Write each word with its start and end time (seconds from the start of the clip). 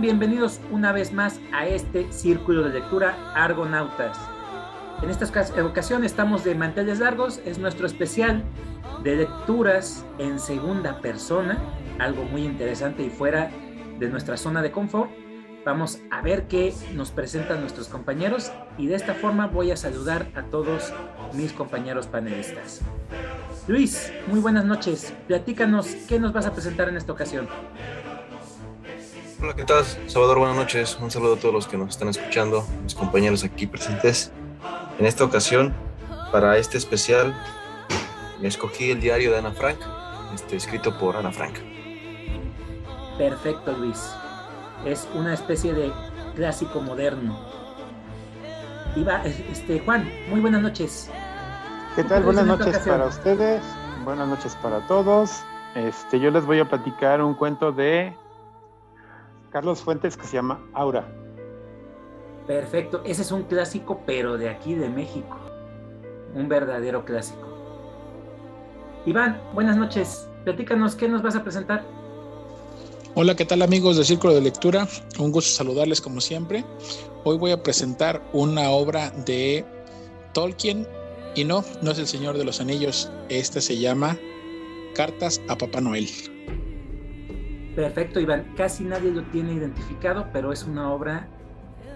bienvenidos 0.00 0.60
una 0.70 0.92
vez 0.92 1.12
más 1.12 1.40
a 1.52 1.66
este 1.66 2.10
círculo 2.10 2.62
de 2.62 2.70
lectura 2.70 3.32
Argonautas. 3.34 4.18
En 5.02 5.10
esta 5.10 5.26
ocasión 5.62 6.04
estamos 6.04 6.42
de 6.42 6.54
manteles 6.54 7.00
largos, 7.00 7.40
es 7.44 7.58
nuestro 7.58 7.86
especial 7.86 8.42
de 9.02 9.16
lecturas 9.16 10.06
en 10.18 10.38
segunda 10.38 11.00
persona, 11.00 11.58
algo 11.98 12.24
muy 12.24 12.44
interesante 12.44 13.02
y 13.02 13.10
fuera 13.10 13.50
de 13.98 14.08
nuestra 14.08 14.38
zona 14.38 14.62
de 14.62 14.70
confort. 14.70 15.10
Vamos 15.66 16.00
a 16.10 16.22
ver 16.22 16.48
qué 16.48 16.72
nos 16.94 17.10
presentan 17.10 17.60
nuestros 17.60 17.88
compañeros 17.88 18.50
y 18.78 18.86
de 18.86 18.94
esta 18.94 19.12
forma 19.12 19.48
voy 19.48 19.70
a 19.70 19.76
saludar 19.76 20.28
a 20.34 20.44
todos 20.44 20.94
mis 21.34 21.52
compañeros 21.52 22.06
panelistas. 22.06 22.80
Luis, 23.68 24.10
muy 24.28 24.40
buenas 24.40 24.64
noches. 24.64 25.12
Platícanos 25.28 25.88
qué 26.08 26.18
nos 26.18 26.32
vas 26.32 26.46
a 26.46 26.52
presentar 26.52 26.88
en 26.88 26.96
esta 26.96 27.12
ocasión. 27.12 27.46
Hola, 29.42 29.54
¿qué 29.54 29.64
tal? 29.64 29.82
Salvador, 30.06 30.38
buenas 30.38 30.56
noches. 30.56 30.98
Un 31.00 31.10
saludo 31.10 31.34
a 31.34 31.38
todos 31.38 31.54
los 31.54 31.66
que 31.66 31.78
nos 31.78 31.88
están 31.88 32.08
escuchando, 32.08 32.62
mis 32.82 32.94
compañeros 32.94 33.42
aquí 33.42 33.66
presentes. 33.66 34.30
En 34.98 35.06
esta 35.06 35.24
ocasión, 35.24 35.74
para 36.30 36.58
este 36.58 36.76
especial, 36.76 37.34
me 38.42 38.48
escogí 38.48 38.90
el 38.90 39.00
diario 39.00 39.30
de 39.30 39.38
Ana 39.38 39.52
Frank, 39.52 39.78
este, 40.34 40.56
escrito 40.56 40.98
por 40.98 41.16
Ana 41.16 41.32
Frank. 41.32 41.54
Perfecto, 43.16 43.72
Luis. 43.72 44.12
Es 44.84 45.08
una 45.14 45.32
especie 45.32 45.72
de 45.72 45.90
clásico 46.36 46.82
moderno. 46.82 47.40
Iba, 48.94 49.22
este, 49.24 49.80
Juan, 49.80 50.06
muy 50.28 50.40
buenas 50.40 50.60
noches. 50.60 51.10
¿Qué 51.96 52.04
tal? 52.04 52.24
Buenas 52.24 52.44
noches 52.44 52.78
para 52.80 53.06
ustedes. 53.06 53.62
Buenas 54.04 54.28
noches 54.28 54.54
para 54.56 54.86
todos. 54.86 55.42
Este, 55.74 56.20
yo 56.20 56.30
les 56.30 56.44
voy 56.44 56.60
a 56.60 56.68
platicar 56.68 57.22
un 57.22 57.32
cuento 57.32 57.72
de 57.72 58.14
Carlos 59.50 59.80
Fuentes 59.80 60.16
que 60.16 60.26
se 60.26 60.34
llama 60.36 60.64
Aura. 60.74 61.06
Perfecto, 62.46 63.02
ese 63.04 63.22
es 63.22 63.32
un 63.32 63.44
clásico, 63.44 64.02
pero 64.06 64.38
de 64.38 64.48
aquí 64.48 64.74
de 64.74 64.88
México. 64.88 65.36
Un 66.34 66.48
verdadero 66.48 67.04
clásico. 67.04 67.48
Iván, 69.06 69.40
buenas 69.54 69.76
noches. 69.76 70.28
Platícanos, 70.44 70.94
¿qué 70.94 71.08
nos 71.08 71.22
vas 71.22 71.36
a 71.36 71.42
presentar? 71.42 71.84
Hola, 73.14 73.34
¿qué 73.34 73.44
tal 73.44 73.62
amigos 73.62 73.96
del 73.96 74.04
Círculo 74.04 74.34
de 74.34 74.40
Lectura? 74.40 74.86
Un 75.18 75.32
gusto 75.32 75.50
saludarles 75.50 76.00
como 76.00 76.20
siempre. 76.20 76.64
Hoy 77.24 77.36
voy 77.36 77.50
a 77.50 77.62
presentar 77.62 78.22
una 78.32 78.70
obra 78.70 79.10
de 79.10 79.64
Tolkien 80.32 80.86
y 81.34 81.44
no, 81.44 81.64
no 81.82 81.90
es 81.90 81.98
El 81.98 82.06
Señor 82.06 82.38
de 82.38 82.44
los 82.44 82.60
Anillos. 82.60 83.10
Esta 83.28 83.60
se 83.60 83.78
llama 83.78 84.16
Cartas 84.94 85.40
a 85.48 85.56
Papá 85.56 85.80
Noel. 85.80 86.08
Perfecto, 87.80 88.20
Iván. 88.20 88.44
Casi 88.58 88.84
nadie 88.84 89.10
lo 89.10 89.22
tiene 89.22 89.54
identificado, 89.54 90.26
pero 90.34 90.52
es 90.52 90.64
una 90.64 90.92
obra 90.92 91.26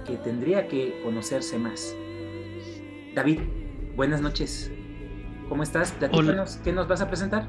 que 0.06 0.16
tendría 0.16 0.66
que 0.66 0.98
conocerse 1.04 1.58
más. 1.58 1.94
David, 3.14 3.40
buenas 3.94 4.22
noches. 4.22 4.72
¿Cómo 5.50 5.62
estás? 5.62 5.92
Platícanos, 5.92 6.56
¿qué 6.64 6.72
nos 6.72 6.88
vas 6.88 7.02
a 7.02 7.08
presentar? 7.08 7.46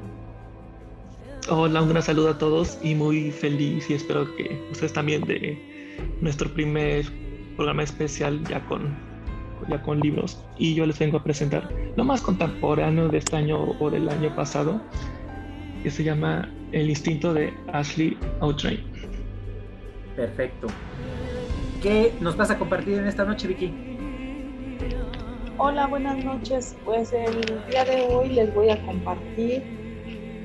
Hola, 1.48 1.80
un 1.80 1.88
gran 1.88 2.02
saludo 2.02 2.28
a 2.28 2.36
todos 2.36 2.78
y 2.82 2.94
muy 2.94 3.30
feliz 3.30 3.88
y 3.88 3.94
espero 3.94 4.26
que 4.36 4.62
ustedes 4.70 4.92
también 4.92 5.22
de 5.22 5.96
nuestro 6.20 6.52
primer 6.52 7.06
programa 7.56 7.84
especial 7.84 8.44
ya 8.48 8.62
con, 8.66 8.94
ya 9.66 9.80
con 9.82 10.00
libros 10.00 10.44
y 10.58 10.74
yo 10.74 10.84
les 10.84 10.98
vengo 10.98 11.16
a 11.16 11.24
presentar 11.24 11.72
lo 11.96 12.04
más 12.04 12.20
contemporáneo 12.20 13.08
de 13.08 13.16
este 13.16 13.36
año 13.36 13.70
o 13.80 13.90
del 13.90 14.10
año 14.10 14.34
pasado 14.36 14.78
que 15.82 15.90
se 15.90 16.04
llama 16.04 16.50
El 16.72 16.90
instinto 16.90 17.32
de 17.32 17.54
Ashley 17.72 18.18
Outrain. 18.40 18.80
Perfecto. 20.16 20.66
¿Qué 21.82 22.12
nos 22.20 22.36
vas 22.36 22.50
a 22.50 22.58
compartir 22.58 22.98
en 22.98 23.06
esta 23.06 23.24
noche, 23.24 23.46
Vicky? 23.46 23.72
Hola, 25.58 25.86
buenas 25.86 26.24
noches. 26.24 26.76
Pues 26.84 27.12
el 27.12 27.62
día 27.70 27.84
de 27.84 28.08
hoy 28.10 28.30
les 28.30 28.52
voy 28.54 28.70
a 28.70 28.84
compartir 28.84 29.62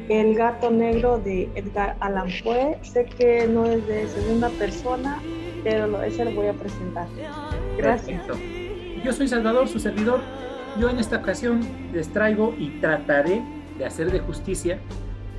El 0.09 0.35
gato 0.35 0.69
negro 0.69 1.17
de 1.17 1.49
Edgar 1.55 1.95
Allan 2.01 2.29
Poe. 2.43 2.77
Sé 2.83 3.05
que 3.05 3.47
no 3.47 3.65
es 3.65 3.85
de 3.87 4.07
segunda 4.07 4.49
persona, 4.49 5.21
pero 5.63 6.01
ese 6.03 6.25
lo 6.25 6.31
voy 6.31 6.47
a 6.47 6.53
presentar. 6.53 7.07
Gracias. 7.77 8.21
Perfecto. 8.23 9.01
Yo 9.03 9.11
soy 9.11 9.27
Salvador, 9.27 9.67
su 9.67 9.79
servidor. 9.79 10.21
Yo 10.79 10.89
en 10.89 10.99
esta 10.99 11.17
ocasión 11.17 11.61
les 11.93 12.09
traigo 12.09 12.53
y 12.59 12.69
trataré 12.79 13.41
de 13.77 13.85
hacer 13.85 14.11
de 14.11 14.19
justicia 14.19 14.79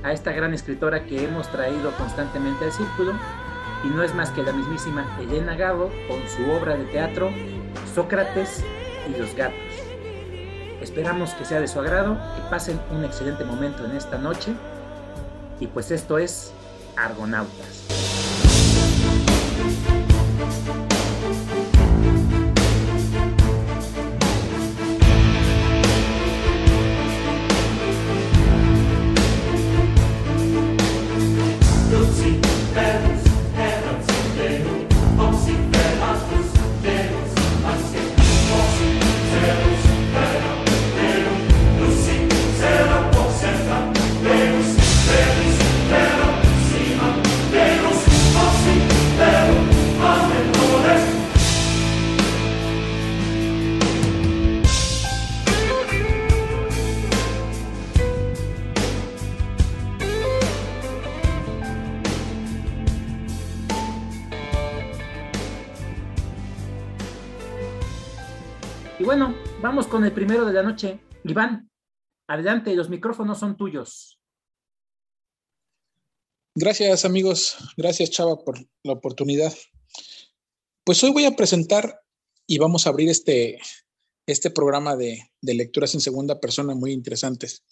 a 0.03 0.11
esta 0.11 0.31
gran 0.31 0.53
escritora 0.53 1.05
que 1.05 1.23
hemos 1.23 1.49
traído 1.51 1.91
constantemente 1.97 2.65
al 2.65 2.71
círculo 2.71 3.13
y 3.83 3.87
no 3.87 4.03
es 4.03 4.13
más 4.13 4.31
que 4.31 4.43
la 4.43 4.53
mismísima 4.53 5.05
Elena 5.19 5.55
Gabo 5.55 5.91
con 6.07 6.27
su 6.29 6.49
obra 6.51 6.75
de 6.75 6.85
teatro 6.85 7.31
Sócrates 7.95 8.63
y 9.07 9.19
los 9.19 9.35
gatos. 9.35 9.57
Esperamos 10.81 11.33
que 11.33 11.45
sea 11.45 11.61
de 11.61 11.67
su 11.67 11.79
agrado, 11.79 12.17
que 12.35 12.41
pasen 12.49 12.79
un 12.91 13.05
excelente 13.05 13.45
momento 13.45 13.85
en 13.85 13.95
esta 13.95 14.17
noche 14.17 14.53
y 15.59 15.67
pues 15.67 15.91
esto 15.91 16.17
es 16.17 16.53
Argonautas. 16.97 17.87
Con 69.93 70.03
el 70.03 70.11
primero 70.11 70.43
de 70.43 70.53
la 70.53 70.63
noche. 70.63 70.99
Iván, 71.23 71.69
adelante, 72.27 72.73
los 72.73 72.89
micrófonos 72.89 73.37
son 73.37 73.55
tuyos. 73.55 74.19
Gracias 76.55 77.05
amigos, 77.05 77.55
gracias 77.77 78.09
Chava 78.09 78.43
por 78.43 78.57
la 78.81 78.93
oportunidad. 78.93 79.53
Pues 80.83 81.03
hoy 81.03 81.11
voy 81.11 81.25
a 81.25 81.35
presentar 81.35 82.01
y 82.47 82.57
vamos 82.57 82.87
a 82.87 82.89
abrir 82.89 83.07
este, 83.07 83.59
este 84.25 84.49
programa 84.49 84.95
de, 84.95 85.29
lecturas 85.43 85.93
en 85.93 86.01
segunda 86.01 86.39
persona 86.39 86.73
muy 86.73 86.91
interesantes. 86.91 87.63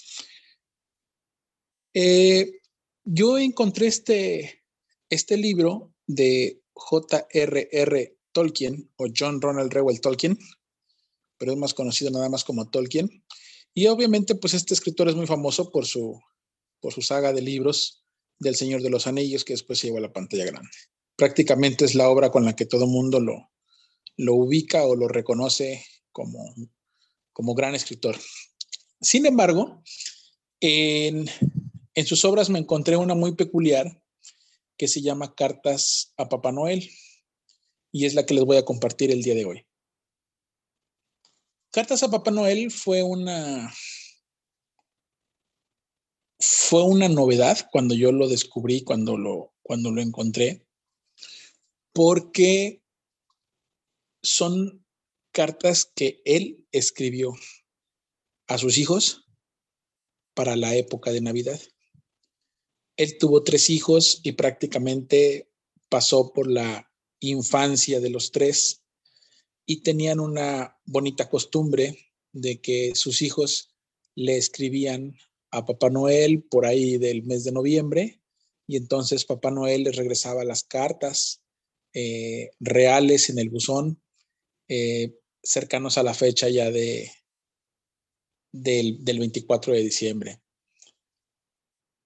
Eh, 1.96 2.52
yo 3.04 3.40
encontré 3.40 3.88
este, 3.88 4.64
este 5.10 5.38
libro 5.38 5.92
de 6.06 6.62
J.R.R. 6.74 8.18
Tolkien 8.32 8.92
o 8.98 9.08
John 9.12 9.42
Ronald 9.42 9.74
Reuel 9.74 10.02
Tolkien, 10.02 10.38
pero 11.42 11.54
es 11.54 11.58
más 11.58 11.74
conocido 11.74 12.12
nada 12.12 12.30
más 12.30 12.44
como 12.44 12.70
Tolkien. 12.70 13.10
Y 13.74 13.88
obviamente, 13.88 14.36
pues 14.36 14.54
este 14.54 14.76
escritor 14.76 15.10
es 15.10 15.16
muy 15.16 15.26
famoso 15.26 15.72
por 15.72 15.88
su, 15.88 16.22
por 16.80 16.94
su 16.94 17.02
saga 17.02 17.34
de 17.34 17.42
libros 17.42 18.06
del 18.38 18.56
Señor 18.56 18.84
de 18.84 18.92
los 18.92 19.08
Anillos, 19.08 19.44
que 19.44 19.54
después 19.54 19.80
se 19.80 19.88
llevó 19.88 19.98
a 19.98 20.02
la 20.02 20.14
pantalla 20.14 20.46
grande. 20.46 20.70
Prácticamente 21.16 21.84
es 21.84 21.96
la 21.96 22.10
obra 22.10 22.30
con 22.30 22.46
la 22.46 22.56
que 22.56 22.68
todo 22.68 22.86
mundo 22.86 23.20
lo, 23.20 23.50
lo 24.18 24.36
ubica 24.36 24.86
o 24.86 24.96
lo 24.96 25.08
reconoce 25.08 25.84
como, 26.12 26.54
como 27.34 27.56
gran 27.56 27.74
escritor. 27.74 28.20
Sin 29.02 29.26
embargo, 29.26 29.82
en, 30.60 31.28
en 31.96 32.06
sus 32.06 32.24
obras 32.24 32.52
me 32.52 32.60
encontré 32.60 32.98
una 32.98 33.16
muy 33.16 33.34
peculiar 33.34 34.00
que 34.78 34.88
se 34.88 35.02
llama 35.02 35.34
Cartas 35.34 36.14
a 36.18 36.30
Papá 36.30 36.52
Noel 36.52 36.88
y 37.92 38.06
es 38.06 38.14
la 38.14 38.28
que 38.28 38.36
les 38.36 38.44
voy 38.44 38.58
a 38.58 38.66
compartir 38.66 39.10
el 39.10 39.24
día 39.24 39.34
de 39.34 39.46
hoy. 39.46 39.66
Cartas 41.72 42.04
a 42.04 42.12
Papá 42.12 42.32
Noel 42.32 42.70
fue 42.70 43.02
una 43.02 43.74
fue 46.38 46.84
una 46.84 47.08
novedad 47.08 47.70
cuando 47.72 47.96
yo 47.96 48.12
lo 48.12 48.28
descubrí, 48.28 48.84
cuando 48.84 49.16
lo, 49.16 49.54
cuando 49.62 49.92
lo 49.92 50.02
encontré, 50.02 50.68
porque 51.94 52.84
son 54.22 54.86
cartas 55.32 55.90
que 55.96 56.22
él 56.26 56.68
escribió 56.74 57.36
a 58.48 58.58
sus 58.58 58.78
hijos 58.78 59.30
para 60.34 60.58
la 60.58 60.76
época 60.76 61.12
de 61.12 61.22
Navidad. 61.22 61.62
Él 62.98 63.18
tuvo 63.18 63.44
tres 63.44 63.70
hijos 63.70 64.20
y 64.24 64.34
prácticamente 64.34 65.50
pasó 65.88 66.34
por 66.34 66.52
la 66.52 66.92
infancia 67.20 68.02
de 68.02 68.10
los 68.10 68.32
tres 68.32 68.81
y 69.66 69.82
tenían 69.82 70.20
una 70.20 70.78
bonita 70.86 71.30
costumbre 71.30 71.98
de 72.32 72.62
que 72.62 72.94
sus 72.96 73.22
hijos 73.22 73.70
le 74.16 74.38
escribían 74.38 75.18
a 75.52 75.66
Papá 75.66 75.90
Noel 75.90 76.44
por 76.44 76.66
ahí 76.66 76.98
del 76.98 77.24
mes 77.24 77.44
de 77.44 77.52
noviembre 77.52 78.22
y 78.68 78.78
entonces 78.78 79.26
Papá 79.26 79.52
Noel 79.52 79.84
les 79.84 79.96
regresaba 79.96 80.44
las 80.46 80.64
cartas 80.64 81.42
eh, 81.94 82.52
reales 82.60 83.30
en 83.30 83.40
el 83.40 83.50
buzón 83.50 84.02
eh, 84.70 85.20
cercanos 85.44 85.98
a 85.98 86.04
la 86.04 86.14
fecha 86.14 86.48
ya 86.48 86.72
de, 86.72 87.12
del, 88.54 89.04
del 89.04 89.20
24 89.20 89.74
de 89.74 89.82
diciembre. 89.82 90.42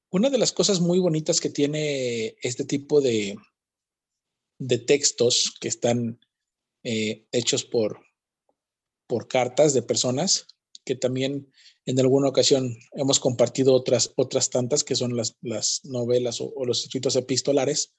Una 0.09 0.29
de 0.29 0.37
las 0.37 0.51
cosas 0.51 0.79
muy 0.79 0.99
bonitas 0.99 1.39
que 1.39 1.49
tiene 1.49 2.35
este 2.41 2.63
tipo 2.63 3.01
de, 3.01 3.37
de 4.57 4.77
textos 4.79 5.53
que 5.59 5.67
están 5.67 6.19
eh, 6.85 7.25
hechos 7.31 7.65
por, 7.65 7.99
por 9.07 9.27
cartas 9.27 9.73
de 9.73 9.81
personas, 9.81 10.45
que 10.85 10.95
también 10.95 11.51
en 11.87 11.99
alguna 11.99 12.29
ocasión 12.29 12.77
hemos 12.93 13.19
compartido 13.19 13.73
otras, 13.73 14.13
otras 14.15 14.51
tantas 14.51 14.83
que 14.83 14.95
son 14.95 15.17
las, 15.17 15.35
las 15.41 15.81
novelas 15.83 16.39
o, 16.41 16.53
los 16.63 16.83
escritos 16.83 17.15
epistolares. 17.15 17.95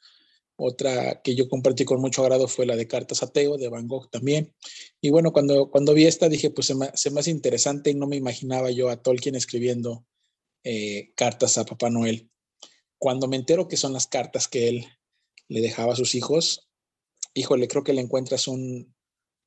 Otra 0.54 1.20
que 1.22 1.34
yo 1.34 1.48
compartí 1.48 1.84
con 1.84 2.00
mucho 2.00 2.22
agrado 2.22 2.46
fue 2.46 2.64
la 2.64 2.76
de 2.76 2.86
Cartas 2.86 3.24
Ateo 3.24 3.58
de 3.58 3.68
Van 3.68 3.88
Gogh 3.88 4.08
también. 4.08 4.54
Y 5.00 5.10
bueno, 5.10 5.32
cuando, 5.32 5.68
cuando 5.68 5.92
vi 5.92 6.06
esta 6.06 6.28
dije, 6.28 6.50
pues 6.50 6.68
se 6.68 6.76
me, 6.76 6.88
se 6.94 7.10
me 7.10 7.18
hace 7.18 7.32
interesante 7.32 7.90
y 7.90 7.94
no 7.94 8.06
me 8.06 8.14
imaginaba 8.14 8.70
yo 8.70 8.88
a 8.88 9.02
Tolkien 9.02 9.34
escribiendo 9.34 10.06
eh, 10.62 11.12
cartas 11.16 11.58
a 11.58 11.64
Papá 11.64 11.90
Noel. 11.90 12.30
Cuando 12.98 13.26
me 13.26 13.34
entero 13.34 13.66
que 13.66 13.76
son 13.76 13.92
las 13.92 14.06
cartas 14.06 14.46
que 14.46 14.68
él 14.68 14.86
le 15.48 15.60
dejaba 15.60 15.92
a 15.92 15.96
sus 15.96 16.14
hijos, 16.14 16.68
híjole, 17.36 17.68
creo 17.68 17.84
que 17.84 17.92
le 17.92 18.00
encuentras 18.00 18.48
un, 18.48 18.94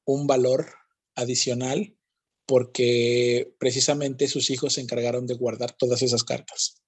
un 0.05 0.27
valor 0.27 0.67
adicional 1.15 1.97
porque 2.45 3.53
precisamente 3.59 4.27
sus 4.27 4.49
hijos 4.49 4.73
se 4.73 4.81
encargaron 4.81 5.27
de 5.27 5.33
guardar 5.33 5.75
todas 5.77 6.01
esas 6.01 6.23
cartas 6.23 6.81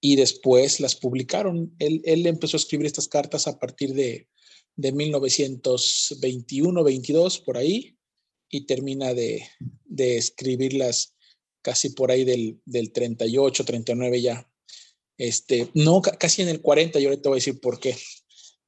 y 0.00 0.16
después 0.16 0.80
las 0.80 0.96
publicaron. 0.96 1.74
Él, 1.78 2.00
él 2.04 2.26
empezó 2.26 2.56
a 2.56 2.60
escribir 2.60 2.86
estas 2.86 3.08
cartas 3.08 3.46
a 3.46 3.58
partir 3.58 3.94
de, 3.94 4.28
de 4.76 4.94
1921-22, 4.94 7.44
por 7.44 7.56
ahí, 7.56 7.96
y 8.50 8.66
termina 8.66 9.14
de, 9.14 9.48
de 9.84 10.16
escribirlas 10.16 11.14
casi 11.62 11.90
por 11.90 12.10
ahí 12.10 12.24
del, 12.24 12.60
del 12.64 12.92
38, 12.92 13.64
39 13.64 14.22
ya. 14.22 14.50
Este, 15.18 15.70
no, 15.74 16.00
casi 16.00 16.42
en 16.42 16.48
el 16.48 16.62
40, 16.62 17.00
yo 17.00 17.08
ahorita 17.08 17.28
voy 17.28 17.38
a 17.38 17.40
decir 17.40 17.60
por 17.60 17.80
qué. 17.80 17.96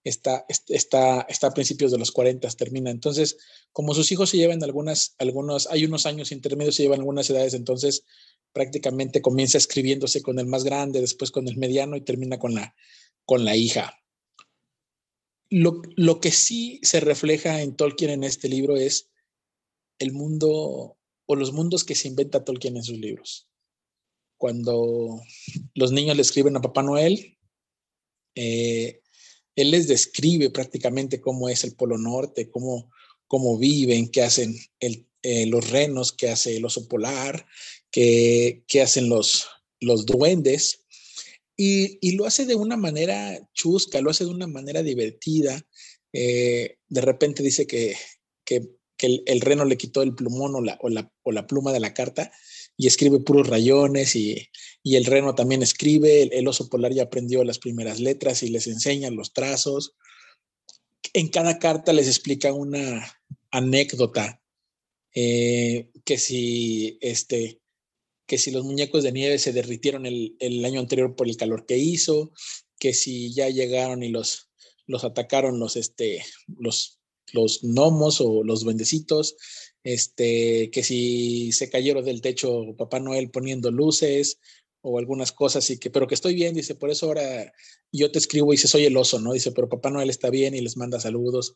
Está, 0.03 0.47
está, 0.49 1.23
está 1.29 1.49
a 1.49 1.55
principios 1.55 1.93
de 1.93 1.99
los 1.99 2.11
40, 2.11 2.49
termina. 2.51 2.91
Entonces, 2.91 3.37
como 3.73 3.95
sus 3.95 4.11
hijos 4.13 4.31
se 4.31 4.39
llevan 4.39 4.63
algunas, 4.65 5.15
algunos, 5.19 5.67
hay 5.67 5.85
unos 5.85 6.07
años 6.07 6.33
intermedios, 6.33 6.77
se 6.77 6.85
llevan 6.85 7.01
algunas 7.01 7.29
edades, 7.29 7.55
entonces 7.55 8.05
prácticamente 8.53 9.23
comienza 9.23 9.59
escribiéndose 9.59 10.23
con 10.23 10.39
el 10.39 10.47
más 10.47 10.65
grande, 10.65 11.01
después 11.01 11.31
con 11.31 11.49
el 11.49 11.57
mediano 11.57 11.97
y 11.97 12.01
termina 12.01 12.39
con 12.39 12.55
la, 12.55 12.75
con 13.25 13.45
la 13.45 13.57
hija. 13.57 13.95
Lo, 15.51 15.83
lo 15.97 16.21
que 16.21 16.31
sí 16.31 16.81
se 16.83 17.01
refleja 17.01 17.61
en 17.61 17.77
Tolkien 17.77 18.11
en 18.11 18.25
este 18.25 18.49
libro 18.49 18.77
es 18.77 19.11
el 19.99 20.13
mundo 20.13 20.97
o 21.27 21.37
los 21.37 21.53
mundos 21.53 21.85
que 21.85 21.95
se 21.95 22.09
inventa 22.09 22.45
Tolkien 22.45 22.77
en 22.77 22.83
sus 22.83 22.99
libros. 22.99 23.49
Cuando 24.37 25.21
los 25.75 25.93
niños 25.93 26.17
le 26.17 26.23
escriben 26.23 26.57
a 26.57 26.61
Papá 26.61 26.83
Noel, 26.83 27.39
eh, 28.35 29.00
él 29.57 29.71
les 29.71 29.89
describe 29.89 30.51
prácticamente 30.51 31.21
cómo 31.21 31.49
es 31.49 31.65
el 31.65 31.75
Polo 31.75 31.99
Norte, 31.99 32.51
cómo, 32.51 32.91
cómo 33.27 33.59
viven, 33.59 34.09
qué 34.09 34.23
hacen 34.23 34.57
eh, 34.81 35.47
los 35.47 35.71
renos, 35.71 36.13
qué 36.13 36.31
hace 36.31 36.57
el 36.57 36.65
oso 36.65 36.89
polar, 36.89 37.47
qué, 37.91 38.65
qué 38.67 38.83
hacen 38.83 39.09
los, 39.09 39.49
los 39.81 40.07
duendes. 40.07 40.85
Y, 41.57 41.99
y, 42.01 42.13
lo 42.13 42.25
hace 42.25 42.47
de 42.47 42.55
una 42.55 42.79
manera 42.79 43.39
chusca, 43.53 44.01
lo 44.01 44.11
hace 44.11 44.25
de 44.25 44.31
una 44.31 44.47
manera 44.47 44.83
divertida. 44.83 45.61
Eh, 46.13 46.79
de 46.89 47.01
repente 47.03 47.43
dice 47.43 47.67
que, 47.67 47.95
que 48.45 48.71
que 49.01 49.23
el, 49.25 49.41
reno 49.41 49.65
le 49.65 49.79
quitó 49.79 50.03
el 50.03 50.15
plumón 50.15 50.55
o 50.55 50.61
la, 50.61 50.77
o 50.83 50.91
la, 50.91 51.11
o 51.23 51.33
la 51.33 51.47
pluma 51.47 51.73
de 51.73 51.81
la 51.81 51.95
carta 51.95 52.31
y 52.77 52.87
escribe 52.87 53.21
puros 53.21 53.49
rayones 53.49 54.17
y, 54.17 54.49
y 54.83 54.97
el 54.97 55.05
reno 55.05 55.35
también 55.35 55.63
escribe, 55.63 56.23
el, 56.23 56.49
oso 56.49 56.69
polar 56.69 56.93
ya 56.93 57.05
aprendió 57.05 57.45
las 57.45 57.59
primeras 57.59 58.01
letras 58.01 58.43
y 58.43 58.49
les 58.49 58.67
enseña 58.67 59.11
los 59.11 59.33
trazos. 59.33 59.95
En 61.13 61.29
cada 61.29 61.59
carta 61.59 61.93
les 61.93 62.07
explica 62.07 62.53
una 62.53 63.21
anécdota, 63.51 64.41
eh, 65.15 65.91
que 66.05 66.19
si 66.19 66.99
este, 67.01 67.61
que 68.27 68.39
si 68.39 68.51
los 68.51 68.65
muñecos 68.65 69.03
de 69.03 69.13
nieve 69.13 69.39
se 69.39 69.53
derritieron 69.53 70.07
el, 70.07 70.37
el, 70.39 70.65
año 70.65 70.81
anterior 70.81 71.17
por 71.17 71.29
el 71.29 71.37
calor 71.37 71.67
que 71.67 71.77
hizo, 71.77 72.33
que 72.79 72.95
si 72.95 73.35
ya 73.35 73.49
llegaron 73.49 74.03
y 74.03 74.09
los, 74.09 74.49
los 74.87 75.05
atacaron 75.05 75.59
los, 75.59 75.77
este, 75.77 76.25
los 76.47 77.01
los 77.33 77.61
gnomos 77.63 78.21
o 78.21 78.43
los 78.45 78.63
duendecitos, 78.63 79.37
este, 79.85 80.71
que 80.71 80.83
si 80.83 81.53
se 81.53 81.71
cayeron 81.71 82.05
del 82.05 82.21
techo 82.21 82.75
Papá 82.77 83.01
Noel 83.01 83.31
poniendo 83.31 83.71
luces 83.71 84.39
o 84.83 84.99
algunas 84.99 85.33
cosas 85.33 85.69
y 85.71 85.79
que, 85.79 85.91
pero 85.91 86.07
que 86.07 86.15
estoy 86.15 86.35
bien, 86.35 86.55
dice, 86.55 86.75
por 86.75 86.91
eso 86.91 87.07
ahora 87.07 87.53
yo 87.93 88.11
te 88.11 88.19
escribo 88.19 88.53
y 88.53 88.57
dice, 88.57 88.69
soy 88.69 88.85
el 88.85 88.97
oso, 88.97 89.21
¿no? 89.21 89.33
Dice, 89.33 89.53
pero 89.53 89.69
Papá 89.69 89.91
Noel 89.91 90.11
está 90.11 90.31
bien 90.31 90.55
y 90.55 90.61
les 90.61 90.77
manda 90.77 91.01
saludos. 91.01 91.55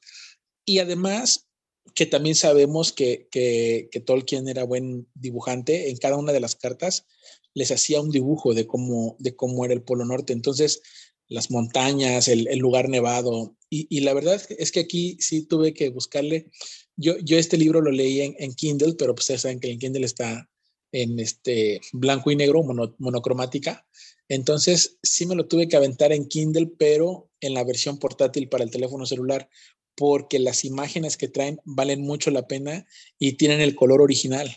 Y 0.64 0.78
además, 0.78 1.49
que 1.94 2.06
también 2.06 2.34
sabemos 2.34 2.92
que, 2.92 3.28
que, 3.30 3.88
que 3.90 4.00
Tolkien 4.00 4.49
era 4.49 4.64
buen 4.64 5.06
dibujante, 5.14 5.90
en 5.90 5.96
cada 5.96 6.16
una 6.16 6.32
de 6.32 6.40
las 6.40 6.56
cartas 6.56 7.06
les 7.54 7.70
hacía 7.70 8.00
un 8.00 8.10
dibujo 8.10 8.52
de 8.52 8.66
cómo, 8.66 9.16
de 9.20 9.34
cómo 9.37 9.64
era 9.64 9.75
el 9.75 9.82
Polo 9.82 10.04
Norte. 10.04 10.32
Entonces, 10.32 10.82
las 11.28 11.50
montañas, 11.50 12.28
el, 12.28 12.49
el 12.49 12.58
lugar 12.58 12.88
nevado. 12.88 13.56
Y, 13.70 13.87
y, 13.88 14.00
la 14.00 14.12
verdad 14.12 14.42
es 14.58 14.72
que 14.72 14.80
aquí 14.80 15.16
sí 15.20 15.46
tuve 15.46 15.72
que 15.72 15.88
buscarle. 15.88 16.50
Yo, 16.96 17.18
yo 17.18 17.38
este 17.38 17.56
libro 17.56 17.80
lo 17.80 17.90
leí 17.90 18.20
en, 18.20 18.54
Kindle, 18.54 18.94
pero 18.94 19.14
pues 19.14 19.24
ustedes 19.24 19.42
saben 19.42 19.60
que 19.60 19.70
en 19.70 19.78
Kindle 19.78 20.04
está 20.04 20.48
en 20.92 21.18
este 21.18 21.80
blanco 21.92 22.30
y 22.30 22.36
negro, 22.36 22.62
mono, 22.62 22.94
monocromática. 22.98 23.86
Entonces 24.28 24.98
sí 25.02 25.26
me 25.26 25.34
lo 25.34 25.46
tuve 25.46 25.68
que 25.68 25.76
aventar 25.76 26.12
en 26.12 26.28
Kindle, 26.28 26.72
pero 26.78 27.30
en 27.40 27.54
la 27.54 27.64
versión 27.64 27.98
portátil 27.98 28.48
para 28.48 28.64
el 28.64 28.70
teléfono 28.70 29.04
celular, 29.06 29.48
porque 29.96 30.38
las 30.38 30.64
imágenes 30.64 31.16
que 31.16 31.28
traen 31.28 31.60
valen 31.64 32.02
mucho 32.02 32.30
la 32.30 32.46
pena 32.46 32.86
y 33.18 33.32
tienen 33.32 33.60
el 33.60 33.74
color 33.74 34.00
original. 34.00 34.54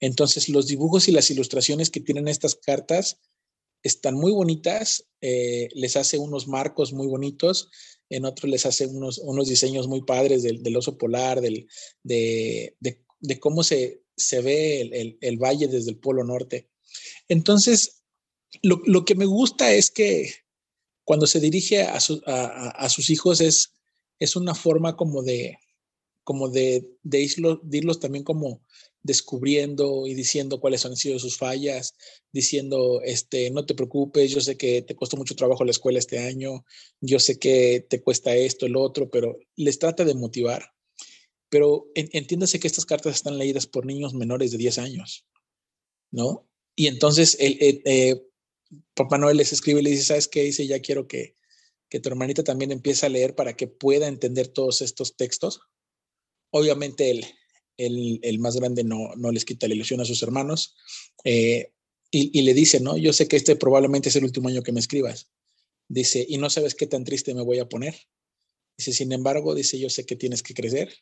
Entonces 0.00 0.48
los 0.48 0.66
dibujos 0.66 1.08
y 1.08 1.12
las 1.12 1.30
ilustraciones 1.30 1.90
que 1.90 2.00
tienen 2.00 2.28
estas 2.28 2.54
cartas 2.54 3.18
están 3.82 4.14
muy 4.14 4.32
bonitas, 4.32 5.06
eh, 5.20 5.68
les 5.74 5.96
hace 5.96 6.18
unos 6.18 6.48
marcos 6.48 6.92
muy 6.92 7.06
bonitos, 7.06 7.70
en 8.08 8.24
otros 8.24 8.50
les 8.50 8.66
hace 8.66 8.86
unos, 8.86 9.18
unos 9.18 9.48
diseños 9.48 9.86
muy 9.88 10.02
padres 10.02 10.42
del, 10.42 10.76
oso 10.76 10.98
polar, 10.98 11.40
del, 11.40 11.68
de, 12.02 12.76
de, 12.80 13.40
cómo 13.40 13.62
se, 13.62 14.02
se 14.16 14.40
ve 14.42 14.80
el, 14.80 15.18
el, 15.20 15.38
valle 15.38 15.68
desde 15.68 15.90
el 15.90 15.98
Polo 15.98 16.24
Norte. 16.24 16.68
Entonces, 17.28 18.02
lo, 18.62 18.82
lo, 18.84 19.04
que 19.04 19.14
me 19.14 19.26
gusta 19.26 19.72
es 19.72 19.90
que 19.90 20.34
cuando 21.04 21.26
se 21.26 21.38
dirige 21.38 21.82
a, 21.82 22.00
su, 22.00 22.20
a, 22.26 22.70
a 22.70 22.88
sus 22.88 23.10
hijos 23.10 23.40
es, 23.40 23.74
es 24.18 24.34
una 24.34 24.54
forma 24.54 24.96
como 24.96 25.22
de, 25.22 25.56
como 26.24 26.48
de, 26.48 26.96
de, 27.02 27.28
de 27.62 27.78
irlos 27.78 28.00
también 28.00 28.24
como 28.24 28.62
descubriendo 29.02 30.06
y 30.06 30.14
diciendo 30.14 30.60
cuáles 30.60 30.84
han 30.84 30.96
sido 30.96 31.18
sus 31.18 31.36
fallas, 31.36 31.94
diciendo, 32.32 33.00
este, 33.02 33.50
no 33.50 33.64
te 33.64 33.74
preocupes, 33.74 34.30
yo 34.30 34.40
sé 34.40 34.56
que 34.56 34.82
te 34.82 34.94
costó 34.94 35.16
mucho 35.16 35.34
trabajo 35.34 35.64
la 35.64 35.70
escuela 35.70 35.98
este 35.98 36.18
año, 36.18 36.64
yo 37.00 37.18
sé 37.18 37.38
que 37.38 37.86
te 37.88 38.02
cuesta 38.02 38.34
esto, 38.34 38.66
el 38.66 38.76
otro, 38.76 39.10
pero 39.10 39.38
les 39.56 39.78
trata 39.78 40.04
de 40.04 40.14
motivar. 40.14 40.72
Pero 41.48 41.88
entiéndase 41.94 42.60
que 42.60 42.68
estas 42.68 42.86
cartas 42.86 43.16
están 43.16 43.36
leídas 43.36 43.66
por 43.66 43.84
niños 43.84 44.14
menores 44.14 44.52
de 44.52 44.58
10 44.58 44.78
años, 44.78 45.26
¿no? 46.12 46.48
Y 46.76 46.86
entonces 46.86 47.36
el, 47.40 47.56
el, 47.60 47.82
eh, 47.86 48.22
Papá 48.94 49.18
Noel 49.18 49.36
les 49.36 49.52
escribe 49.52 49.80
y 49.80 49.82
le 49.82 49.90
dice, 49.90 50.04
¿sabes 50.04 50.28
qué? 50.28 50.42
Dice, 50.42 50.66
ya 50.66 50.80
quiero 50.80 51.08
que, 51.08 51.36
que 51.88 51.98
tu 51.98 52.08
hermanita 52.08 52.44
también 52.44 52.70
empiece 52.70 53.04
a 53.04 53.08
leer 53.08 53.34
para 53.34 53.56
que 53.56 53.66
pueda 53.66 54.06
entender 54.06 54.46
todos 54.46 54.80
estos 54.80 55.16
textos. 55.16 55.60
Obviamente 56.52 57.10
el, 57.10 57.26
el, 57.86 58.38
más 58.38 58.56
grande 58.56 58.84
no, 58.84 59.14
no, 59.16 59.32
les 59.32 59.44
quita 59.44 59.68
la 59.68 59.74
ilusión 59.74 60.00
a 60.00 60.04
sus 60.04 60.22
hermanos 60.22 60.76
eh, 61.24 61.72
y, 62.12 62.42
le 62.42 62.54
dice, 62.54 62.80
¿no? 62.80 62.96
Yo 62.96 63.12
sé 63.12 63.28
que 63.28 63.36
este 63.36 63.54
probablemente 63.54 64.08
es 64.08 64.16
el 64.16 64.24
último 64.24 64.48
año 64.48 64.62
que 64.62 64.72
me 64.72 64.80
escribas. 64.80 65.30
Dice, 65.88 66.24
y 66.28 66.38
no 66.38 66.50
sabes 66.50 66.74
qué 66.74 66.86
tan 66.86 67.04
triste 67.04 67.34
me 67.34 67.42
voy 67.42 67.60
a 67.60 67.68
poner. 67.68 67.94
Dice, 68.76 68.92
sin 68.92 69.12
embargo, 69.12 69.54
dice, 69.54 69.78
yo 69.78 69.88
sé 69.90 70.06
que 70.06 70.16
tienes 70.16 70.42
que 70.42 70.52
crecer. 70.52 70.92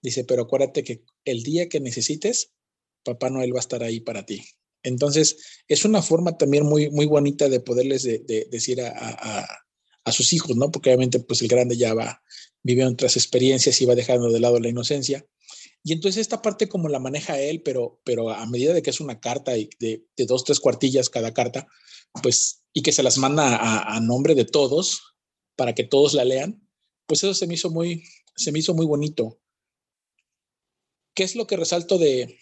Dice, 0.00 0.24
pero 0.24 0.42
acuérdate 0.42 0.84
que 0.84 1.02
el 1.24 1.42
día 1.42 1.68
que 1.68 1.80
necesites, 1.80 2.52
Papá 3.02 3.30
Noel 3.30 3.52
va 3.52 3.58
a 3.58 3.60
estar 3.60 3.82
ahí 3.82 3.98
para 4.00 4.26
ti. 4.26 4.44
Entonces, 4.84 5.38
es 5.66 5.84
una 5.84 6.02
forma 6.02 6.36
también 6.38 6.64
muy, 6.66 6.90
muy 6.90 7.06
bonita 7.06 7.48
de 7.48 7.58
poderles 7.58 8.04
decir 8.04 8.80
a, 8.82 10.12
sus 10.12 10.32
hijos, 10.32 10.56
¿no? 10.56 10.70
Porque 10.70 10.90
obviamente, 10.90 11.18
pues 11.18 11.42
el 11.42 11.48
grande 11.48 11.76
ya 11.76 11.94
va 11.94 12.22
viviendo 12.62 12.92
otras 12.92 13.16
experiencias 13.16 13.80
y 13.80 13.86
va 13.86 13.94
dejando 13.94 14.30
de 14.30 14.40
lado 14.40 14.60
la 14.60 14.68
inocencia. 14.68 15.26
Y 15.86 15.92
entonces 15.92 16.22
esta 16.22 16.40
parte 16.40 16.66
como 16.66 16.88
la 16.88 16.98
maneja 16.98 17.38
él, 17.38 17.60
pero, 17.62 18.00
pero 18.04 18.30
a 18.30 18.46
medida 18.46 18.72
de 18.72 18.80
que 18.80 18.88
es 18.88 19.00
una 19.00 19.20
carta 19.20 19.56
y 19.58 19.68
de, 19.78 20.02
dos, 20.26 20.42
tres 20.42 20.58
cuartillas 20.58 21.10
cada 21.10 21.34
carta, 21.34 21.68
pues, 22.22 22.64
y 22.72 22.82
que 22.82 22.90
se 22.90 23.02
las 23.02 23.18
manda 23.18 23.84
a, 23.94 24.00
nombre 24.00 24.34
de 24.34 24.46
todos 24.46 25.02
para 25.56 25.74
que 25.74 25.84
todos 25.84 26.14
la 26.14 26.24
lean, 26.24 26.66
pues 27.06 27.22
eso 27.22 27.34
se 27.34 27.46
me 27.46 27.54
hizo 27.54 27.70
muy, 27.70 28.02
se 28.34 28.50
me 28.50 28.60
hizo 28.60 28.72
muy 28.72 28.86
bonito. 28.86 29.38
¿Qué 31.14 31.22
es 31.22 31.36
lo 31.36 31.46
que 31.46 31.58
resalto 31.58 31.98
de, 31.98 32.38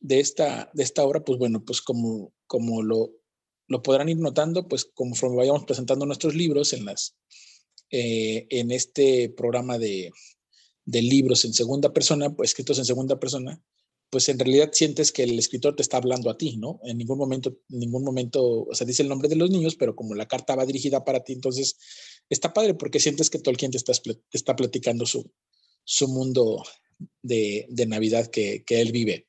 de 0.00 0.20
esta, 0.20 0.70
de 0.74 0.82
esta 0.82 1.02
obra, 1.02 1.24
pues 1.24 1.38
bueno, 1.38 1.64
pues 1.64 1.80
como, 1.80 2.34
como 2.46 2.82
lo, 2.82 3.10
lo 3.68 3.82
podrán 3.82 4.10
ir 4.10 4.18
notando, 4.18 4.68
pues 4.68 4.84
conforme 4.84 5.36
vayamos 5.38 5.64
presentando 5.64 6.04
nuestros 6.04 6.34
libros 6.34 6.74
en, 6.74 6.84
las, 6.84 7.16
eh, 7.90 8.46
en 8.50 8.70
este 8.70 9.30
programa 9.30 9.78
de, 9.78 10.10
de, 10.84 11.02
libros 11.02 11.44
en 11.44 11.52
segunda 11.54 11.92
persona, 11.92 12.34
pues 12.34 12.50
escritos 12.50 12.78
en 12.78 12.84
segunda 12.84 13.18
persona, 13.18 13.62
pues 14.10 14.28
en 14.28 14.38
realidad 14.38 14.70
sientes 14.72 15.10
que 15.10 15.22
el 15.22 15.38
escritor 15.38 15.74
te 15.74 15.82
está 15.82 15.96
hablando 15.96 16.28
a 16.28 16.36
ti, 16.36 16.56
¿no? 16.56 16.80
En 16.84 16.98
ningún 16.98 17.18
momento, 17.18 17.56
en 17.70 17.78
ningún 17.78 18.04
momento, 18.04 18.64
o 18.64 18.74
sea, 18.74 18.86
dice 18.86 19.02
el 19.02 19.08
nombre 19.08 19.28
de 19.28 19.36
los 19.36 19.50
niños, 19.50 19.76
pero 19.76 19.96
como 19.96 20.14
la 20.14 20.28
carta 20.28 20.54
va 20.54 20.66
dirigida 20.66 21.04
para 21.04 21.24
ti, 21.24 21.32
entonces 21.32 21.76
está 22.28 22.52
padre 22.52 22.74
porque 22.74 23.00
sientes 23.00 23.30
que 23.30 23.38
Tolkien 23.38 23.70
te 23.70 23.78
está, 23.78 23.92
está 24.32 24.54
platicando 24.56 25.06
su, 25.06 25.30
su 25.84 26.08
mundo 26.08 26.62
de, 27.22 27.66
de 27.70 27.86
Navidad 27.86 28.26
que, 28.26 28.64
que 28.64 28.80
él 28.80 28.92
vive. 28.92 29.28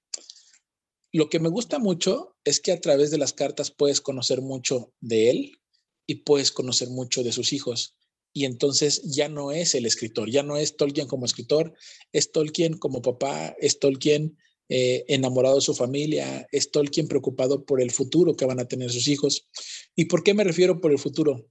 Lo 1.13 1.29
que 1.29 1.39
me 1.39 1.49
gusta 1.49 1.77
mucho 1.79 2.35
es 2.43 2.59
que 2.59 2.71
a 2.71 2.81
través 2.81 3.11
de 3.11 3.19
las 3.19 3.33
cartas 3.33 3.71
puedes 3.71 4.01
conocer 4.01 4.41
mucho 4.41 4.93
de 4.99 5.29
él 5.29 5.59
y 6.07 6.15
puedes 6.15 6.51
conocer 6.51 6.89
mucho 6.89 7.23
de 7.23 7.31
sus 7.31 7.53
hijos. 7.53 7.95
Y 8.33 8.45
entonces 8.45 9.03
ya 9.03 9.29
no 9.29 9.51
es 9.51 9.75
el 9.75 9.85
escritor, 9.85 10.29
ya 10.29 10.43
no 10.43 10.57
es 10.57 10.75
Tolkien 10.75 11.07
como 11.07 11.25
escritor, 11.25 11.73
es 12.11 12.31
Tolkien 12.31 12.77
como 12.77 13.01
papá, 13.01 13.55
es 13.59 13.79
Tolkien 13.79 14.37
eh, 14.69 15.05
enamorado 15.07 15.55
de 15.55 15.61
su 15.61 15.75
familia, 15.75 16.47
es 16.51 16.71
Tolkien 16.71 17.07
preocupado 17.07 17.63
por 17.63 17.79
el 17.79 17.91
futuro 17.91 18.35
que 18.35 18.45
van 18.45 18.59
a 18.59 18.67
tener 18.67 18.91
sus 18.91 19.07
hijos. 19.07 19.47
¿Y 19.95 20.05
por 20.05 20.23
qué 20.23 20.33
me 20.33 20.43
refiero 20.43 20.81
por 20.81 20.91
el 20.91 20.99
futuro? 20.99 21.47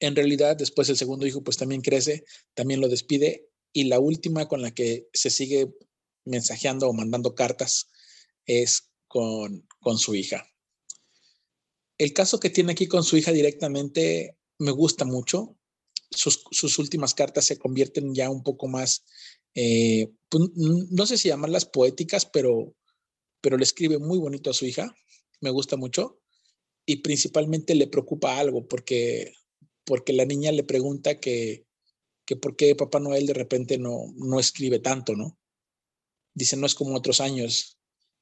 En 0.00 0.14
realidad, 0.14 0.56
después 0.56 0.88
el 0.88 0.96
segundo 0.96 1.26
hijo 1.26 1.42
pues 1.42 1.56
también 1.56 1.80
crece, 1.80 2.24
también 2.54 2.80
lo 2.80 2.88
despide 2.88 3.48
y 3.72 3.84
la 3.84 3.98
última 3.98 4.46
con 4.46 4.62
la 4.62 4.72
que 4.72 5.08
se 5.12 5.30
sigue 5.30 5.72
mensajeando 6.24 6.88
o 6.88 6.92
mandando 6.92 7.34
cartas 7.34 7.88
es 8.46 8.90
con, 9.06 9.66
su 9.96 10.14
hija. 10.14 10.46
El 11.96 12.12
caso 12.12 12.38
que 12.38 12.50
tiene 12.50 12.72
aquí 12.72 12.86
con 12.86 13.02
su 13.02 13.16
hija 13.16 13.32
directamente 13.32 14.36
me 14.58 14.70
gusta 14.70 15.04
mucho. 15.04 15.57
Sus, 16.10 16.78
últimas 16.78 17.14
cartas 17.14 17.44
se 17.44 17.58
convierten 17.58 18.14
ya 18.14 18.30
un 18.30 18.42
poco 18.42 18.66
más, 18.66 19.04
eh, 19.54 20.08
pues, 20.28 20.44
no 20.54 21.06
sé 21.06 21.18
si 21.18 21.28
llamarlas 21.28 21.66
poéticas, 21.66 22.26
pero, 22.26 22.74
pero 23.40 23.56
le 23.56 23.64
escribe 23.64 23.98
muy 23.98 24.18
bonito 24.18 24.50
a 24.50 24.54
su 24.54 24.66
hija. 24.66 24.94
Me 25.40 25.50
gusta 25.50 25.76
mucho. 25.76 26.20
Y 26.86 26.96
principalmente 26.96 27.74
le 27.74 27.86
preocupa 27.86 28.38
algo 28.38 28.66
porque, 28.66 29.34
porque 29.84 30.12
la 30.12 30.24
niña 30.24 30.52
le 30.52 30.64
pregunta 30.64 31.20
que, 31.20 31.66
que 32.24 32.36
por 32.36 32.56
qué 32.56 32.74
Papá 32.74 33.00
Noel 33.00 33.26
de 33.26 33.34
repente 33.34 33.78
no, 33.78 34.12
no 34.16 34.40
escribe 34.40 34.78
tanto, 34.78 35.14
¿no? 35.14 35.38
Dice, 36.34 36.56
no 36.56 36.66
es 36.66 36.74
como 36.74 36.94
otros 36.94 37.20
años. 37.20 37.78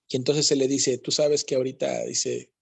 Y 0.09 0.17
entonces 0.17 0.47
se 0.47 0.57
le 0.57 0.69
dice, 0.69 0.99
tú 0.99 1.11
sabes 1.11 1.45
que 1.45 1.57
ahorita, 1.57 2.05
dice, 2.05 2.53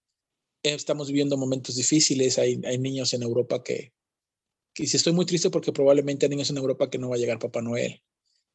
estamos 0.63 1.09
viviendo 1.09 1.37
momentos 1.37 1.77
difíciles, 1.77 2.39
hay, 2.39 2.61
hay 2.65 2.79
niños 2.79 3.13
en 3.13 3.23
Europa 3.23 3.63
que, 3.63 3.93
que 4.75 4.83
dice, 4.83 4.97
estoy 4.97 5.13
muy 5.13 5.25
triste 5.25 5.51
porque 5.51 5.73
probablemente 5.73 6.27
hay 6.27 6.31
niños 6.31 6.51
en 6.51 6.57
Europa 6.57 6.91
que 6.91 6.99
no 6.99 7.09
va 7.09 7.17
a 7.17 7.19
llegar 7.19 7.39
Papá 7.39 7.63
Noel. 7.63 8.03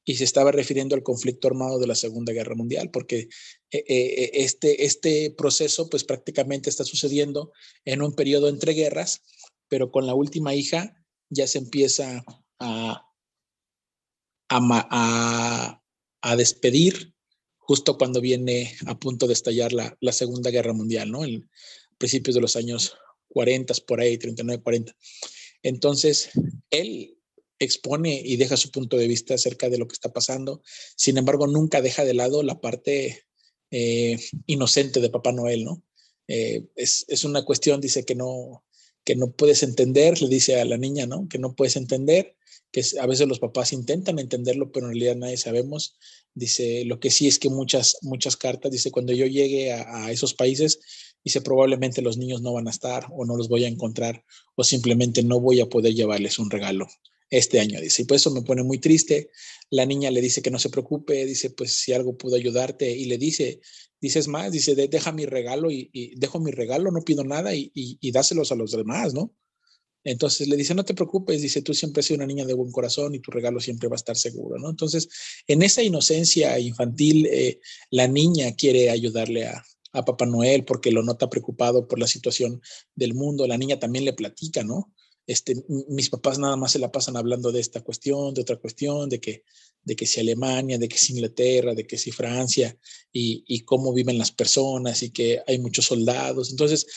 Y 0.06 0.16
se 0.16 0.24
estaba 0.24 0.52
refiriendo 0.52 0.96
al 0.96 1.04
conflicto 1.04 1.48
armado 1.48 1.80
de 1.80 1.88
la 1.88 1.96
Segunda 1.96 2.34
Guerra 2.34 2.56
Mundial, 2.56 2.90
porque 2.92 3.30
eh, 3.72 3.84
eh, 3.88 4.32
este, 4.34 4.86
este 4.86 5.32
proceso 5.32 5.90
pues 5.90 6.04
prácticamente 6.04 6.70
está 6.70 6.84
sucediendo 6.84 7.52
en 7.86 8.02
un 8.02 8.14
periodo 8.14 8.50
entre 8.50 8.74
guerras, 8.74 9.22
pero 9.68 9.92
con 9.92 10.08
la 10.08 10.16
última 10.16 10.56
hija 10.56 10.96
ya 11.30 11.48
se 11.48 11.60
empieza 11.60 12.24
a, 12.60 13.06
a, 14.50 15.82
a 16.22 16.36
despedir 16.36 17.14
justo 17.70 18.00
cuando 18.00 18.20
viene 18.20 18.76
a 18.88 18.98
punto 18.98 19.28
de 19.28 19.34
estallar 19.34 19.74
la, 19.74 19.96
la 20.02 20.12
Segunda 20.12 20.50
Guerra 20.50 20.74
Mundial, 20.74 21.12
¿no? 21.12 21.24
En 21.24 21.48
principios 22.00 22.34
de 22.34 22.42
los 22.42 22.56
años 22.56 22.98
40, 23.28 23.76
por 23.88 24.02
ahí, 24.02 24.18
39, 24.18 24.64
40. 24.64 24.96
Entonces, 25.64 26.30
él 26.70 27.18
expone 27.60 28.22
y 28.24 28.38
deja 28.38 28.58
su 28.58 28.72
punto 28.72 28.98
de 28.98 29.08
vista 29.08 29.34
acerca 29.34 29.70
de 29.70 29.78
lo 29.78 29.88
que 29.88 29.94
está 29.94 30.14
pasando. 30.14 30.62
Sin 30.96 31.18
embargo, 31.18 31.48
nunca 31.48 31.82
deja 31.82 32.06
de 32.06 32.14
lado 32.14 32.42
la 32.44 32.62
parte 32.62 33.26
eh, 33.72 34.18
inocente 34.46 35.00
de 35.00 35.10
Papá 35.10 35.32
Noel, 35.32 35.66
¿no? 35.66 35.84
Eh, 36.28 36.68
es, 36.76 37.06
es, 37.08 37.24
una 37.24 37.44
cuestión, 37.44 37.82
dice 37.82 38.06
que 38.06 38.16
no, 38.16 38.64
que 39.04 39.16
no 39.16 39.32
puedes 39.32 39.64
entender, 39.64 40.22
le 40.22 40.30
dice 40.30 40.62
a 40.62 40.66
la 40.66 40.78
niña, 40.78 41.08
¿no? 41.08 41.28
Que 41.28 41.40
no 41.40 41.56
puedes 41.56 41.76
entender, 41.76 42.36
que 42.72 42.84
a 43.00 43.08
veces 43.08 43.28
los 43.28 43.40
papás 43.40 43.74
intentan 43.74 44.20
entenderlo, 44.20 44.72
pero 44.72 44.86
en 44.86 44.94
realidad 44.94 45.16
nadie 45.16 45.38
sabemos. 45.38 45.98
Dice, 46.36 46.86
lo 46.86 47.00
que 47.00 47.10
sí 47.10 47.28
es 47.28 47.40
que 47.40 47.50
muchas, 47.50 47.98
muchas 48.02 48.38
cartas, 48.38 48.72
dice, 48.72 48.92
cuando 48.92 49.14
yo 49.14 49.26
llegue 49.26 49.74
a, 49.74 50.12
esos 50.12 50.34
países, 50.34 50.80
dice, 51.24 51.42
probablemente 51.42 52.02
los 52.02 52.18
niños 52.18 52.42
no 52.42 52.54
van 52.54 52.68
a 52.68 52.72
estar 52.72 53.08
o 53.12 53.26
no 53.26 53.36
los 53.36 53.50
voy 53.50 53.66
a 53.66 53.68
encontrar 53.68 54.24
o 54.56 54.64
simplemente 54.64 55.24
no 55.24 55.40
voy 55.40 55.60
a 55.60 55.68
poder 55.68 55.94
llevarles 55.94 56.40
un 56.40 56.50
regalo 56.50 56.88
este 57.30 57.60
año, 57.60 57.80
dice, 57.80 58.02
y 58.02 58.06
pues 58.06 58.22
eso 58.22 58.32
me 58.32 58.42
pone 58.42 58.64
muy 58.64 58.80
triste. 58.80 59.30
La 59.70 59.86
niña 59.86 60.10
le 60.10 60.22
dice 60.22 60.42
que 60.42 60.50
no 60.50 60.58
se 60.58 60.70
preocupe, 60.70 61.26
dice, 61.26 61.52
pues 61.52 61.74
si 61.74 61.94
algo 61.94 62.18
pudo 62.18 62.36
ayudarte, 62.36 62.90
y 62.92 63.06
le 63.06 63.20
dice, 63.20 63.62
dices 64.02 64.28
más, 64.28 64.52
dice, 64.52 64.76
deja 64.76 65.12
mi 65.12 65.26
regalo 65.28 65.70
y, 65.70 66.16
dejo 66.18 66.40
mi 66.40 66.52
regalo, 66.52 66.92
no 66.92 67.04
pido 67.04 67.24
nada 67.24 67.54
y, 67.54 67.72
y 67.74 68.12
dáselos 68.12 68.52
a 68.52 68.56
los 68.56 68.72
demás, 68.72 69.14
¿no? 69.14 69.34
Entonces 70.04 70.48
le 70.48 70.56
dice, 70.56 70.74
no 70.74 70.86
te 70.86 70.94
preocupes, 70.94 71.42
dice, 71.42 71.62
tú 71.62 71.74
siempre 71.74 72.00
has 72.00 72.06
sido 72.06 72.18
una 72.18 72.26
niña 72.26 72.46
de 72.46 72.54
buen 72.54 72.72
corazón 72.72 73.14
y 73.14 73.20
tu 73.20 73.32
regalo 73.32 73.60
siempre 73.60 73.90
va 73.90 73.96
a 73.96 73.98
estar 73.98 74.16
seguro, 74.16 74.58
¿no? 74.58 74.70
Entonces, 74.70 75.10
en 75.46 75.62
esa 75.62 75.84
inocencia 75.84 76.58
infantil, 76.60 77.26
eh, 77.28 77.60
la 77.92 78.08
niña 78.08 78.56
quiere 78.56 78.90
ayudarle 78.90 79.48
a, 79.48 79.64
a 79.92 80.06
Papá 80.06 80.26
Noel 80.26 80.66
porque 80.66 80.92
lo 80.92 81.04
nota 81.04 81.30
preocupado 81.30 81.88
por 81.88 82.00
la 82.00 82.08
situación 82.08 82.62
del 82.96 83.14
mundo. 83.14 83.48
La 83.48 83.58
niña 83.58 83.80
también 83.80 84.06
le 84.06 84.14
platica, 84.14 84.64
¿no? 84.64 84.94
Este, 85.26 85.56
mis 85.90 86.10
papás 86.10 86.40
nada 86.40 86.56
más 86.56 86.72
se 86.72 86.80
la 86.80 86.92
pasan 86.92 87.16
hablando 87.16 87.52
de 87.52 87.60
esta 87.60 87.82
cuestión, 87.82 88.34
de 88.34 88.42
otra 88.42 88.58
cuestión, 88.58 89.10
de 89.10 89.20
que, 89.20 89.44
de 89.84 89.96
que 89.96 90.08
si 90.08 90.20
Alemania, 90.20 90.80
de 90.80 90.88
que 90.88 90.98
si 90.98 91.14
Inglaterra, 91.14 91.76
de 91.76 91.86
que 91.86 92.00
si 92.00 92.12
Francia, 92.12 92.76
y, 93.12 93.44
y, 93.46 93.60
cómo 93.60 93.94
viven 93.94 94.18
las 94.18 94.32
personas 94.32 95.04
y 95.04 95.12
que 95.12 95.42
hay 95.46 95.60
muchos 95.60 95.86
soldados. 95.86 96.50
Entonces, 96.50 96.88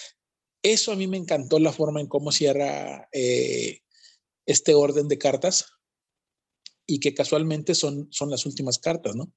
eso 0.63 0.93
a 0.93 0.97
mí 0.97 1.07
me 1.07 1.19
encantó 1.19 1.59
la 1.59 1.73
forma 1.73 2.01
en 2.01 2.07
cómo 2.07 2.33
cierra 2.33 3.07
eh, 3.13 3.81
este 4.47 4.75
orden 4.75 5.09
de 5.09 5.19
cartas 5.19 5.67
y 6.87 7.01
que 7.01 7.15
casualmente 7.15 7.75
son, 7.75 8.09
son 8.11 8.31
las 8.31 8.47
últimas 8.47 8.79
cartas, 8.79 9.15
¿no? 9.15 9.33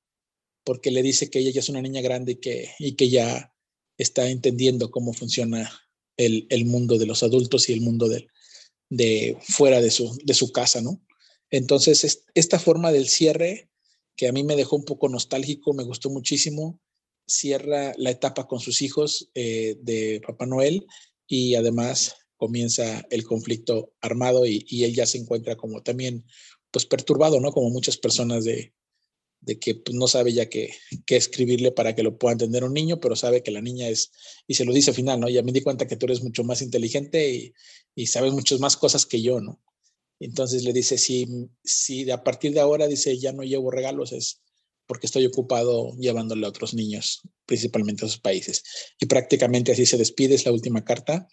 Porque 0.66 0.92
le 0.92 1.02
dice 1.02 1.30
que 1.30 1.40
ella 1.40 1.52
ya 1.52 1.62
es 1.62 1.70
una 1.70 1.82
niña 1.82 2.02
grande 2.02 2.34
y 2.34 2.36
que, 2.36 2.72
y 2.80 2.96
que 2.96 3.10
ya 3.10 3.54
está 3.98 4.30
entendiendo 4.30 4.92
cómo 4.92 5.14
funciona 5.14 5.72
el, 6.18 6.48
el 6.50 6.66
mundo 6.66 6.98
de 6.98 7.06
los 7.06 7.24
adultos 7.24 7.70
y 7.70 7.74
el 7.74 7.80
mundo 7.80 8.10
de, 8.10 8.28
de 8.90 9.38
fuera 9.42 9.82
de 9.82 9.92
su, 9.92 10.18
de 10.24 10.34
su 10.34 10.52
casa, 10.52 10.82
¿no? 10.82 11.02
Entonces, 11.52 12.24
esta 12.34 12.60
forma 12.60 12.92
del 12.92 13.08
cierre, 13.08 13.70
que 14.16 14.28
a 14.28 14.32
mí 14.32 14.44
me 14.44 14.56
dejó 14.56 14.76
un 14.76 14.86
poco 14.86 15.10
nostálgico, 15.10 15.74
me 15.74 15.84
gustó 15.84 16.10
muchísimo, 16.10 16.80
cierra 17.28 17.94
la 17.98 18.12
etapa 18.12 18.48
con 18.48 18.60
sus 18.60 18.82
hijos 18.82 19.30
eh, 19.36 19.78
de 19.82 20.22
Papá 20.26 20.46
Noel 20.46 20.86
y 21.28 21.56
además 21.56 22.16
comienza 22.38 23.06
el 23.10 23.24
conflicto 23.24 23.94
armado 24.02 24.46
y, 24.46 24.66
él 24.84 24.94
ya 24.94 25.06
se 25.06 25.18
encuentra 25.18 25.56
como 25.56 25.82
también 25.82 26.26
pues 26.72 26.86
perturbado, 26.86 27.40
¿no? 27.40 27.52
Como 27.52 27.70
muchas 27.70 27.98
personas 27.98 28.44
de, 28.44 28.74
de 29.46 29.60
que 29.60 29.76
pues, 29.76 29.96
no 29.96 30.08
sabe 30.08 30.34
ya 30.34 30.50
qué, 30.50 30.72
escribirle 31.08 31.72
para 31.72 31.96
que 31.96 32.04
lo 32.04 32.18
pueda 32.18 32.34
entender 32.34 32.64
un 32.64 32.74
niño, 32.74 33.00
pero 33.00 33.16
sabe 33.16 33.44
que 33.44 33.52
la 33.52 33.62
niña 33.62 33.88
es, 33.88 34.12
y 34.48 34.56
se 34.56 34.66
lo 34.66 34.74
dice 34.74 34.92
al 34.92 34.96
final, 34.96 35.20
¿no? 35.20 35.30
Ya 35.30 35.44
me 35.44 35.52
di 35.52 35.62
cuenta 35.62 35.88
que 35.88 35.96
tú 35.96 36.08
eres 36.08 36.24
mucho 36.24 36.44
más 36.44 36.62
inteligente 36.62 37.32
y, 37.32 37.54
y 37.94 38.08
sabes 38.08 38.34
muchas 38.34 38.60
más 38.60 38.76
cosas 38.76 39.06
que 39.06 39.22
yo, 39.22 39.40
¿no? 39.40 39.62
Entonces 40.20 40.64
le 40.64 40.74
dice, 40.74 40.98
si, 40.98 41.28
si 41.64 42.10
a 42.10 42.24
partir 42.24 42.54
de 42.54 42.62
ahora, 42.62 42.88
dice, 42.88 43.18
ya 43.18 43.34
no 43.34 43.44
llevo 43.44 43.70
regalos, 43.70 44.12
es 44.12 44.42
porque 44.88 45.08
estoy 45.08 45.26
ocupado 45.26 45.96
llevándole 45.98 46.46
a 46.46 46.50
otros 46.50 46.74
niños, 46.74 47.22
principalmente 47.46 48.06
a 48.06 48.08
sus 48.08 48.20
países. 48.20 48.64
Y 49.00 49.08
prácticamente 49.08 49.72
así 49.72 49.86
se 49.86 49.98
despide, 49.98 50.36
es 50.36 50.46
la 50.46 50.52
última 50.52 50.84
carta. 50.84 51.28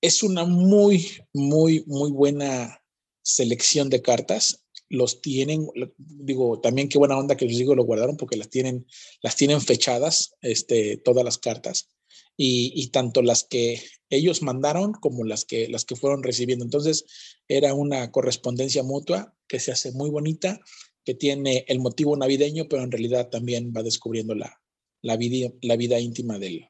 Es 0.00 0.22
una 0.22 0.44
muy, 0.44 1.08
muy, 1.32 1.84
muy 1.86 2.10
buena 2.10 2.82
selección 3.22 3.90
de 3.90 4.02
cartas. 4.02 4.64
Los 4.88 5.20
tienen, 5.20 5.68
digo, 5.96 6.60
también 6.60 6.88
qué 6.88 6.98
buena 6.98 7.18
onda 7.18 7.36
que 7.36 7.46
les 7.46 7.58
digo 7.58 7.74
lo 7.74 7.84
guardaron 7.84 8.16
porque 8.16 8.36
las 8.36 8.48
tienen, 8.48 8.86
las 9.22 9.36
tienen 9.36 9.60
fechadas, 9.60 10.34
este, 10.40 10.96
todas 10.96 11.24
las 11.24 11.38
cartas 11.38 11.90
y, 12.36 12.72
y, 12.74 12.88
tanto 12.88 13.20
las 13.20 13.44
que 13.44 13.82
ellos 14.10 14.42
mandaron 14.42 14.92
como 14.92 15.24
las 15.24 15.44
que, 15.44 15.68
las 15.68 15.84
que 15.84 15.96
fueron 15.96 16.22
recibiendo. 16.22 16.64
Entonces 16.64 17.04
era 17.48 17.74
una 17.74 18.10
correspondencia 18.10 18.82
mutua 18.82 19.34
que 19.46 19.60
se 19.60 19.72
hace 19.72 19.92
muy 19.92 20.08
bonita, 20.08 20.60
que 21.04 21.14
tiene 21.14 21.64
el 21.68 21.80
motivo 21.80 22.16
navideño, 22.16 22.68
pero 22.68 22.82
en 22.82 22.92
realidad 22.92 23.28
también 23.28 23.72
va 23.76 23.82
descubriendo 23.82 24.34
la, 24.34 24.60
la, 25.02 25.16
vida, 25.16 25.50
la 25.62 25.76
vida 25.76 25.98
íntima 25.98 26.38
del, 26.38 26.68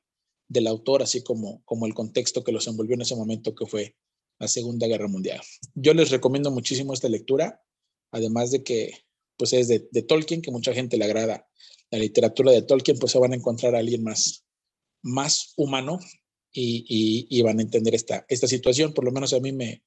del 0.48 0.66
autor, 0.66 1.02
así 1.02 1.22
como, 1.22 1.62
como 1.64 1.86
el 1.86 1.94
contexto 1.94 2.42
que 2.42 2.52
los 2.52 2.66
envolvió 2.66 2.94
en 2.94 3.02
ese 3.02 3.16
momento 3.16 3.54
que 3.54 3.66
fue 3.66 3.96
la 4.38 4.48
Segunda 4.48 4.86
Guerra 4.86 5.08
Mundial. 5.08 5.40
Yo 5.74 5.94
les 5.94 6.10
recomiendo 6.10 6.50
muchísimo 6.50 6.94
esta 6.94 7.08
lectura, 7.08 7.60
además 8.10 8.50
de 8.50 8.62
que 8.62 8.92
pues 9.36 9.52
es 9.52 9.68
de, 9.68 10.02
Tolkien, 10.02 10.42
que 10.42 10.50
mucha 10.50 10.74
gente 10.74 10.96
le 10.96 11.04
agrada 11.04 11.48
la 11.90 11.98
literatura 11.98 12.50
de 12.50 12.62
Tolkien, 12.62 12.98
pues 12.98 13.12
se 13.12 13.18
van 13.18 13.32
a 13.32 13.36
encontrar 13.36 13.74
a 13.74 13.78
alguien 13.78 14.02
más, 14.02 14.44
más 15.02 15.54
humano 15.56 16.00
y, 16.52 17.26
y, 17.30 17.42
van 17.42 17.60
a 17.60 17.62
entender 17.62 17.94
esta, 17.94 18.26
esta 18.28 18.48
situación. 18.48 18.92
Por 18.92 19.04
lo 19.04 19.12
menos 19.12 19.32
a 19.32 19.40
mí 19.40 19.52
me, 19.52 19.84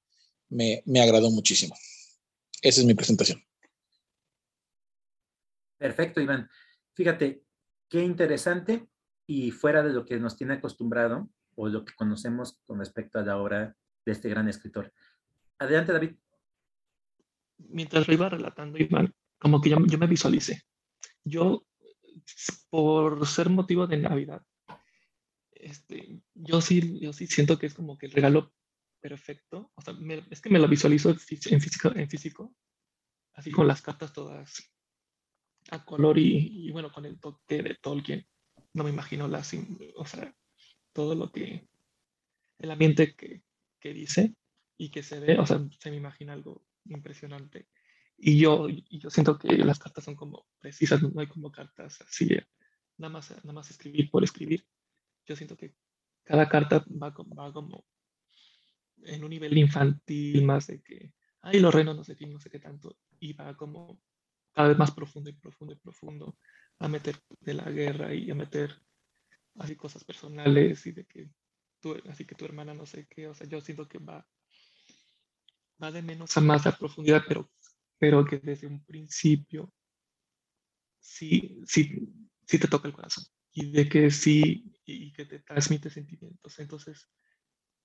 me, 0.49 0.81
me 0.85 1.01
agradó 1.01 1.29
muchísimo. 1.31 1.75
Esa 2.61 2.79
es 2.79 2.87
mi 2.87 2.93
presentación. 2.93 3.43
Perfecto, 5.77 6.21
Iván. 6.21 6.49
Fíjate, 6.93 7.43
qué 7.89 8.01
interesante 8.01 8.87
y 9.27 9.51
fuera 9.51 9.83
de 9.83 9.91
lo 9.91 10.05
que 10.05 10.17
nos 10.17 10.37
tiene 10.37 10.53
acostumbrado 10.53 11.29
o 11.55 11.67
lo 11.67 11.83
que 11.83 11.93
conocemos 11.95 12.59
con 12.65 12.79
respecto 12.79 13.19
a 13.19 13.23
la 13.23 13.37
obra 13.37 13.75
de 14.05 14.11
este 14.11 14.29
gran 14.29 14.47
escritor. 14.47 14.93
Adelante, 15.59 15.91
David. 15.91 16.15
Mientras 17.69 18.07
lo 18.07 18.13
iba 18.13 18.29
relatando, 18.29 18.77
Iván, 18.77 19.13
como 19.39 19.61
que 19.61 19.69
yo, 19.69 19.77
yo 19.85 19.97
me 19.97 20.07
visualicé. 20.07 20.61
Yo, 21.23 21.65
por 22.69 23.25
ser 23.27 23.49
motivo 23.49 23.87
de 23.87 23.97
Navidad, 23.97 24.41
este, 25.51 26.21
yo, 26.33 26.61
sí, 26.61 26.99
yo 26.99 27.13
sí 27.13 27.27
siento 27.27 27.59
que 27.59 27.67
es 27.67 27.73
como 27.73 27.97
que 27.97 28.07
el 28.07 28.11
regalo 28.11 28.53
perfecto. 28.99 29.71
O 29.75 29.81
sea, 29.81 29.95
es 30.29 30.41
que 30.41 30.49
me 30.49 30.59
lo 30.59 30.67
visualizo 30.67 31.09
en 31.09 31.19
físico, 31.19 31.91
en 31.95 32.09
físico, 32.09 32.55
así 33.33 33.51
con 33.51 33.67
las 33.67 33.81
cartas 33.81 34.13
todas 34.13 34.71
a 35.69 35.85
color 35.85 36.17
y, 36.17 36.67
y 36.67 36.71
bueno, 36.71 36.91
con 36.91 37.05
el 37.05 37.19
toque 37.19 37.61
de 37.61 37.75
Tolkien 37.75 38.25
no 38.73 38.83
me 38.83 38.89
imagino 38.89 39.27
la, 39.27 39.43
o 39.95 40.05
sea, 40.05 40.35
todo 40.93 41.15
lo 41.15 41.31
que, 41.31 41.67
el 42.59 42.71
ambiente 42.71 43.15
que, 43.15 43.43
que 43.79 43.93
dice 43.93 44.35
y 44.77 44.89
que 44.89 45.03
se 45.03 45.19
ve, 45.19 45.37
o 45.39 45.45
sea, 45.45 45.61
se 45.79 45.91
me 45.91 45.97
imagina 45.97 46.33
algo 46.33 46.63
impresionante. 46.85 47.67
Y 48.17 48.39
yo, 48.39 48.67
yo 48.69 49.09
siento 49.09 49.37
que 49.37 49.57
las 49.57 49.79
cartas 49.79 50.03
son 50.03 50.15
como 50.15 50.45
precisas, 50.59 51.01
no 51.01 51.19
hay 51.19 51.27
como 51.27 51.51
cartas 51.51 52.01
así, 52.01 52.29
nada 52.97 53.13
más, 53.13 53.31
nada 53.43 53.53
más 53.53 53.71
escribir 53.71 54.09
por 54.11 54.23
escribir. 54.23 54.65
Yo 55.25 55.35
siento 55.35 55.57
que 55.57 55.75
cada 56.23 56.47
carta 56.47 56.85
va, 57.01 57.09
va 57.09 57.53
como 57.53 57.85
en 59.03 59.23
un 59.23 59.29
nivel 59.29 59.57
infantil, 59.57 60.45
más 60.45 60.67
de 60.67 60.81
que, 60.81 61.13
ay, 61.41 61.59
los 61.59 61.73
reinos 61.73 61.95
no 61.95 62.03
sé 62.03 62.15
qué, 62.15 62.27
no 62.27 62.39
sé 62.39 62.49
qué 62.49 62.59
tanto, 62.59 62.97
y 63.19 63.33
va 63.33 63.55
como 63.57 63.99
cada 64.53 64.69
vez 64.69 64.77
más 64.77 64.91
profundo 64.91 65.29
y 65.29 65.33
profundo 65.33 65.73
y 65.73 65.77
profundo 65.77 66.37
a 66.79 66.87
meter 66.87 67.15
de 67.39 67.53
la 67.53 67.69
guerra 67.69 68.13
y 68.13 68.29
a 68.29 68.35
meter 68.35 68.71
así 69.55 69.75
cosas 69.75 70.03
personales 70.03 70.85
y 70.85 70.91
de 70.91 71.05
que 71.05 71.29
tú, 71.79 71.95
así 72.09 72.25
que 72.25 72.35
tu 72.35 72.45
hermana 72.45 72.73
no 72.73 72.85
sé 72.85 73.07
qué, 73.07 73.27
o 73.27 73.33
sea, 73.33 73.47
yo 73.47 73.61
siento 73.61 73.87
que 73.87 73.97
va, 73.97 74.27
va 75.81 75.91
de 75.91 76.01
menos 76.01 76.35
a 76.37 76.41
más 76.41 76.65
a 76.67 76.77
profundidad, 76.77 77.23
pero, 77.27 77.49
pero 77.97 78.25
que 78.25 78.39
desde 78.39 78.67
un 78.67 78.83
principio 78.85 79.73
sí, 80.99 81.61
sí, 81.65 82.13
sí 82.45 82.59
te 82.59 82.67
toca 82.67 82.87
el 82.87 82.93
corazón 82.93 83.25
y 83.53 83.71
de 83.71 83.89
que 83.89 84.11
sí, 84.11 84.71
y 84.85 85.11
que 85.11 85.25
te 85.25 85.39
transmite 85.39 85.89
sentimientos. 85.89 86.57
Entonces, 86.59 87.09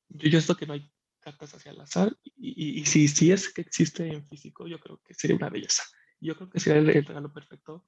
yo, 0.09 0.29
yo 0.29 0.39
esto 0.39 0.57
que 0.57 0.67
no 0.67 0.75
hay 0.75 0.91
cartas 1.21 1.55
hacia 1.55 1.73
el 1.73 1.81
azar 1.81 2.17
y, 2.23 2.81
y, 2.81 2.87
si, 2.87 3.09
si 3.09 3.33
es 3.33 3.53
que 3.53 3.63
existe 3.63 4.07
en 4.07 4.25
físico, 4.27 4.69
yo 4.69 4.79
creo 4.79 5.01
que 5.05 5.15
sería 5.15 5.37
una 5.37 5.51
belleza. 5.51 5.83
Yo 6.21 6.37
creo 6.37 6.49
que 6.49 6.61
sería 6.61 6.81
el, 6.81 6.89
el 6.91 7.05
regalo 7.05 7.33
perfecto 7.33 7.85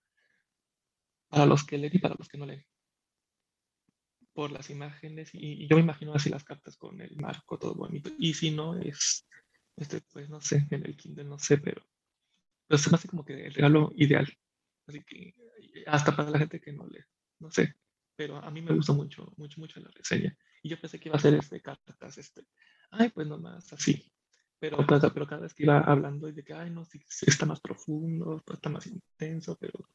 para 1.28 1.46
los 1.46 1.64
que 1.64 1.78
leen 1.78 1.92
y 1.94 1.98
para 1.98 2.16
los 2.18 2.28
que 2.28 2.38
no 2.38 2.46
leen. 2.46 2.66
Por 4.32 4.50
las 4.50 4.70
imágenes, 4.70 5.30
y, 5.32 5.68
yo 5.68 5.76
me 5.76 5.82
imagino 5.82 6.14
así 6.14 6.30
las 6.30 6.44
cartas 6.44 6.76
con 6.76 7.00
el 7.00 7.16
marco 7.16 7.58
todo 7.58 7.74
bonito. 7.74 8.10
Y 8.18 8.34
si 8.34 8.50
no, 8.50 8.76
es, 8.78 9.26
este, 9.78 10.00
pues 10.12 10.28
no 10.28 10.40
sé, 10.40 10.66
en 10.70 10.84
el 10.84 10.96
Kindle 10.96 11.24
no 11.24 11.38
sé, 11.38 11.58
pero, 11.58 11.82
pero 12.66 12.78
se 12.78 12.90
me 12.90 12.96
hace 12.96 13.08
como 13.08 13.24
que 13.24 13.46
el 13.46 13.54
regalo 13.54 13.90
ideal. 13.94 14.28
Así 14.86 15.02
que 15.04 15.34
hasta 15.86 16.14
para 16.14 16.30
la 16.30 16.38
gente 16.38 16.60
que 16.60 16.72
no 16.72 16.86
lee, 16.86 17.04
no 17.38 17.50
sé. 17.50 17.74
Pero 18.16 18.36
a 18.36 18.50
mí 18.50 18.60
me 18.62 18.74
gustó 18.74 18.94
mucho, 18.94 19.32
mucho, 19.36 19.60
mucho 19.60 19.80
la 19.80 19.90
reseña. 19.90 20.36
Y 20.62 20.68
yo 20.68 20.80
pensé 20.80 20.98
que 20.98 21.08
iba 21.08 21.16
a 21.16 21.20
ser 21.20 21.34
este 21.34 21.60
cartas, 21.60 22.18
este, 22.18 22.44
ay, 22.90 23.10
pues 23.10 23.26
nomás 23.26 23.72
así. 23.72 24.12
Pero, 24.58 24.78
pero 24.86 25.26
cada 25.26 25.42
vez 25.42 25.54
que 25.54 25.62
iba 25.62 25.78
hablando 25.78 26.28
y 26.28 26.32
de 26.32 26.42
que, 26.42 26.52
ay, 26.52 26.70
no, 26.70 26.84
sí, 26.84 27.00
está 27.26 27.46
más 27.46 27.60
profundo, 27.60 28.42
está 28.52 28.68
más 28.68 28.88
intenso, 28.88 29.56
pero 29.56 29.88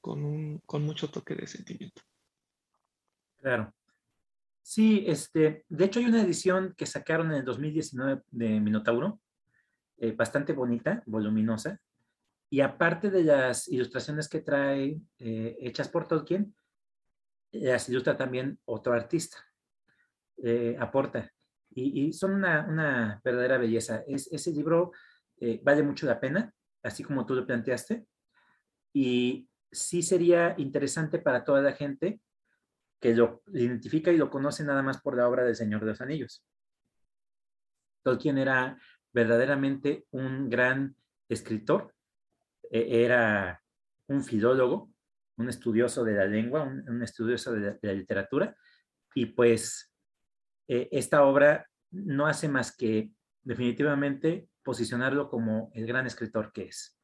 con, 0.00 0.22
un, 0.22 0.58
con 0.66 0.82
mucho 0.82 1.08
toque 1.08 1.34
de 1.34 1.46
sentimiento. 1.46 2.02
Claro. 3.38 3.72
Sí, 4.66 5.04
este, 5.06 5.66
de 5.68 5.84
hecho 5.84 6.00
hay 6.00 6.06
una 6.06 6.22
edición 6.22 6.74
que 6.74 6.86
sacaron 6.86 7.30
en 7.30 7.36
el 7.36 7.44
2019 7.44 8.22
de 8.30 8.60
Minotauro, 8.60 9.20
eh, 9.98 10.12
bastante 10.12 10.54
bonita, 10.54 11.02
voluminosa, 11.04 11.78
y 12.48 12.62
aparte 12.62 13.10
de 13.10 13.24
las 13.24 13.68
ilustraciones 13.68 14.26
que 14.26 14.40
trae 14.40 14.98
eh, 15.18 15.56
hechas 15.60 15.90
por 15.90 16.08
Tolkien, 16.08 16.56
las 17.52 17.90
ilustra 17.90 18.16
también 18.16 18.58
otro 18.64 18.94
artista, 18.94 19.36
eh, 20.42 20.78
aporta, 20.80 21.30
y, 21.68 22.06
y 22.06 22.12
son 22.14 22.32
una, 22.32 22.66
una, 22.66 23.20
verdadera 23.22 23.58
belleza. 23.58 24.02
Es, 24.06 24.32
ese 24.32 24.50
libro 24.50 24.92
vale 25.62 25.82
mucho 25.82 26.06
la 26.06 26.18
pena, 26.18 26.54
así 26.82 27.04
como 27.04 27.26
tú 27.26 27.34
lo 27.34 27.46
planteaste, 27.46 28.06
y 28.94 29.46
sí 29.70 30.02
sería 30.02 30.54
interesante 30.56 31.18
para 31.18 31.44
toda 31.44 31.60
la 31.60 31.72
gente 31.72 32.22
que 33.04 33.14
lo 33.14 33.42
identifica 33.52 34.10
y 34.10 34.16
lo 34.16 34.30
conoce 34.30 34.64
nada 34.64 34.82
más 34.82 34.98
por 35.02 35.14
la 35.14 35.28
obra 35.28 35.44
del 35.44 35.54
Señor 35.54 35.80
de 35.80 35.88
los 35.88 36.00
Anillos. 36.00 36.42
Tolkien 38.02 38.38
era 38.38 38.78
verdaderamente 39.12 40.06
un 40.12 40.48
gran 40.48 40.96
escritor, 41.28 41.94
e, 42.70 43.04
era 43.04 43.62
un 44.06 44.24
filólogo, 44.24 44.90
un 45.36 45.50
estudioso 45.50 46.02
de 46.02 46.14
la 46.14 46.24
lengua, 46.24 46.62
un, 46.62 47.02
estudioso 47.02 47.52
de 47.52 47.78
la, 47.82 47.92
literatura, 47.92 48.56
y 49.14 49.26
pues 49.26 49.94
e, 50.66 50.88
esta 50.90 51.24
obra 51.24 51.68
no 51.90 52.26
hace 52.26 52.48
más 52.48 52.74
que 52.74 53.10
definitivamente 53.42 54.48
posicionarlo 54.62 55.28
como 55.28 55.70
el 55.74 55.86
gran 55.86 56.06
escritor 56.06 56.54
que 56.54 56.68
es. 56.68 56.98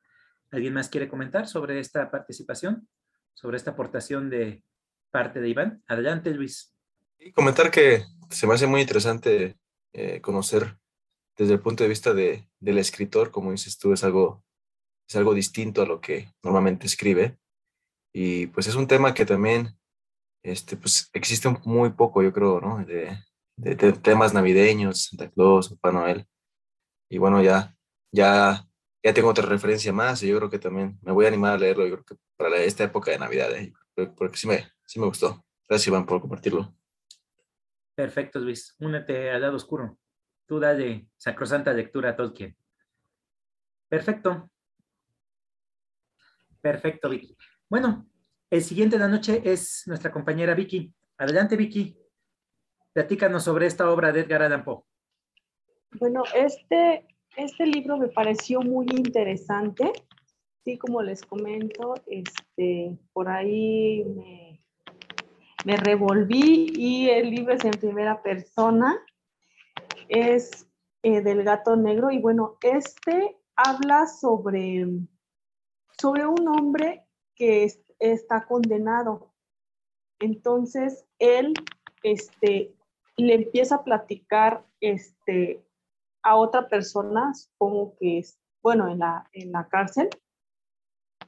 ¿Alguien 0.50 0.72
más 0.72 0.88
quiere 0.88 1.10
comentar 1.10 1.46
sobre 1.46 1.78
esta 1.78 2.10
participación? 2.10 2.88
Sobre 3.34 3.58
esta 3.58 3.72
aportación 3.72 4.30
de 4.30 4.64
parte 5.10 5.40
de 5.40 5.48
Iván. 5.48 5.82
Adelante, 5.86 6.30
Luis. 6.30 6.74
Y 7.18 7.32
comentar 7.32 7.70
que 7.70 8.04
se 8.30 8.46
me 8.46 8.54
hace 8.54 8.66
muy 8.66 8.80
interesante 8.80 9.58
eh, 9.92 10.20
conocer 10.20 10.78
desde 11.36 11.54
el 11.54 11.60
punto 11.60 11.84
de 11.84 11.88
vista 11.88 12.14
de, 12.14 12.48
del 12.58 12.78
escritor, 12.78 13.30
como 13.30 13.50
dices 13.50 13.78
tú, 13.78 13.92
es 13.92 14.04
algo, 14.04 14.44
es 15.08 15.16
algo 15.16 15.34
distinto 15.34 15.82
a 15.82 15.86
lo 15.86 16.00
que 16.00 16.32
normalmente 16.42 16.86
escribe. 16.86 17.38
Y 18.12 18.46
pues 18.48 18.66
es 18.66 18.74
un 18.74 18.86
tema 18.86 19.14
que 19.14 19.24
también 19.26 19.76
este, 20.42 20.76
pues, 20.76 21.10
existe 21.12 21.48
muy 21.64 21.90
poco, 21.90 22.22
yo 22.22 22.32
creo, 22.32 22.60
¿no? 22.60 22.84
De, 22.84 23.18
de, 23.56 23.74
de 23.74 23.92
temas 23.92 24.34
navideños, 24.34 25.04
Santa 25.04 25.30
Claus, 25.30 25.70
Papá 25.70 25.92
Noel. 25.92 26.26
Y 27.08 27.18
bueno, 27.18 27.42
ya, 27.42 27.76
ya 28.12 28.70
ya 29.02 29.14
tengo 29.14 29.28
otra 29.28 29.46
referencia 29.46 29.92
más 29.92 30.22
y 30.22 30.28
yo 30.28 30.36
creo 30.36 30.50
que 30.50 30.58
también 30.58 30.98
me 31.02 31.12
voy 31.12 31.24
a 31.24 31.28
animar 31.28 31.54
a 31.54 31.58
leerlo, 31.58 31.86
yo 31.86 31.94
creo 31.94 32.04
que 32.04 32.24
para 32.36 32.58
esta 32.58 32.84
época 32.84 33.10
de 33.10 33.18
Navidad, 33.18 33.52
¿eh? 33.54 33.72
porque 34.16 34.36
sí 34.36 34.46
me, 34.46 34.66
sí 34.90 34.98
me 34.98 35.06
gustó. 35.06 35.44
Gracias, 35.68 35.86
Iván, 35.86 36.04
por 36.04 36.20
compartirlo. 36.20 36.74
Perfecto, 37.94 38.40
Luis. 38.40 38.74
Únete 38.80 39.30
al 39.30 39.42
lado 39.42 39.56
oscuro. 39.56 39.98
Tú 40.46 40.58
dale 40.58 41.08
sacrosanta 41.16 41.72
lectura 41.72 42.10
a 42.10 42.16
Tolkien. 42.16 42.56
Perfecto. 43.88 44.50
Perfecto, 46.60 47.08
Vicky. 47.08 47.36
Bueno, 47.68 48.08
el 48.50 48.62
siguiente 48.62 48.96
de 48.96 49.04
la 49.04 49.08
noche 49.08 49.40
es 49.44 49.84
nuestra 49.86 50.10
compañera 50.10 50.54
Vicky. 50.54 50.92
Adelante, 51.18 51.56
Vicky. 51.56 51.96
Platícanos 52.92 53.44
sobre 53.44 53.66
esta 53.66 53.88
obra 53.90 54.10
de 54.10 54.20
Edgar 54.20 54.42
Allan 54.42 54.64
Poe. 54.64 54.82
Bueno, 55.92 56.24
este 56.34 57.06
este 57.36 57.64
libro 57.64 57.96
me 57.96 58.08
pareció 58.08 58.60
muy 58.60 58.86
interesante. 58.90 59.92
Sí, 60.64 60.76
como 60.78 61.00
les 61.00 61.22
comento, 61.22 61.94
este, 62.06 62.98
por 63.12 63.28
ahí 63.28 64.04
me, 64.04 64.49
me 65.64 65.76
revolví 65.76 66.72
y 66.76 67.08
el 67.10 67.30
libro 67.30 67.54
es 67.54 67.64
en 67.64 67.72
primera 67.72 68.22
persona. 68.22 68.98
Es 70.08 70.66
eh, 71.02 71.20
del 71.22 71.44
gato 71.44 71.76
negro 71.76 72.10
y 72.10 72.18
bueno, 72.18 72.58
este 72.62 73.36
habla 73.56 74.06
sobre, 74.06 74.86
sobre 75.98 76.26
un 76.26 76.48
hombre 76.48 77.06
que 77.34 77.70
está 77.98 78.46
condenado. 78.46 79.32
Entonces, 80.18 81.06
él 81.18 81.54
este, 82.02 82.74
le 83.16 83.34
empieza 83.34 83.76
a 83.76 83.84
platicar 83.84 84.66
este, 84.80 85.64
a 86.22 86.36
otra 86.36 86.68
persona, 86.68 87.32
supongo 87.34 87.96
que 87.98 88.18
es, 88.18 88.38
bueno, 88.62 88.88
en 88.88 88.98
la, 88.98 89.28
en 89.32 89.52
la 89.52 89.68
cárcel, 89.68 90.10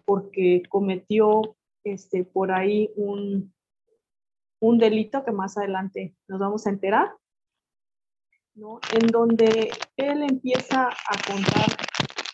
porque 0.05 0.63
cometió 0.69 1.57
este, 1.85 2.25
por 2.25 2.53
ahí 2.53 2.91
un, 2.97 3.55
un 4.63 4.79
delito 4.79 5.25
que 5.25 5.33
más 5.33 5.59
adelante 5.59 6.15
nos 6.29 6.39
vamos 6.39 6.67
a 6.67 6.71
enterar, 6.71 7.17
¿no? 8.55 8.79
En 8.93 9.09
donde 9.09 9.73
él 9.97 10.23
empieza 10.23 10.89
a 10.89 11.23
contar 11.27 11.67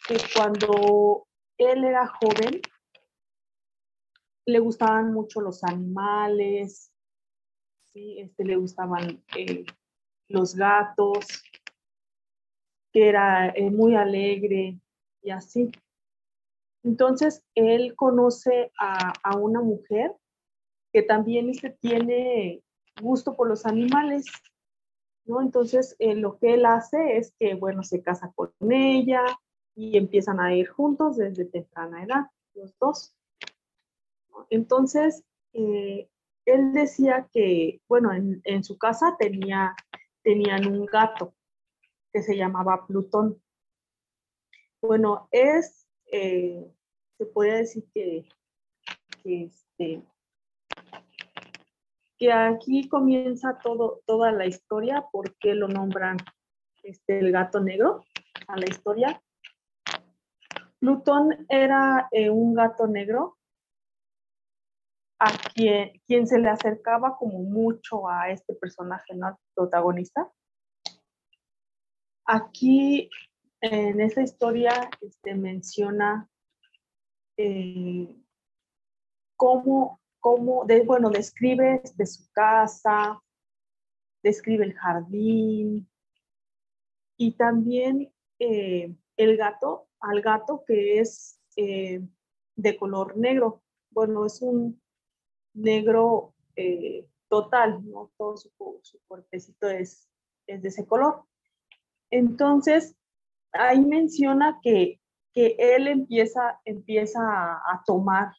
que 0.06 0.18
cuando 0.34 1.26
él 1.56 1.84
era 1.84 2.06
joven, 2.06 2.60
le 4.44 4.58
gustaban 4.58 5.14
mucho 5.14 5.40
los 5.40 5.64
animales, 5.64 6.92
¿sí? 7.94 8.20
este, 8.20 8.44
le 8.44 8.56
gustaban 8.56 9.24
eh, 9.34 9.64
los 10.28 10.54
gatos, 10.54 11.24
que 12.92 13.08
era 13.08 13.48
eh, 13.48 13.70
muy 13.70 13.96
alegre 13.96 14.78
y 15.22 15.30
así. 15.30 15.70
Entonces, 16.82 17.42
él 17.54 17.96
conoce 17.96 18.70
a, 18.78 19.14
a 19.22 19.38
una 19.38 19.62
mujer 19.62 20.14
que 20.92 21.02
también 21.02 21.50
este, 21.50 21.70
tiene 21.70 22.62
gusto 23.00 23.36
por 23.36 23.48
los 23.48 23.66
animales, 23.66 24.26
¿no? 25.24 25.42
Entonces, 25.42 25.96
eh, 25.98 26.14
lo 26.14 26.38
que 26.38 26.54
él 26.54 26.66
hace 26.66 27.16
es 27.16 27.34
que, 27.38 27.54
bueno, 27.54 27.82
se 27.82 28.02
casa 28.02 28.32
con 28.34 28.52
ella 28.70 29.24
y 29.74 29.96
empiezan 29.96 30.40
a 30.40 30.54
ir 30.54 30.68
juntos 30.68 31.16
desde 31.16 31.44
temprana 31.44 32.02
edad, 32.02 32.26
los 32.54 32.76
dos. 32.78 33.14
Entonces, 34.50 35.24
eh, 35.52 36.08
él 36.46 36.72
decía 36.72 37.28
que, 37.32 37.80
bueno, 37.88 38.10
en, 38.12 38.64
su 38.64 38.78
casa 38.78 39.16
tenía, 39.18 39.76
tenían 40.22 40.66
un 40.66 40.86
gato 40.86 41.34
que 42.12 42.22
se 42.22 42.36
llamaba 42.36 42.86
Plutón. 42.86 43.42
Bueno, 44.80 45.28
es, 45.30 45.86
eh, 46.10 46.72
se 47.18 47.26
podría 47.26 47.56
decir 47.56 47.84
que, 47.92 48.24
que 49.22 49.44
este, 49.44 50.02
que 52.18 52.32
aquí 52.32 52.88
comienza 52.88 53.58
toda 53.58 54.32
la 54.32 54.46
historia, 54.46 55.06
por 55.12 55.36
qué 55.36 55.54
lo 55.54 55.68
nombran 55.68 56.16
este, 56.82 57.20
el 57.20 57.30
gato 57.30 57.60
negro 57.60 58.04
a 58.48 58.56
la 58.56 58.68
historia. 58.68 59.22
Plutón 60.80 61.46
era 61.48 62.08
eh, 62.10 62.30
un 62.30 62.54
gato 62.54 62.86
negro 62.86 63.38
a 65.20 65.30
quien, 65.54 66.00
quien 66.06 66.26
se 66.26 66.38
le 66.38 66.48
acercaba 66.48 67.16
como 67.16 67.38
mucho 67.40 68.08
a 68.08 68.30
este 68.30 68.54
personaje 68.54 69.14
¿no? 69.14 69.38
protagonista. 69.54 70.30
Aquí 72.24 73.08
en 73.60 74.00
esta 74.00 74.22
historia 74.22 74.90
este, 75.00 75.34
menciona 75.34 76.28
eh, 77.36 78.14
cómo 79.36 80.00
de, 80.66 80.80
bueno, 80.82 81.10
describe 81.10 81.82
de 81.94 82.06
su 82.06 82.30
casa, 82.32 83.20
describe 84.22 84.64
el 84.64 84.74
jardín 84.74 85.88
y 87.16 87.32
también 87.32 88.12
eh, 88.38 88.94
el 89.16 89.36
gato, 89.36 89.88
al 90.00 90.20
gato 90.20 90.64
que 90.66 91.00
es 91.00 91.40
eh, 91.56 92.00
de 92.56 92.76
color 92.76 93.16
negro. 93.16 93.62
Bueno, 93.90 94.26
es 94.26 94.42
un 94.42 94.80
negro 95.54 96.34
eh, 96.56 97.08
total, 97.28 97.84
¿no? 97.84 98.10
Todo 98.16 98.36
su, 98.36 98.50
su 98.82 99.00
cuerpecito 99.06 99.68
es, 99.68 100.08
es, 100.46 100.62
de 100.62 100.68
ese 100.68 100.86
color. 100.86 101.24
Entonces, 102.10 102.96
ahí 103.52 103.80
menciona 103.80 104.60
que, 104.62 105.00
que 105.32 105.56
él 105.58 105.88
empieza, 105.88 106.60
empieza 106.64 107.20
a 107.20 107.82
tomar 107.86 108.32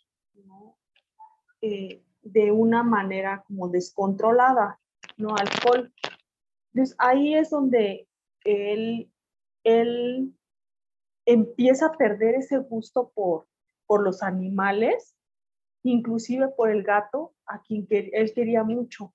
eh, 1.61 2.03
de 2.21 2.51
una 2.51 2.83
manera 2.83 3.43
como 3.47 3.69
descontrolada, 3.69 4.79
¿no? 5.17 5.35
Alcohol. 5.35 5.93
Entonces 6.73 6.95
ahí 6.99 7.35
es 7.35 7.49
donde 7.49 8.07
él, 8.43 9.11
él 9.63 10.33
empieza 11.25 11.87
a 11.87 11.93
perder 11.93 12.35
ese 12.35 12.57
gusto 12.57 13.11
por, 13.13 13.47
por 13.85 14.03
los 14.03 14.21
animales, 14.23 15.15
inclusive 15.83 16.49
por 16.49 16.69
el 16.69 16.83
gato, 16.83 17.33
a 17.45 17.61
quien 17.61 17.87
él 17.89 18.33
quería 18.33 18.63
mucho. 18.63 19.13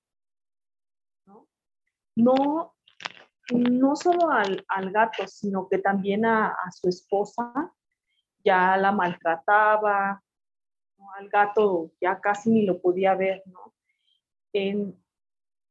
¿no? 2.16 2.74
No, 3.50 3.94
solo 3.96 4.30
al, 4.30 4.64
al, 4.68 4.90
gato, 4.90 5.26
sino 5.26 5.68
que 5.68 5.78
también 5.78 6.24
a, 6.24 6.56
su 6.72 6.88
esposa 6.88 7.72
ya 8.44 8.76
la 8.76 8.90
maltrataba, 8.90 10.22
al 11.12 11.28
gato 11.28 11.90
ya 12.00 12.20
casi 12.20 12.50
ni 12.50 12.64
lo 12.64 12.80
podía 12.80 13.14
ver, 13.14 13.42
¿no? 13.46 13.72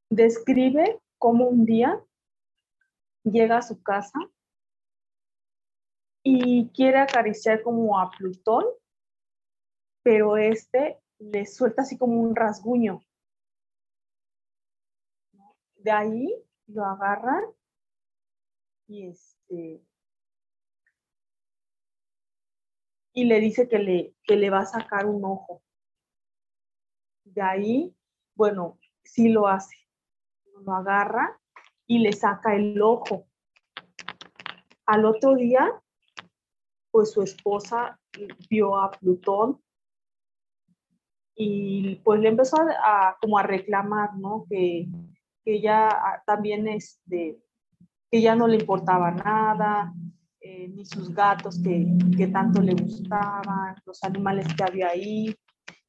describe 0.10 1.00
cómo 1.18 1.48
un 1.48 1.66
día 1.66 2.04
llega 3.24 3.58
a 3.58 3.62
su 3.62 3.82
casa 3.82 4.20
y 6.22 6.70
quiere 6.70 7.00
acariciar 7.00 7.64
como 7.64 7.98
a 8.00 8.12
Plutón, 8.12 8.66
pero 10.04 10.38
este 10.38 11.00
le 11.20 11.46
suelta 11.46 11.84
así 11.84 11.98
como 11.98 12.22
un 12.22 12.36
rasguño. 12.36 13.02
De 15.76 15.92
ahí 15.92 16.34
lo 16.68 16.86
agarran 16.86 17.44
y 18.88 19.08
este 19.08 19.82
y 23.14 23.26
le 23.26 23.40
dice 23.40 23.70
que 23.70 23.80
le, 23.80 24.16
que 24.24 24.36
le 24.36 24.50
va 24.50 24.60
a 24.60 24.66
sacar 24.66 25.06
un 25.06 25.24
ojo. 25.24 25.62
De 27.24 27.42
ahí, 27.42 27.96
bueno, 28.36 28.80
sí 29.04 29.30
lo 29.30 29.48
hace. 29.48 29.76
Lo 30.66 30.74
agarra 30.74 31.40
y 31.86 32.00
le 32.00 32.12
saca 32.14 32.56
el 32.56 32.82
ojo. 32.82 33.28
Al 34.86 35.06
otro 35.06 35.36
día, 35.36 35.72
pues 36.92 37.12
su 37.12 37.22
esposa 37.22 38.00
vio 38.50 38.78
a 38.78 38.92
Plutón 38.92 39.62
y 41.36 41.96
pues 42.04 42.20
le 42.20 42.30
empezó 42.30 42.58
a, 42.62 43.18
como 43.20 43.38
a 43.38 43.44
reclamar, 43.44 44.16
¿no? 44.18 44.46
Que, 44.50 44.88
que 45.44 45.62
ya 45.62 46.24
también 46.26 46.68
este, 46.68 47.40
que 48.12 48.22
ya 48.22 48.36
no 48.36 48.48
le 48.48 48.58
importaba 48.58 49.12
nada, 49.12 49.94
eh, 50.46 50.68
ni 50.68 50.86
sus 50.86 51.16
gatos 51.16 51.58
que, 51.64 51.88
que, 52.18 52.28
tanto 52.28 52.62
le 52.62 52.74
gustaban, 52.74 53.78
los 53.86 54.04
animales 54.04 54.46
que 54.54 54.64
había 54.66 54.90
ahí, 54.90 55.34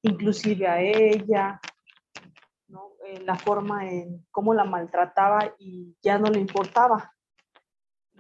inclusive 0.03 0.69
a 0.69 0.81
ella, 0.81 1.61
¿no? 2.69 2.93
Eh, 3.05 3.21
la 3.25 3.35
forma 3.35 3.91
en 3.91 4.25
cómo 4.31 4.55
la 4.55 4.63
maltrataba 4.63 5.57
y 5.59 5.97
ya 6.01 6.21
no 6.21 6.31
le 6.31 6.39
importaba, 6.39 7.13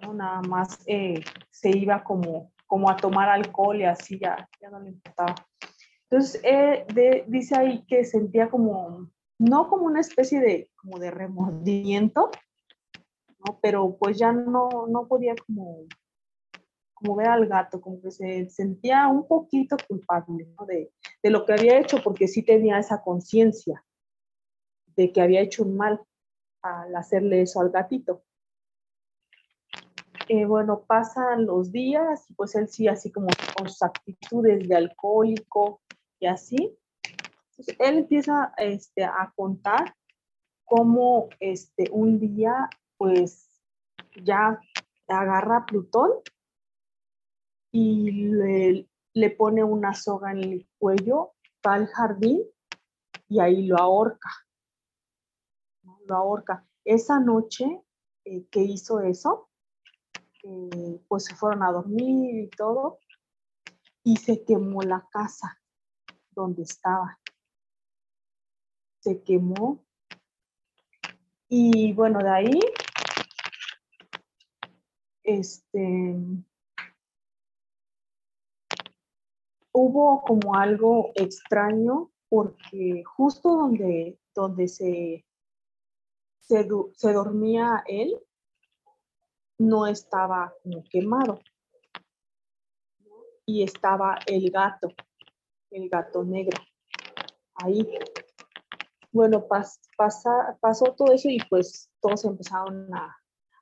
¿no? 0.02 0.12
nada 0.12 0.42
más 0.42 0.82
eh, 0.88 1.22
se 1.50 1.70
iba 1.70 2.02
como, 2.02 2.50
como 2.66 2.90
a 2.90 2.96
tomar 2.96 3.28
alcohol 3.28 3.80
y 3.80 3.84
así 3.84 4.18
ya, 4.18 4.48
ya 4.60 4.70
no 4.70 4.80
le 4.80 4.88
importaba. 4.88 5.36
Entonces, 6.10 6.42
de, 6.42 7.24
dice 7.28 7.56
ahí 7.56 7.86
que 7.86 8.02
sentía 8.04 8.50
como, 8.50 9.08
no 9.38 9.68
como 9.68 9.86
una 9.86 10.00
especie 10.00 10.40
de, 10.40 10.68
como 10.74 10.98
de 10.98 11.12
remordimiento, 11.12 12.32
¿no? 13.38 13.60
pero 13.62 13.96
pues 13.96 14.18
ya 14.18 14.32
no, 14.32 14.88
no 14.88 15.06
podía 15.06 15.36
como 15.46 15.86
como 17.04 17.16
ver 17.16 17.28
al 17.28 17.46
gato, 17.46 17.80
como 17.82 18.00
que 18.00 18.10
se 18.10 18.48
sentía 18.48 19.08
un 19.08 19.28
poquito 19.28 19.76
culpable 19.86 20.48
de, 20.66 20.90
de, 21.22 21.30
lo 21.30 21.44
que 21.44 21.52
había 21.52 21.78
hecho, 21.78 21.98
porque 22.02 22.28
sí 22.28 22.42
tenía 22.42 22.78
esa 22.78 23.02
conciencia 23.02 23.84
de 24.96 25.12
que 25.12 25.20
había 25.20 25.42
hecho 25.42 25.64
un 25.64 25.76
mal 25.76 26.00
al 26.62 26.96
hacerle 26.96 27.42
eso 27.42 27.60
al 27.60 27.68
gatito. 27.68 28.22
Eh, 30.28 30.46
bueno, 30.46 30.84
pasan 30.86 31.44
los 31.44 31.70
días 31.70 32.24
y 32.30 32.34
pues 32.34 32.54
él 32.54 32.68
sí, 32.68 32.88
así 32.88 33.12
como 33.12 33.26
con 33.56 33.68
sus 33.68 33.82
actitudes 33.82 34.66
de 34.66 34.74
alcohólico 34.74 35.82
y 36.18 36.26
así. 36.26 36.74
Entonces, 37.50 37.76
él 37.78 37.98
empieza 37.98 38.54
este, 38.56 39.04
a 39.04 39.30
contar 39.36 39.94
cómo 40.64 41.28
este, 41.38 41.90
un 41.92 42.18
día 42.18 42.70
pues 42.96 43.50
ya 44.22 44.58
agarra 45.06 45.58
a 45.58 45.66
Plutón 45.66 46.10
y 47.76 48.86
le, 49.14 49.30
pone 49.30 49.64
una 49.64 49.94
soga 49.94 50.30
en 50.30 50.44
el 50.44 50.68
cuello, 50.78 51.34
va 51.66 51.74
al 51.74 51.88
jardín 51.88 52.40
y 53.28 53.40
ahí 53.40 53.66
lo 53.66 53.76
ahorca. 53.76 54.30
Lo 56.06 56.14
ahorca. 56.14 56.64
Esa 56.84 57.18
noche 57.18 57.82
eh, 58.24 58.46
que 58.48 58.60
hizo 58.60 59.00
eso, 59.00 59.48
eh, 60.44 61.00
pues 61.08 61.24
se 61.24 61.34
fueron 61.34 61.64
a 61.64 61.72
dormir 61.72 62.44
y 62.44 62.48
todo, 62.50 63.00
y 64.04 64.18
se 64.18 64.44
quemó 64.44 64.82
la 64.82 65.08
casa 65.10 65.60
donde 66.30 66.62
estaba. 66.62 67.18
Se 69.00 69.20
quemó. 69.24 69.84
Y 71.48 71.92
bueno, 71.92 72.20
de 72.20 72.30
ahí, 72.30 72.60
este, 75.24 76.16
hubo 79.74 80.22
como 80.22 80.54
algo 80.54 81.10
extraño 81.16 82.10
porque 82.28 83.02
justo 83.04 83.56
donde, 83.56 84.18
donde 84.34 84.68
se, 84.68 85.26
se, 86.38 87.12
dormía 87.12 87.82
él, 87.86 88.16
no 89.58 89.86
estaba 89.86 90.54
como 90.62 90.84
quemado. 90.84 91.40
Y 93.46 93.62
estaba 93.62 94.18
el 94.26 94.50
gato, 94.50 94.88
el 95.70 95.88
gato 95.90 96.24
negro, 96.24 96.58
ahí. 97.56 97.86
Bueno, 99.12 99.46
pasó 99.46 100.84
todo 100.96 101.12
eso 101.12 101.28
y 101.28 101.38
pues 101.50 101.90
todos 102.00 102.24
empezaron 102.24 102.92
a, 102.94 103.14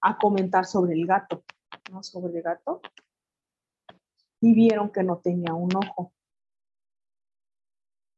a 0.03 0.19
comentar 0.19 0.67
sobre 0.67 0.93
el 0.95 1.07
gato, 1.07 1.43
¿no? 1.91 2.03
Sobre 2.03 2.37
el 2.37 2.43
gato 2.43 2.81
y 4.43 4.53
vieron 4.55 4.91
que 4.91 5.05
no 5.05 5.19
tenía 5.19 5.55
un 5.55 5.71
ojo. 5.75 6.13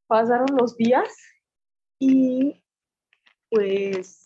Pasaron 0.07 0.57
los 0.59 0.77
días 0.77 1.15
y 1.99 2.65
pues 3.51 4.25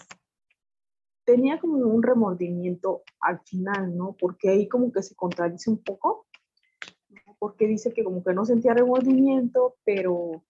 tenía 1.24 1.58
como 1.58 1.76
un 1.76 2.02
remordimiento 2.02 3.02
al 3.20 3.40
final, 3.40 3.96
¿no? 3.96 4.16
Porque 4.18 4.48
ahí 4.48 4.68
como 4.68 4.92
que 4.92 5.02
se 5.02 5.16
contradice 5.16 5.70
un 5.70 5.82
poco, 5.82 6.26
porque 7.40 7.66
dice 7.66 7.92
que 7.92 8.04
como 8.04 8.22
que 8.22 8.32
no 8.32 8.44
sentía 8.44 8.74
remordimiento, 8.74 9.76
pero 9.84 10.44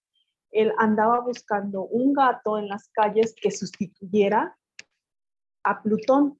él 0.51 0.73
andaba 0.77 1.21
buscando 1.21 1.83
un 1.83 2.13
gato 2.13 2.59
en 2.59 2.69
las 2.69 2.91
calles 2.91 3.35
que 3.35 3.51
sustituyera 3.51 4.57
a 5.65 5.83
Plutón. 5.83 6.39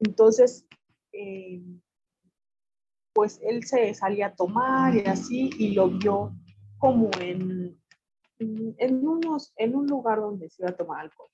Entonces, 0.00 0.66
eh, 1.12 1.62
pues 3.18 3.40
él 3.42 3.64
se 3.64 3.92
salía 3.94 4.28
a 4.28 4.34
tomar 4.36 4.94
y 4.94 5.00
así, 5.00 5.50
y 5.58 5.74
lo 5.74 5.88
vio 5.88 6.36
como 6.78 7.10
en, 7.20 7.76
en, 8.38 9.08
unos, 9.08 9.52
en 9.56 9.74
un 9.74 9.88
lugar 9.88 10.20
donde 10.20 10.48
se 10.48 10.62
iba 10.62 10.70
a 10.70 10.76
tomar 10.76 11.00
alcohol. 11.00 11.28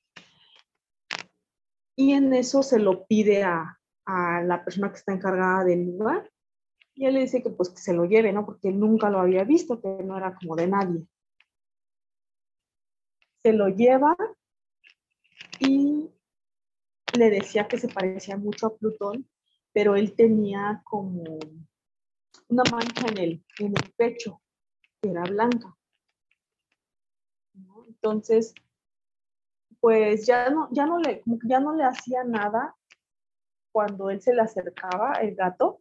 Y 1.95 2.15
en 2.15 2.33
eso 2.33 2.63
se 2.63 2.79
lo 2.79 3.05
pide 3.05 3.43
a, 3.43 3.79
a 4.07 4.43
la 4.43 4.65
persona 4.65 4.89
que 4.89 4.97
está 4.97 5.13
encargada 5.13 5.63
del 5.65 5.85
lugar, 5.99 6.31
y 6.95 7.05
él 7.05 7.13
le 7.13 7.21
dice 7.21 7.43
que 7.43 7.51
pues 7.51 7.69
que 7.69 7.83
se 7.83 7.93
lo 7.93 8.07
lleve, 8.07 8.33
¿no? 8.33 8.47
Porque 8.47 8.69
él 8.69 8.81
nunca 8.81 9.11
lo 9.11 9.21
había 9.21 9.45
visto, 9.45 9.79
que 9.83 10.03
no 10.03 10.17
era 10.17 10.35
como 10.37 10.57
de 10.57 10.67
nadie. 10.67 11.07
Se 13.43 13.53
lo 13.53 13.69
lleva 13.69 14.17
y 15.61 16.09
le 17.13 17.29
decía 17.29 17.69
que 17.69 17.77
se 17.77 17.89
parecía 17.89 18.39
mucho 18.39 18.69
a 18.69 18.75
Plutón, 18.75 19.29
pero 19.75 19.97
él 19.97 20.15
tenía 20.15 20.81
como 20.83 21.39
una 22.55 22.63
mancha 22.71 23.09
en 23.09 23.19
el, 23.19 23.45
en 23.59 23.67
el 23.67 23.93
pecho, 23.97 24.41
que 25.03 25.11
era 25.11 25.25
blanca. 25.25 25.77
Entonces, 27.89 28.55
pues 29.81 30.25
ya 30.25 30.51
no, 30.51 30.69
ya 30.71 30.87
no 30.87 30.99
le, 30.99 31.23
ya 31.45 31.59
no 31.59 31.75
le 31.75 31.85
hacía 31.85 32.23
nada 32.25 32.77
cuando 33.73 34.09
él 34.09 34.21
se 34.23 34.33
le 34.33 34.43
acercaba, 34.43 35.15
el 35.15 35.35
gato, 35.35 35.81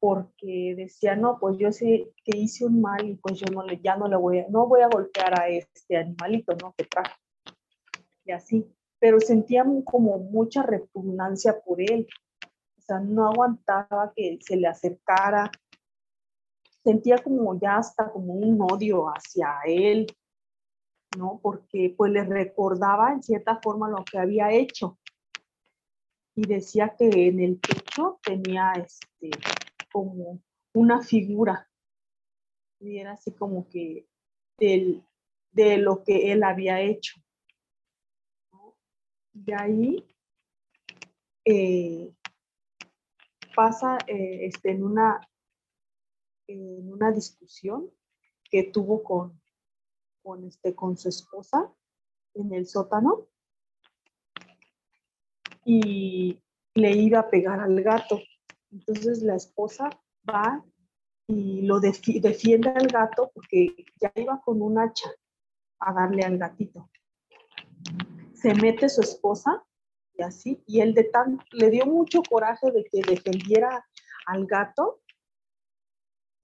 porque 0.00 0.74
decía, 0.76 1.14
no, 1.16 1.38
pues 1.38 1.58
yo 1.58 1.70
sé 1.70 2.12
que 2.24 2.36
hice 2.36 2.64
un 2.64 2.80
mal 2.80 3.06
y 3.06 3.14
pues 3.16 3.38
yo 3.38 3.46
no 3.52 3.62
le, 3.62 3.78
ya 3.80 3.96
no 3.96 4.08
le 4.08 4.16
voy 4.16 4.40
a, 4.40 4.48
no 4.48 4.66
voy 4.66 4.80
a 4.80 4.88
golpear 4.88 5.38
a 5.38 5.48
este 5.48 5.98
animalito, 5.98 6.56
¿no? 6.56 6.74
Que 6.76 6.84
traje. 6.84 7.14
Y 8.24 8.32
así. 8.32 8.66
Pero 8.98 9.20
sentía 9.20 9.64
como 9.84 10.18
mucha 10.18 10.62
repugnancia 10.62 11.60
por 11.60 11.80
él, 11.80 12.08
o 12.82 12.84
sea, 12.84 12.98
no 12.98 13.26
aguantaba 13.26 14.12
que 14.14 14.38
se 14.40 14.56
le 14.56 14.66
acercara, 14.66 15.50
sentía 16.82 17.18
como 17.18 17.58
ya 17.60 17.76
hasta 17.76 18.10
como 18.10 18.34
un 18.34 18.60
odio 18.60 19.06
hacia 19.06 19.60
él, 19.66 20.06
¿no? 21.16 21.38
Porque 21.40 21.94
pues 21.96 22.10
le 22.10 22.24
recordaba 22.24 23.12
en 23.12 23.22
cierta 23.22 23.60
forma 23.62 23.88
lo 23.88 24.04
que 24.04 24.18
había 24.18 24.50
hecho. 24.52 24.98
Y 26.34 26.46
decía 26.46 26.96
que 26.98 27.28
en 27.28 27.38
el 27.40 27.58
pecho 27.58 28.18
tenía 28.24 28.72
este, 28.72 29.30
como 29.92 30.40
una 30.74 31.02
figura. 31.02 31.68
Y 32.80 32.98
era 32.98 33.12
así 33.12 33.30
como 33.32 33.68
que 33.68 34.08
del, 34.58 35.04
de 35.52 35.78
lo 35.78 36.02
que 36.02 36.32
él 36.32 36.42
había 36.42 36.80
hecho. 36.80 37.20
De 39.34 39.54
ahí, 39.54 40.04
eh, 41.44 42.12
pasa 43.54 43.98
eh, 44.06 44.46
este, 44.46 44.70
en, 44.70 44.84
una, 44.84 45.20
en 46.46 46.92
una 46.92 47.10
discusión 47.10 47.90
que 48.50 48.64
tuvo 48.64 49.02
con, 49.02 49.40
con, 50.22 50.44
este, 50.44 50.74
con 50.74 50.96
su 50.96 51.08
esposa 51.08 51.72
en 52.34 52.52
el 52.52 52.66
sótano 52.66 53.28
y 55.64 56.40
le 56.74 56.90
iba 56.92 57.20
a 57.20 57.30
pegar 57.30 57.60
al 57.60 57.80
gato. 57.82 58.20
Entonces 58.70 59.22
la 59.22 59.36
esposa 59.36 59.90
va 60.28 60.64
y 61.26 61.62
lo 61.62 61.80
defiende 61.80 62.70
al 62.70 62.88
gato 62.88 63.30
porque 63.34 63.86
ya 64.00 64.12
iba 64.16 64.40
con 64.40 64.60
un 64.60 64.78
hacha 64.78 65.10
a 65.78 65.92
darle 65.92 66.22
al 66.22 66.38
gatito. 66.38 66.90
Se 68.34 68.54
mete 68.54 68.88
su 68.88 69.00
esposa 69.00 69.64
así, 70.22 70.62
y 70.66 70.80
él 70.80 70.94
de 70.94 71.04
tan, 71.04 71.38
le 71.52 71.70
dio 71.70 71.86
mucho 71.86 72.22
coraje 72.22 72.70
de 72.70 72.84
que 72.84 73.02
defendiera 73.02 73.86
al 74.26 74.46
gato 74.46 75.00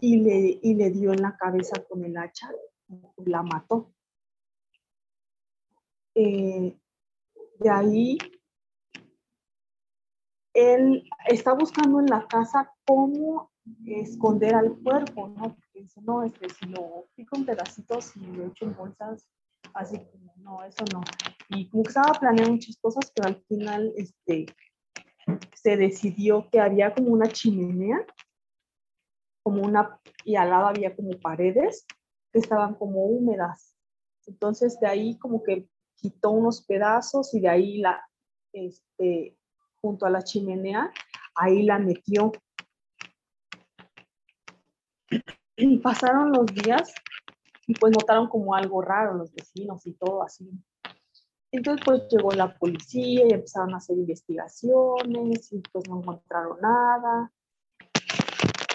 y 0.00 0.18
le, 0.18 0.58
y 0.62 0.74
le 0.74 0.90
dio 0.90 1.12
en 1.12 1.22
la 1.22 1.36
cabeza 1.36 1.82
con 1.88 2.04
el 2.04 2.16
hacha, 2.16 2.50
la 3.24 3.42
mató. 3.42 3.92
Eh, 6.14 6.76
de 7.60 7.70
ahí, 7.70 8.18
él 10.54 11.08
está 11.26 11.54
buscando 11.54 12.00
en 12.00 12.06
la 12.06 12.26
casa 12.26 12.72
cómo 12.84 13.52
esconder 13.86 14.54
al 14.54 14.76
cuerpo, 14.78 15.28
¿no? 15.28 15.54
Porque 15.54 15.80
dice, 15.82 16.00
no, 16.02 16.22
este, 16.22 16.48
si 16.48 16.66
lo 16.66 17.08
pico 17.14 17.36
en 17.36 17.44
pedacitos 17.44 18.16
y 18.16 18.20
lo 18.20 18.46
echo 18.46 18.64
en 18.64 18.76
bolsas, 18.76 19.26
así 19.74 19.98
como, 20.10 20.34
no, 20.38 20.64
eso 20.64 20.84
no. 20.92 21.00
Y 21.48 21.68
como 21.70 21.82
estaba 21.84 22.12
planeando 22.18 22.52
muchas 22.52 22.76
cosas, 22.78 23.10
pero 23.14 23.28
al 23.28 23.42
final 23.44 23.92
este, 23.96 24.46
se 25.54 25.76
decidió 25.76 26.48
que 26.50 26.60
había 26.60 26.94
como 26.94 27.08
una 27.08 27.28
chimenea, 27.28 28.04
como 29.42 29.62
una, 29.62 29.98
y 30.24 30.36
al 30.36 30.50
lado 30.50 30.66
había 30.66 30.94
como 30.94 31.18
paredes 31.18 31.86
que 32.32 32.38
estaban 32.38 32.74
como 32.74 33.06
húmedas. 33.06 33.74
Entonces 34.26 34.78
de 34.80 34.86
ahí 34.86 35.18
como 35.18 35.42
que 35.42 35.68
quitó 35.96 36.30
unos 36.30 36.64
pedazos 36.64 37.34
y 37.34 37.40
de 37.40 37.48
ahí 37.48 37.78
la, 37.78 38.06
este, 38.52 39.36
junto 39.80 40.06
a 40.06 40.10
la 40.10 40.22
chimenea, 40.22 40.92
ahí 41.34 41.62
la 41.62 41.78
metió. 41.78 42.32
Y 45.56 45.78
pasaron 45.78 46.30
los 46.30 46.46
días 46.46 46.92
y 47.66 47.74
pues 47.74 47.92
notaron 47.92 48.28
como 48.28 48.54
algo 48.54 48.80
raro 48.82 49.14
los 49.14 49.34
vecinos 49.34 49.86
y 49.86 49.94
todo 49.94 50.22
así. 50.22 50.50
Entonces 51.50 51.82
pues 51.84 52.02
llegó 52.10 52.30
la 52.32 52.54
policía 52.58 53.26
y 53.26 53.32
empezaron 53.32 53.72
a 53.72 53.78
hacer 53.78 53.96
investigaciones 53.96 55.52
y 55.52 55.60
pues 55.72 55.88
no 55.88 56.00
encontraron 56.00 56.60
nada. 56.60 57.32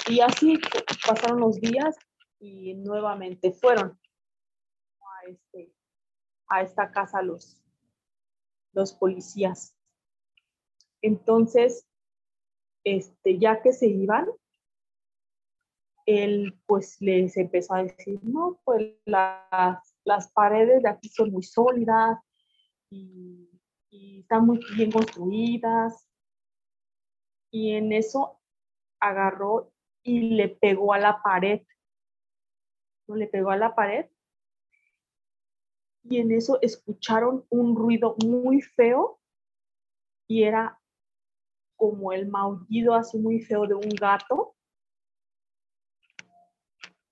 Y 0.09 0.19
así 0.19 0.59
pasaron 1.05 1.39
los 1.39 1.61
días 1.61 1.95
y 2.39 2.73
nuevamente 2.73 3.51
fueron 3.51 3.99
a, 5.01 5.29
este, 5.29 5.71
a 6.47 6.61
esta 6.63 6.91
casa 6.91 7.21
los, 7.21 7.61
los 8.73 8.91
policías. 8.93 9.75
Entonces, 11.01 11.85
este, 12.83 13.37
ya 13.37 13.61
que 13.61 13.71
se 13.71 13.87
iban, 13.87 14.27
él 16.05 16.59
pues 16.65 16.99
les 17.01 17.37
empezó 17.37 17.75
a 17.75 17.83
decir, 17.83 18.19
no, 18.23 18.59
pues 18.65 18.93
las, 19.05 19.95
las 20.03 20.31
paredes 20.31 20.83
de 20.83 20.89
aquí 20.89 21.07
son 21.07 21.31
muy 21.31 21.43
sólidas 21.43 22.19
y, 22.93 24.19
están 24.19 24.45
muy 24.45 24.59
bien 24.75 24.91
construidas. 24.91 26.07
Y 27.51 27.73
en 27.73 27.91
eso 27.91 28.39
agarró 28.99 29.71
y 30.03 30.35
le 30.35 30.49
pegó 30.49 30.93
a 30.93 30.99
la 30.99 31.21
pared. 31.21 31.61
¿No? 33.07 33.15
Le 33.15 33.27
pegó 33.27 33.51
a 33.51 33.57
la 33.57 33.75
pared. 33.75 34.09
Y 36.03 36.17
en 36.17 36.31
eso 36.31 36.59
escucharon 36.61 37.45
un 37.49 37.75
ruido 37.75 38.15
muy 38.25 38.61
feo 38.61 39.19
y 40.27 40.43
era 40.43 40.79
como 41.75 42.11
el 42.11 42.27
maullido 42.27 42.93
así 42.93 43.17
muy 43.17 43.41
feo 43.41 43.67
de 43.67 43.75
un 43.75 43.89
gato. 43.89 44.55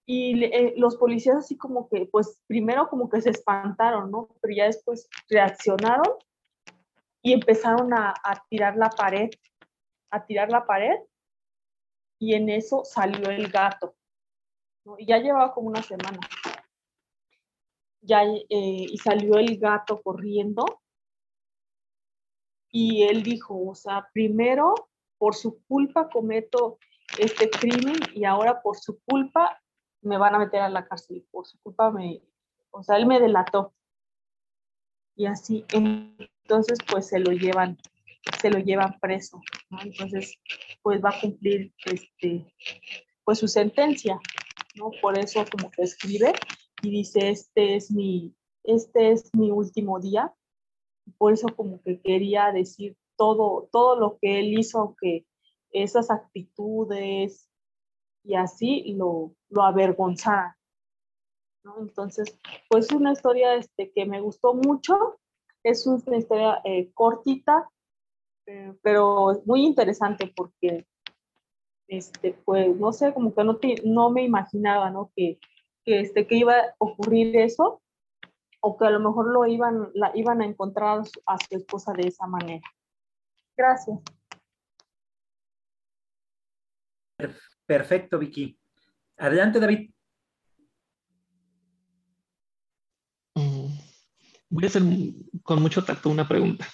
Y 0.05 0.43
eh, 0.43 0.73
los 0.77 0.97
policías 0.97 1.37
así 1.37 1.57
como 1.57 1.87
que, 1.87 2.05
pues 2.11 2.41
primero 2.47 2.89
como 2.89 3.09
que 3.09 3.21
se 3.21 3.29
espantaron, 3.29 4.11
¿no? 4.11 4.29
Pero 4.41 4.55
ya 4.55 4.65
después 4.65 5.07
reaccionaron 5.29 6.15
y 7.21 7.33
empezaron 7.33 7.93
a, 7.93 8.13
a 8.23 8.43
tirar 8.49 8.75
la 8.75 8.89
pared, 8.89 9.29
a 10.09 10.25
tirar 10.25 10.49
la 10.49 10.65
pared 10.65 10.97
y 12.19 12.35
en 12.35 12.49
eso 12.49 12.83
salió 12.85 13.29
el 13.31 13.47
gato. 13.49 13.95
¿no? 14.85 14.95
Y 14.97 15.05
ya 15.07 15.17
llevaba 15.17 15.53
como 15.53 15.69
una 15.69 15.81
semana. 15.81 16.19
Ya, 18.01 18.23
eh, 18.23 18.45
y 18.49 18.97
salió 18.97 19.35
el 19.35 19.57
gato 19.59 20.01
corriendo 20.01 20.65
y 22.71 23.03
él 23.03 23.21
dijo, 23.21 23.59
o 23.69 23.75
sea, 23.75 24.07
primero 24.13 24.73
por 25.17 25.35
su 25.35 25.63
culpa 25.65 26.09
cometo 26.09 26.79
este 27.19 27.49
crimen 27.49 27.97
y 28.13 28.23
ahora 28.23 28.61
por 28.61 28.77
su 28.77 28.99
culpa 29.01 29.60
me 30.01 30.17
van 30.17 30.35
a 30.35 30.39
meter 30.39 30.61
a 30.61 30.69
la 30.69 30.85
cárcel, 30.87 31.25
por 31.31 31.45
su 31.45 31.59
culpa 31.61 31.91
me, 31.91 32.21
o 32.71 32.83
sea, 32.83 32.97
él 32.97 33.05
me 33.05 33.19
delató. 33.19 33.73
Y 35.15 35.25
así, 35.25 35.65
entonces 35.71 36.79
pues 36.89 37.07
se 37.07 37.19
lo 37.19 37.31
llevan, 37.31 37.77
se 38.41 38.49
lo 38.49 38.59
llevan 38.59 38.99
preso. 38.99 39.41
Entonces, 39.83 40.39
pues 40.81 41.03
va 41.03 41.09
a 41.09 41.21
cumplir 41.21 41.73
este, 41.85 42.45
pues 43.23 43.39
su 43.39 43.47
sentencia, 43.47 44.19
¿no? 44.75 44.91
Por 45.01 45.19
eso 45.19 45.45
como 45.51 45.69
que 45.69 45.83
escribe 45.83 46.33
y 46.81 46.89
dice, 46.89 47.29
este 47.29 47.75
es 47.75 47.91
mi, 47.91 48.33
este 48.63 49.11
es 49.11 49.29
mi 49.35 49.51
último 49.51 49.99
día, 49.99 50.33
por 51.17 51.33
eso 51.33 51.47
como 51.55 51.81
que 51.83 52.01
quería 52.01 52.51
decir 52.51 52.97
todo, 53.17 53.69
todo 53.71 53.99
lo 53.99 54.17
que 54.19 54.39
él 54.39 54.57
hizo, 54.57 54.79
aunque 54.79 55.25
esas 55.71 56.09
actitudes 56.09 57.50
y 58.23 58.35
así 58.35 58.93
lo, 58.93 59.33
lo 59.49 59.63
avergonzaran. 59.63 60.53
¿no? 61.63 61.79
Entonces, 61.79 62.39
pues 62.69 62.91
una 62.91 63.11
historia 63.11 63.55
este, 63.55 63.91
que 63.91 64.05
me 64.05 64.21
gustó 64.21 64.53
mucho, 64.53 65.19
es 65.63 65.85
una 65.85 66.17
historia 66.17 66.61
eh, 66.63 66.91
cortita, 66.93 67.69
eh, 68.47 68.73
pero 68.81 69.41
muy 69.45 69.65
interesante 69.65 70.31
porque, 70.35 70.87
este, 71.87 72.33
pues, 72.45 72.75
no 72.77 72.91
sé, 72.93 73.13
como 73.13 73.33
que 73.33 73.43
no, 73.43 73.59
no 73.85 74.09
me 74.09 74.23
imaginaba, 74.23 74.89
¿no? 74.89 75.11
Que, 75.15 75.39
que, 75.85 75.99
este, 75.99 76.25
que 76.25 76.35
iba 76.35 76.53
a 76.53 76.75
ocurrir 76.79 77.37
eso, 77.37 77.81
o 78.61 78.77
que 78.77 78.85
a 78.85 78.91
lo 78.91 78.99
mejor 78.99 79.27
lo 79.27 79.45
iban, 79.45 79.89
la, 79.93 80.11
iban 80.15 80.41
a 80.41 80.45
encontrar 80.45 81.01
a 81.25 81.37
su 81.37 81.55
esposa 81.55 81.93
de 81.93 82.07
esa 82.07 82.27
manera. 82.27 82.63
Gracias. 83.57 83.99
Perfecto, 87.71 88.19
Vicky. 88.19 88.59
Adelante, 89.17 89.57
David. 89.57 89.91
Mm, 93.33 93.67
voy 94.49 94.63
a 94.65 94.67
hacer 94.67 94.83
con 95.41 95.61
mucho 95.61 95.81
tacto 95.81 96.09
una 96.09 96.27
pregunta. 96.27 96.67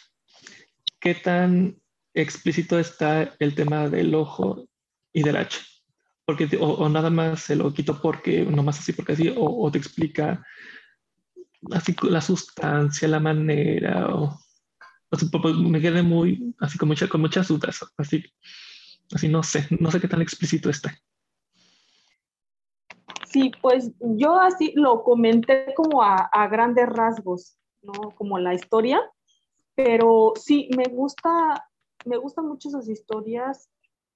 ¿Qué 1.00 1.14
tan 1.14 1.80
explícito 2.16 2.80
está 2.80 3.36
el 3.38 3.54
tema 3.54 3.88
del 3.90 4.16
ojo 4.16 4.68
y 5.14 5.22
del 5.22 5.38
hacha? 5.38 5.60
Porque, 6.26 6.50
o, 6.60 6.90
nada 6.90 7.12
más 7.12 7.42
se 7.42 7.56
lo 7.56 7.72
quito 7.72 8.02
porque, 8.02 8.44
nomás 8.44 8.80
así 8.80 8.92
porque 8.92 9.14
así, 9.14 9.32
o 9.38 9.72
te 9.72 9.78
explica 9.78 10.44
así 11.74 11.96
la 12.02 12.22
sustancia, 12.22 13.08
la 13.08 13.20
manera, 13.20 14.16
o, 14.16 14.36
me 15.60 15.80
quedé 15.80 16.02
muy, 16.02 16.56
así 16.60 16.80
con, 16.80 16.88
mucha, 16.88 17.08
con 17.08 17.22
muchas 17.22 17.50
dudas, 17.50 17.86
así, 17.98 18.24
así 19.14 19.28
no 19.28 19.44
sé, 19.44 19.68
no 19.80 19.92
sé 19.92 20.00
qué 20.00 20.08
tan 20.08 20.22
explícito 20.22 20.70
está. 20.70 20.92
Sí, 23.30 23.52
pues 23.62 23.92
yo 24.00 24.40
así 24.40 24.74
lo 24.76 25.04
comenté 25.04 25.74
como 25.76 26.02
a, 26.02 26.30
grandes 26.50 26.88
rasgos, 26.88 27.58
¿no? 27.82 28.12
Como 28.16 28.40
la 28.40 28.54
historia, 28.54 29.02
pero 29.76 30.34
sí, 30.36 30.70
me 30.76 30.86
gusta, 30.86 31.68
me 32.06 32.18
gustan 32.18 32.48
mucho 32.48 32.70
esas 32.70 32.88
historias 32.88 33.70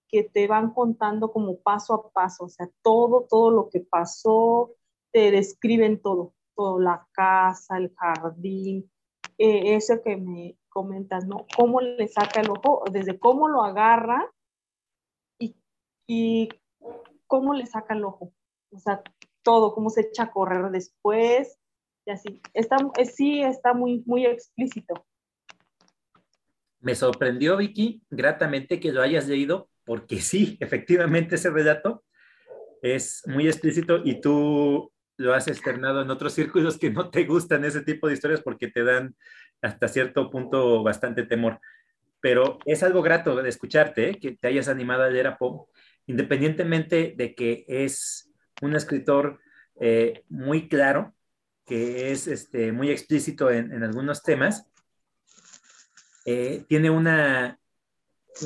que 0.08 0.24
te 0.24 0.48
van 0.48 0.74
contando 0.74 1.32
como 1.32 1.60
paso 1.60 1.94
a 1.94 2.10
paso, 2.10 2.46
o 2.46 2.50
sea, 2.50 2.70
todo, 2.82 3.28
todo 3.30 3.52
lo 3.52 3.70
que 3.70 3.82
pasó, 3.82 4.72
te 5.12 5.32
describen 5.32 6.02
todo 6.02 6.34
la 6.80 7.08
casa, 7.12 7.78
el 7.78 7.94
jardín, 7.96 8.90
eh, 9.38 9.76
eso 9.76 10.02
que 10.04 10.18
me 10.18 10.58
comentas, 10.70 11.26
¿no? 11.26 11.46
Cómo 11.58 11.82
le 11.82 12.08
saca 12.08 12.42
el 12.42 12.50
ojo, 12.50 12.84
desde 12.92 13.18
cómo 13.20 13.48
lo 13.48 13.64
agarra 13.64 14.30
y 16.14 16.50
cómo 17.26 17.54
le 17.54 17.66
saca 17.66 17.94
el 17.94 18.04
ojo. 18.04 18.34
O 18.72 18.80
sea, 18.80 19.02
todo, 19.44 19.74
cómo 19.74 19.90
se 19.90 20.02
echa 20.02 20.24
a 20.24 20.32
correr 20.32 20.70
después 20.70 21.58
y 22.06 22.12
así. 22.12 22.42
Está, 22.54 22.76
eh, 22.98 23.06
sí, 23.06 23.42
está 23.42 23.74
muy, 23.74 24.04
muy 24.06 24.26
explícito. 24.26 25.06
Me 26.82 26.96
sorprendió, 26.96 27.56
Vicky, 27.56 28.04
gratamente 28.10 28.82
que 28.82 28.92
lo 28.92 29.02
hayas 29.02 29.30
leído, 29.30 29.70
porque 29.86 30.20
sí, 30.20 30.58
efectivamente 30.60 31.36
ese 31.36 31.50
relato 31.50 32.04
es 32.82 33.24
muy 33.26 33.48
explícito 33.48 34.02
y 34.04 34.20
tú 34.20 34.92
lo 35.16 35.34
has 35.34 35.48
externado 35.48 36.02
en 36.02 36.10
otros 36.10 36.34
círculos 36.34 36.78
que 36.78 36.90
no 36.90 37.10
te 37.10 37.24
gustan 37.24 37.64
ese 37.64 37.84
tipo 37.84 38.10
de 38.10 38.16
historias 38.16 38.42
porque 38.42 38.68
te 38.68 38.84
dan 38.84 39.16
hasta 39.62 39.88
cierto 39.88 40.30
punto 40.30 40.84
bastante 40.84 41.24
temor. 41.24 41.62
Pero 42.20 42.60
es 42.66 42.84
algo 42.84 43.02
grato 43.02 43.42
de 43.42 43.48
escucharte, 43.48 44.10
¿eh? 44.10 44.20
que 44.20 44.36
te 44.36 44.50
hayas 44.50 44.68
animado 44.68 45.04
a 45.04 45.10
leer 45.10 45.28
a 45.28 45.38
Poe, 45.38 45.68
independientemente 46.08 47.14
de 47.16 47.36
que 47.36 47.66
es 47.68 48.30
un 48.62 48.76
escritor 48.76 49.40
eh, 49.80 50.24
muy 50.30 50.68
claro, 50.68 51.16
que 51.66 52.12
es 52.12 52.28
este, 52.28 52.72
muy 52.72 52.90
explícito 52.90 53.50
en, 53.50 53.84
algunos 53.84 54.24
temas, 54.24 54.68
eh, 56.26 56.66
tiene 56.68 56.90
una, 56.90 57.60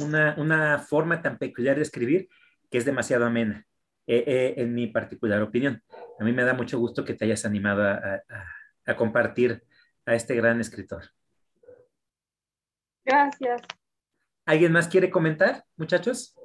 una, 0.02 0.36
una 0.38 0.80
forma 0.80 1.22
tan 1.22 1.38
peculiar 1.38 1.76
de 1.76 1.82
escribir 1.82 2.30
que 2.70 2.78
es 2.78 2.86
demasiado 2.86 3.26
amena. 3.26 3.66
Eh, 4.08 4.54
en 4.58 4.72
mi 4.76 4.86
particular 4.86 5.42
opinión. 5.42 5.82
A 6.20 6.24
mí 6.24 6.32
me 6.32 6.44
da 6.44 6.54
mucho 6.54 6.78
gusto 6.78 7.04
que 7.04 7.16
te 7.16 7.26
hayas 7.26 7.44
animado 7.44 7.84
a, 7.84 8.96
compartir 8.96 9.64
a 10.06 10.14
este 10.14 10.36
gran 10.36 10.62
escritor. 10.62 11.06
Gracias. 13.04 13.64
¿Alguien 14.46 14.72
más 14.72 14.88
quiere 14.88 15.10
comentar, 15.10 15.66
muchachos? 15.76 16.36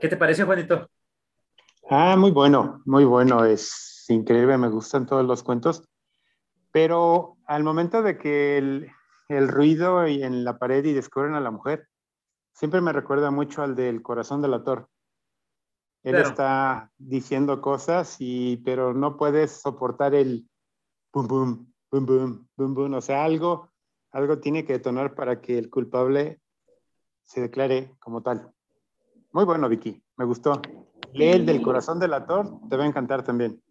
¿Qué 0.00 0.08
te 0.08 0.16
pareció, 0.16 0.46
Juanito? 0.46 0.90
Ah, 1.88 2.16
muy 2.16 2.30
bueno, 2.30 2.82
muy 2.84 3.04
bueno. 3.04 3.44
Es 3.44 4.04
increíble, 4.08 4.58
me 4.58 4.68
gustan 4.68 5.06
todos 5.06 5.24
los 5.24 5.42
cuentos. 5.42 5.88
Pero 6.72 7.36
al 7.46 7.64
momento 7.64 8.02
de 8.02 8.18
que 8.18 8.58
el, 8.58 8.90
el 9.28 9.48
ruido 9.48 10.06
y 10.06 10.22
en 10.22 10.44
la 10.44 10.58
pared 10.58 10.84
y 10.84 10.92
descubren 10.92 11.34
a 11.34 11.40
la 11.40 11.50
mujer, 11.50 11.88
siempre 12.52 12.80
me 12.80 12.92
recuerda 12.92 13.30
mucho 13.30 13.62
al 13.62 13.74
del 13.74 14.02
corazón 14.02 14.42
del 14.42 14.54
autor. 14.54 14.88
Él 16.02 16.16
está 16.16 16.92
diciendo 16.98 17.60
cosas, 17.60 18.16
y, 18.20 18.58
pero 18.58 18.94
no 18.94 19.16
puedes 19.16 19.50
soportar 19.60 20.14
el 20.14 20.48
boom, 21.12 21.26
boom, 21.26 21.74
boom, 21.90 22.06
boom, 22.06 22.48
boom, 22.56 22.74
boom. 22.74 22.94
O 22.94 23.00
sea, 23.00 23.24
algo, 23.24 23.72
algo 24.12 24.38
tiene 24.38 24.64
que 24.64 24.74
detonar 24.74 25.14
para 25.14 25.40
que 25.40 25.58
el 25.58 25.68
culpable 25.68 26.40
se 27.24 27.40
declare 27.40 27.96
como 27.98 28.22
tal. 28.22 28.52
Muy 29.36 29.44
bueno, 29.44 29.68
Vicky, 29.68 30.02
me 30.16 30.24
gustó. 30.24 30.62
Lee 31.12 31.26
el 31.26 31.44
del 31.44 31.60
corazón 31.60 32.00
del 32.00 32.14
actor, 32.14 32.58
te 32.70 32.76
va 32.78 32.84
a 32.84 32.86
encantar 32.86 33.22
también. 33.22 33.62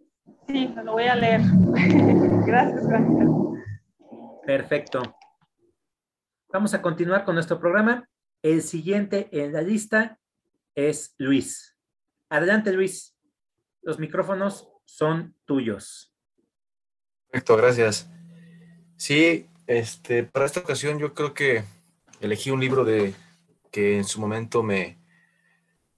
Sí, 0.45 0.67
me 0.67 0.83
lo 0.83 0.91
voy 0.91 1.05
a 1.05 1.15
leer. 1.15 1.41
gracias, 2.45 2.85
gracias. 2.85 3.29
Perfecto. 4.45 5.01
Vamos 6.53 6.75
a 6.75 6.83
continuar 6.83 7.25
con 7.25 7.33
nuestro 7.33 7.59
programa. 7.59 8.07
El 8.43 8.61
siguiente 8.61 9.27
en 9.31 9.53
la 9.53 9.63
lista 9.63 10.19
es 10.75 11.15
Luis. 11.17 11.75
Adelante, 12.29 12.71
Luis. 12.71 13.17
Los 13.81 13.97
micrófonos 13.97 14.69
son 14.83 15.35
tuyos. 15.45 16.13
Perfecto, 17.31 17.57
gracias. 17.57 18.07
Sí, 18.97 19.49
este, 19.65 20.25
para 20.25 20.45
esta 20.45 20.59
ocasión 20.59 20.99
yo 20.99 21.15
creo 21.15 21.33
que 21.33 21.63
elegí 22.19 22.51
un 22.51 22.59
libro 22.59 22.85
de 22.85 23.15
que 23.71 23.97
en 23.97 24.03
su 24.03 24.21
momento 24.21 24.61
me, 24.61 25.03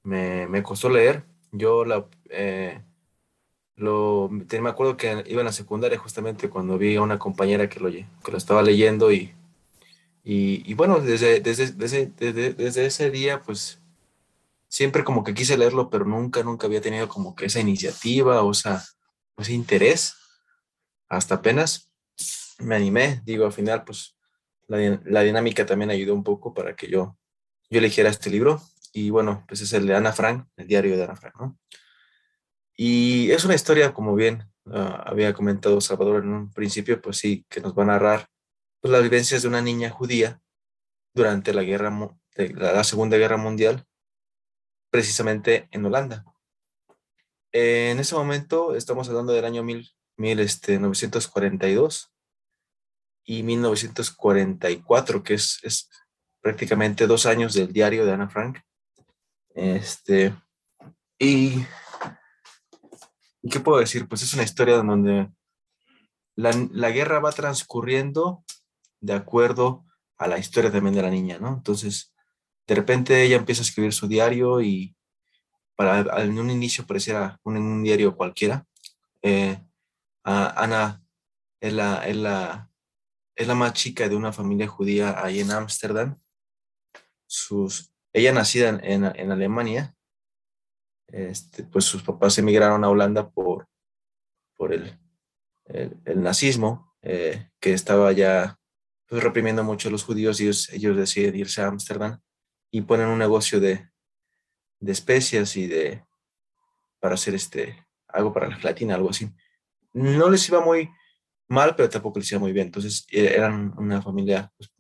me, 0.08 0.64
costó 0.64 0.90
leer. 0.90 1.24
Yo 1.52 1.86
la, 1.86 2.06
eh, 2.30 2.82
lo, 3.76 4.30
me 4.30 4.70
acuerdo 4.70 4.98
que 4.98 5.24
iba 5.28 5.42
en 5.42 5.46
la 5.46 5.52
secundaria 5.52 5.98
justamente 5.98 6.50
cuando 6.50 6.78
vi 6.78 6.96
a 6.96 7.02
una 7.02 7.20
compañera 7.20 7.70
que 7.70 7.80
lo, 7.80 7.92
que 7.92 8.32
lo 8.32 8.38
estaba 8.38 8.62
leyendo 8.62 9.12
y, 9.12 9.34
y, 10.24 10.74
bueno, 10.74 11.00
desde, 11.00 11.40
desde, 11.40 11.72
desde, 11.72 12.08
desde, 12.54 12.86
ese 12.86 13.12
día 13.12 13.42
pues 13.42 13.80
siempre 14.68 15.04
como 15.04 15.24
que 15.24 15.34
quise 15.34 15.58
leerlo, 15.58 15.90
pero 15.90 16.06
nunca, 16.06 16.44
nunca 16.44 16.68
había 16.68 16.82
tenido 16.82 17.08
como 17.08 17.36
que 17.36 17.46
esa 17.46 17.60
iniciativa 17.60 18.44
o 18.44 18.52
ese 18.52 19.54
interés. 19.54 20.16
Hasta 21.10 21.36
apenas 21.36 21.90
me 22.60 22.76
animé, 22.76 23.22
digo, 23.26 23.46
al 23.46 23.54
final, 23.54 23.84
pues 23.86 24.18
la, 24.68 25.00
la, 25.06 25.22
dinámica 25.22 25.66
también 25.66 25.92
ayudó 25.92 26.14
un 26.14 26.24
poco 26.24 26.54
para 26.54 26.76
que 26.76 26.90
yo 26.90 27.16
yo 27.70 27.80
eligiera 27.80 28.10
este 28.10 28.30
libro. 28.30 28.62
Y 28.98 29.12
bueno, 29.12 29.46
pues 29.48 29.62
es 29.62 29.72
el 29.74 29.86
de 29.86 29.94
Ana 29.94 30.12
Frank, 30.12 30.48
el 30.56 30.66
diario 30.66 30.98
de 30.98 31.04
Ana 31.04 31.16
Frank. 31.16 31.56
Y 32.76 33.30
es 33.30 33.46
una 33.46 33.54
historia, 33.54 33.94
como 33.94 34.16
bien 34.16 34.52
ah, 34.72 35.04
había 35.06 35.36
comentado 35.36 35.80
Salvador 35.82 36.24
en 36.24 36.34
un 36.34 36.52
principio, 36.52 37.00
pues 37.00 37.18
sí, 37.18 37.46
que 37.48 37.62
nos 37.62 37.78
va 37.78 37.84
a 37.84 37.86
narrar 37.86 38.28
pues, 38.82 38.92
las 38.92 39.04
vivencias 39.04 39.44
de 39.44 39.50
una 39.50 39.62
niña 39.62 39.92
judía 39.92 40.42
durante 41.14 41.54
la, 41.54 41.62
guerra, 41.62 41.96
la 42.56 42.84
Segunda 42.84 43.18
Guerra 43.18 43.38
Mundial, 43.38 43.86
precisamente 44.90 45.68
en 45.70 45.86
Holanda. 45.86 46.26
en 47.52 48.00
ese 48.00 48.16
momento 48.16 48.74
estamos 48.74 49.10
hablando 49.10 49.32
del 49.32 49.46
año 49.46 49.62
mil, 49.62 49.92
mil, 50.16 50.40
este, 50.40 50.80
1942 50.80 52.12
y 53.26 53.44
1944, 53.44 55.22
que 55.22 55.36
es, 55.36 55.60
es 55.62 55.88
prácticamente 56.42 57.06
dos 57.06 57.28
años 57.28 57.54
del 57.54 57.72
diario 57.72 58.04
de 58.04 58.14
Ana 58.14 58.28
Frank. 58.28 58.58
Este, 59.58 60.36
y, 61.18 61.66
¿qué 63.50 63.60
puedo 63.60 63.80
decir? 63.80 64.08
Pues 64.08 64.22
es 64.22 64.36
una 64.36 64.44
historia 64.44 64.78
donde 64.78 65.32
la, 66.36 66.52
la, 66.72 66.92
guerra 66.92 67.20
va 67.20 67.32
transcurriendo 67.32 68.44
de 69.02 69.14
acuerdo 69.14 69.84
a 70.20 70.28
la 70.28 70.38
historia 70.38 70.72
también 70.72 70.94
de 70.94 71.02
la 71.02 71.10
niña, 71.10 71.40
¿no? 71.40 71.56
Entonces, 71.56 72.14
de 72.68 72.76
repente 72.76 73.24
ella 73.24 73.38
empieza 73.38 73.64
a 73.64 73.66
escribir 73.66 73.94
su 73.94 74.08
diario 74.08 74.62
y 74.62 74.96
para 75.76 76.22
en 76.22 76.38
un 76.38 76.52
inicio 76.52 76.86
pareciera 76.86 77.40
un, 77.44 77.82
diario 77.84 78.16
cualquiera. 78.16 78.64
Eh, 79.24 79.60
Ana 80.24 81.02
es 81.60 81.74
la, 81.74 82.08
es, 82.08 82.16
la, 82.16 82.70
es 83.36 83.48
la 83.48 83.56
más 83.56 83.74
chica 83.74 84.08
de 84.08 84.16
una 84.16 84.32
familia 84.32 84.68
judía 84.68 85.26
ahí 85.26 85.40
en 85.40 85.50
Ámsterdam. 85.50 86.20
Sus, 87.26 87.92
ella 88.18 88.34
nacida 88.34 88.70
en, 88.70 89.06
en, 89.06 89.32
Alemania, 89.32 89.96
este, 91.08 91.64
pues 91.64 91.86
sus 91.86 92.04
papás 92.04 92.38
emigraron 92.38 92.84
a 92.84 92.90
Holanda 92.90 93.30
por, 93.30 93.68
por 94.56 94.74
el, 94.74 95.00
el, 95.66 96.22
nazismo, 96.22 96.94
eh, 97.02 97.50
que 97.60 97.74
estaba 97.74 98.12
ya 98.12 98.60
pues, 99.08 99.24
reprimiendo 99.24 99.64
mucho 99.64 99.90
a 99.90 99.92
los 99.92 100.04
judíos 100.04 100.40
y 100.40 100.44
ellos, 100.44 100.70
ellos 100.74 100.98
deciden 100.98 101.36
irse 101.36 101.62
a 101.62 101.68
Ámsterdam 101.68 102.20
y 102.72 102.82
ponen 102.82 103.08
un 103.08 103.20
negocio 103.20 103.60
de, 103.60 103.90
de 104.80 104.92
especias 104.92 105.56
y 105.56 105.68
de 105.68 106.04
para 107.00 107.16
hacer 107.16 107.36
este 107.36 107.88
algo 108.08 108.34
para 108.34 108.48
la 108.48 108.56
gelatina, 108.56 108.96
algo 108.96 109.10
así. 109.10 109.30
No 109.94 110.30
les 110.30 110.48
iba 110.50 110.62
muy 110.62 110.90
mal, 111.48 111.76
pero 111.76 111.90
tampoco 111.90 112.20
les 112.20 112.32
iba 112.32 112.40
muy 112.40 112.52
bien. 112.52 112.68
Entonces 112.68 113.06
e, 113.12 113.36
eran 113.36 113.74
una 113.78 114.02
familia, 114.02 114.52
pues, 114.58 114.72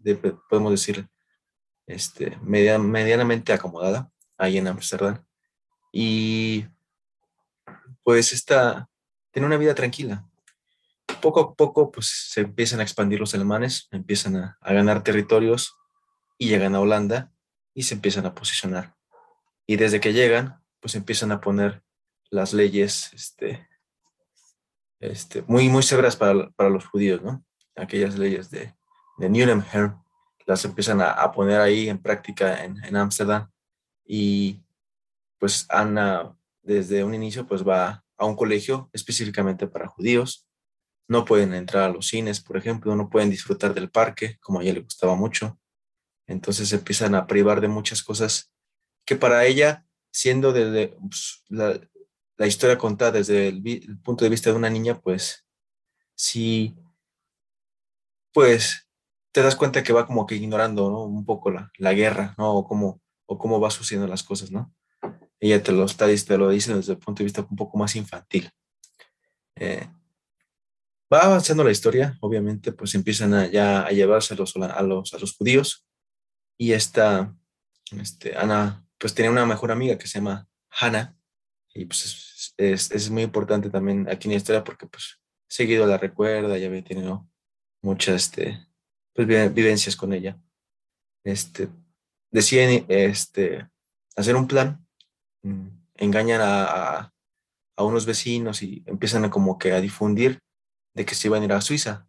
podemos 0.50 0.72
decir, 0.72 1.08
este, 1.88 2.38
medianamente 2.44 3.54
acomodada 3.54 4.12
ahí 4.38 4.58
en 4.58 4.68
Amsterdam. 4.68 5.24
Y 5.92 6.68
pues 8.04 8.34
esta, 8.34 8.90
tiene 9.32 9.48
una 9.48 9.58
vida 9.58 9.74
tranquila. 9.74 10.30
Poco 11.22 11.40
a 11.40 11.56
poco 11.56 11.92
pues 11.92 12.08
se 12.32 12.42
empiezan 12.42 12.82
a 12.82 12.84
expandir 12.84 13.20
los 13.20 13.34
alemanes, 13.34 13.88
empiezan 13.92 14.36
a, 14.36 14.58
ganar 14.62 15.04
territorios 15.04 15.76
y 16.38 16.50
llegan 16.50 16.76
a 16.76 16.82
Holanda 16.82 17.32
y 17.74 17.84
se 17.84 17.96
empiezan 17.96 18.26
a 18.26 18.36
posicionar. 18.36 18.96
Y 19.66 19.78
desde 19.78 20.00
que 20.00 20.14
llegan, 20.14 20.62
pues 20.80 20.96
empiezan 20.96 21.32
a 21.32 21.42
poner 21.42 21.84
las 22.30 22.54
leyes 22.54 23.12
este, 23.14 23.68
este, 25.00 25.42
muy, 25.44 25.70
muy 25.70 25.84
severas 25.84 26.16
para, 26.16 26.50
para, 26.52 26.70
los 26.70 26.86
judíos, 26.86 27.22
¿no? 27.22 27.44
Aquellas 27.76 28.18
leyes 28.18 28.50
de, 28.50 28.76
de 29.18 29.30
Nuremberg 29.30 29.98
las 30.48 30.66
empiezan 30.66 31.02
a, 31.02 31.32
poner 31.32 31.62
ahí 31.62 31.90
en 31.90 32.02
práctica 32.02 32.64
en 32.64 32.96
Ámsterdam 32.96 33.52
y 34.08 34.64
pues 35.38 35.66
Ana 35.70 36.36
desde 36.62 37.04
un 37.04 37.14
inicio 37.14 37.46
pues 37.46 37.68
va 37.68 38.04
a 38.18 38.26
un 38.26 38.36
colegio 38.36 38.90
específicamente 38.94 39.68
para 39.68 39.88
judíos. 39.88 40.48
No 41.08 41.26
pueden 41.26 41.54
entrar 41.54 41.84
a 41.84 41.94
los 41.94 42.08
cines, 42.08 42.42
por 42.42 42.58
ejemplo, 42.58 42.96
no 42.96 43.10
pueden 43.10 43.30
disfrutar 43.30 43.74
del 43.74 43.90
parque, 43.90 44.38
como 44.42 44.60
a 44.60 44.64
ella 44.64 44.74
le 44.74 44.82
gustaba 44.82 45.16
mucho. 45.16 45.60
Entonces 46.26 46.74
empiezan 46.74 47.16
a 47.16 47.28
privar 47.28 47.62
de 47.62 47.68
muchas 47.68 48.04
cosas 48.04 48.52
que 49.06 49.16
para 49.16 49.46
ella, 49.46 49.86
siendo 50.12 50.52
desde 50.52 50.98
pues, 51.00 51.44
la, 51.48 51.80
historia 52.48 52.78
contada 52.78 53.12
desde 53.12 53.48
el, 53.48 53.66
el, 53.66 54.00
punto 54.00 54.26
de 54.26 54.30
vista 54.30 54.50
de 54.50 54.58
una 54.58 54.70
niña, 54.70 55.00
pues 55.00 55.46
sí, 56.16 56.76
pues 58.34 58.87
te 59.32 59.42
das 59.42 59.56
cuenta 59.56 59.84
que 59.84 59.94
va 59.94 60.08
como 60.08 60.26
que 60.26 60.36
ignorando 60.36 60.90
¿no? 60.90 61.04
un 61.04 61.26
poco 61.26 61.52
la, 61.52 61.72
la 61.78 61.94
guerra, 61.94 62.34
¿no? 62.38 62.54
O 62.54 62.68
cómo, 62.68 63.02
o 63.26 63.38
cómo 63.38 63.60
va 63.60 63.70
sucediendo 63.70 64.08
las 64.08 64.24
cosas, 64.24 64.52
¿no? 64.52 64.74
Ella 65.40 65.62
te 65.62 65.72
lo, 65.72 65.86
está, 65.86 66.08
te 66.08 66.38
lo 66.38 66.50
dice 66.50 66.74
desde 66.74 66.94
el 66.94 67.00
punto 67.00 67.20
de 67.20 67.26
vista 67.26 67.46
un 67.48 67.56
poco 67.56 67.78
más 67.78 67.96
infantil. 67.96 68.50
Eh, 69.56 69.88
va 71.14 71.20
avanzando 71.22 71.64
la 71.64 71.72
historia, 71.72 72.18
obviamente, 72.22 72.72
pues 72.72 72.96
empiezan 72.96 73.34
a, 73.34 73.48
ya 73.48 73.86
a 73.86 73.92
llevarse 73.92 74.34
a 74.34 74.38
los, 74.38 74.56
a 74.56 74.82
los, 74.82 75.14
a 75.14 75.20
los 75.20 75.36
judíos 75.36 75.86
y 76.58 76.74
esta, 76.74 77.36
este, 77.92 78.36
Ana, 78.36 78.86
pues 78.98 79.14
tiene 79.14 79.30
una 79.30 79.46
mejor 79.46 79.72
amiga 79.72 79.98
que 79.98 80.08
se 80.08 80.20
llama 80.20 80.48
Hannah 80.70 81.16
y 81.74 81.86
pues 81.86 82.54
es, 82.58 82.92
es, 82.92 83.10
muy 83.12 83.22
importante 83.22 83.70
también 83.70 84.10
aquí 84.10 84.28
en 84.28 84.32
la 84.34 84.38
historia 84.38 84.64
porque 84.64 84.88
pues 84.88 85.20
seguido 85.48 85.86
la 85.86 85.98
recuerda, 85.98 86.58
ya 86.58 86.70
tiene 86.84 87.04
¿no? 87.04 87.30
este, 88.08 88.68
pues, 89.18 89.54
vivencias 89.54 89.96
con 89.96 90.14
ella. 90.14 90.40
Este, 91.24 91.70
deciden 92.30 92.86
este, 92.88 93.68
hacer 94.16 94.36
un 94.36 94.48
plan, 94.48 94.88
mm, 95.42 95.68
engañan 95.96 96.42
a, 96.42 97.12
a, 97.76 97.84
unos 97.84 98.06
vecinos 98.06 98.62
y 98.62 98.84
empiezan 98.86 99.26
a 99.26 99.32
como 99.32 99.58
que 99.58 99.74
a 99.74 99.82
difundir 99.82 100.40
de 100.94 101.04
que 101.04 101.16
se 101.16 101.28
iban 101.28 101.42
a 101.42 101.46
ir 101.46 101.54
a 101.54 101.62
Suiza. 101.62 102.08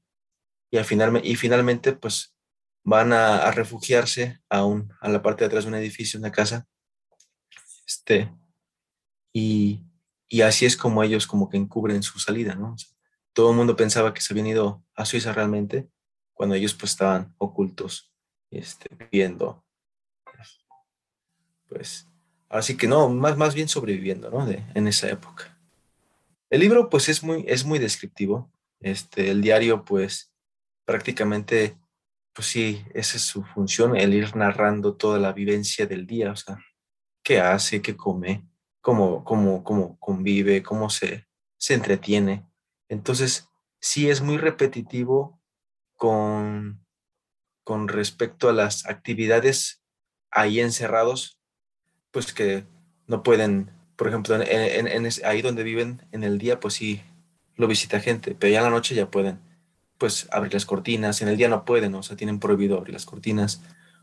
Y, 0.71 0.77
al 0.77 0.85
final, 0.85 1.25
y 1.25 1.35
finalmente 1.37 1.95
pues 1.95 2.37
van 2.85 3.15
a, 3.15 3.51
refugiarse 3.53 4.41
a, 4.51 4.67
un, 4.67 4.93
a 5.01 5.09
la 5.09 5.23
parte 5.23 5.45
de 5.45 5.47
atrás 5.47 5.65
de 5.65 5.71
un 5.71 5.77
edificio, 5.77 6.21
una 6.21 6.31
casa. 6.31 6.67
Este, 7.87 8.31
y, 9.33 9.83
y 10.29 10.43
así 10.43 10.67
es 10.67 10.77
como 10.77 11.03
ellos 11.03 11.27
como 11.27 11.49
que 11.49 11.57
encubren 11.57 12.03
su 12.03 12.19
salida, 12.19 12.55
¿no? 12.55 12.77
todo 13.33 13.53
el 13.53 13.57
mundo 13.57 13.77
pensaba 13.77 14.13
que 14.13 14.21
se 14.21 14.33
habían 14.33 14.49
ido 14.49 14.85
a 14.97 15.05
Suiza 15.05 15.33
realmente, 15.33 15.89
cuando 16.39 16.55
ellos 16.55 16.73
pues 16.73 16.93
estaban 16.93 17.35
ocultos, 17.37 18.15
este, 18.49 18.89
viviendo, 18.95 19.65
pues, 21.69 22.07
así 22.49 22.77
que 22.77 22.87
no, 22.87 23.09
más, 23.09 23.37
más 23.37 23.57
bien 23.57 23.67
sobreviviendo, 23.67 24.31
¿no? 24.31 24.47
De, 24.47 24.65
en 24.75 24.87
esa 24.87 25.11
época. 25.11 25.59
El 26.49 26.61
libro 26.61 26.89
pues 26.89 27.09
es 27.09 27.25
muy, 27.25 27.45
es 27.49 27.65
muy 27.65 27.81
descriptivo, 27.81 28.53
este, 28.79 29.33
el 29.33 29.43
diario 29.43 29.85
pues 29.85 30.33
prácticamente, 30.85 31.77
pues 32.33 32.47
sí, 32.47 32.85
esa 32.95 33.17
es 33.17 33.25
su 33.25 33.43
función, 33.43 33.97
el 33.97 34.15
ir 34.15 34.37
narrando 34.37 34.95
toda 34.95 35.19
la 35.19 35.33
vivencia 35.33 35.87
del 35.89 36.07
día, 36.07 36.31
o 36.31 36.37
sea, 36.37 36.57
qué 37.25 37.41
hace, 37.41 37.83
qué 37.83 37.97
come, 37.97 38.49
cómo, 38.81 39.25
cómo, 39.25 39.65
cómo 39.65 39.99
convive, 39.99 40.63
cómo 40.63 40.89
se, 40.89 41.27
se 41.57 41.75
entretiene. 41.75 42.47
Entonces, 42.89 43.49
sí 43.81 44.09
es 44.09 44.21
muy 44.21 44.39
repetitivo 44.39 45.38
con, 45.99 46.87
con 47.65 47.89
respecto 47.89 48.49
a 48.49 48.55
las 48.55 48.87
actividades 48.87 49.83
ahí 50.31 50.61
encerrados, 50.61 51.39
pues 52.11 52.33
que 52.33 52.65
no 53.07 53.23
pueden, 53.23 53.71
por 53.97 54.09
ejemplo, 54.09 54.41
en, 54.41 55.09
ahí 55.25 55.43
donde 55.43 55.65
viven 55.65 56.07
en 56.13 56.25
el 56.25 56.39
día, 56.39 56.61
pues 56.61 56.75
sí 56.75 57.03
lo 57.57 57.67
visita 57.67 58.01
gente, 58.01 58.35
pero 58.39 58.53
ya 58.53 58.59
en 58.59 58.65
la 58.65 58.71
noche 58.71 58.95
ya 58.95 59.11
pueden, 59.11 59.41
pues 59.99 60.29
abrir 60.31 60.55
las 60.55 60.65
cortinas, 60.65 61.21
en 61.21 61.29
el 61.29 61.37
día 61.37 61.49
no 61.49 61.65
pueden, 61.65 61.95
o 61.95 62.03
sea, 62.03 62.17
tienen 62.17 62.39
prohibido 62.39 62.79
abrir 62.79 62.95
las 62.95 63.05
cortinas, 63.05 63.61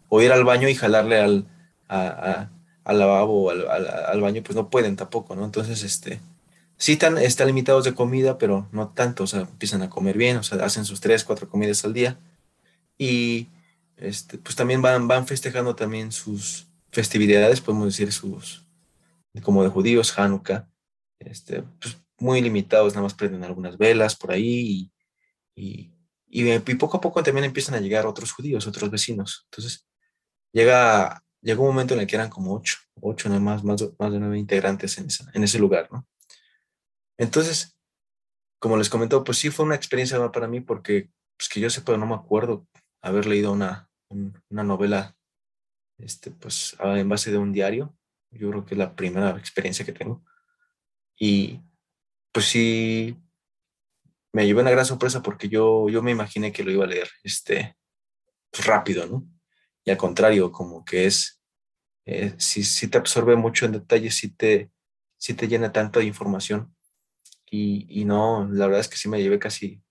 o 0.10 0.22
ir 0.22 0.32
al 0.32 0.44
baño 0.44 0.68
y 0.68 0.76
jalarle 0.76 1.20
al, 1.20 1.48
al 1.88 3.00
lavabo 3.00 3.46
o 3.46 3.50
al, 3.52 3.68
al, 3.70 4.22
baño, 4.22 4.44
pues 4.44 4.56
no 4.56 4.70
pueden 4.70 4.98
tampoco, 4.98 5.36
¿no? 5.36 5.46
Entonces, 5.46 5.82
este, 5.84 6.20
sí 6.78 6.94
están, 6.94 7.18
están 7.18 7.48
limitados 7.48 7.86
de 7.86 7.94
comida, 7.94 8.38
pero 8.38 8.68
no 8.72 8.90
tanto, 8.90 9.24
o 9.24 9.28
sea, 9.28 9.42
empiezan 9.42 9.82
a 9.82 9.90
comer 9.90 10.18
bien, 10.18 10.38
o 10.38 10.44
sea, 10.44 10.64
hacen 10.64 10.86
sus 10.86 11.02
tres, 11.02 11.24
cuatro 11.24 11.50
comidas 11.50 11.84
al 11.86 11.94
día. 11.94 12.20
Y 12.98 13.48
este, 13.98 14.38
pues 14.38 14.56
también 14.56 14.82
van, 14.82 15.08
van 15.08 15.28
festejando 15.28 15.76
también 15.76 16.12
sus 16.12 16.68
festividades, 16.92 17.62
podemos 17.62 17.88
decir 17.88 18.12
sus, 18.12 18.66
como 19.44 19.64
de 19.64 19.70
judíos, 19.70 20.18
Hanukkah, 20.18 20.70
este, 21.20 21.64
pues 21.80 21.98
muy 22.18 22.42
limitados, 22.42 22.94
nada 22.94 23.04
más 23.04 23.14
prenden 23.14 23.44
algunas 23.44 23.78
velas 23.78 24.16
por 24.16 24.32
ahí 24.32 24.92
y, 25.56 25.92
y, 26.28 26.76
poco 26.76 26.98
a 26.98 27.02
poco 27.02 27.24
también 27.24 27.46
empiezan 27.46 27.76
a 27.76 27.80
llegar 27.80 28.06
otros 28.06 28.32
judíos, 28.32 28.68
otros 28.68 28.90
vecinos. 28.90 29.46
Entonces, 29.46 29.88
llega, 30.52 31.24
llega 31.42 31.62
un 31.62 31.68
momento 31.68 31.94
en 31.94 32.02
el 32.02 32.08
que 32.08 32.16
eran 32.16 32.30
como 32.30 32.54
ocho, 32.54 32.78
ocho 33.02 33.30
nada 33.30 33.42
más, 33.42 33.64
más, 33.64 33.84
más 33.98 34.12
de 34.12 34.20
nueve 34.20 34.38
integrantes 34.38 34.98
en, 34.98 35.08
esa, 35.08 35.30
en 35.34 35.44
ese 35.44 35.60
lugar, 35.60 35.90
¿no? 35.92 36.06
Entonces, 37.18 37.78
como 38.60 38.78
les 38.78 38.90
comentó, 38.90 39.24
pues 39.24 39.38
sí 39.38 39.50
fue 39.50 39.66
una 39.66 39.76
experiencia 39.76 40.32
para 40.32 40.48
mí 40.48 40.62
porque, 40.62 41.10
pues 41.38 41.50
que 41.50 41.60
yo 41.60 41.70
sepa, 41.70 41.98
no 41.98 42.06
me 42.06 42.16
acuerdo 42.16 42.68
haber 43.02 43.26
leído 43.28 43.52
una, 43.52 43.90
una 44.10 44.64
novela 44.64 45.16
este, 45.98 46.32
pues 46.32 46.76
en 46.80 47.10
base 47.10 47.32
de 47.32 47.38
un 47.38 47.54
diario. 47.54 47.96
Yo 48.32 48.50
creo 48.50 48.66
que 48.66 48.74
es 48.74 48.78
la 48.78 48.96
primera 48.96 49.30
experiencia 49.32 49.86
que 49.86 49.94
tengo. 49.94 50.24
Y 51.18 51.62
pues 52.32 52.48
sí, 52.48 53.18
me 54.34 54.46
llevé 54.46 54.62
una 54.62 54.72
gran 54.72 54.86
sorpresa 54.86 55.22
porque 55.22 55.48
yo, 55.48 55.88
yo 55.88 56.02
me 56.02 56.12
imaginé 56.12 56.52
que 56.52 56.64
lo 56.64 56.72
iba 56.72 56.84
a 56.84 56.88
leer 56.88 57.10
este, 57.24 57.78
pues, 58.52 58.66
rápido, 58.66 59.08
¿no? 59.08 59.26
Y 59.86 59.92
al 59.92 59.98
contrario, 59.98 60.52
como 60.52 60.84
que 60.84 61.06
es, 61.06 61.42
eh, 62.06 62.36
si, 62.38 62.88
te 62.90 62.98
absorbe 62.98 63.38
mucho 63.38 63.66
en 63.66 63.74
detalle, 63.74 64.12
si 64.12 64.36
te, 64.36 64.72
si 65.18 65.36
te 65.36 65.48
llena 65.48 65.72
tanto 65.72 66.00
de 66.00 66.06
información. 66.06 66.75
Y, 67.90 68.06
no, 68.06 68.48
la 68.52 68.66
verdad 68.66 68.82
es 68.82 68.88
que 68.88 68.98
sí 68.98 69.08
me 69.08 69.22
llevé 69.22 69.40
casi, 69.40 69.82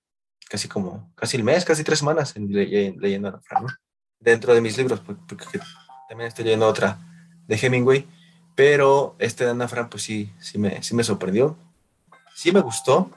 casi 0.49 0.69
como, 0.69 1.13
casi 1.15 1.37
el 1.37 1.45
mes, 1.45 1.65
casi 1.65 1.85
tres 1.85 1.99
semanas 1.99 2.37
en, 2.37 2.53
leyendo 2.53 3.29
a 3.29 3.41
Fran, 3.41 3.65
¿no? 3.65 3.69
Dentro 4.19 4.55
de 4.55 4.61
mis 4.61 4.77
libros, 4.77 5.01
porque 5.01 5.61
también 6.09 6.29
estoy 6.29 6.45
leyendo 6.45 6.67
otra 6.67 6.99
de 7.47 7.57
Hemingway, 7.57 8.07
pero 8.55 9.17
este 9.19 9.45
de 9.45 9.51
Ana 9.51 9.69
Fran, 9.69 9.89
pues 9.89 10.03
sí, 10.03 10.33
sí 10.39 10.59
me, 10.59 10.83
sí 10.83 10.95
me 10.95 11.05
sorprendió. 11.05 11.57
Sí 12.35 12.53
me 12.53 12.61
gustó, 12.61 13.11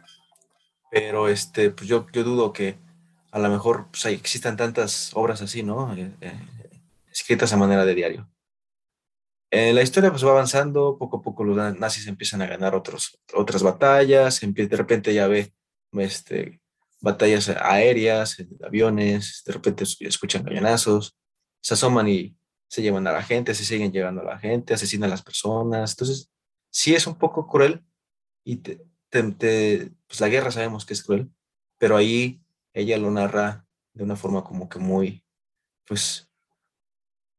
pero 0.92 1.28
este, 1.28 1.72
pues 1.72 1.88
yo, 1.88 2.06
yo 2.12 2.24
dudo 2.24 2.54
que 2.54 2.78
a 3.32 3.40
lo 3.40 3.50
mejor 3.50 3.88
pues, 3.92 4.06
existan 4.06 4.58
tantas 4.58 5.12
obras 5.14 5.42
así, 5.42 5.64
¿no? 5.64 5.94
Eh, 5.96 6.12
eh, 6.22 6.40
escritas 7.12 7.52
a 7.54 7.58
manera 7.58 7.86
de 7.86 7.96
diario. 7.96 8.28
Eh, 9.50 9.74
la 9.74 9.82
historia 9.82 10.12
pues 10.12 10.26
va 10.26 10.32
avanzando, 10.32 10.98
poco 10.98 11.18
a 11.18 11.22
poco 11.22 11.44
los 11.44 11.56
nazis 11.80 12.08
empiezan 12.08 12.42
a 12.42 12.48
ganar 12.48 12.76
otros, 12.76 13.20
otras 13.34 13.64
batallas, 13.64 14.42
de 14.42 14.78
repente 14.78 15.14
ya 15.14 15.28
ve 15.28 15.54
este, 15.94 16.62
batallas 17.00 17.50
aéreas, 17.50 18.38
aviones, 18.62 19.44
de 19.46 19.54
repente 19.54 19.86
escuchan 20.02 20.44
cañonazos, 20.44 21.18
se 21.62 21.76
asoman 21.76 22.10
y 22.10 22.38
se 22.68 22.82
llevan 22.82 23.08
a 23.08 23.14
la 23.14 23.24
gente, 23.24 23.56
se 23.56 23.64
siguen 23.64 23.92
llegando 23.94 24.22
a 24.22 24.26
la 24.26 24.40
gente, 24.40 24.74
asesinan 24.74 25.10
a 25.10 25.12
las 25.12 25.24
personas. 25.24 25.92
Entonces, 25.92 26.30
sí 26.70 26.94
es 26.94 27.08
un 27.08 27.18
poco 27.18 27.48
cruel 27.48 27.86
y 28.44 28.58
pues 28.58 30.20
la 30.20 30.28
guerra 30.28 30.52
sabemos 30.52 30.86
que 30.86 30.94
es 30.94 31.04
cruel, 31.04 31.32
pero 31.78 31.96
ahí 31.96 32.42
ella 32.74 32.98
lo 32.98 33.10
narra 33.12 33.66
de 33.94 34.04
una 34.04 34.16
forma 34.16 34.44
como 34.44 34.68
que 34.70 34.80
muy, 34.80 35.24
pues, 35.86 36.30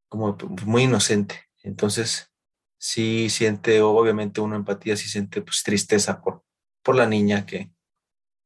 como 0.09 0.37
muy 0.65 0.85
inocente. 0.85 1.48
Entonces, 1.63 2.33
sí 2.79 3.29
siente, 3.31 3.81
obviamente 3.83 4.41
uno 4.41 4.57
empatía, 4.57 4.97
sí 4.97 5.09
siente 5.09 5.43
pues 5.43 5.63
tristeza 5.63 6.21
por, 6.21 6.45
por 6.83 6.95
la 6.95 7.07
niña 7.07 7.45
que, 7.47 7.73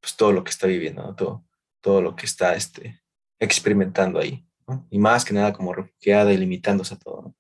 pues 0.01 0.17
todo 0.17 0.33
lo 0.33 0.43
que 0.45 0.51
está 0.51 0.67
viviendo, 0.67 1.15
todo, 1.15 1.47
todo 1.81 2.03
lo 2.03 2.17
que 2.17 2.27
está 2.27 2.55
este, 2.55 3.03
experimentando 3.39 4.19
ahí 4.19 4.47
y 4.91 4.99
más 4.99 5.25
que 5.25 5.35
nada 5.35 5.53
como 5.53 5.73
refugiada 5.73 6.33
y 6.33 6.39
limitándose 6.39 6.95
a 6.95 6.99
todo. 6.99 7.35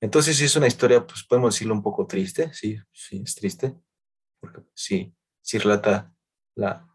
Entonces 0.00 0.36
sí 0.36 0.44
es 0.44 0.56
una 0.56 0.66
historia, 0.66 1.06
pues 1.06 1.22
podemos 1.24 1.54
decirlo 1.54 1.74
un 1.74 1.82
poco 1.82 2.06
triste, 2.06 2.52
sí, 2.52 2.78
sí, 2.92 3.22
es 3.24 3.34
triste, 3.34 3.74
porque 4.40 4.62
sí, 4.74 5.14
sí 5.40 5.58
relata 5.58 6.12
la, 6.54 6.88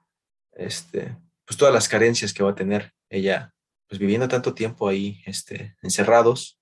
este, 0.53 1.17
pues 1.45 1.57
todas 1.57 1.73
las 1.73 1.87
carencias 1.87 2.33
que 2.33 2.43
va 2.43 2.51
a 2.51 2.55
tener 2.55 2.93
ella, 3.09 3.53
pues 3.87 3.99
viviendo 3.99 4.27
tanto 4.27 4.53
tiempo 4.53 4.87
ahí, 4.87 5.21
este, 5.25 5.77
encerrados, 5.81 6.59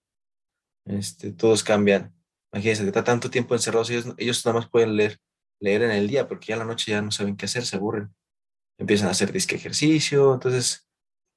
este, 0.86 1.32
todos 1.32 1.64
cambian. 1.64 2.14
Imagínense, 2.54 2.86
está 2.86 3.04
tanto 3.04 3.30
tiempo 3.30 3.54
encerrados, 3.54 3.90
ellos, 3.90 4.14
ellos 4.18 4.46
nada 4.46 4.60
más 4.60 4.70
pueden 4.70 4.96
leer, 4.96 5.20
leer 5.60 5.84
en 5.84 5.92
el 5.92 6.08
día, 6.08 6.28
porque 6.28 6.48
ya 6.48 6.54
en 6.56 6.60
la 6.60 6.66
noche 6.66 6.92
ya 6.92 7.02
no 7.02 7.12
saben 7.12 7.36
qué 7.36 7.46
hacer, 7.46 7.66
se 7.66 7.76
aburren. 7.76 8.14
Empiezan 8.78 9.08
a 9.08 9.12
hacer 9.12 9.32
disque 9.32 9.56
ejercicio, 9.56 10.34
entonces 10.34 10.88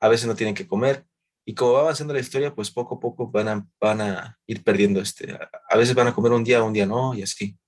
a 0.00 0.08
veces 0.08 0.26
no 0.26 0.36
tienen 0.36 0.54
que 0.54 0.66
comer 0.66 1.06
y 1.48 1.54
como 1.54 1.72
va 1.72 1.80
avanzando 1.80 2.12
la 2.12 2.20
historia, 2.20 2.54
pues 2.54 2.70
poco 2.70 2.96
a 2.96 3.00
poco 3.00 3.30
van 3.30 3.48
a, 3.48 3.66
van 3.80 4.02
a 4.02 4.38
ir 4.46 4.62
perdiendo 4.62 5.00
este. 5.00 5.32
A 5.70 5.78
veces 5.78 5.94
van 5.94 6.06
a 6.06 6.14
comer 6.14 6.32
un 6.32 6.44
día, 6.44 6.62
un 6.62 6.74
día 6.74 6.84
no, 6.84 7.14
y 7.14 7.22
así. 7.22 7.58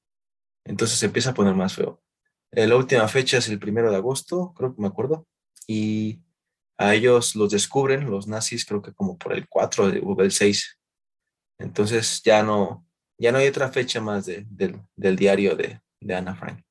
Entonces 0.66 0.98
se 0.98 1.06
empieza 1.06 1.30
a 1.30 1.34
poner 1.34 1.54
más 1.54 1.76
feo. 1.76 2.02
Eh, 2.52 2.66
la 2.66 2.76
última 2.76 3.08
fecha 3.08 3.38
es 3.38 3.48
el 3.48 3.58
primero 3.58 3.90
de 3.90 3.96
agosto, 3.96 4.52
creo 4.54 4.74
que 4.74 4.82
me 4.82 4.88
acuerdo, 4.88 5.26
y 5.66 6.20
a 6.76 6.94
ellos 6.94 7.34
los 7.36 7.52
descubren 7.52 8.10
los 8.10 8.28
nazis, 8.28 8.66
creo 8.66 8.82
que 8.82 8.92
como 8.92 9.16
por 9.16 9.32
el 9.32 9.48
4 9.48 9.84
o 10.02 10.20
el 10.20 10.30
6. 10.30 10.79
Entonces 11.60 12.22
ya 12.24 12.42
no, 12.42 12.86
ya 13.18 13.30
no 13.32 13.38
hay 13.38 13.46
otra 13.46 13.70
fecha 13.70 14.00
más 14.00 14.26
de, 14.26 14.46
del 14.96 15.16
diario 15.16 15.54
de, 15.54 15.80
de 16.00 16.14
Ana 16.14 16.34
Frank. 16.34 16.62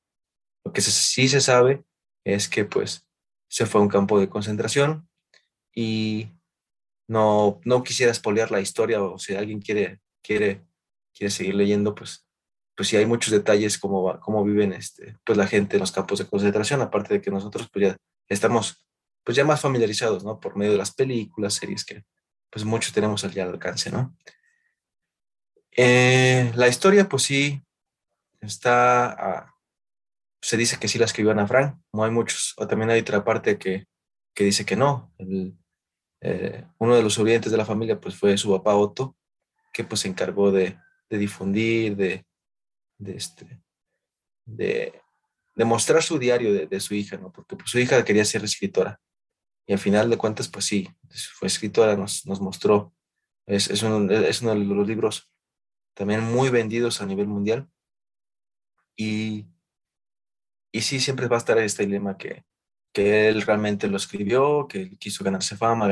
Lo 0.64 0.72
que 0.72 0.80
sí 0.82 1.28
se 1.28 1.40
sabe 1.40 1.84
es 2.24 2.48
que 2.48 2.64
pues 2.64 3.06
se 3.48 3.66
fue 3.66 3.80
a 3.80 3.84
un 3.84 3.88
campo 3.88 4.20
de 4.20 4.28
concentración 4.28 5.08
y 5.74 6.28
no, 7.08 7.60
no 7.64 7.82
quisiera 7.82 8.12
espolear 8.12 8.50
la 8.50 8.60
historia 8.60 9.02
o 9.02 9.18
si 9.18 9.34
alguien 9.34 9.60
quiere, 9.60 10.00
quiere, 10.22 10.64
quiere 11.14 11.30
seguir 11.30 11.54
leyendo, 11.54 11.94
pues, 11.94 12.26
pues 12.76 12.88
sí 12.88 12.96
hay 12.96 13.06
muchos 13.06 13.32
detalles 13.32 13.78
cómo, 13.78 14.18
cómo 14.20 14.44
viven 14.44 14.72
este, 14.72 15.16
pues 15.24 15.36
la 15.38 15.46
gente 15.46 15.76
en 15.76 15.80
los 15.80 15.92
campos 15.92 16.18
de 16.18 16.26
concentración, 16.26 16.80
aparte 16.80 17.14
de 17.14 17.20
que 17.20 17.30
nosotros 17.30 17.68
pues 17.72 17.88
ya 17.88 17.96
estamos 18.28 18.86
pues 19.24 19.36
ya 19.36 19.44
más 19.44 19.60
familiarizados, 19.60 20.24
¿no? 20.24 20.40
Por 20.40 20.56
medio 20.56 20.72
de 20.72 20.78
las 20.78 20.94
películas, 20.94 21.54
series 21.54 21.84
que 21.84 22.04
pues 22.50 22.64
muchos 22.64 22.92
tenemos 22.92 23.22
al, 23.24 23.38
alcance, 23.38 23.90
¿no? 23.90 24.16
Eh, 25.76 26.52
la 26.54 26.68
historia 26.68 27.08
pues 27.08 27.22
sí 27.22 27.62
está, 28.40 29.10
ah, 29.10 29.54
se 30.40 30.56
dice 30.56 30.78
que 30.78 30.88
sí 30.88 30.98
la 30.98 31.04
escribió 31.04 31.32
Ana 31.32 31.46
Frank, 31.46 31.78
no 31.92 32.04
hay 32.04 32.10
muchos, 32.10 32.54
o 32.56 32.66
también 32.66 32.90
hay 32.90 33.00
otra 33.00 33.24
parte 33.24 33.58
que, 33.58 33.86
que 34.34 34.44
dice 34.44 34.64
que 34.64 34.76
no, 34.76 35.12
el, 35.18 35.56
eh, 36.22 36.66
uno 36.78 36.94
de 36.96 37.02
los 37.02 37.14
sobrevivientes 37.14 37.50
de 37.50 37.58
la 37.58 37.64
familia 37.64 38.00
pues 38.00 38.14
fue 38.14 38.36
su 38.36 38.50
papá 38.50 38.74
Otto, 38.74 39.16
que 39.72 39.84
pues 39.84 40.02
se 40.02 40.08
encargó 40.08 40.50
de, 40.50 40.78
difundir, 41.08 41.96
de, 41.96 42.24
de, 42.98 43.16
este, 43.16 43.60
de, 44.44 45.00
mostrar 45.56 46.02
su 46.02 46.18
diario 46.18 46.66
de, 46.66 46.80
su 46.80 46.94
hija, 46.94 47.16
¿no? 47.16 47.32
Porque 47.32 47.56
pues, 47.56 47.70
su 47.70 47.78
hija 47.78 48.04
quería 48.04 48.24
ser 48.24 48.44
escritora. 48.44 49.00
Y 49.66 49.72
al 49.72 49.78
final 49.78 50.08
de 50.08 50.16
cuentas, 50.16 50.48
pues 50.48 50.64
sí, 50.64 50.88
fue 51.34 51.48
escritora, 51.48 51.96
nos, 51.96 52.26
nos 52.26 52.40
mostró. 52.40 52.94
Es, 53.46 53.68
es, 53.68 53.82
uno, 53.82 54.10
es 54.10 54.42
uno 54.42 54.54
de 54.54 54.64
los 54.64 54.88
libros 54.88 55.30
también 55.94 56.22
muy 56.22 56.48
vendidos 56.48 57.00
a 57.00 57.06
nivel 57.06 57.26
mundial. 57.26 57.68
Y, 58.96 59.46
y 60.72 60.80
sí, 60.82 61.00
siempre 61.00 61.28
va 61.28 61.36
a 61.36 61.38
estar 61.38 61.58
este 61.58 61.84
dilema 61.84 62.16
que, 62.16 62.44
que 62.92 63.28
él 63.28 63.42
realmente 63.42 63.88
lo 63.88 63.96
escribió, 63.96 64.66
que 64.68 64.82
él 64.82 64.98
quiso 64.98 65.24
ganarse 65.24 65.56
fama, 65.56 65.88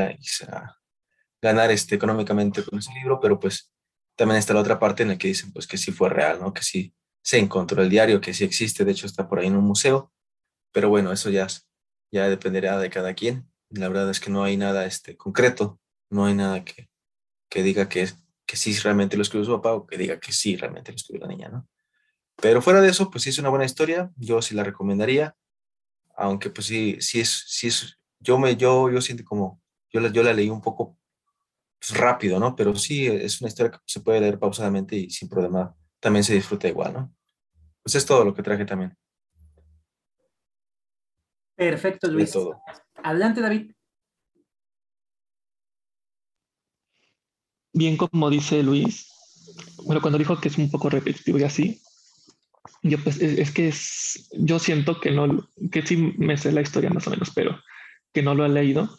ganar 1.40 1.70
este, 1.70 1.94
económicamente 1.94 2.64
con 2.64 2.78
ese 2.78 2.92
libro, 2.94 3.20
pero 3.20 3.38
pues 3.38 3.72
también 4.16 4.38
está 4.38 4.54
la 4.54 4.60
otra 4.60 4.78
parte 4.78 5.04
en 5.04 5.10
la 5.10 5.18
que 5.18 5.28
dicen 5.28 5.52
pues 5.52 5.66
que 5.66 5.78
sí 5.78 5.92
fue 5.92 6.08
real, 6.08 6.40
¿no? 6.40 6.52
Que 6.52 6.62
sí 6.62 6.94
se 7.22 7.38
encontró 7.38 7.82
el 7.82 7.90
diario, 7.90 8.20
que 8.20 8.34
sí 8.34 8.44
existe, 8.44 8.84
de 8.84 8.92
hecho 8.92 9.06
está 9.06 9.28
por 9.28 9.38
ahí 9.38 9.46
en 9.46 9.56
un 9.56 9.64
museo, 9.64 10.12
pero 10.72 10.88
bueno, 10.88 11.12
eso 11.12 11.30
ya, 11.30 11.46
ya 12.10 12.28
dependerá 12.28 12.78
de 12.78 12.90
cada 12.90 13.14
quien. 13.14 13.50
La 13.70 13.88
verdad 13.88 14.10
es 14.10 14.18
que 14.18 14.30
no 14.30 14.42
hay 14.42 14.56
nada 14.56 14.86
este, 14.86 15.16
concreto, 15.16 15.78
no 16.10 16.24
hay 16.26 16.34
nada 16.34 16.64
que, 16.64 16.88
que 17.50 17.62
diga 17.62 17.88
que, 17.88 18.08
que 18.48 18.56
sí 18.56 18.76
realmente 18.78 19.16
lo 19.16 19.22
escribió 19.22 19.44
su 19.44 19.52
papá 19.52 19.74
o 19.74 19.86
que 19.86 19.96
diga 19.96 20.18
que 20.18 20.32
sí 20.32 20.56
realmente 20.56 20.90
lo 20.90 20.96
escribió 20.96 21.20
la 21.20 21.32
niña, 21.32 21.48
¿no? 21.50 21.68
Pero 22.42 22.60
fuera 22.62 22.80
de 22.80 22.88
eso, 22.88 23.10
pues 23.10 23.22
sí 23.22 23.30
es 23.30 23.38
una 23.38 23.50
buena 23.50 23.64
historia, 23.64 24.10
yo 24.16 24.42
sí 24.42 24.56
la 24.56 24.64
recomendaría 24.64 25.36
aunque 26.18 26.50
pues 26.50 26.66
sí, 26.66 26.96
sí 27.00 27.20
es, 27.20 27.44
sí 27.46 27.68
es, 27.68 27.98
yo 28.18 28.38
me, 28.38 28.56
yo, 28.56 28.90
yo 28.90 29.00
siento 29.00 29.24
como, 29.24 29.62
yo 29.90 30.00
la, 30.00 30.08
yo 30.08 30.24
la 30.24 30.32
leí 30.32 30.50
un 30.50 30.60
poco 30.60 30.98
pues, 31.78 31.96
rápido, 31.96 32.40
¿no? 32.40 32.56
Pero 32.56 32.74
sí, 32.74 33.06
es 33.06 33.40
una 33.40 33.48
historia 33.48 33.70
que 33.70 33.78
se 33.86 34.00
puede 34.00 34.20
leer 34.20 34.38
pausadamente 34.38 34.96
y 34.96 35.10
sin 35.10 35.28
problema 35.28 35.76
también 36.00 36.24
se 36.24 36.34
disfruta 36.34 36.66
igual, 36.66 36.92
¿no? 36.92 37.14
Pues 37.84 37.94
es 37.94 38.04
todo 38.04 38.24
lo 38.24 38.34
que 38.34 38.42
traje 38.42 38.64
también. 38.64 38.96
Perfecto, 41.54 42.08
Luis. 42.08 42.36
Adelante, 43.02 43.40
David. 43.40 43.72
Bien, 47.72 47.96
como 47.96 48.30
dice 48.30 48.62
Luis, 48.62 49.08
bueno, 49.84 50.00
cuando 50.00 50.18
dijo 50.18 50.40
que 50.40 50.48
es 50.48 50.58
un 50.58 50.70
poco 50.70 50.90
repetitivo 50.90 51.38
y 51.38 51.44
así, 51.44 51.80
yo 52.82 52.98
pues 52.98 53.20
es, 53.20 53.50
que 53.50 53.68
es, 53.68 54.28
yo 54.32 54.58
siento 54.58 55.00
que 55.00 55.10
no, 55.10 55.48
que 55.70 55.82
sí 55.82 55.96
me 55.96 56.36
sé 56.36 56.52
la 56.52 56.60
historia 56.60 56.90
más 56.90 57.06
o 57.06 57.10
menos, 57.10 57.30
pero 57.34 57.60
que 58.12 58.22
no 58.22 58.34
lo 58.34 58.44
he 58.44 58.48
leído. 58.48 58.98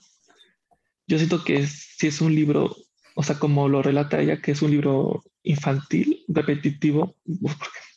Yo 1.08 1.18
siento 1.18 1.44
que 1.44 1.66
si 1.66 2.08
es 2.08 2.22
un 2.22 2.36
libro, 2.36 2.76
o 3.16 3.24
sea, 3.24 3.40
como 3.40 3.68
lo 3.68 3.82
relata 3.82 4.20
ella, 4.20 4.42
que 4.42 4.52
es 4.52 4.62
un 4.62 4.72
libro 4.72 5.24
infantil, 5.44 6.24
repetitivo, 6.28 7.16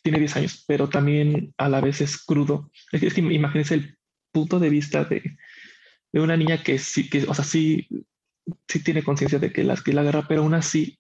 tiene 0.03 0.19
10 0.19 0.37
años, 0.37 0.65
pero 0.67 0.89
también 0.89 1.55
a 1.59 1.69
la 1.69 1.81
vez 1.81 2.01
es 2.01 2.19
crudo. 2.19 2.71
Es 2.93 3.15
que 3.15 3.21
imagínense 3.21 3.75
el 3.75 3.99
punto 4.33 4.59
de 4.59 4.71
vista 4.71 5.05
de, 5.05 5.37
de 6.13 6.21
una 6.21 6.37
niña 6.37 6.63
que 6.63 6.79
sí, 6.79 7.09
que, 7.11 7.25
o 7.25 7.35
sea, 7.35 7.45
sí, 7.45 7.87
sí 8.69 8.83
tiene 8.83 9.03
conciencia 9.03 9.39
de 9.39 9.53
que, 9.53 9.65
las, 9.65 9.83
que 9.83 9.93
la 9.93 10.03
guerra, 10.03 10.27
pero 10.29 10.43
aún 10.43 10.55
así 10.55 10.99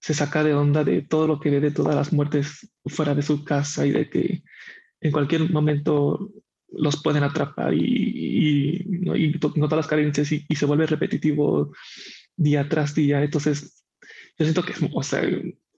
se 0.00 0.14
saca 0.14 0.44
de 0.44 0.54
onda 0.54 0.84
de 0.84 1.02
todo 1.02 1.26
lo 1.26 1.40
que 1.40 1.50
ve 1.50 1.60
de 1.60 1.70
todas 1.70 1.94
las 1.94 2.12
muertes 2.12 2.70
fuera 2.86 3.14
de 3.14 3.22
su 3.22 3.44
casa 3.44 3.86
y 3.86 3.92
de 3.92 4.10
que 4.10 4.42
en 5.00 5.12
cualquier 5.12 5.50
momento 5.50 6.30
los 6.76 7.02
pueden 7.02 7.22
atrapar 7.22 7.72
y, 7.74 8.84
y, 9.14 9.38
todas 9.38 9.72
las 9.72 9.86
carencias 9.86 10.30
y, 10.32 10.44
se 10.54 10.66
vuelve 10.66 10.86
repetitivo 10.86 11.72
día 12.36 12.68
tras 12.68 12.94
día. 12.94 13.22
Entonces, 13.22 13.84
yo 14.38 14.44
siento 14.44 14.64
que, 14.64 14.74
o 14.92 15.02
sea, 15.02 15.22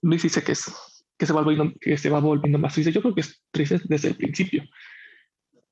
Luis 0.01 0.23
dice 0.23 0.43
que, 0.43 0.53
es, 0.53 0.71
que, 1.17 1.25
se 1.25 1.33
va 1.33 1.41
volviendo, 1.41 1.73
que 1.79 1.97
se 1.97 2.09
va 2.09 2.19
volviendo 2.19 2.57
más 2.57 2.73
triste. 2.73 2.91
Yo 2.91 3.01
creo 3.01 3.13
que 3.13 3.21
es 3.21 3.43
triste 3.51 3.79
desde 3.85 4.09
el 4.09 4.15
principio. 4.15 4.63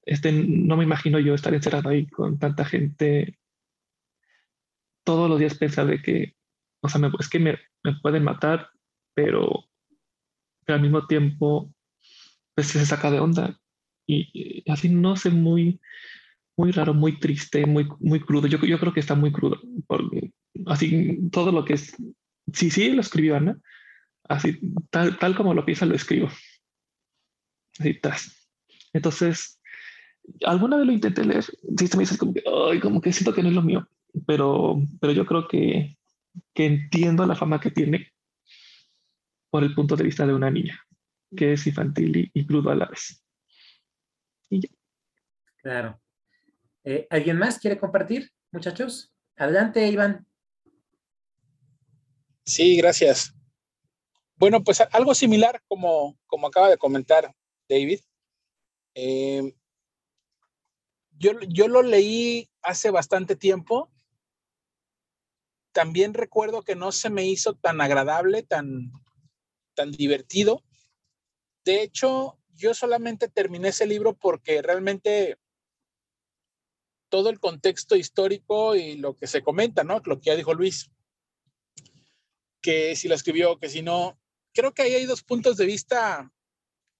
Este, 0.03 0.31
no 0.31 0.77
me 0.77 0.83
imagino 0.83 1.19
yo 1.19 1.33
estar 1.33 1.53
encerrado 1.53 1.89
ahí 1.89 2.07
con 2.07 2.37
tanta 2.37 2.63
gente 2.63 3.39
todos 5.06 5.30
los 5.30 5.39
días 5.39 5.56
pensar 5.56 5.88
de 5.88 6.01
que, 6.01 6.36
o 6.82 6.89
sea, 6.89 6.99
es 7.20 7.30
que 7.30 7.39
me, 7.39 7.58
me 7.84 7.93
pueden 8.01 8.24
matar, 8.24 8.70
pero, 9.14 9.70
al 10.68 10.82
mismo 10.82 11.06
tiempo 11.08 11.74
pues, 12.56 12.68
se 12.68 12.86
saca 12.86 13.12
de 13.12 13.20
onda. 13.20 13.58
Y, 14.08 14.70
así 14.70 14.89
no 14.89 15.16
sé, 15.16 15.30
muy, 15.30 15.80
muy 16.58 16.72
raro, 16.72 16.93
muy 16.93 17.20
triste, 17.20 17.66
muy, 17.66 17.88
muy 17.99 18.20
crudo. 18.20 18.47
Yo, 18.47 18.60
yo 18.60 18.80
creo 18.80 18.93
que 18.93 18.99
está 18.99 19.16
muy 19.16 19.32
crudo. 19.32 19.60
así, 20.68 21.30
todo 21.32 21.51
lo 21.51 21.64
que 21.64 21.74
es. 21.74 21.95
Sí, 22.53 22.70
sí, 22.70 22.91
lo 22.91 23.01
escribió 23.01 23.38
Ana. 23.38 23.60
Así, 24.28 24.60
tal, 24.89 25.18
tal 25.20 25.36
como 25.36 25.53
lo 25.53 25.66
piensa, 25.66 25.86
lo 25.86 25.95
escribo. 25.95 26.30
Así, 27.80 27.99
tras. 27.99 28.49
Entonces, 28.93 29.60
alguna 30.45 30.78
vez 30.78 30.88
lo 30.88 30.93
intenté 30.93 31.24
leer. 31.24 31.43
Sí, 31.43 31.89
me 31.93 31.99
dice 31.99 32.18
como 32.18 32.34
que, 32.34 32.43
ay, 32.72 32.80
como 32.80 33.01
que 33.01 33.14
siento 33.14 33.34
que 33.34 33.43
no 33.43 33.49
es 33.49 33.56
lo 33.56 33.62
mío. 33.62 33.88
Pero, 34.26 34.78
pero 34.99 35.13
yo 35.13 35.26
creo 35.26 35.47
que, 35.47 35.97
que 36.53 36.66
entiendo 36.66 37.26
la 37.26 37.36
fama 37.36 37.59
que 37.59 37.72
tiene 37.72 38.11
por 39.49 39.63
el 39.63 39.74
punto 39.74 39.95
de 39.95 40.03
vista 40.03 40.26
de 40.28 40.34
una 40.34 40.51
niña, 40.51 40.80
que 41.36 41.53
es 41.53 41.66
infantil 41.66 42.30
y, 42.34 42.45
crudo 42.45 42.72
a 42.72 42.76
la 42.76 42.88
vez. 42.88 43.24
Claro. 45.57 46.01
Eh, 46.84 47.07
¿Alguien 47.09 47.38
más 47.38 47.57
quiere 47.57 47.80
compartir, 47.80 48.32
muchachos? 48.51 49.13
Adelante, 49.38 49.88
Iván. 49.88 50.28
Sí, 52.43 52.76
gracias. 52.76 53.34
Bueno, 54.36 54.63
pues 54.63 54.82
algo 54.91 55.16
similar 55.16 55.63
como, 55.68 56.18
como 56.28 56.47
acaba 56.47 56.70
de 56.70 56.78
comentar 56.78 57.34
David. 57.70 58.01
Eh, 58.93 59.55
yo, 61.18 61.32
yo 61.47 61.68
lo 61.68 61.82
leí 61.82 62.49
hace 62.61 62.91
bastante 62.91 63.36
tiempo. 63.36 63.89
También 65.76 66.13
recuerdo 66.13 66.61
que 66.61 66.73
no 66.73 66.93
se 66.93 67.09
me 67.09 67.26
hizo 67.26 67.53
tan 67.53 67.82
agradable, 67.82 68.43
tan, 68.43 68.93
tan 69.73 69.91
divertido. 69.91 70.63
De 71.65 71.82
hecho, 71.82 72.39
yo 72.53 72.73
solamente 72.73 73.28
terminé 73.28 73.67
ese 73.67 73.86
libro 73.86 74.15
porque 74.15 74.61
realmente 74.61 75.38
todo 77.09 77.30
el 77.30 77.41
contexto 77.41 77.97
histórico 77.97 78.78
y 78.78 78.95
lo 78.95 79.17
que 79.17 79.28
se 79.28 79.43
comenta, 79.43 79.84
¿no? 79.84 80.01
Lo 80.05 80.17
que 80.17 80.28
ya 80.28 80.38
dijo 80.38 80.53
Luis, 80.53 80.89
que 82.61 82.95
si 82.95 83.09
lo 83.09 83.15
escribió, 83.15 83.59
que 83.59 83.67
si 83.67 83.82
no, 83.82 84.17
creo 84.53 84.73
que 84.73 84.84
ahí 84.84 84.93
hay 84.95 85.05
dos 85.05 85.23
puntos 85.23 85.57
de 85.57 85.65
vista 85.65 86.32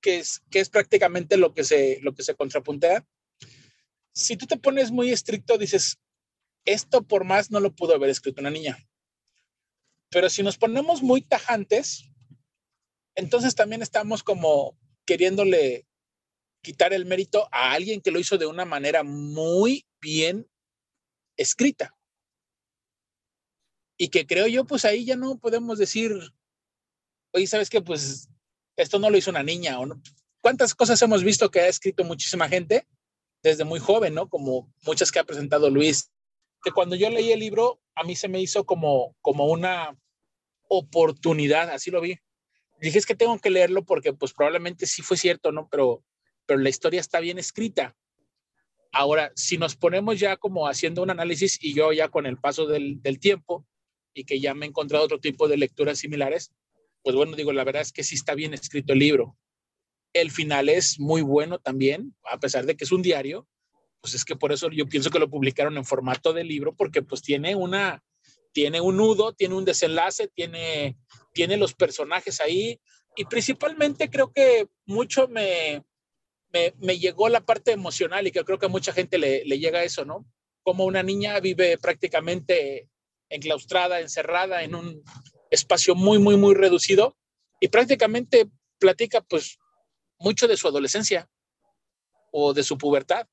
que 0.02 0.18
es, 0.18 0.42
que 0.52 0.60
es 0.60 0.70
prácticamente 0.70 1.38
lo 1.38 1.54
que, 1.54 1.64
se, 1.64 2.00
lo 2.02 2.14
que 2.14 2.24
se 2.24 2.36
contrapuntea. 2.36 3.08
Si 4.12 4.36
tú 4.36 4.46
te 4.48 4.58
pones 4.58 4.92
muy 4.92 5.12
estricto, 5.12 5.58
dices, 5.58 5.98
esto 6.66 7.04
por 7.04 7.24
más 7.24 7.52
no 7.52 7.60
lo 7.60 7.74
pudo 7.74 7.96
haber 7.96 8.10
escrito 8.10 8.42
una 8.42 8.50
niña. 8.50 8.78
Pero 10.10 10.30
si 10.30 10.44
nos 10.44 10.58
ponemos 10.58 11.02
muy 11.02 11.22
tajantes, 11.22 12.10
entonces 13.16 13.56
también 13.56 13.82
estamos 13.82 14.24
como 14.24 14.78
queriéndole 15.06 15.88
quitar 16.62 16.94
el 16.94 17.06
mérito 17.06 17.48
a 17.52 17.74
alguien 17.74 18.02
que 18.02 18.12
lo 18.12 18.20
hizo 18.20 18.38
de 18.38 18.48
una 18.48 18.66
manera 18.66 19.04
muy 19.04 19.86
bien 20.02 20.50
escrita. 21.38 21.96
Y 23.98 24.10
que 24.10 24.26
creo 24.26 24.48
yo, 24.48 24.66
pues 24.66 24.84
ahí 24.84 25.06
ya 25.06 25.16
no 25.16 25.38
podemos 25.38 25.78
decir, 25.78 26.12
oye, 27.32 27.48
¿sabes 27.48 27.70
qué? 27.70 27.82
Pues 27.82 28.30
esto 28.76 29.00
no 29.00 29.10
lo 29.10 29.18
hizo 29.18 29.30
una 29.30 29.44
niña. 29.44 29.80
¿o? 29.80 29.88
¿Cuántas 30.42 30.76
cosas 30.76 31.02
hemos 31.02 31.24
visto 31.24 31.50
que 31.50 31.62
ha 31.62 31.68
escrito 31.68 32.04
muchísima 32.04 32.50
gente 32.50 32.88
desde 33.44 33.64
muy 33.64 33.80
joven, 33.80 34.16
¿no? 34.16 34.28
Como 34.28 34.74
muchas 34.86 35.12
que 35.12 35.20
ha 35.20 35.24
presentado 35.24 35.70
Luis. 35.70 36.12
Que 36.66 36.72
cuando 36.72 36.98
yo 36.98 37.10
leí 37.10 37.32
el 37.32 37.40
libro, 37.40 37.80
a 37.96 38.04
mí 38.04 38.16
se 38.16 38.28
me 38.28 38.42
hizo 38.42 38.66
como, 38.66 39.16
como 39.22 39.46
una 39.46 39.98
oportunidad, 40.68 41.70
así 41.70 41.92
lo 41.92 42.02
vi, 42.02 42.18
dije, 42.82 42.98
es 42.98 43.06
que 43.06 43.16
tengo 43.16 43.38
que 43.40 43.50
leerlo 43.50 43.84
porque 43.84 44.14
pues 44.14 44.34
probablemente 44.34 44.86
sí 44.86 45.02
fue 45.02 45.18
cierto, 45.18 45.52
¿no? 45.52 45.68
Pero, 45.70 46.04
pero 46.46 46.60
la 46.60 46.70
historia 46.70 47.00
está 47.00 47.20
bien 47.20 47.38
escrita. 47.38 47.96
Ahora, 48.92 49.32
si 49.36 49.58
nos 49.58 49.76
ponemos 49.76 50.20
ya 50.20 50.38
como 50.38 50.68
haciendo 50.68 51.04
un 51.04 51.10
análisis 51.10 51.58
y 51.62 51.74
yo 51.74 51.92
ya 51.92 52.10
con 52.10 52.26
el 52.26 52.38
paso 52.38 52.66
del, 52.66 53.02
del 53.02 53.20
tiempo 53.20 53.66
y 54.14 54.24
que 54.24 54.40
ya 54.40 54.54
me 54.54 54.66
he 54.66 54.70
encontrado 54.70 55.06
otro 55.06 55.20
tipo 55.20 55.48
de 55.48 55.58
lecturas 55.58 56.00
similares, 56.00 56.52
pues 57.04 57.16
bueno, 57.16 57.36
digo, 57.36 57.52
la 57.52 57.64
verdad 57.64 57.82
es 57.82 57.92
que 57.92 58.04
sí 58.04 58.16
está 58.16 58.34
bien 58.36 58.54
escrito 58.54 58.94
el 58.94 59.00
libro. 59.00 59.38
El 60.14 60.32
final 60.32 60.70
es 60.70 61.00
muy 61.00 61.22
bueno 61.22 61.60
también, 61.60 62.16
a 62.32 62.40
pesar 62.40 62.66
de 62.66 62.78
que 62.78 62.86
es 62.86 62.92
un 62.92 63.02
diario, 63.02 63.48
pues 64.06 64.14
es 64.14 64.24
que 64.24 64.36
por 64.36 64.52
eso 64.52 64.70
yo 64.70 64.86
pienso 64.86 65.10
que 65.10 65.18
lo 65.18 65.32
publicaron 65.32 65.78
en 65.78 65.84
formato 65.84 66.32
de 66.32 66.44
libro, 66.44 66.76
porque 66.76 67.02
pues 67.02 67.24
tiene 67.24 67.56
una, 67.56 68.04
tiene 68.52 68.80
un 68.80 68.98
nudo, 68.98 69.34
tiene 69.34 69.56
un 69.56 69.66
desenlace, 69.66 70.28
tiene 70.28 70.96
tiene 71.34 71.58
los 71.58 71.74
personajes 71.74 72.40
ahí 72.40 72.80
y 73.16 73.26
principalmente 73.26 74.12
creo 74.12 74.32
que 74.32 74.68
mucho 74.86 75.28
me, 75.28 75.84
me, 76.52 77.00
llegó 77.00 77.30
la 77.30 77.42
parte 77.42 77.72
emocional 77.72 78.28
y 78.28 78.32
que 78.32 78.46
creo 78.46 78.60
que 78.60 78.68
a 78.68 78.70
mucha 78.70 78.94
gente 78.94 79.18
le, 79.18 79.44
le 79.44 79.58
llega 79.58 79.84
eso, 79.84 80.06
¿no? 80.06 80.24
Como 80.62 80.86
una 80.86 81.02
niña 81.02 81.40
vive 81.40 81.80
prácticamente 81.80 82.88
enclaustrada, 83.30 84.02
encerrada 84.02 84.62
en 84.62 84.76
un 84.76 85.04
espacio 85.50 85.96
muy, 85.96 86.20
muy, 86.20 86.38
muy 86.38 86.54
reducido 86.54 87.18
y 87.60 87.70
prácticamente 87.70 88.52
platica 88.78 89.22
pues 89.22 89.58
mucho 90.20 90.48
de 90.48 90.58
su 90.58 90.68
adolescencia 90.68 91.28
o 92.32 92.54
de 92.54 92.62
su 92.62 92.78
pubertad. 92.78 93.28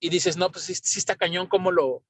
Y 0.00 0.08
dices, 0.08 0.36
no, 0.36 0.50
pues 0.50 0.64
sí, 0.64 0.98
está 0.98 1.14
cañón 1.14 1.46
cómo 1.46 1.70
lo, 1.70 2.02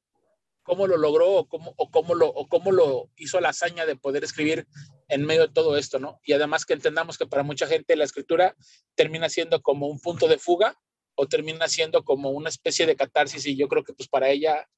cómo 0.62 0.86
lo 0.86 0.96
logró 0.96 1.32
o 1.32 1.48
cómo, 1.48 1.74
o 1.76 1.90
cómo, 1.90 2.14
lo, 2.14 2.28
o 2.28 2.48
cómo 2.48 2.72
lo 2.72 3.10
hizo 3.16 3.40
la 3.40 3.50
hazaña 3.50 3.84
de 3.86 3.96
poder 3.96 4.24
escribir 4.24 4.66
en 5.08 5.26
medio 5.26 5.48
de 5.48 5.52
todo 5.52 5.76
esto, 5.76 5.98
¿no? 5.98 6.20
Y 6.24 6.32
además 6.32 6.64
que 6.64 6.74
entendamos 6.74 7.18
que 7.18 7.26
para 7.26 7.42
mucha 7.42 7.66
gente 7.66 7.96
la 7.96 8.04
escritura 8.04 8.56
termina 8.94 9.28
siendo 9.28 9.60
como 9.60 9.88
un 9.88 10.00
punto 10.00 10.28
de 10.28 10.38
fuga 10.38 10.78
o 11.16 11.26
termina 11.26 11.68
siendo 11.68 12.04
como 12.04 12.30
una 12.30 12.48
especie 12.48 12.86
de 12.86 12.96
catarsis 12.96 13.44
y 13.46 13.56
yo 13.56 13.68
creo 13.68 13.82
que 13.82 13.92
pues 13.92 14.08
para 14.08 14.30
ella 14.30 14.68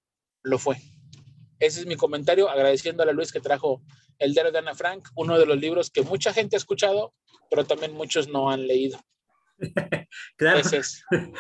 lo 0.42 0.58
fue. 0.58 0.78
Ese 1.58 1.80
es 1.80 1.86
mi 1.86 1.96
comentario, 1.96 2.48
agradeciéndole 2.48 3.12
a 3.12 3.14
Luis 3.14 3.30
que 3.30 3.40
trajo 3.40 3.82
El 4.18 4.32
diario 4.32 4.50
de 4.50 4.58
Ana 4.58 4.74
Frank, 4.74 5.08
uno 5.14 5.38
de 5.38 5.46
los 5.46 5.58
libros 5.58 5.90
que 5.90 6.02
mucha 6.02 6.32
gente 6.32 6.56
ha 6.56 6.58
escuchado, 6.58 7.14
pero 7.50 7.64
también 7.64 7.92
muchos 7.92 8.28
no 8.28 8.50
han 8.50 8.66
leído. 8.66 8.98
claro. 10.36 10.60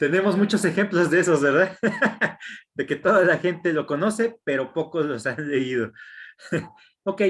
Tenemos 0.00 0.34
muchos 0.34 0.64
ejemplos 0.64 1.10
de 1.10 1.20
esos, 1.20 1.42
¿verdad? 1.42 1.76
de 2.74 2.86
que 2.86 2.96
toda 2.96 3.22
la 3.22 3.36
gente 3.36 3.74
lo 3.74 3.84
conoce, 3.84 4.38
pero 4.44 4.72
pocos 4.72 5.04
los 5.04 5.26
han 5.26 5.46
leído. 5.46 5.92
ok, 7.04 7.20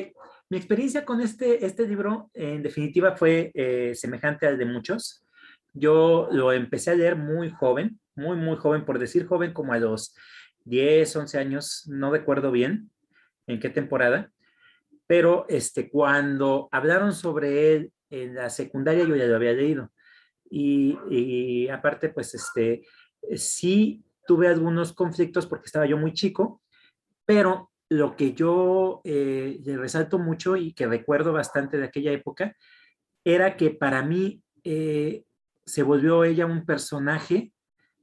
mi 0.48 0.56
experiencia 0.56 1.04
con 1.04 1.20
este, 1.20 1.66
este 1.66 1.88
libro 1.88 2.30
en 2.32 2.62
definitiva 2.62 3.16
fue 3.16 3.50
eh, 3.54 3.96
semejante 3.96 4.46
al 4.46 4.56
de 4.56 4.66
muchos. 4.66 5.26
Yo 5.72 6.28
lo 6.30 6.52
empecé 6.52 6.92
a 6.92 6.94
leer 6.94 7.16
muy 7.16 7.50
joven, 7.50 7.98
muy, 8.14 8.36
muy 8.36 8.56
joven, 8.56 8.84
por 8.84 9.00
decir 9.00 9.26
joven 9.26 9.52
como 9.52 9.72
a 9.72 9.80
los 9.80 10.14
10, 10.62 11.16
11 11.16 11.38
años, 11.38 11.88
no 11.88 12.12
recuerdo 12.12 12.52
bien 12.52 12.88
en 13.48 13.58
qué 13.58 13.70
temporada, 13.70 14.30
pero 15.08 15.44
este, 15.48 15.90
cuando 15.90 16.68
hablaron 16.70 17.14
sobre 17.14 17.74
él 17.74 17.92
en 18.10 18.36
la 18.36 18.48
secundaria 18.48 19.02
yo 19.02 19.16
ya 19.16 19.26
lo 19.26 19.34
había 19.34 19.54
leído. 19.54 19.90
Y, 20.50 21.68
aparte, 21.68 22.08
pues, 22.08 22.34
este, 22.34 22.82
sí 23.36 24.04
tuve 24.26 24.48
algunos 24.48 24.92
conflictos 24.92 25.46
porque 25.46 25.66
estaba 25.66 25.86
yo 25.86 25.96
muy 25.96 26.12
chico, 26.12 26.62
pero 27.24 27.70
lo 27.88 28.16
que 28.16 28.34
yo 28.34 29.00
eh, 29.04 29.58
le 29.64 29.76
resalto 29.76 30.18
mucho 30.18 30.56
y 30.56 30.72
que 30.72 30.86
recuerdo 30.86 31.32
bastante 31.32 31.78
de 31.78 31.84
aquella 31.84 32.12
época 32.12 32.56
era 33.24 33.56
que 33.56 33.70
para 33.70 34.02
mí 34.02 34.42
eh, 34.64 35.24
se 35.64 35.82
volvió 35.82 36.24
ella 36.24 36.46
un 36.46 36.64
personaje 36.64 37.52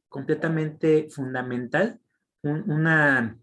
completamente 0.09 1.07
fundamental, 1.09 1.99
una, 2.41 3.37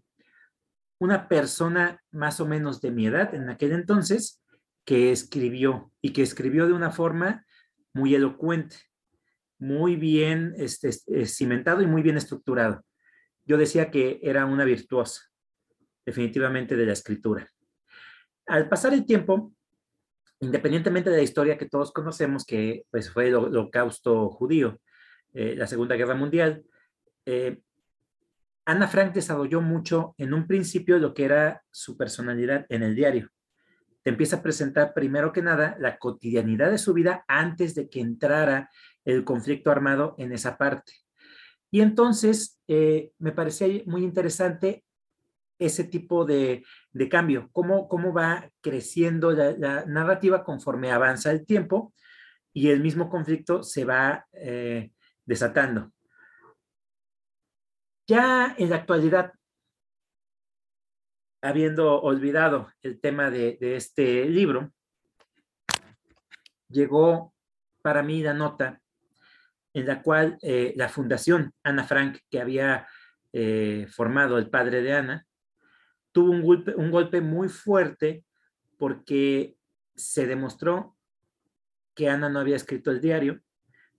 una 0.99 1.27
persona 1.27 2.01
más 2.11 2.39
o 2.39 2.45
menos 2.45 2.81
de 2.81 2.91
mi 2.91 3.07
edad 3.07 3.33
en 3.35 3.49
aquel 3.49 3.73
entonces 3.73 4.43
que 4.83 5.11
escribió 5.11 5.91
y 6.01 6.13
que 6.13 6.21
escribió 6.21 6.67
de 6.67 6.73
una 6.73 6.91
forma 6.91 7.45
muy 7.93 8.15
elocuente 8.15 8.77
muy 9.57 9.95
bien 9.95 10.53
este, 10.57 10.89
eh, 11.07 11.25
cimentado 11.25 11.81
y 11.81 11.87
muy 11.87 12.01
bien 12.01 12.17
estructurado. 12.17 12.83
Yo 13.45 13.57
decía 13.57 13.91
que 13.91 14.19
era 14.23 14.45
una 14.45 14.65
virtuosa, 14.65 15.21
definitivamente, 16.05 16.75
de 16.75 16.85
la 16.85 16.93
escritura. 16.93 17.49
Al 18.47 18.67
pasar 18.67 18.93
el 18.93 19.05
tiempo, 19.05 19.53
independientemente 20.39 21.09
de 21.09 21.17
la 21.17 21.23
historia 21.23 21.57
que 21.57 21.69
todos 21.69 21.91
conocemos, 21.91 22.45
que 22.45 22.85
pues, 22.91 23.09
fue 23.09 23.27
el 23.27 23.35
holocausto 23.35 24.29
judío, 24.29 24.79
eh, 25.33 25.55
la 25.55 25.67
Segunda 25.67 25.95
Guerra 25.95 26.15
Mundial, 26.15 26.63
eh, 27.25 27.59
Ana 28.65 28.87
Frank 28.87 29.13
desarrolló 29.13 29.61
mucho 29.61 30.15
en 30.17 30.33
un 30.33 30.47
principio 30.47 30.97
lo 30.97 31.13
que 31.13 31.25
era 31.25 31.63
su 31.69 31.97
personalidad 31.97 32.65
en 32.69 32.81
el 32.83 32.95
diario. 32.95 33.29
Te 34.05 34.11
empieza 34.11 34.35
a 34.35 34.43
presentar 34.43 34.93
primero 34.93 35.33
que 35.33 35.41
nada 35.41 35.75
la 35.79 35.97
cotidianidad 35.97 36.69
de 36.69 36.77
su 36.77 36.93
vida 36.93 37.25
antes 37.27 37.73
de 37.73 37.89
que 37.89 38.01
entrara 38.01 38.69
el 39.03 39.25
conflicto 39.25 39.71
armado 39.71 40.13
en 40.19 40.31
esa 40.31 40.59
parte. 40.59 40.93
Y 41.71 41.81
entonces 41.81 42.61
eh, 42.67 43.13
me 43.17 43.31
parecía 43.31 43.81
muy 43.87 44.03
interesante 44.03 44.85
ese 45.57 45.85
tipo 45.85 46.23
de, 46.23 46.63
cambio, 47.09 47.49
cómo, 47.51 47.87
cómo 47.87 48.13
va 48.13 48.47
creciendo 48.61 49.31
la, 49.31 49.85
narrativa 49.85 50.43
conforme 50.43 50.91
avanza 50.91 51.31
el 51.31 51.43
tiempo 51.43 51.91
y 52.53 52.69
el 52.69 52.81
mismo 52.81 53.09
conflicto 53.09 53.63
se 53.63 53.85
va 53.85 54.27
eh, 54.33 54.91
desatando. 55.25 55.91
Ya 58.07 58.53
en 58.55 58.69
la 58.69 58.75
actualidad, 58.75 59.33
habiendo 61.41 62.01
olvidado 62.01 62.69
el 62.81 62.99
tema 62.99 63.29
de, 63.29 63.57
este 63.61 64.25
libro, 64.25 64.71
llegó 66.69 67.33
para 67.81 68.01
mí 68.03 68.21
la 68.23 68.33
nota 68.33 68.81
en 69.73 69.85
la 69.85 70.01
cual 70.01 70.37
eh, 70.41 70.73
la 70.75 70.89
fundación 70.89 71.53
Ana 71.63 71.83
Frank, 71.83 72.19
que 72.29 72.39
había 72.39 72.87
eh, 73.33 73.87
formado 73.89 74.37
el 74.37 74.49
padre 74.49 74.81
de 74.81 74.93
Ana, 74.93 75.27
tuvo 76.11 76.31
un 76.31 76.41
golpe, 76.41 76.73
un 76.75 76.91
golpe 76.91 77.21
muy 77.21 77.49
fuerte 77.49 78.23
porque 78.77 79.57
se 79.95 80.25
demostró 80.25 80.95
que 81.93 82.09
Ana 82.09 82.29
no 82.29 82.39
había 82.39 82.55
escrito 82.55 82.91
el 82.91 83.01
diario 83.01 83.41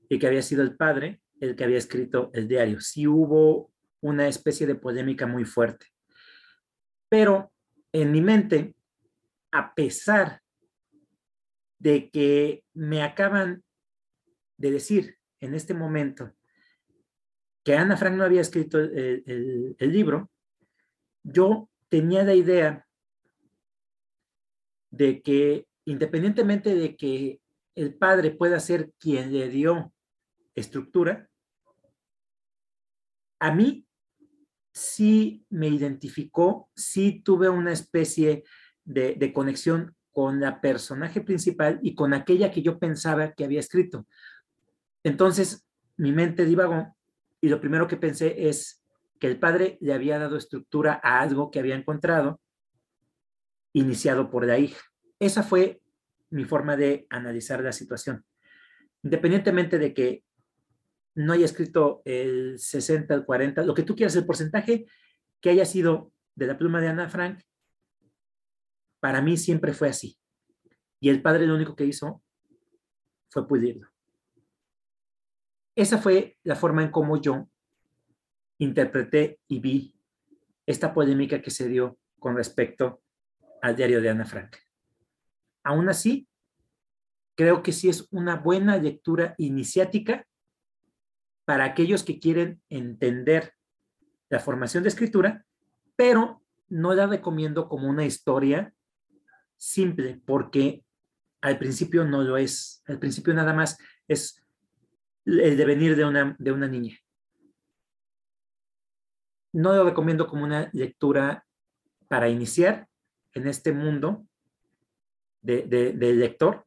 y 0.09 0.19
que 0.19 0.27
había 0.27 0.43
sido 0.43 0.63
el 0.63 0.77
padre 0.77 1.21
el 1.41 1.57
que 1.57 1.65
había 1.65 1.79
escrito 1.79 2.31
el 2.33 2.49
diario. 2.49 2.81
Sí 2.81 3.07
hubo 3.07 3.71
una 4.01 4.29
especie 4.29 4.67
de 4.67 4.75
polémica 4.75 5.27
muy 5.27 5.45
fuerte. 5.45 5.87
Pero 7.09 7.53
en 7.93 8.13
mi 8.13 8.21
mente, 8.21 8.75
a 9.53 9.75
pesar 9.75 10.43
de 11.79 12.11
que 12.11 12.65
me 12.75 13.03
acaban 13.03 13.65
de 14.57 14.71
decir 14.71 15.19
en 15.41 15.55
este 15.55 15.75
momento 15.75 16.33
que 17.63 17.75
Ana 17.75 17.97
Frank 17.97 18.15
no 18.15 18.25
había 18.25 18.41
escrito 18.41 18.79
el, 18.79 19.77
libro, 19.79 20.31
yo 21.23 21.69
tenía 21.89 22.23
la 22.23 22.35
idea 22.35 22.87
de 24.91 25.21
que 25.21 25.67
independientemente 25.85 26.75
de 26.75 26.97
que 26.97 27.41
el 27.75 27.95
padre 27.95 28.31
pueda 28.31 28.61
ser 28.61 28.93
quien 28.99 29.33
le 29.33 29.49
dio 29.49 29.93
estructura, 30.55 31.29
a 33.39 33.53
mí 33.53 33.86
sí 34.77 35.43
me 35.49 35.69
identificó, 35.69 36.69
sí 36.77 37.23
tuve 37.25 37.49
una 37.49 37.73
especie 37.73 38.45
de, 38.85 39.33
conexión 39.33 39.97
con 40.13 40.39
la 40.39 40.61
personaje 40.61 41.23
principal 41.23 41.81
y 41.83 41.95
con 41.95 42.13
aquella 42.13 42.51
que 42.51 42.61
yo 42.61 42.79
pensaba 42.79 43.33
que 43.33 43.45
había 43.45 43.61
escrito. 43.61 44.07
Entonces, 45.03 45.67
mi 45.97 46.13
mente 46.13 46.45
divagó 46.45 46.95
y 47.41 47.49
lo 47.49 47.59
primero 47.59 47.89
que 47.89 47.97
pensé 47.97 48.49
es 48.49 48.85
que 49.19 49.29
el 49.29 49.39
padre 49.39 49.79
le 49.81 49.95
había 49.95 50.19
dado 50.19 50.37
estructura 50.37 51.01
a 51.03 51.21
algo 51.21 51.51
que 51.51 51.59
había 51.59 51.75
encontrado, 51.75 52.39
iniciado 53.73 54.31
por 54.31 54.47
la 54.47 54.59
hija. 54.59 54.83
Esa 55.19 55.43
fue 55.43 55.81
mi 56.29 56.45
forma 56.45 56.77
de 56.77 57.07
analizar 57.09 57.63
la 57.63 57.73
situación. 57.73 58.27
Independientemente 59.03 59.79
de 59.79 59.95
que 59.95 60.26
no 61.17 61.33
haya 61.33 61.47
escrito 61.47 62.03
el 62.05 62.59
60, 62.59 63.13
el 63.15 63.25
40, 63.25 63.65
lo 63.65 63.75
que 63.75 63.83
tú 63.83 63.97
quieras, 63.97 64.15
el 64.17 64.27
porcentaje 64.27 64.87
que 65.41 65.51
haya 65.51 65.65
sido 65.65 66.13
de 66.35 66.47
la 66.47 66.59
pluma 66.59 66.81
de 66.81 66.89
Ana 66.89 67.09
Frank, 67.09 67.41
para 69.01 69.23
mí 69.23 69.37
siempre 69.37 69.73
fue 69.73 69.89
así. 69.89 70.19
Y 71.01 71.09
el 71.09 71.23
padre 71.23 71.47
lo 71.47 71.55
único 71.55 71.75
que 71.75 71.87
hizo 71.87 72.23
fue 73.31 73.49
pulirlo. 73.49 73.89
Esa 75.75 75.99
fue 75.99 76.39
la 76.43 76.55
forma 76.55 76.83
en 76.83 76.91
cómo 76.91 77.21
yo 77.21 77.49
interpreté 78.59 79.41
y 79.49 79.61
vi 79.61 79.95
esta 80.67 80.93
polémica 80.93 81.41
que 81.41 81.51
se 81.51 81.69
dio 81.69 81.99
con 82.19 82.37
respecto 82.37 83.03
al 83.63 83.75
diario 83.75 84.01
de 84.01 84.11
Ana 84.11 84.27
Frank. 84.27 84.57
Aún 85.63 85.89
así, 85.89 86.29
creo 87.35 87.63
que 87.63 87.73
sí 87.73 87.89
es 87.89 88.07
una 88.11 88.37
buena 88.37 88.77
lectura 88.77 89.35
iniciática 89.39 90.27
para 91.47 91.65
aquellos 91.65 92.03
que 92.03 92.19
quieren 92.19 92.61
entender 92.69 93.55
la 94.29 94.41
formación 94.41 94.83
de 94.83 94.91
escritura, 94.91 95.47
pero 95.95 96.43
no 96.69 96.93
la 96.93 97.07
recomiendo 97.07 97.69
como 97.69 97.89
una 97.89 98.05
historia 98.05 98.75
simple, 99.57 100.21
porque 100.27 100.85
al 101.41 101.59
principio 101.59 102.05
no 102.05 102.23
lo 102.23 102.37
es. 102.37 102.83
Al 102.87 102.99
principio 102.99 103.33
nada 103.33 103.55
más 103.55 103.79
es 104.09 104.45
el 105.25 105.57
devenir 105.57 105.95
de 105.95 106.05
una, 106.05 106.35
de 106.39 106.53
una 106.53 106.67
niña. 106.67 106.99
No 109.53 109.73
lo 109.73 109.85
recomiendo 109.85 110.27
como 110.27 110.45
una 110.45 110.69
lectura 110.73 111.47
para 112.09 112.29
iniciar 112.29 112.89
en 113.35 113.47
este 113.47 113.73
mundo 113.73 114.27
del 115.41 115.69
de 115.71 116.13
lector, 116.15 116.66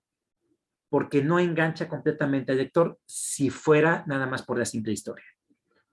porque 0.89 1.23
no 1.23 1.39
engancha 1.39 1.87
completamente 1.87 2.51
al 2.51 2.57
lector 2.57 2.99
si 3.05 3.49
fuera 3.49 4.03
nada 4.07 4.25
más 4.25 4.43
por 4.43 4.57
la 4.57 4.65
simple 4.65 4.91
historia. 4.91 5.25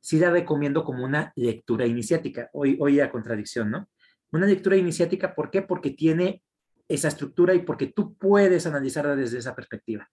Sí 0.00 0.18
la 0.18 0.30
recomiendo 0.30 0.84
como 0.84 1.04
una 1.04 1.32
lectura 1.36 1.86
iniciática. 1.86 2.48
Hoy, 2.52 2.76
hoy 2.80 2.96
la 2.96 3.10
contradicción, 3.10 3.70
¿no? 3.70 3.88
Una 4.32 4.46
lectura 4.46 4.76
iniciática, 4.76 5.34
¿por 5.34 5.50
qué? 5.50 5.62
Porque 5.62 5.90
tiene 5.90 6.42
esa 6.88 7.08
estructura 7.08 7.54
y 7.54 7.60
porque 7.60 7.88
tú 7.88 8.16
puedes 8.16 8.66
analizarla 8.66 9.16
desde 9.16 9.38
esa 9.38 9.54
perspectiva. 9.54 10.08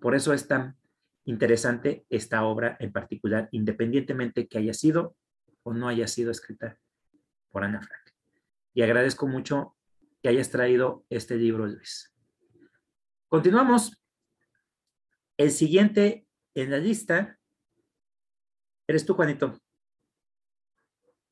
Por 0.00 0.14
eso 0.14 0.32
es 0.32 0.48
tan 0.48 0.76
interesante 1.24 2.06
esta 2.08 2.44
obra 2.44 2.76
en 2.80 2.92
particular, 2.92 3.48
independientemente 3.52 4.48
que 4.48 4.58
haya 4.58 4.74
sido 4.74 5.16
o 5.62 5.72
no 5.72 5.88
haya 5.88 6.06
sido 6.08 6.30
escrita 6.30 6.78
por 7.50 7.64
Ana 7.64 7.80
Frank. 7.80 8.02
Y 8.74 8.82
agradezco 8.82 9.26
mucho 9.26 9.76
que 10.22 10.28
hayas 10.28 10.50
traído 10.50 11.04
este 11.10 11.36
libro, 11.36 11.66
Luis. 11.66 12.14
Continuamos. 13.28 14.01
El 15.42 15.50
siguiente 15.50 16.24
en 16.54 16.70
la 16.70 16.78
lista 16.78 17.36
eres 18.86 19.04
tú, 19.04 19.14
Juanito. 19.14 19.58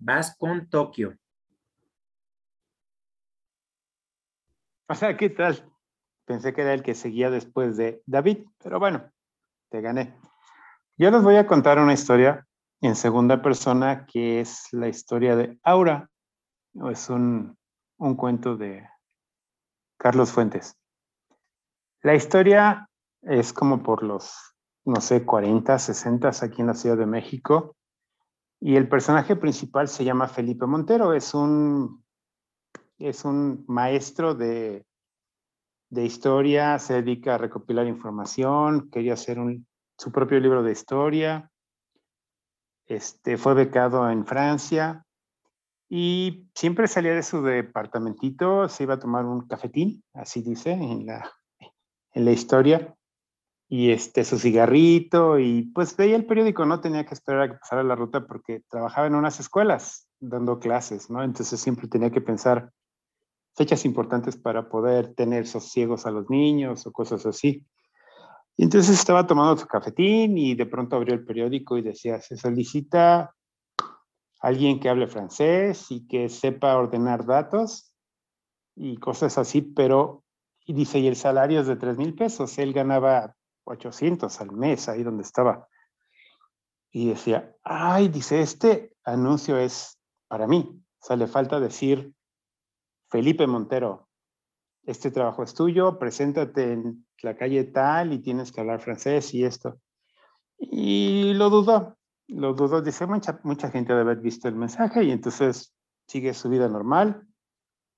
Vas 0.00 0.36
con 0.36 0.68
Tokio. 0.68 1.16
O 4.88 4.94
sea, 4.96 5.16
¿qué 5.16 5.30
tal? 5.30 5.64
Pensé 6.24 6.52
que 6.52 6.62
era 6.62 6.74
el 6.74 6.82
que 6.82 6.96
seguía 6.96 7.30
después 7.30 7.76
de 7.76 8.02
David, 8.04 8.46
pero 8.58 8.80
bueno, 8.80 9.12
te 9.70 9.80
gané. 9.80 10.18
Yo 10.96 11.12
les 11.12 11.22
voy 11.22 11.36
a 11.36 11.46
contar 11.46 11.78
una 11.78 11.92
historia 11.92 12.44
en 12.80 12.96
segunda 12.96 13.40
persona 13.40 14.06
que 14.06 14.40
es 14.40 14.72
la 14.72 14.88
historia 14.88 15.36
de 15.36 15.56
Aura. 15.62 16.10
Es 16.90 17.10
un, 17.10 17.56
un 17.96 18.16
cuento 18.16 18.56
de 18.56 18.88
Carlos 19.98 20.32
Fuentes. 20.32 20.76
La 22.02 22.16
historia 22.16 22.89
es 23.22 23.52
como 23.52 23.82
por 23.82 24.02
los, 24.02 24.32
no 24.84 25.00
sé, 25.00 25.24
40, 25.24 25.78
60 25.78 26.28
aquí 26.42 26.60
en 26.60 26.68
la 26.68 26.74
Ciudad 26.74 26.96
de 26.96 27.06
México. 27.06 27.76
Y 28.60 28.76
el 28.76 28.88
personaje 28.88 29.36
principal 29.36 29.88
se 29.88 30.04
llama 30.04 30.28
Felipe 30.28 30.66
Montero, 30.66 31.14
es 31.14 31.32
un, 31.32 32.04
es 32.98 33.24
un 33.24 33.64
maestro 33.68 34.34
de, 34.34 34.84
de 35.88 36.04
historia, 36.04 36.78
se 36.78 36.94
dedica 36.94 37.34
a 37.34 37.38
recopilar 37.38 37.86
información, 37.86 38.90
quería 38.90 39.14
hacer 39.14 39.38
un, 39.38 39.66
su 39.96 40.12
propio 40.12 40.38
libro 40.40 40.62
de 40.62 40.72
historia, 40.72 41.50
este, 42.86 43.38
fue 43.38 43.54
becado 43.54 44.10
en 44.10 44.26
Francia 44.26 45.06
y 45.88 46.48
siempre 46.54 46.86
salía 46.86 47.14
de 47.14 47.22
su 47.22 47.42
departamentito, 47.42 48.68
se 48.68 48.84
iba 48.84 48.94
a 48.94 49.00
tomar 49.00 49.24
un 49.24 49.46
cafetín, 49.46 50.04
así 50.12 50.42
dice 50.42 50.72
en 50.72 51.06
la, 51.06 51.30
en 52.12 52.24
la 52.24 52.30
historia, 52.30 52.96
y 53.72 53.92
este, 53.92 54.24
su 54.24 54.36
cigarrito 54.36 55.38
y 55.38 55.62
pues 55.72 55.96
veía 55.96 56.16
el 56.16 56.26
periódico, 56.26 56.66
no 56.66 56.80
tenía 56.80 57.06
que 57.06 57.14
esperar 57.14 57.42
a 57.42 57.48
que 57.52 57.58
pasara 57.58 57.84
la 57.84 57.94
ruta 57.94 58.26
porque 58.26 58.64
trabajaba 58.68 59.06
en 59.06 59.14
unas 59.14 59.38
escuelas 59.38 60.08
dando 60.18 60.58
clases, 60.58 61.08
¿no? 61.08 61.22
Entonces 61.22 61.60
siempre 61.60 61.86
tenía 61.86 62.10
que 62.10 62.20
pensar 62.20 62.72
fechas 63.54 63.84
importantes 63.84 64.36
para 64.36 64.68
poder 64.68 65.14
tener 65.14 65.46
sosiegos 65.46 66.04
a 66.04 66.10
los 66.10 66.28
niños 66.28 66.84
o 66.84 66.90
cosas 66.90 67.24
así. 67.26 67.64
Y 68.56 68.64
entonces 68.64 68.98
estaba 68.98 69.28
tomando 69.28 69.56
su 69.56 69.68
cafetín 69.68 70.36
y 70.36 70.56
de 70.56 70.66
pronto 70.66 70.96
abrió 70.96 71.14
el 71.14 71.24
periódico 71.24 71.78
y 71.78 71.82
decía, 71.82 72.20
se 72.20 72.36
solicita 72.36 73.36
alguien 74.40 74.80
que 74.80 74.88
hable 74.88 75.06
francés 75.06 75.92
y 75.92 76.08
que 76.08 76.28
sepa 76.28 76.76
ordenar 76.76 77.24
datos 77.24 77.92
y 78.74 78.96
cosas 78.96 79.38
así, 79.38 79.62
pero, 79.62 80.24
y 80.66 80.72
dice, 80.72 80.98
y 80.98 81.06
el 81.06 81.14
salario 81.14 81.60
es 81.60 81.68
de 81.68 81.76
3 81.76 81.98
mil 81.98 82.14
pesos, 82.16 82.58
él 82.58 82.72
ganaba 82.72 83.36
800 83.64 84.40
al 84.40 84.52
mes, 84.52 84.88
ahí 84.88 85.02
donde 85.02 85.22
estaba. 85.22 85.68
Y 86.92 87.08
decía, 87.08 87.54
ay, 87.62 88.08
dice, 88.08 88.40
este 88.40 88.92
anuncio 89.04 89.58
es 89.58 89.98
para 90.28 90.46
mí. 90.46 90.82
O 91.08 91.16
le 91.16 91.26
falta 91.26 91.60
decir 91.60 92.12
Felipe 93.08 93.46
Montero. 93.46 94.08
este 94.84 95.10
trabajo 95.10 95.42
es 95.42 95.54
tuyo, 95.54 95.98
preséntate 95.98 96.72
en 96.72 97.06
la 97.22 97.36
calle 97.36 97.64
tal 97.64 98.12
y 98.12 98.18
tienes 98.20 98.50
que 98.50 98.60
hablar 98.60 98.80
francés 98.80 99.34
y 99.34 99.44
esto. 99.44 99.80
Y 100.58 101.32
lo 101.34 101.50
dudó, 101.50 101.96
lo 102.28 102.54
dudó, 102.54 102.82
dice, 102.82 103.06
mucha, 103.06 103.40
mucha 103.44 103.70
gente 103.70 103.92
debe 103.92 104.02
haber 104.02 104.20
visto 104.20 104.48
el 104.48 104.54
mensaje 104.54 105.04
y 105.04 105.10
entonces 105.10 105.74
sigue 106.06 106.34
su 106.34 106.48
vida 106.48 106.68
normal, 106.68 107.26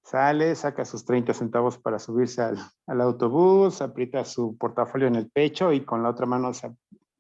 sale, 0.03 0.55
saca 0.55 0.85
sus 0.85 1.05
30 1.05 1.35
centavos 1.35 1.79
para 1.79 1.99
subirse 1.99 2.43
al, 2.43 3.01
autobús, 3.01 3.81
aprieta 3.81 4.25
su 4.25 4.57
portafolio 4.57 5.07
en 5.07 5.17
el 5.17 5.31
pecho 5.31 5.73
y 5.73 5.85
con 5.85 6.03
la 6.03 6.11
otra 6.11 6.27
mano 6.27 6.53
se 6.53 6.75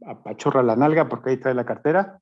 apachurra 0.07 0.63
la 0.63 0.77
nalga 0.77 1.09
porque 1.09 1.31
ahí 1.31 1.37
trae 1.37 1.55
la 1.55 1.65
cartera. 1.65 2.21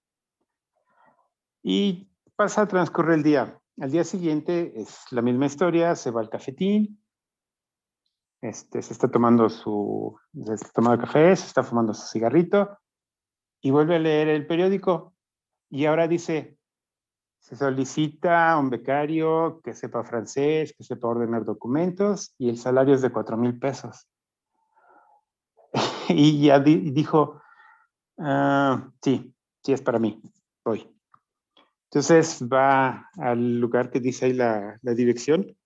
Y 1.62 2.11
pasa 2.36 2.62
a 2.62 2.68
transcurrir 2.68 3.14
el 3.14 3.22
día. 3.22 3.58
Al 3.80 3.90
día 3.90 4.04
siguiente 4.04 4.72
es 4.80 5.04
la 5.11 5.22
misma 5.22 5.46
historia, 5.46 5.94
se 5.96 6.11
va 6.11 6.20
al 6.20 6.28
cafetín, 6.28 7.02
este, 8.42 8.82
se 8.82 8.92
está 8.92 9.11
tomando 9.11 9.48
su, 9.48 10.18
se 10.44 10.54
está 10.54 10.70
tomando 10.74 11.04
café, 11.04 11.34
se 11.36 11.46
está 11.46 11.62
fumando 11.62 11.94
su 11.94 12.06
cigarrito 12.06 12.78
y 13.62 13.70
vuelve 13.70 13.96
a 13.96 13.98
leer 13.98 14.28
el 14.28 14.46
periódico 14.46 15.14
y 15.70 15.84
ahora 15.86 16.08
dice, 16.08 16.58
se 17.41 17.57
solicita 17.57 18.57
un 18.59 18.70
becario 18.70 19.61
que 19.64 19.74
sepa 19.74 20.05
francés, 20.05 20.74
que 20.76 20.84
sepa 20.84 21.09
ordenar 21.09 21.45
documentos 21.45 22.34
y 22.38 22.51
el 22.51 22.59
salario 22.59 22.95
es 22.95 23.03
de 23.03 23.11
cuatro 23.11 23.36
mil 23.36 23.59
pesos. 23.59 24.07
y 26.09 26.47
ya 26.47 26.61
dijo, 26.61 27.41
ah, 28.18 28.88
sí, 29.03 29.34
sí 29.64 29.72
es 29.72 29.82
para 29.82 29.99
mí, 29.99 30.20
voy. 30.64 30.95
Entonces 31.84 32.47
va 32.47 33.11
al 33.18 33.59
lugar 33.59 33.91
que 33.91 34.01
dice 34.01 34.26
ahí 34.26 34.32
la, 34.34 34.78
la 34.82 34.95
dirección. 34.95 35.57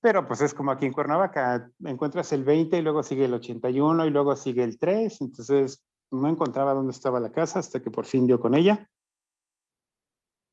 Pero 0.00 0.26
pues 0.26 0.40
es 0.42 0.52
como 0.52 0.72
aquí 0.72 0.84
en 0.84 0.92
Cuernavaca, 0.92 1.70
encuentras 1.84 2.32
el 2.32 2.44
20 2.44 2.76
y 2.76 2.82
luego 2.82 3.02
sigue 3.02 3.24
el 3.24 3.34
81 3.34 4.04
y 4.06 4.10
luego 4.10 4.36
sigue 4.36 4.62
el 4.62 4.78
3. 4.78 5.20
Entonces 5.22 5.82
no 6.10 6.28
encontraba 6.28 6.74
dónde 6.74 6.92
estaba 6.92 7.18
la 7.18 7.32
casa 7.32 7.60
hasta 7.60 7.80
que 7.80 7.90
por 7.90 8.04
fin 8.04 8.26
dio 8.26 8.38
con 8.38 8.54
ella. 8.54 8.88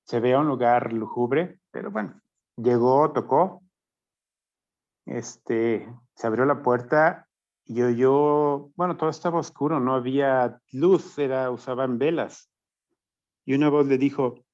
Se 0.05 0.19
ve 0.19 0.37
un 0.37 0.47
lugar 0.47 0.93
lúgubre, 0.93 1.59
pero 1.71 1.91
bueno, 1.91 2.21
llegó, 2.57 3.11
tocó. 3.11 3.61
Este, 5.05 5.87
se 6.15 6.27
abrió 6.27 6.45
la 6.45 6.61
puerta 6.61 7.27
y 7.65 7.75
yo, 7.75 7.89
yo, 7.89 8.71
bueno, 8.75 8.97
todo 8.97 9.09
estaba 9.09 9.39
oscuro, 9.39 9.79
no 9.79 9.95
había 9.95 10.59
luz, 10.71 11.17
era, 11.17 11.51
usaban 11.51 11.97
velas 11.97 12.49
y 13.45 13.53
una 13.53 13.69
voz 13.69 13.87
le 13.87 13.97
dijo, 13.97 14.45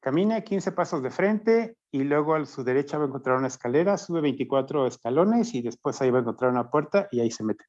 camina 0.00 0.42
15 0.42 0.72
pasos 0.72 1.02
de 1.02 1.10
frente 1.10 1.76
y 1.90 2.04
luego 2.04 2.34
a 2.34 2.44
su 2.44 2.62
derecha 2.62 2.98
va 2.98 3.04
a 3.04 3.08
encontrar 3.08 3.38
una 3.38 3.48
escalera, 3.48 3.96
sube 3.96 4.20
24 4.20 4.86
escalones 4.86 5.54
y 5.54 5.62
después 5.62 6.00
ahí 6.00 6.10
va 6.10 6.18
a 6.18 6.22
encontrar 6.22 6.50
una 6.50 6.70
puerta 6.70 7.08
y 7.10 7.20
ahí 7.20 7.30
se 7.30 7.44
mete. 7.44 7.64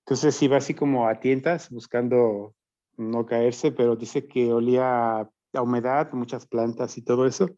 Entonces 0.00 0.40
iba 0.42 0.56
así 0.56 0.74
como 0.74 1.08
a 1.08 1.20
tientas 1.20 1.70
buscando 1.70 2.54
no 2.96 3.26
caerse, 3.26 3.72
pero 3.72 3.96
dice 3.96 4.26
que 4.26 4.52
olía 4.52 5.28
a 5.52 5.62
humedad, 5.62 6.12
muchas 6.12 6.46
plantas 6.46 6.98
y 6.98 7.02
todo 7.02 7.26
eso. 7.26 7.48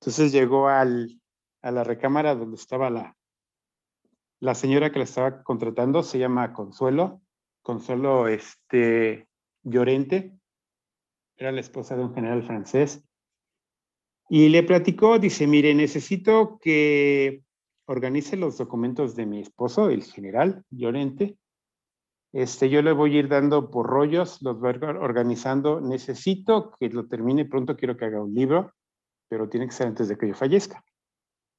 Entonces 0.00 0.32
llegó 0.32 0.68
al, 0.68 1.20
a 1.62 1.70
la 1.70 1.84
recámara 1.84 2.34
donde 2.34 2.56
estaba 2.56 2.90
la, 2.90 3.16
la 4.40 4.54
señora 4.54 4.90
que 4.90 4.98
la 4.98 5.04
estaba 5.04 5.42
contratando, 5.42 6.02
se 6.02 6.18
llama 6.18 6.52
Consuelo. 6.52 7.20
Consuelo, 7.62 8.26
este, 8.28 9.28
Llorente, 9.62 10.38
era 11.36 11.52
la 11.52 11.60
esposa 11.60 11.96
de 11.96 12.04
un 12.04 12.14
general 12.14 12.42
francés, 12.42 13.04
y 14.32 14.48
le 14.48 14.62
platicó, 14.62 15.18
dice, 15.18 15.48
mire, 15.48 15.74
necesito 15.74 16.60
que 16.60 17.42
organice 17.86 18.36
los 18.36 18.56
documentos 18.56 19.16
de 19.16 19.26
mi 19.26 19.40
esposo, 19.40 19.90
el 19.90 20.04
general 20.04 20.64
Llorente. 20.70 21.36
Este, 22.32 22.68
yo 22.70 22.82
le 22.82 22.92
voy 22.92 23.16
a 23.16 23.20
ir 23.20 23.28
dando 23.28 23.70
por 23.70 23.86
rollos, 23.86 24.40
los 24.42 24.58
voy 24.60 24.72
organizando. 24.82 25.80
Necesito 25.80 26.72
que 26.78 26.88
lo 26.88 27.06
termine 27.06 27.44
pronto, 27.44 27.76
quiero 27.76 27.96
que 27.96 28.04
haga 28.04 28.22
un 28.22 28.34
libro, 28.34 28.72
pero 29.28 29.48
tiene 29.48 29.66
que 29.66 29.72
ser 29.72 29.88
antes 29.88 30.08
de 30.08 30.16
que 30.16 30.28
yo 30.28 30.34
fallezca. 30.34 30.84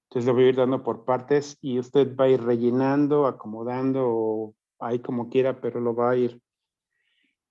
Entonces 0.09 0.27
lo 0.27 0.33
voy 0.33 0.45
a 0.45 0.49
ir 0.49 0.55
dando 0.55 0.83
por 0.83 1.05
partes 1.05 1.57
y 1.61 1.79
usted 1.79 2.15
va 2.15 2.25
a 2.25 2.29
ir 2.29 2.41
rellenando, 2.41 3.27
acomodando, 3.27 4.53
ahí 4.79 4.99
como 4.99 5.29
quiera, 5.29 5.61
pero 5.61 5.79
lo 5.79 5.95
va 5.95 6.11
a 6.11 6.15
ir 6.17 6.41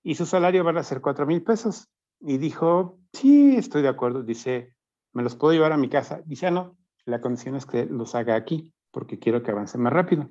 y 0.02 0.14
su 0.14 0.26
salario 0.26 0.64
van 0.64 0.78
a 0.78 0.82
ser 0.82 1.00
cuatro 1.00 1.26
mil 1.26 1.42
pesos. 1.42 1.88
Y 2.20 2.38
dijo, 2.38 2.98
sí, 3.12 3.56
estoy 3.56 3.82
de 3.82 3.88
acuerdo. 3.88 4.22
Dice, 4.22 4.74
¿me 5.12 5.22
los 5.22 5.36
puedo 5.36 5.52
llevar 5.52 5.72
a 5.72 5.78
mi 5.78 5.88
casa? 5.88 6.22
Dice, 6.24 6.46
ah, 6.46 6.50
no, 6.50 6.76
la 7.04 7.20
condición 7.20 7.56
es 7.56 7.66
que 7.66 7.86
los 7.86 8.14
haga 8.14 8.34
aquí, 8.34 8.72
porque 8.90 9.18
quiero 9.18 9.42
que 9.42 9.50
avance 9.50 9.78
más 9.78 9.92
rápido. 9.92 10.28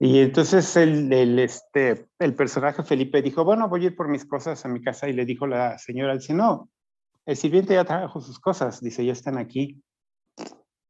Y 0.00 0.20
entonces 0.20 0.76
el, 0.76 1.12
el, 1.12 1.38
este, 1.40 2.08
el 2.18 2.34
personaje 2.34 2.84
Felipe 2.84 3.20
dijo, 3.20 3.44
bueno, 3.44 3.68
voy 3.68 3.82
a 3.82 3.86
ir 3.86 3.96
por 3.96 4.08
mis 4.08 4.24
cosas 4.24 4.64
a 4.64 4.68
mi 4.68 4.80
casa. 4.80 5.08
Y 5.08 5.12
le 5.12 5.24
dijo 5.24 5.46
la 5.46 5.76
señora, 5.78 6.14
dice, 6.14 6.34
no, 6.34 6.70
el 7.26 7.36
sirviente 7.36 7.74
ya 7.74 7.84
trajo 7.84 8.20
sus 8.20 8.38
cosas. 8.38 8.80
Dice, 8.80 9.04
ya 9.04 9.12
están 9.12 9.38
aquí. 9.38 9.82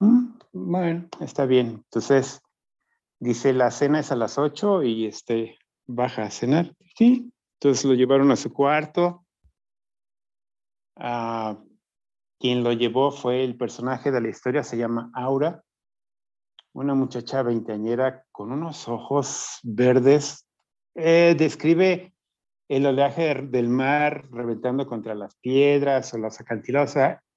Mm, 0.00 0.38
bueno, 0.52 1.08
está 1.20 1.46
bien. 1.46 1.82
Entonces, 1.84 2.42
dice, 3.18 3.54
la 3.54 3.70
cena 3.70 4.00
es 4.00 4.12
a 4.12 4.16
las 4.16 4.36
ocho 4.36 4.82
y 4.82 5.06
este, 5.06 5.58
baja 5.86 6.24
a 6.24 6.30
cenar. 6.30 6.74
Sí, 6.96 7.32
entonces 7.54 7.84
lo 7.86 7.94
llevaron 7.94 8.30
a 8.30 8.36
su 8.36 8.52
cuarto. 8.52 9.24
Ah, 10.96 11.58
quien 12.38 12.62
lo 12.62 12.72
llevó 12.72 13.10
fue 13.10 13.42
el 13.42 13.56
personaje 13.56 14.10
de 14.10 14.20
la 14.20 14.28
historia, 14.28 14.62
se 14.62 14.76
llama 14.76 15.10
Aura, 15.14 15.64
una 16.72 16.94
muchacha 16.94 17.42
veinteañera 17.42 18.24
con 18.32 18.52
unos 18.52 18.88
ojos 18.88 19.58
verdes. 19.62 20.46
Eh, 20.94 21.34
describe 21.38 22.12
el 22.68 22.86
oleaje 22.86 23.34
del 23.34 23.68
mar 23.68 24.28
reventando 24.30 24.86
contra 24.86 25.14
las 25.14 25.36
piedras 25.36 26.12
o 26.14 26.18
las 26.18 26.40
acantilados. 26.40 26.94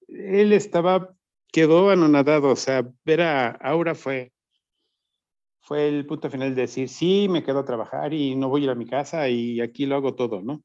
Él 0.07 0.53
estaba, 0.53 1.13
quedó 1.51 1.89
anonadado. 1.89 2.49
O 2.49 2.55
sea, 2.55 2.87
ver 3.05 3.21
a 3.21 3.49
Aura 3.51 3.95
fue 3.95 4.31
fue 5.61 5.87
el 5.87 6.05
punto 6.05 6.29
final 6.29 6.53
de 6.55 6.63
decir, 6.63 6.89
sí, 6.89 7.27
me 7.29 7.43
quedo 7.43 7.59
a 7.59 7.65
trabajar 7.65 8.13
y 8.13 8.35
no 8.35 8.49
voy 8.49 8.61
a 8.61 8.63
ir 8.65 8.69
a 8.71 8.75
mi 8.75 8.85
casa 8.85 9.29
y 9.29 9.61
aquí 9.61 9.85
lo 9.85 9.95
hago 9.95 10.15
todo, 10.15 10.41
¿no? 10.41 10.61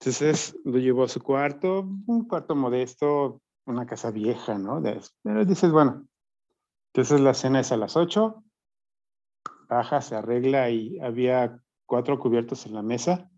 Entonces 0.00 0.54
lo 0.64 0.78
llevó 0.78 1.04
a 1.04 1.08
su 1.08 1.22
cuarto, 1.22 1.88
un 2.06 2.26
cuarto 2.26 2.54
modesto, 2.54 3.40
una 3.66 3.86
casa 3.86 4.10
vieja, 4.10 4.58
¿no? 4.58 4.82
Pero 5.22 5.44
dices, 5.44 5.70
bueno, 5.70 6.06
entonces 6.92 7.20
la 7.20 7.34
cena 7.34 7.60
es 7.60 7.70
a 7.70 7.76
las 7.76 7.96
8, 7.96 8.42
baja, 9.68 10.00
se 10.00 10.16
arregla 10.16 10.70
y 10.70 10.98
había 10.98 11.62
cuatro 11.86 12.18
cubiertos 12.18 12.66
en 12.66 12.74
la 12.74 12.82
mesa 12.82 13.30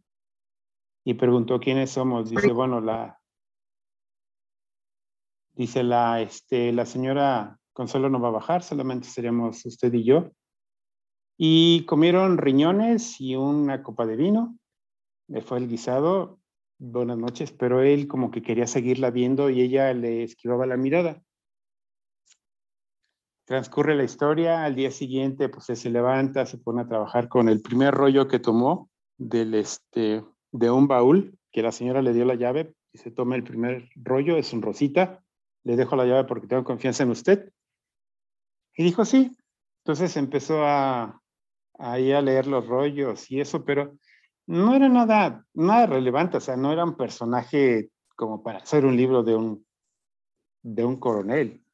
y 1.05 1.15
preguntó 1.15 1.61
quiénes 1.61 1.91
somos. 1.91 2.31
Dice, 2.31 2.53
bueno, 2.53 2.81
la, 2.81 3.21
dice 5.53 5.83
la, 5.83 6.23
este, 6.23 6.73
la 6.73 6.87
señora 6.87 7.59
Consuelo 7.75 8.09
no 8.09 8.21
va 8.21 8.29
a 8.29 8.33
bajar, 8.33 8.63
solamente 8.63 9.09
seríamos 9.09 9.65
usted 9.67 9.93
y 9.93 10.05
yo. 10.05 10.31
Y 11.37 11.85
comieron 11.85 12.39
riñones 12.39 13.21
y 13.21 13.37
una 13.37 13.83
copa 13.83 14.07
de 14.07 14.17
vino. 14.17 14.57
Le 15.29 15.43
fue 15.43 15.59
el 15.59 15.69
guisado. 15.69 16.39
Buenas 16.79 17.19
noches, 17.19 17.53
pero 17.53 17.83
él 17.83 18.09
como 18.09 18.31
que 18.31 18.43
quería 18.43 18.67
seguirla 18.67 19.11
viendo 19.11 19.51
y 19.51 19.61
ella 19.61 19.93
le 19.93 20.25
esquivaba 20.25 20.67
la 20.67 20.77
mirada. 20.77 21.23
Transcurre 23.45 23.97
la 23.97 24.05
historia, 24.05 24.65
al 24.65 24.75
día 24.75 24.91
siguiente 24.91 25.49
pues 25.49 25.67
se 25.67 25.91
levanta, 25.91 26.47
se 26.47 26.59
pone 26.59 26.83
a 26.83 26.87
trabajar 26.87 27.29
con 27.29 27.49
el 27.49 27.61
primer 27.61 27.93
rollo 27.95 28.29
que 28.29 28.39
tomó 28.39 28.89
del 29.19 29.55
este, 29.55 30.25
de 30.53 30.71
un 30.71 30.87
baúl, 30.87 31.39
que 31.51 31.63
la 31.63 31.73
señora 31.73 32.03
le 32.03 32.13
dio 32.13 32.25
la 32.25 32.35
llave 32.35 32.75
y 32.93 32.99
se 32.99 33.11
toma 33.11 33.37
el 33.37 33.45
primer 33.45 33.89
rollo, 33.97 34.37
es 34.37 34.53
un 34.53 34.63
rosita, 34.63 35.23
le 35.65 35.77
dejo 35.77 35.97
la 35.97 36.07
llave 36.07 36.25
porque 36.25 36.47
tengo 36.47 36.65
confianza 36.65 37.03
en 37.03 37.11
usted. 37.11 37.53
Y 38.77 38.85
dijo, 38.85 39.05
sí. 39.05 39.37
Entonces 39.85 40.17
empezó 40.17 40.65
a, 40.65 41.21
a 41.79 41.99
leer 41.99 42.47
los 42.47 42.67
rollos 42.67 43.29
y 43.31 43.41
eso, 43.41 43.65
pero 43.65 43.97
no 44.47 44.75
era 44.75 44.89
nada, 44.89 45.45
nada 45.55 45.87
relevante, 45.87 46.37
o 46.37 46.41
sea, 46.41 46.57
no 46.57 46.73
era 46.73 46.85
un 46.85 46.97
personaje 46.97 47.91
como 48.15 48.43
para 48.43 48.59
hacer 48.59 48.85
un 48.85 48.97
libro 48.97 49.23
de 49.23 49.35
un, 49.35 49.67
de 50.63 50.85
un 50.85 51.01
coronel, 51.01 51.65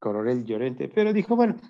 coronel 0.00 0.44
Llorente, 0.44 0.88
pero 0.88 1.12
dijo, 1.12 1.36
bueno, 1.36 1.60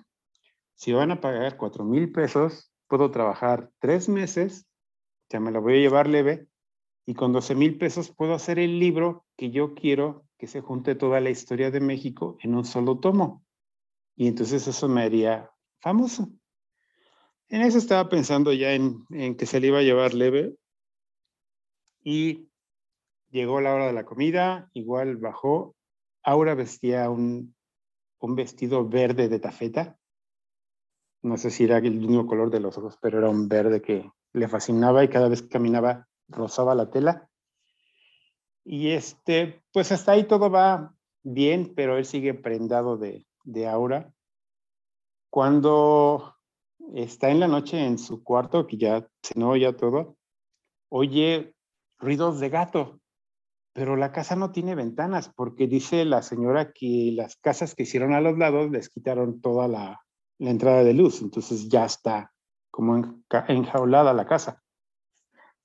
si 0.73 0.93
van 0.93 1.11
a 1.11 1.21
pagar 1.21 1.57
cuatro 1.57 1.83
mil 1.83 2.11
pesos, 2.11 2.71
puedo 2.87 3.11
trabajar 3.11 3.69
tres 3.79 4.09
meses, 4.09 4.65
ya 5.29 5.39
me 5.39 5.51
lo 5.51 5.61
voy 5.61 5.75
a 5.75 5.81
llevar 5.81 6.07
leve, 6.07 6.47
y 7.05 7.13
con 7.13 7.33
12 7.33 7.55
mil 7.55 7.77
pesos 7.77 8.11
puedo 8.11 8.33
hacer 8.33 8.57
el 8.57 8.79
libro 8.79 9.25
que 9.35 9.51
yo 9.51 9.73
quiero 9.75 10.25
que 10.37 10.47
se 10.47 10.61
junte 10.61 10.95
toda 10.95 11.19
la 11.19 11.29
historia 11.29 11.69
de 11.69 11.79
México 11.79 12.37
en 12.41 12.55
un 12.55 12.65
solo 12.65 12.99
tomo. 12.99 13.43
Y 14.15 14.27
entonces 14.27 14.67
eso 14.67 14.87
me 14.87 15.03
haría 15.03 15.51
famoso. 15.79 16.29
En 17.49 17.61
eso 17.61 17.77
estaba 17.77 18.07
pensando 18.07 18.53
ya 18.53 18.73
en, 18.73 19.05
en 19.09 19.35
que 19.35 19.45
se 19.45 19.59
le 19.59 19.67
iba 19.67 19.79
a 19.79 19.83
llevar 19.83 20.13
leve. 20.13 20.55
Y 22.03 22.49
llegó 23.29 23.61
la 23.61 23.73
hora 23.73 23.87
de 23.87 23.93
la 23.93 24.05
comida, 24.05 24.69
igual 24.73 25.17
bajó 25.17 25.75
Aura 26.23 26.53
vestía 26.53 27.09
un, 27.09 27.55
un 28.21 28.35
vestido 28.35 28.87
verde 28.87 29.27
de 29.27 29.39
tafeta. 29.39 29.97
No 31.23 31.37
sé 31.37 31.49
si 31.49 31.65
era 31.65 31.77
el 31.79 31.95
mismo 31.95 32.25
color 32.25 32.49
de 32.49 32.59
los 32.59 32.77
ojos, 32.77 32.97
pero 33.01 33.17
era 33.17 33.29
un 33.29 33.47
verde 33.47 33.81
que 33.81 34.09
le 34.33 34.47
fascinaba 34.47 35.03
y 35.03 35.09
cada 35.09 35.27
vez 35.27 35.41
que 35.41 35.49
caminaba 35.49 36.07
rozaba 36.27 36.73
la 36.75 36.89
tela. 36.89 37.27
Y 38.63 38.89
este, 38.89 39.63
pues 39.73 39.91
hasta 39.91 40.13
ahí 40.13 40.23
todo 40.23 40.49
va 40.49 40.95
bien, 41.23 41.73
pero 41.75 41.97
él 41.97 42.05
sigue 42.05 42.33
prendado 42.33 42.97
de, 42.97 43.25
de 43.43 43.67
Aura. 43.67 44.13
Cuando 45.29 46.35
está 46.93 47.29
en 47.29 47.39
la 47.39 47.47
noche 47.47 47.83
en 47.83 47.97
su 47.97 48.23
cuarto, 48.23 48.67
que 48.67 48.77
ya 48.77 49.07
cenó 49.23 49.55
ya 49.55 49.75
todo, 49.75 50.15
oye 50.89 51.55
ruidos 51.97 52.39
de 52.39 52.49
gato, 52.49 53.00
pero 53.73 53.95
la 53.95 54.11
casa 54.11 54.35
no 54.35 54.51
tiene 54.51 54.75
ventanas 54.75 55.29
porque 55.29 55.67
dice 55.67 56.05
la 56.05 56.21
señora 56.21 56.73
que 56.73 57.11
las 57.15 57.37
casas 57.37 57.75
que 57.75 57.83
hicieron 57.83 58.13
a 58.13 58.21
los 58.21 58.37
lados 58.37 58.69
les 58.71 58.89
quitaron 58.89 59.41
toda 59.41 59.67
la, 59.67 60.01
entrada 60.39 60.83
de 60.83 60.93
luz, 60.93 61.21
entonces 61.21 61.69
ya 61.69 61.85
está 61.85 62.33
como 62.71 63.21
enjaulada 63.47 64.11
la 64.13 64.25
casa. 64.25 64.63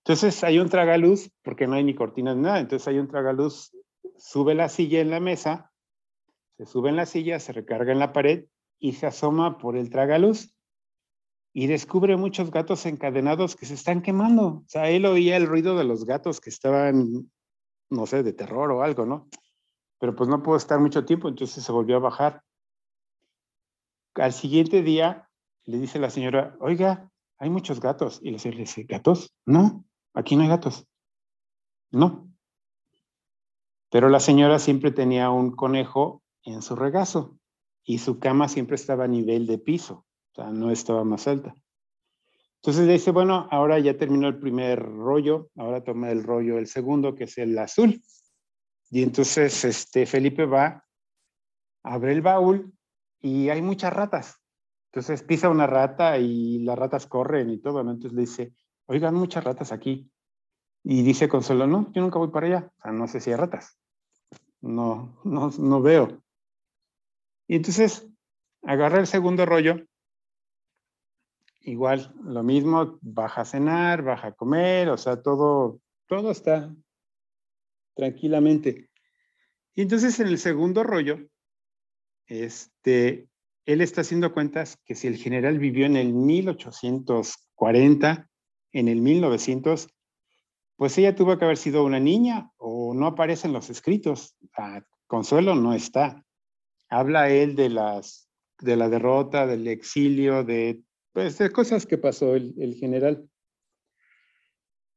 Entonces 0.04 0.44
hay 0.44 0.58
un 0.58 0.68
tragaluz, 0.68 1.30
porque 1.42 1.66
no 1.66 1.74
hay 1.74 1.84
ni 1.84 1.94
cortinas 1.94 2.36
ni 2.36 2.42
nada, 2.42 2.60
entonces 2.60 2.86
hay 2.86 2.98
un 2.98 3.08
tragaluz, 3.08 3.74
sube 4.18 4.54
la 4.54 4.68
silla 4.68 5.00
en 5.00 5.10
la 5.10 5.18
mesa, 5.18 5.72
se 6.58 6.66
sube 6.66 6.90
en 6.90 6.96
la 6.96 7.06
silla, 7.06 7.40
se 7.40 7.52
recarga 7.52 7.92
en 7.92 7.98
la 7.98 8.12
pared 8.12 8.44
y 8.78 8.92
se 8.92 9.06
asoma 9.06 9.58
por 9.58 9.76
el 9.76 9.90
tragaluz 9.90 10.54
y 11.52 11.68
descubre 11.68 12.18
muchos 12.18 12.50
gatos 12.50 12.84
encadenados 12.84 13.56
que 13.56 13.64
se 13.64 13.72
están 13.72 14.02
quemando. 14.02 14.46
O 14.46 14.64
sea, 14.66 14.90
él 14.90 15.06
oía 15.06 15.38
el 15.38 15.46
ruido 15.46 15.76
de 15.78 15.84
los 15.84 16.04
gatos 16.04 16.38
que 16.38 16.50
estaban, 16.50 17.30
no 17.90 18.06
sé, 18.06 18.22
de 18.22 18.32
terror 18.32 18.70
o 18.70 18.82
algo, 18.82 19.06
¿no? 19.06 19.28
Pero 19.98 20.14
pues 20.14 20.28
no 20.28 20.42
pudo 20.42 20.56
estar 20.56 20.78
mucho 20.78 21.04
tiempo, 21.04 21.28
entonces 21.28 21.62
se 21.62 21.72
volvió 21.72 21.96
a 21.96 22.00
bajar. 22.00 22.42
Al 24.14 24.32
siguiente 24.32 24.82
día 24.82 25.28
le 25.64 25.78
dice 25.78 25.98
la 25.98 26.10
señora, 26.10 26.56
oiga, 26.60 27.10
hay 27.38 27.50
muchos 27.50 27.80
gatos. 27.80 28.20
Y 28.22 28.30
le 28.30 28.38
dice, 28.38 28.84
¿gatos? 28.84 29.34
No, 29.44 29.84
aquí 30.14 30.36
no 30.36 30.42
hay 30.42 30.48
gatos. 30.48 30.86
No. 31.90 32.28
Pero 33.90 34.08
la 34.08 34.20
señora 34.20 34.58
siempre 34.58 34.90
tenía 34.90 35.30
un 35.30 35.52
conejo 35.52 36.22
en 36.42 36.62
su 36.62 36.76
regazo 36.76 37.38
y 37.84 37.98
su 37.98 38.18
cama 38.18 38.48
siempre 38.48 38.76
estaba 38.76 39.04
a 39.04 39.08
nivel 39.08 39.46
de 39.46 39.58
piso 39.58 40.06
sea, 40.36 40.50
no 40.50 40.70
estaba 40.70 41.04
más 41.04 41.26
alta. 41.26 41.54
Entonces 42.62 42.88
dice, 42.88 43.12
bueno, 43.12 43.48
ahora 43.50 43.78
ya 43.78 43.96
terminó 43.96 44.28
el 44.28 44.38
primer 44.38 44.82
rollo, 44.82 45.50
ahora 45.56 45.84
toma 45.84 46.10
el 46.10 46.24
rollo 46.24 46.58
el 46.58 46.66
segundo, 46.66 47.14
que 47.14 47.24
es 47.24 47.38
el 47.38 47.56
azul. 47.58 48.02
Y 48.90 49.02
entonces 49.02 49.64
este, 49.64 50.06
Felipe 50.06 50.46
va, 50.46 50.84
abre 51.82 52.12
el 52.12 52.22
baúl 52.22 52.72
y 53.20 53.48
hay 53.48 53.62
muchas 53.62 53.92
ratas. 53.92 54.42
Entonces 54.92 55.22
pisa 55.22 55.48
una 55.48 55.66
rata 55.66 56.18
y 56.18 56.60
las 56.60 56.78
ratas 56.78 57.06
corren 57.06 57.50
y 57.50 57.58
todo, 57.58 57.80
Entonces 57.80 58.12
le 58.12 58.22
dice, 58.22 58.54
oigan, 58.86 59.14
muchas 59.14 59.44
ratas 59.44 59.72
aquí. 59.72 60.10
Y 60.82 61.02
dice 61.02 61.28
Consuelo, 61.28 61.66
no, 61.66 61.92
yo 61.92 62.00
nunca 62.00 62.18
voy 62.18 62.28
para 62.28 62.46
allá. 62.46 62.72
O 62.78 62.82
sea, 62.82 62.92
no 62.92 63.06
sé 63.08 63.20
si 63.20 63.30
hay 63.30 63.36
ratas. 63.36 63.78
No, 64.60 65.20
no, 65.24 65.50
no 65.58 65.82
veo. 65.82 66.22
Y 67.48 67.56
entonces 67.56 68.08
agarra 68.62 68.98
el 68.98 69.06
segundo 69.06 69.44
rollo 69.46 69.76
igual, 71.66 72.14
lo 72.22 72.42
mismo, 72.42 72.98
baja 73.02 73.42
a 73.42 73.44
cenar, 73.44 74.02
baja 74.02 74.28
a 74.28 74.32
comer, 74.32 74.88
o 74.88 74.96
sea, 74.96 75.20
todo, 75.20 75.82
todo 76.06 76.30
está 76.30 76.74
tranquilamente. 77.94 78.88
Y 79.74 79.82
entonces 79.82 80.18
en 80.20 80.28
el 80.28 80.38
segundo 80.38 80.84
rollo, 80.84 81.18
este, 82.26 83.28
él 83.66 83.80
está 83.80 84.02
haciendo 84.02 84.32
cuentas 84.32 84.78
que 84.84 84.94
si 84.94 85.08
el 85.08 85.16
general 85.16 85.58
vivió 85.58 85.86
en 85.86 85.96
el 85.96 86.12
1840, 86.14 88.30
en 88.72 88.88
el 88.88 89.02
1900, 89.02 89.88
pues 90.76 90.96
ella 90.98 91.16
tuvo 91.16 91.36
que 91.36 91.44
haber 91.44 91.56
sido 91.56 91.84
una 91.84 91.98
niña 91.98 92.52
o 92.58 92.94
no 92.94 93.06
aparece 93.06 93.48
en 93.48 93.52
los 93.52 93.70
escritos. 93.70 94.36
Consuelo 95.06 95.56
no 95.56 95.74
está. 95.74 96.24
Habla 96.88 97.28
él 97.30 97.56
de 97.56 97.70
las 97.70 98.26
de 98.58 98.76
la 98.76 98.88
derrota, 98.88 99.46
del 99.46 99.68
exilio, 99.68 100.44
de 100.44 100.82
pues, 101.16 101.50
cosas 101.50 101.86
que 101.86 101.96
pasó 101.96 102.34
el, 102.34 102.54
el 102.58 102.74
general. 102.74 103.26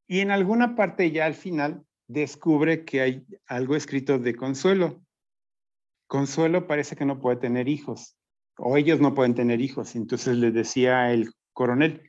Y 0.05 0.19
en 0.19 0.31
alguna 0.31 0.75
parte 0.75 1.11
ya 1.11 1.25
al 1.25 1.33
final 1.33 1.85
descubre 2.07 2.83
que 2.83 2.99
hay 2.99 3.25
algo 3.47 3.77
escrito 3.77 4.19
de 4.19 4.35
Consuelo. 4.35 5.01
Consuelo 6.07 6.67
parece 6.67 6.97
que 6.97 7.05
no 7.05 7.21
puede 7.21 7.37
tener 7.37 7.69
hijos, 7.69 8.17
o 8.57 8.75
ellos 8.75 8.99
no 8.99 9.13
pueden 9.13 9.33
tener 9.33 9.61
hijos. 9.61 9.95
Entonces 9.95 10.35
le 10.35 10.51
decía 10.51 11.13
el 11.13 11.31
coronel, 11.53 12.01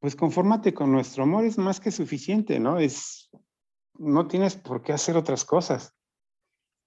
pues 0.00 0.16
confórmate 0.16 0.72
con 0.72 0.90
nuestro 0.90 1.24
amor, 1.24 1.44
es 1.44 1.58
más 1.58 1.78
que 1.78 1.90
suficiente, 1.90 2.58
¿no? 2.58 2.78
Es, 2.78 3.28
no 3.98 4.28
tienes 4.28 4.56
por 4.56 4.80
qué 4.80 4.94
hacer 4.94 5.14
otras 5.18 5.44
cosas. 5.44 5.94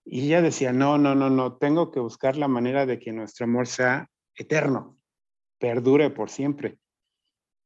Y 0.04 0.26
ella 0.26 0.42
decía, 0.42 0.74
no, 0.74 0.98
no, 0.98 1.14
no, 1.14 1.30
no, 1.30 1.58
tengo 1.58 1.92
que 1.92 2.00
buscar 2.00 2.38
la 2.38 2.48
manera 2.48 2.88
de 2.88 2.98
que 2.98 3.14
nuestro 3.14 3.44
amor 3.44 3.68
sea 3.68 4.10
eterno 4.34 4.98
perdure 5.60 6.10
por 6.10 6.30
siempre. 6.30 6.78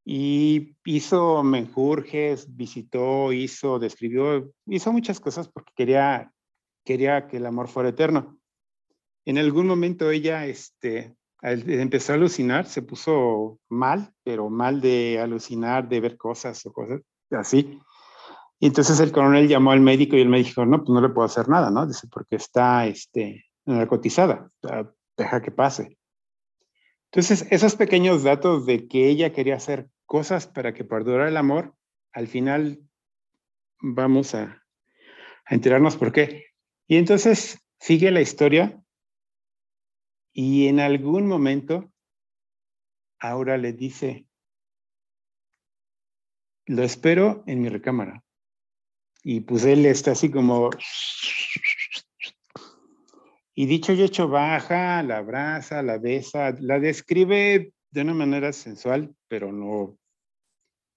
Y 0.06 0.76
hizo 0.86 1.44
menjurjes, 1.44 2.56
visitó, 2.56 3.32
hizo, 3.32 3.80
describió, 3.80 4.52
hizo 4.66 4.92
muchas 4.92 5.20
cosas 5.20 5.50
porque 5.50 5.72
quería, 5.76 6.32
quería 6.84 7.28
que 7.28 7.38
el 7.38 7.46
amor 7.46 7.68
fuera 7.68 7.90
eterno. 7.90 8.40
En 9.26 9.38
algún 9.38 9.68
momento 9.68 10.10
ella 10.10 10.48
este, 10.48 11.16
empezó 11.42 12.14
a 12.14 12.16
alucinar, 12.16 12.66
se 12.66 12.82
puso 12.82 13.60
mal, 13.70 14.12
pero 14.24 14.50
mal 14.50 14.82
de 14.82 15.20
alucinar, 15.20 15.88
de 15.88 16.00
ver 16.00 16.18
cosas 16.18 16.66
o 16.66 16.74
cosas 16.74 17.02
así. 17.32 17.80
Y 18.60 18.68
entonces 18.68 19.00
el 19.00 19.12
coronel 19.12 19.48
llamó 19.48 19.72
al 19.72 19.80
médico 19.80 20.16
y 20.16 20.22
el 20.22 20.30
médico 20.30 20.50
dijo, 20.50 20.66
no, 20.66 20.80
pues 20.80 20.90
no 20.90 21.02
le 21.02 21.10
puedo 21.10 21.26
hacer 21.26 21.48
nada, 21.48 21.70
¿no? 21.70 21.86
Dice, 21.86 22.08
porque 22.12 22.38
está 22.38 22.88
este, 22.88 23.46
narcotizada, 23.66 24.50
deja 25.16 25.42
que 25.42 25.52
pase. 25.52 25.99
Entonces, 27.12 27.47
esos 27.49 27.76
pequeños 27.76 28.24
datos 28.24 28.66
de 28.66 28.88
que 28.88 29.10
ella 29.10 29.34
quería 29.34 29.55
hacer 29.55 29.89
cosas 30.05 30.47
para 30.47 30.74
que 30.74 30.84
perdurara 30.84 31.30
el 31.30 31.38
amor, 31.38 31.76
al 32.12 32.28
final 32.28 32.80
vamos 33.82 34.36
a, 34.36 34.64
enterarnos 35.49 35.97
por 35.97 36.12
qué. 36.12 36.45
Y 36.88 36.97
entonces 36.97 37.60
sigue 37.80 38.12
la 38.12 38.22
historia 38.22 38.82
y 40.32 40.68
en 40.68 40.80
algún 40.80 41.28
momento 41.28 41.91
Aura 43.20 43.57
le 43.57 43.74
dice, 43.74 44.28
lo 46.66 46.84
espero 46.84 47.43
en 47.47 47.62
mi 47.62 47.70
recámara. 47.70 48.24
Y 49.24 49.41
pues 49.41 49.66
él 49.66 49.86
está 49.86 50.12
así 50.12 50.32
como 50.32 50.70
y 53.60 53.66
dicho 53.66 53.91
y 53.91 54.01
hecho, 54.01 54.30
baja, 54.30 55.03
la 55.03 55.18
abraza, 55.18 55.84
la 55.84 55.97
besa, 55.97 56.55
la 56.62 56.80
describe 56.80 57.74
de 57.91 58.01
una 58.01 58.14
manera 58.14 58.53
sensual, 58.53 59.14
pero 59.28 59.51
no, 59.51 59.99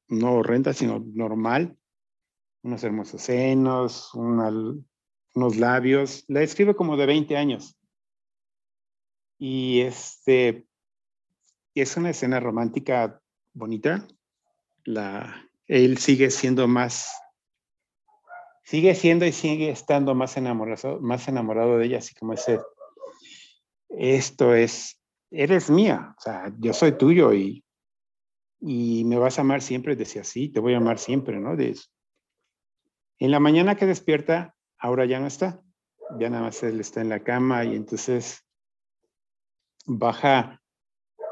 no 0.06 0.34
horrenda, 0.34 0.72
sino 0.72 1.04
normal. 1.12 1.76
Unos 2.62 2.84
hermosos 2.84 3.20
senos, 3.20 4.14
unos 4.14 5.56
labios. 5.56 6.24
La 6.28 6.38
describe 6.38 6.76
como 6.76 6.96
de 6.96 7.06
20 7.06 7.36
años. 7.36 7.76
Y 9.38 9.80
este, 9.80 10.64
es 11.74 11.96
una 11.96 12.10
escena 12.10 12.38
romántica 12.38 13.20
bonita. 13.54 14.06
La, 14.84 15.50
él 15.66 15.98
sigue 15.98 16.30
siendo 16.30 16.68
más 16.68 17.12
sigue 18.62 18.94
siendo 18.94 19.26
y 19.26 19.32
sigue 19.32 19.70
estando 19.70 20.14
más 20.14 20.36
enamorado, 20.36 21.00
más 21.00 21.28
enamorado 21.28 21.78
de 21.78 21.86
ella, 21.86 21.98
así 21.98 22.14
como 22.14 22.32
ese, 22.32 22.60
esto 23.88 24.54
es, 24.54 25.00
eres 25.30 25.70
mía, 25.70 26.14
o 26.16 26.20
sea, 26.20 26.52
yo 26.58 26.72
soy 26.72 26.92
tuyo 26.92 27.32
y, 27.32 27.64
y 28.60 29.04
me 29.04 29.18
vas 29.18 29.38
a 29.38 29.42
amar 29.42 29.62
siempre, 29.62 29.96
decía 29.96 30.22
así, 30.22 30.48
te 30.48 30.60
voy 30.60 30.74
a 30.74 30.78
amar 30.78 30.98
siempre, 30.98 31.40
¿no? 31.40 31.56
De 31.56 31.76
En 33.18 33.30
la 33.30 33.40
mañana 33.40 33.76
que 33.76 33.86
despierta, 33.86 34.54
ahora 34.78 35.04
ya 35.04 35.18
no 35.18 35.26
está, 35.26 35.60
ya 36.18 36.30
nada 36.30 36.44
más 36.44 36.62
él 36.62 36.80
está 36.80 37.00
en 37.00 37.08
la 37.08 37.22
cama 37.22 37.64
y 37.64 37.74
entonces 37.74 38.44
baja, 39.84 40.60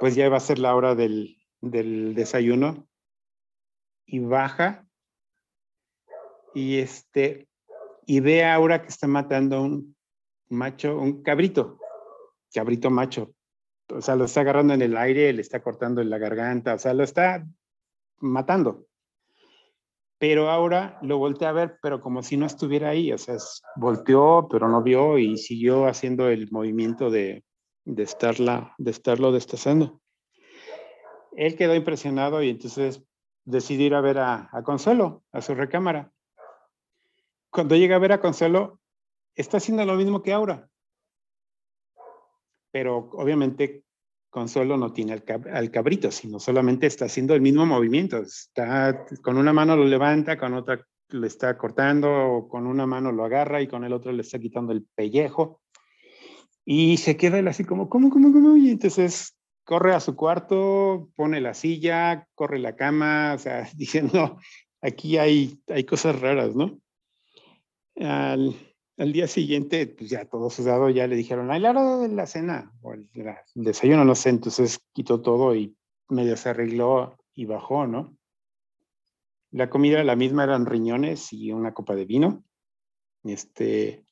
pues 0.01 0.15
ya 0.15 0.29
va 0.29 0.39
a 0.39 0.41
ser 0.41 0.59
la 0.59 0.75
hora 0.75 0.95
del, 0.95 1.37
del 1.61 2.15
desayuno 2.15 2.89
y 4.07 4.19
baja 4.19 4.90
y 6.55 6.79
este 6.79 7.49
y 8.07 8.21
ve 8.21 8.45
a 8.45 8.55
Aura 8.55 8.83
que 8.83 8.89
está 8.89 9.07
matando 9.07 9.63
un 9.63 9.97
macho, 10.49 10.99
un 10.99 11.23
cabrito, 11.23 11.79
cabrito 12.53 12.91
macho. 12.91 13.33
O 13.89 14.01
sea, 14.01 14.17
lo 14.17 14.25
está 14.25 14.41
agarrando 14.41 14.75
en 14.75 14.83
el 14.83 14.97
aire, 14.97 15.33
le 15.33 15.43
está 15.43 15.63
cortando 15.63 16.01
en 16.01 16.11
la 16.11 16.19
garganta, 16.19 16.75
o 16.75 16.79
sea, 16.79 16.95
lo 16.95 17.05
está 17.05 17.47
matando. 18.19 18.87
pero 20.19 20.51
ahora 20.51 20.99
lo 21.03 21.19
volteé 21.19 21.49
a 21.49 21.53
ver, 21.53 21.79
pero 21.81 22.01
como 22.01 22.23
si 22.23 22.37
no 22.37 22.47
estuviera 22.47 22.91
ahí, 22.91 23.13
o 23.13 23.19
sea, 23.19 23.37
volteó, 23.77 24.49
pero 24.51 24.69
no 24.69 24.83
vio 24.83 25.17
y 25.17 25.39
siguió 25.39 25.87
haciendo 25.87 26.29
el 26.29 26.51
movimiento 26.51 27.11
de, 27.11 27.45
de, 27.85 28.03
estarla, 28.03 28.75
de 28.77 28.91
estarlo 28.91 29.33
destazando. 29.33 30.01
Él 31.37 31.57
quedó 31.57 31.75
impresionado 31.75 32.43
y 32.43 32.51
entonces 32.51 33.03
decidió 33.45 33.87
ir 33.87 33.95
a 33.95 34.01
ver 34.01 34.19
a 34.19 34.63
Consuelo, 34.65 35.23
a 35.33 35.41
su 35.41 35.55
recámara. 35.55 36.13
Cuando 37.51 37.77
llega 37.77 37.97
a 37.97 38.01
ver 38.01 38.13
a 38.13 38.21
Consuelo, 38.21 38.81
está 39.35 39.57
haciendo 39.57 39.85
lo 39.85 39.97
mismo 39.97 40.23
que 40.23 40.33
Aura, 40.33 40.69
pero 42.71 43.11
obviamente 43.13 43.85
Consuelo 44.31 44.77
no 44.77 44.93
tiene 44.93 45.13
al, 45.13 45.71
cabrito, 45.73 46.11
sino 46.13 46.39
solamente 46.39 46.87
está 46.87 47.07
haciendo 47.07 47.35
el 47.35 47.41
mismo 47.41 47.67
movimiento. 47.67 48.19
Está 48.19 49.05
con 49.23 49.37
una 49.37 49.53
mano 49.53 49.77
lo 49.77 49.85
levanta, 49.85 50.39
con 50.39 50.55
otra 50.55 50.87
le 51.09 51.27
está 51.27 51.59
cortando, 51.59 52.47
con 52.49 52.69
una 52.69 52.87
mano 52.87 53.11
lo 53.11 53.25
agarra 53.25 53.61
y 53.61 53.67
con 53.67 53.83
el 53.83 53.93
otro 53.93 54.13
le 54.13 54.23
está 54.23 54.39
quitando 54.39 54.73
el 54.73 54.87
pellejo. 54.95 55.61
Y 56.65 56.99
se 56.99 57.17
queda 57.17 57.41
él 57.41 57.49
así 57.49 57.65
como, 57.65 57.89
¿cómo, 57.89 58.11
cómo, 58.11 58.33
cómo? 58.33 58.57
Y 58.57 58.71
entonces 58.71 59.37
corre 59.65 59.95
a 59.95 60.01
su 60.01 60.15
cuarto, 60.15 61.11
pone 61.17 61.41
la 61.41 61.55
silla, 61.55 62.29
corre 62.37 62.61
la 62.61 62.77
cama, 62.77 63.35
o 63.35 63.39
sea, 63.39 63.69
diciendo, 63.75 64.39
aquí 64.81 65.19
hay, 65.19 65.61
hay 65.69 65.83
cosas 65.83 66.21
raras, 66.21 66.55
¿no? 66.55 66.79
Al, 68.01 68.55
al 69.01 69.15
día 69.15 69.27
siguiente, 69.27 69.87
pues 69.87 70.11
ya 70.11 70.27
todo 70.27 70.51
sudado, 70.51 70.91
ya 70.91 71.07
le 71.07 71.17
dijeron, 71.17 71.51
ay, 71.51 71.61
la 71.61 71.71
hora 71.71 71.97
de 71.97 72.09
la 72.09 72.27
cena 72.27 72.71
o 72.83 72.93
el, 72.93 73.09
desayuno, 73.55 74.05
no 74.05 74.15
sé, 74.15 74.29
entonces 74.29 74.79
quitó 74.93 75.23
todo 75.23 75.55
y 75.55 75.75
medio 76.11 76.37
se 76.37 76.51
arregló 76.51 77.17
y 77.35 77.47
bajó, 77.47 77.87
¿no? 77.87 78.15
La 79.53 79.71
comida 79.71 80.05
la 80.05 80.17
misma, 80.17 80.45
eran 80.45 80.67
riñones 80.67 81.33
y 81.33 81.51
una 81.51 81.73
copa 81.73 81.95
de 81.95 82.05
vino. 82.05 82.45
Este, 83.25 84.05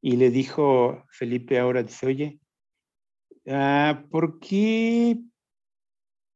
y 0.00 0.16
le 0.16 0.30
dijo 0.30 1.04
Felipe 1.10 1.58
ahora, 1.58 1.82
dice, 1.82 2.06
oye, 2.06 2.40
ah, 3.48 4.04
¿por 4.08 4.38
qué, 4.38 5.18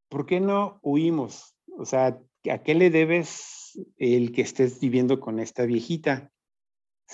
¿por 0.09 0.27
qué 0.27 0.41
no 0.41 0.81
huimos? 0.83 1.57
O 1.79 1.85
sea, 1.85 2.21
¿a 2.51 2.59
qué 2.65 2.75
le 2.75 2.91
debes 2.91 3.81
el 3.97 4.33
que 4.33 4.43
estés 4.43 4.81
viviendo 4.81 5.21
con 5.21 5.39
esta 5.39 5.65
viejita? 5.67 6.33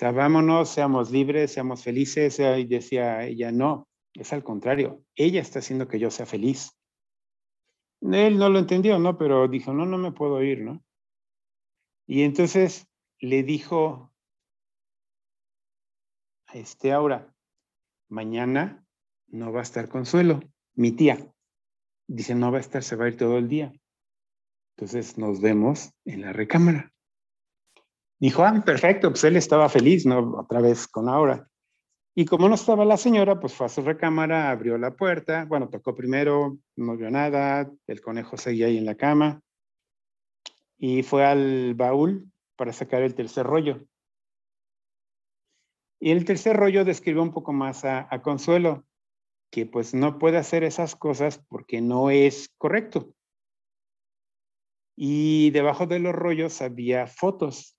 Vámonos, 0.01 0.70
seamos 0.70 1.11
libres, 1.11 1.53
seamos 1.53 1.82
felices. 1.82 2.38
Y 2.38 2.64
decía 2.64 3.24
ella, 3.24 3.53
no, 3.53 3.88
es 4.14 4.32
al 4.32 4.43
contrario, 4.43 5.03
ella 5.16 5.40
está 5.40 5.61
haciendo 5.61 5.88
que 5.88 5.99
yo 5.99 6.11
sea 6.11 6.26
feliz. 6.26 6.76
Él 8.01 8.38
no 8.38 8.49
lo 8.49 8.59
entendió, 8.59 8.99
¿no? 8.99 9.16
Pero 9.16 9.47
dijo, 9.49 9.72
no, 9.72 9.86
no 9.86 9.97
me 9.97 10.12
puedo 10.12 10.43
ir, 10.43 10.62
¿no? 10.62 10.82
Y 12.07 12.22
entonces 12.22 12.88
le 13.20 13.43
dijo 13.45 14.12
a 16.47 16.59
este 16.59 16.93
Aura, 16.93 17.32
mañana 18.09 18.84
no 19.28 19.53
va 19.53 19.61
a 19.61 19.62
estar 19.62 19.88
Consuelo, 19.88 20.40
mi 20.74 20.93
tía. 20.93 21.32
Dice, 22.09 22.34
no 22.34 22.51
va 22.51 22.59
a 22.59 22.61
estar, 22.61 22.82
se 22.82 22.97
va 22.97 23.05
a 23.05 23.09
ir 23.09 23.16
todo 23.16 23.38
el 23.38 23.49
día. 23.49 23.72
Entonces 24.76 25.16
nos 25.16 25.40
vemos 25.40 25.93
en 26.05 26.22
la 26.22 26.32
recámara. 26.32 26.91
Dijo, 28.22 28.44
ah, 28.44 28.62
perfecto, 28.64 29.10
pues 29.10 29.24
él 29.24 29.34
estaba 29.34 29.68
feliz, 29.68 30.06
¿no? 30.06 30.38
Otra 30.38 30.60
vez 30.60 30.86
con 30.86 31.08
Aura. 31.08 31.48
Y 32.14 32.24
como 32.24 32.48
no 32.48 32.54
estaba 32.54 32.84
la 32.84 32.96
señora, 32.96 33.40
pues 33.40 33.52
fue 33.52 33.66
a 33.66 33.68
su 33.68 33.82
recámara, 33.82 34.48
abrió 34.48 34.78
la 34.78 34.92
puerta, 34.92 35.44
bueno, 35.44 35.68
tocó 35.68 35.92
primero, 35.96 36.56
no 36.76 36.96
vio 36.96 37.10
nada, 37.10 37.68
el 37.88 38.00
conejo 38.00 38.36
seguía 38.36 38.66
ahí 38.66 38.78
en 38.78 38.86
la 38.86 38.94
cama, 38.94 39.40
y 40.78 41.02
fue 41.02 41.24
al 41.24 41.74
baúl 41.74 42.30
para 42.54 42.72
sacar 42.72 43.02
el 43.02 43.16
tercer 43.16 43.44
rollo. 43.44 43.84
Y 45.98 46.12
el 46.12 46.24
tercer 46.24 46.56
rollo 46.56 46.84
describió 46.84 47.22
un 47.24 47.32
poco 47.32 47.52
más 47.52 47.84
a, 47.84 48.06
a 48.08 48.22
Consuelo, 48.22 48.86
que 49.50 49.66
pues 49.66 49.94
no 49.94 50.20
puede 50.20 50.36
hacer 50.36 50.62
esas 50.62 50.94
cosas 50.94 51.44
porque 51.48 51.80
no 51.80 52.08
es 52.08 52.54
correcto. 52.56 53.16
Y 54.94 55.50
debajo 55.50 55.88
de 55.88 55.98
los 55.98 56.14
rollos 56.14 56.62
había 56.62 57.08
fotos 57.08 57.76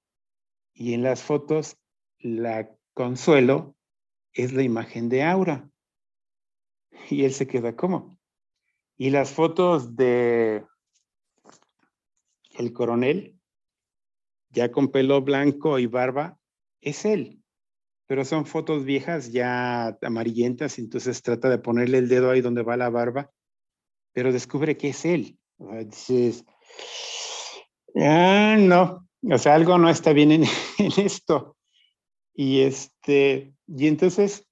y 0.74 0.94
en 0.94 1.04
las 1.04 1.22
fotos 1.22 1.78
la 2.20 2.70
consuelo 2.94 3.76
es 4.34 4.54
la 4.54 4.64
imagen 4.64 5.10
de 5.10 5.24
Aura. 5.24 5.70
Y 7.10 7.26
él 7.26 7.34
se 7.34 7.48
queda 7.48 7.76
como. 7.76 8.18
Y 8.98 9.10
las 9.10 9.32
fotos 9.32 9.96
de 9.96 10.66
el 12.58 12.72
coronel, 12.72 13.40
ya 14.50 14.72
con 14.72 14.90
pelo 14.90 15.22
blanco 15.22 15.80
y 15.80 15.88
barba, 15.88 16.40
es 16.82 17.06
él. 17.06 17.42
Pero 18.06 18.26
son 18.26 18.46
fotos 18.46 18.86
viejas 18.86 19.32
ya 19.32 19.98
amarillentas, 20.02 20.78
entonces 20.78 21.22
trata 21.24 21.50
de 21.50 21.58
ponerle 21.58 21.98
el 21.98 22.10
dedo 22.10 22.30
ahí 22.30 22.42
donde 22.42 22.62
va 22.62 22.78
la 22.78 22.90
barba, 22.90 23.32
pero 24.12 24.32
descubre 24.32 24.78
que 24.78 24.90
es 24.90 25.06
él. 25.06 25.40
Dices, 25.58 26.46
ah, 27.96 28.56
no, 28.60 29.08
o 29.32 29.38
sea, 29.38 29.56
algo 29.56 29.78
no 29.78 29.90
está 29.90 30.14
bien 30.14 30.32
en, 30.32 30.44
esto. 30.98 31.56
Y 32.34 32.62
este, 32.62 33.54
y 33.68 33.88
entonces 33.88 34.48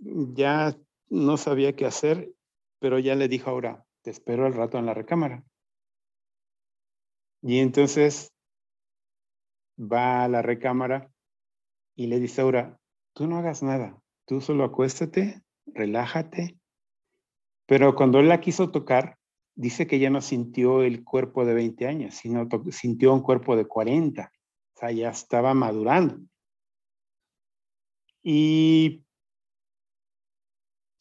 ya 0.00 0.76
no 1.08 1.36
sabía 1.36 1.74
qué 1.74 1.86
hacer, 1.86 2.32
pero 2.78 2.98
ya 2.98 3.14
le 3.14 3.28
dijo 3.28 3.50
ahora, 3.50 3.84
te 4.02 4.10
espero 4.10 4.46
al 4.46 4.54
rato 4.54 4.78
en 4.78 4.86
la 4.86 4.94
recámara. 4.94 5.44
Y 7.42 7.58
entonces 7.58 8.32
va 9.78 10.24
a 10.24 10.28
la 10.28 10.42
recámara 10.42 11.10
y 11.94 12.06
le 12.06 12.18
dice 12.20 12.42
ahora, 12.42 12.78
tú 13.12 13.26
no 13.26 13.38
hagas 13.38 13.62
nada, 13.62 14.00
tú 14.26 14.40
solo 14.40 14.64
acuéstate, 14.64 15.42
relájate. 15.66 16.58
Pero 17.66 17.94
cuando 17.94 18.18
él 18.20 18.28
la 18.28 18.40
quiso 18.40 18.70
tocar, 18.70 19.17
dice 19.58 19.88
que 19.88 19.98
ya 19.98 20.08
no 20.08 20.20
sintió 20.20 20.82
el 20.84 21.02
cuerpo 21.02 21.44
de 21.44 21.52
20 21.52 21.88
años, 21.88 22.14
sino 22.14 22.48
sintió 22.70 23.12
un 23.12 23.22
cuerpo 23.22 23.56
de 23.56 23.66
40. 23.66 24.32
O 24.74 24.78
sea, 24.78 24.92
ya 24.92 25.10
estaba 25.10 25.52
madurando. 25.52 26.20
Y 28.22 29.02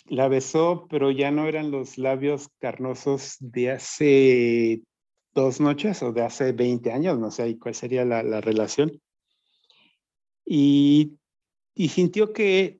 la 0.06 0.28
besó, 0.28 0.88
pero 0.90 1.12
ya 1.12 1.30
no 1.30 1.48
eran 1.48 1.70
los 1.70 2.00
labios 2.00 2.50
carnosos 2.58 3.38
de 3.40 3.72
hace 3.72 4.82
dos 5.36 5.62
noches 5.62 6.02
o 6.02 6.12
de 6.12 6.24
hace 6.24 6.52
20 6.52 6.92
años, 6.92 7.20
no 7.20 7.30
sé 7.30 7.60
cuál 7.60 7.76
sería 7.76 8.06
la, 8.06 8.24
la 8.24 8.42
relación. 8.42 9.00
Y, 10.44 11.20
y 11.76 11.90
sintió 11.90 12.34
que 12.34 12.80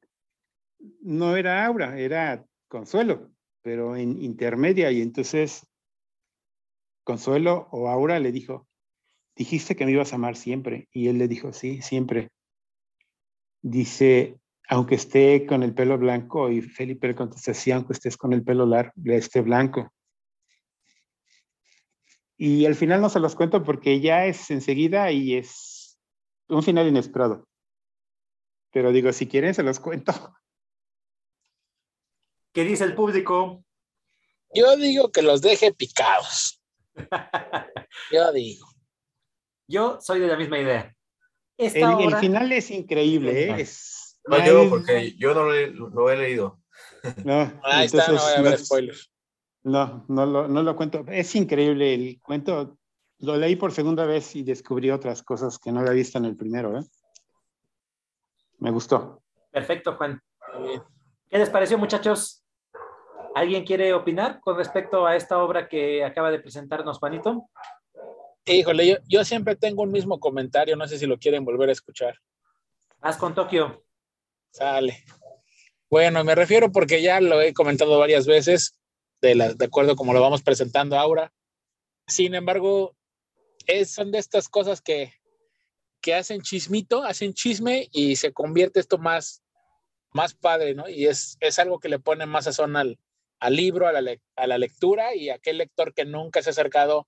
no 1.02 1.38
era 1.38 1.68
aura, 1.68 2.00
era 2.00 2.44
consuelo 2.68 3.30
pero 3.68 3.98
en 3.98 4.24
intermedia. 4.24 4.90
Y 4.94 5.02
entonces 5.02 5.68
Consuelo 7.04 7.68
o 7.72 7.90
Aura 7.90 8.18
le 8.18 8.32
dijo, 8.32 8.66
dijiste 9.36 9.76
que 9.76 9.86
me 9.86 9.92
ibas 9.92 10.14
a 10.14 10.16
amar 10.16 10.38
siempre. 10.38 10.88
Y 10.94 11.10
él 11.10 11.18
le 11.18 11.28
dijo, 11.28 11.52
sí, 11.52 11.82
siempre. 11.82 12.30
Dice, 13.62 14.40
aunque 14.70 14.96
esté 14.96 15.46
con 15.46 15.64
el 15.64 15.74
pelo 15.74 15.98
blanco, 15.98 16.50
y 16.50 16.62
Felipe 16.62 17.10
le 17.10 17.16
contesta, 17.16 17.54
sí, 17.54 17.72
aunque 17.72 17.92
estés 17.92 18.16
con 18.16 18.32
el 18.32 18.42
pelo 18.42 18.66
largo, 18.66 18.94
esté 19.04 19.42
blanco. 19.42 19.92
Y 22.38 22.66
al 22.68 22.76
final 22.76 23.02
no 23.02 23.10
se 23.10 23.20
los 23.20 23.36
cuento 23.36 23.66
porque 23.66 24.00
ya 24.00 24.28
es 24.28 24.50
enseguida 24.50 25.12
y 25.12 25.36
es 25.36 26.00
un 26.48 26.64
final 26.64 26.88
inesperado. 26.88 27.46
Pero 28.72 28.94
digo, 28.94 29.12
si 29.12 29.28
quieren, 29.28 29.54
se 29.54 29.64
los 29.64 29.82
cuento. 29.82 30.14
¿Qué 32.58 32.64
dice 32.64 32.86
el 32.86 32.96
público? 32.96 33.64
Yo 34.52 34.76
digo 34.78 35.12
que 35.12 35.22
los 35.22 35.42
deje 35.42 35.72
picados. 35.76 36.60
Yo 38.12 38.32
digo. 38.32 38.68
Yo 39.68 40.02
soy 40.02 40.22
de 40.22 40.26
la 40.26 40.38
misma 40.38 40.58
idea. 40.58 40.92
el, 41.56 42.16
final 42.16 42.52
es 42.52 42.72
increíble, 42.72 43.44
¿eh? 43.44 43.62
Es, 43.62 44.20
no, 44.26 44.44
yo, 44.44 44.70
porque 44.72 45.14
yo 45.20 45.36
no 45.36 45.44
lo, 45.44 46.10
he 46.10 46.18
leído. 46.18 46.60
No, 47.24 47.62
Ahí 47.64 47.86
está, 47.86 48.08
no 48.12 48.20
voy 48.20 48.34
a 48.36 48.42
ver 48.42 48.58
spoilers. 48.58 49.14
No, 49.62 50.04
no 50.08 50.26
lo, 50.26 50.48
no 50.48 50.64
lo 50.64 50.76
cuento. 50.76 51.06
Es 51.10 51.36
increíble 51.36 51.94
el 51.94 52.20
cuento. 52.24 52.76
Lo 53.20 53.38
leí 53.38 53.56
por 53.56 53.72
segunda 53.72 54.08
vez 54.08 54.36
y 54.36 54.42
descubrí 54.42 54.90
otras 54.90 55.22
cosas 55.22 55.60
que 55.60 55.72
no 55.72 55.82
había 55.82 55.92
visto 55.92 56.18
en 56.18 56.26
el 56.26 56.36
primero. 56.36 56.80
¿eh? 56.80 56.84
Me 58.58 58.72
gustó. 58.72 59.22
Perfecto, 59.52 59.96
Juan. 59.96 60.20
¿Qué 61.30 61.38
les 61.38 61.52
pareció, 61.52 61.78
muchachos? 61.78 62.44
¿Alguien 63.38 63.66
quiere 63.66 63.94
opinar 63.94 64.40
con 64.40 64.58
respecto 64.58 65.06
a 65.06 65.16
esta 65.16 65.38
obra 65.38 65.70
que 65.70 66.04
acaba 66.04 66.32
de 66.32 66.40
presentarnos 66.40 66.98
Juanito? 66.98 67.48
Híjole, 68.46 69.00
yo, 69.08 69.24
siempre 69.24 69.56
tengo 69.56 69.84
un 69.84 69.92
mismo 69.92 70.20
comentario, 70.20 70.76
no 70.76 70.88
sé 70.88 70.98
si 70.98 71.06
lo 71.06 71.20
quieren 71.20 71.46
volver 71.46 71.70
a 71.70 71.74
escuchar. 71.74 72.16
Haz 73.00 73.18
con 73.18 73.36
Tokio. 73.36 73.86
Sale. 74.50 75.04
Bueno, 75.88 76.24
me 76.24 76.34
refiero 76.34 76.72
porque 76.72 77.04
ya 77.04 77.22
lo 77.22 77.40
he 77.40 77.54
comentado 77.54 78.00
varias 78.00 78.26
veces, 78.26 78.80
de, 79.22 79.54
de 79.56 79.66
acuerdo 79.66 79.96
como 79.96 80.14
lo 80.14 80.22
vamos 80.22 80.42
presentando 80.42 80.98
ahora. 80.98 81.32
Sin 82.08 82.34
embargo, 82.34 82.96
es, 83.68 83.92
son 83.92 84.12
de 84.12 84.18
estas 84.18 84.50
cosas 84.50 84.82
que, 84.82 85.14
que 86.02 86.16
hacen 86.16 86.42
chismito, 86.42 87.04
hacen 87.04 87.36
chisme 87.36 87.88
y 87.92 88.16
se 88.16 88.34
convierte 88.34 88.80
esto 88.80 88.98
más, 88.98 89.44
más 90.12 90.34
padre, 90.34 90.74
¿no? 90.74 90.90
Y 90.90 91.06
es, 91.06 91.38
es 91.40 91.60
algo 91.60 91.78
que 91.80 91.90
le 91.90 92.00
pone 92.00 92.26
más 92.26 92.46
sazón 92.46 92.76
al, 92.76 92.98
al 93.40 93.56
libro, 93.56 93.88
a 93.88 93.92
la, 94.02 94.16
a 94.36 94.48
la 94.48 94.58
lectura 94.58 95.16
y 95.16 95.30
aquel 95.30 95.58
lector 95.58 95.94
que 95.94 96.06
nunca 96.06 96.42
se 96.42 96.50
ha 96.50 96.52
acercado 96.52 97.08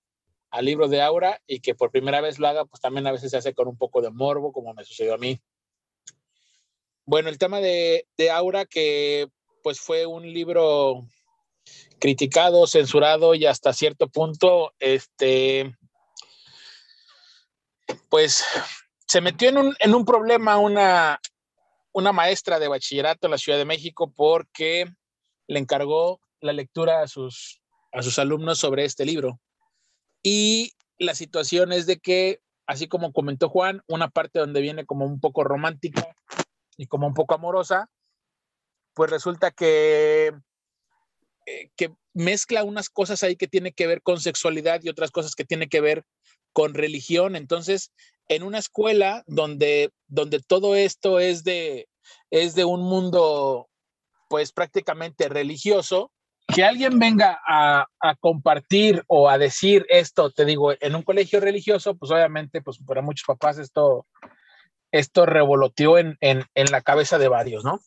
al 0.51 0.65
libro 0.65 0.88
de 0.88 1.01
Aura 1.01 1.41
y 1.47 1.60
que 1.60 1.76
por 1.76 1.91
primera 1.91 2.22
vez 2.22 2.39
lo 2.39 2.47
haga, 2.47 2.65
pues 2.65 2.81
también 2.81 3.07
a 3.07 3.11
veces 3.11 3.31
se 3.31 3.38
hace 3.38 3.53
con 3.53 3.68
un 3.68 3.77
poco 3.77 4.01
de 4.01 4.10
morbo, 4.10 4.51
como 4.51 4.73
me 4.73 4.84
sucedió 4.84 5.14
a 5.14 5.18
mí. 5.18 5.39
Bueno, 7.06 7.30
el 7.30 7.38
tema 7.38 7.60
de, 7.60 8.07
de 8.18 8.31
Aura, 8.31 8.65
que 8.65 9.27
pues 9.64 9.80
fue 9.80 10.06
un 10.06 10.31
libro 10.31 11.06
criticado, 11.99 12.65
censurado 12.68 13.35
y 13.35 13.45
hasta 13.45 13.73
cierto 13.73 14.07
punto, 14.07 14.73
este, 14.80 15.76
pues 18.10 18.43
se 19.07 19.22
metió 19.22 19.49
en 19.49 19.57
un, 19.57 19.76
en 19.80 19.95
un 19.95 20.06
problema 20.06 20.57
una, 20.57 21.19
una 21.91 22.11
maestra 22.11 22.60
de 22.60 22.68
bachillerato 22.68 23.27
en 23.27 23.31
la 23.31 23.38
Ciudad 23.38 23.57
de 23.57 23.65
México 23.65 24.11
porque 24.15 24.85
le 25.49 25.59
encargó 25.59 26.21
la 26.41 26.53
lectura 26.53 27.01
a 27.01 27.07
sus, 27.07 27.59
a 27.91 28.03
sus 28.03 28.19
alumnos 28.19 28.59
sobre 28.59 28.85
este 28.85 29.03
libro. 29.03 29.41
Y 30.21 30.73
la 30.99 31.15
situación 31.15 31.73
es 31.73 31.88
de 31.88 31.97
que, 31.97 32.39
así 32.67 32.88
como 32.88 33.11
comentó 33.11 33.49
Juan, 33.49 33.81
una 33.88 34.09
parte 34.09 34.39
donde 34.39 34.61
viene 34.61 34.85
como 34.85 35.05
un 35.05 35.19
poco 35.19 35.43
romántica 35.43 36.15
y 36.77 36.85
como 36.85 37.07
un 37.07 37.15
poco 37.15 37.34
amorosa, 37.34 37.89
pues 38.93 39.09
resulta 39.09 39.49
que, 39.49 40.34
eh, 41.47 41.71
que 41.76 41.95
mezcla 42.13 42.63
unas 42.63 42.89
cosas 42.89 43.23
ahí 43.23 43.35
que 43.35 43.47
tiene 43.47 43.71
que 43.71 43.88
ver 43.88 44.03
con 44.03 44.19
sexualidad 44.21 44.81
y 44.84 44.89
otras 44.89 45.09
cosas 45.09 45.34
que 45.34 45.45
tiene 45.45 45.67
que 45.67 45.81
ver 45.81 46.03
con 46.53 46.76
religión. 46.76 47.35
Entonces, 47.35 47.91
en 48.27 48.43
una 48.43 48.59
escuela 48.59 49.23
donde, 49.26 49.89
donde 50.07 50.41
todo 50.41 50.76
esto 50.76 51.19
es 51.19 51.43
de, 51.43 51.89
es 52.30 52.53
de 52.53 52.65
un 52.65 52.81
mundo 52.81 53.68
pues 54.30 54.53
prácticamente 54.53 55.27
religioso, 55.27 56.11
que 56.47 56.64
alguien 56.64 56.97
venga 56.97 57.39
a, 57.45 57.85
compartir 58.22 59.03
o 59.07 59.30
a 59.30 59.38
decir 59.38 59.85
esto, 59.89 60.31
te 60.31 60.45
digo, 60.45 60.73
en 60.80 60.95
un 60.95 61.03
colegio 61.03 61.39
religioso, 61.39 61.95
pues 61.95 62.11
obviamente, 62.11 62.61
pues 62.61 62.80
para 62.80 63.01
muchos 63.01 63.26
papás 63.26 63.60
esto, 63.60 64.07
esto 64.91 65.26
revoloteó 65.26 65.97
en, 65.97 66.18
en, 66.22 66.45
en 66.56 66.72
la 66.72 66.81
cabeza 66.81 67.18
de 67.18 67.27
varios, 67.27 67.64
¿no? 67.64 67.80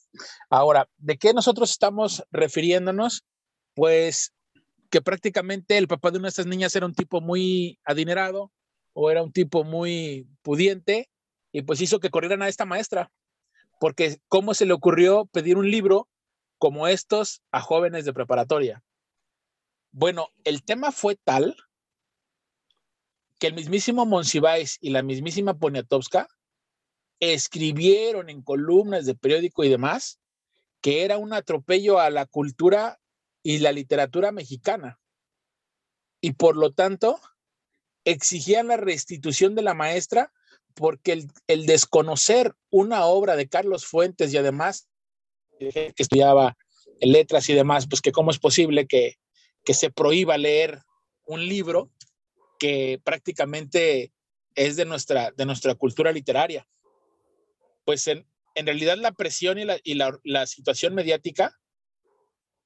Ahora, 0.51 0.89
¿de 0.99 1.17
qué 1.17 1.33
nosotros 1.33 1.71
estamos 1.71 2.25
refiriéndonos? 2.31 3.25
Pues 3.75 4.33
que 4.91 5.01
prácticamente 5.01 5.79
el 5.79 5.89
papá 5.89 6.11
de 6.11 6.19
una 6.19 6.27
de 6.27 6.31
estas 6.31 6.47
niñas 6.47 6.77
era 6.77 6.87
un 6.87 6.95
tipo 6.95 7.21
muy 7.21 7.81
adinerado 7.85 8.53
o 8.93 9.11
era 9.11 9.23
un 9.23 9.33
tipo 9.33 9.65
muy 9.65 10.29
pudiente 10.43 11.09
y 11.51 11.63
pues 11.63 11.81
hizo 11.81 11.99
que 11.99 12.11
corrieran 12.11 12.43
a 12.43 12.49
esta 12.49 12.67
maestra, 12.67 13.11
porque 13.81 14.19
¿cómo 14.29 14.55
se 14.55 14.67
le 14.67 14.75
ocurrió 14.75 15.27
pedir 15.27 15.57
un 15.57 15.71
libro 15.71 16.09
como 16.63 16.87
estos 16.87 17.43
a 17.51 17.61
jóvenes 17.61 18.05
de 18.05 18.13
preparatoria. 18.13 18.85
Bueno, 19.91 20.29
el 20.45 20.63
tema 20.63 20.93
fue 20.93 21.17
tal 21.17 21.57
que 23.41 23.49
el 23.49 23.55
mismísimo 23.55 24.07
Monsiváis 24.07 24.79
y 24.81 24.91
la 24.91 25.03
mismísima 25.03 25.59
Poniatowska 25.59 26.29
escribieron 27.19 28.31
en 28.31 28.43
columnas 28.43 29.07
de 29.07 29.17
periódico 29.17 29.65
y 29.65 29.71
demás 29.71 30.21
que 30.81 31.03
era 31.03 31.19
un 31.19 31.33
atropello 31.33 31.99
a 31.99 32.11
la 32.11 32.27
cultura 32.27 33.01
y 33.43 33.59
la 33.59 33.73
literatura 33.73 34.31
mexicana. 34.31 35.01
Y 36.21 36.35
por 36.35 36.57
lo 36.57 36.71
tanto, 36.73 37.19
exigían 38.05 38.69
la 38.69 38.77
restitución 38.77 39.57
de 39.57 39.63
la 39.63 39.75
maestra 39.75 40.33
porque 40.75 41.11
el, 41.11 41.33
el 41.49 41.67
desconocer 41.67 42.55
una 42.71 43.05
obra 43.05 43.35
de 43.35 43.49
Carlos 43.49 43.85
Fuentes 43.85 44.33
y 44.33 44.37
además 44.37 44.87
que 45.71 45.93
estudiaba 45.97 46.57
letras 47.01 47.49
y 47.49 47.55
demás, 47.55 47.87
pues 47.89 48.01
que 48.01 48.13
cómo 48.13 48.31
es 48.31 48.39
posible 48.39 48.87
que, 48.87 49.17
que 49.65 49.75
se 49.75 49.91
prohíba 49.91 50.39
leer 50.39 50.81
un 51.27 51.47
libro 51.47 51.91
que 52.59 53.01
prácticamente 53.03 54.13
es 54.55 54.77
de 54.77 54.85
nuestra, 54.85 55.33
de 55.33 55.47
nuestra 55.47 55.75
cultura 55.75 56.13
literaria. 56.13 56.67
Pues 57.85 58.07
en, 58.07 58.27
en 58.55 58.67
realidad 58.67 58.97
la 58.99 59.13
presión 59.13 59.59
y, 59.59 59.65
la, 59.65 59.79
y 59.83 59.95
la, 59.95 60.19
la, 60.25 60.47
situación 60.47 60.95
mediática 60.95 61.59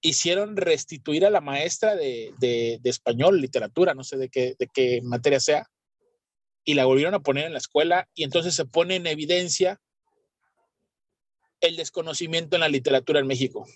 hicieron 0.03 0.57
restituir 0.57 1.25
a 1.25 1.31
la 1.31 1.41
maestra 1.41 1.97
de, 1.97 2.33
de, 2.39 2.79
de, 2.83 2.91
español, 2.91 3.41
literatura, 3.41 3.95
no 3.95 4.05
sé 4.05 4.19
de 4.19 4.29
qué, 4.29 4.55
de 4.59 4.69
qué 4.73 5.01
materia 5.03 5.41
sea, 5.41 5.67
y 6.65 6.75
la 6.75 6.85
volvieron 6.85 7.15
a 7.15 7.21
poner 7.21 7.47
en 7.47 7.53
la 7.53 7.59
escuela 7.59 8.09
y 8.15 8.25
entonces 8.25 8.55
se 8.55 8.67
pone 8.67 8.97
en 8.97 9.07
evidencia 9.07 9.81
el 11.61 11.77
desconocimiento 11.77 12.57
en 12.57 12.61
la 12.61 12.69
literatura 12.69 13.21
en 13.21 13.27
México. 13.27 13.67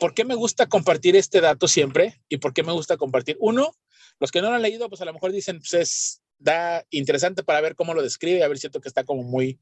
¿Por 0.00 0.14
qué 0.14 0.24
me 0.24 0.34
gusta 0.34 0.68
compartir 0.68 1.16
este 1.16 1.40
dato 1.40 1.68
siempre? 1.68 2.20
¿Y 2.28 2.36
por 2.38 2.52
qué 2.52 2.62
me 2.62 2.72
gusta 2.72 2.96
compartir? 2.96 3.36
Uno, 3.40 3.72
los 4.20 4.30
que 4.30 4.42
no 4.42 4.50
lo 4.50 4.56
han 4.56 4.62
leído, 4.62 4.88
pues 4.88 5.00
a 5.00 5.04
lo 5.04 5.12
mejor 5.12 5.32
dicen, 5.32 5.58
pues 5.58 5.74
es 5.74 6.22
da 6.38 6.84
interesante 6.90 7.42
para 7.42 7.60
ver 7.60 7.76
cómo 7.76 7.94
lo 7.94 8.02
describe, 8.02 8.42
a 8.42 8.48
ver, 8.48 8.58
siento 8.58 8.80
que 8.80 8.88
está 8.88 9.04
como 9.04 9.22
muy, 9.22 9.58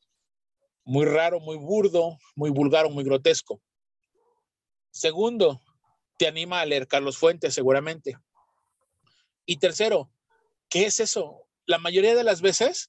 muy 0.85 1.07
raro, 1.07 1.41
muy 1.41 1.57
burdo, 1.57 2.19
muy 2.35 2.51
vulgar 2.51 2.87
o 2.87 2.91
muy 2.91 3.05
grotesco. 3.05 3.61
Segundo, 4.91 5.61
te 6.19 6.27
anima 6.27 6.61
a 6.61 6.67
leer 6.67 6.87
Carlos 6.87 7.19
Fuentes, 7.19 7.55
seguramente. 7.55 8.19
Y 9.47 9.59
tercero, 9.59 10.11
¿qué 10.69 10.87
es 10.87 11.01
eso? 11.01 11.47
La 11.67 11.79
mayoría 11.79 12.15
de 12.15 12.25
las 12.25 12.41
veces, 12.41 12.89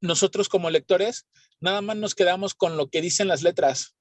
nosotros 0.00 0.48
como 0.48 0.70
lectores 0.70 1.26
nada 1.62 1.80
más 1.80 1.96
nos 1.96 2.14
quedamos 2.14 2.54
con 2.54 2.76
lo 2.76 2.90
que 2.90 3.00
dicen 3.00 3.28
las 3.28 3.42
letras, 3.42 3.96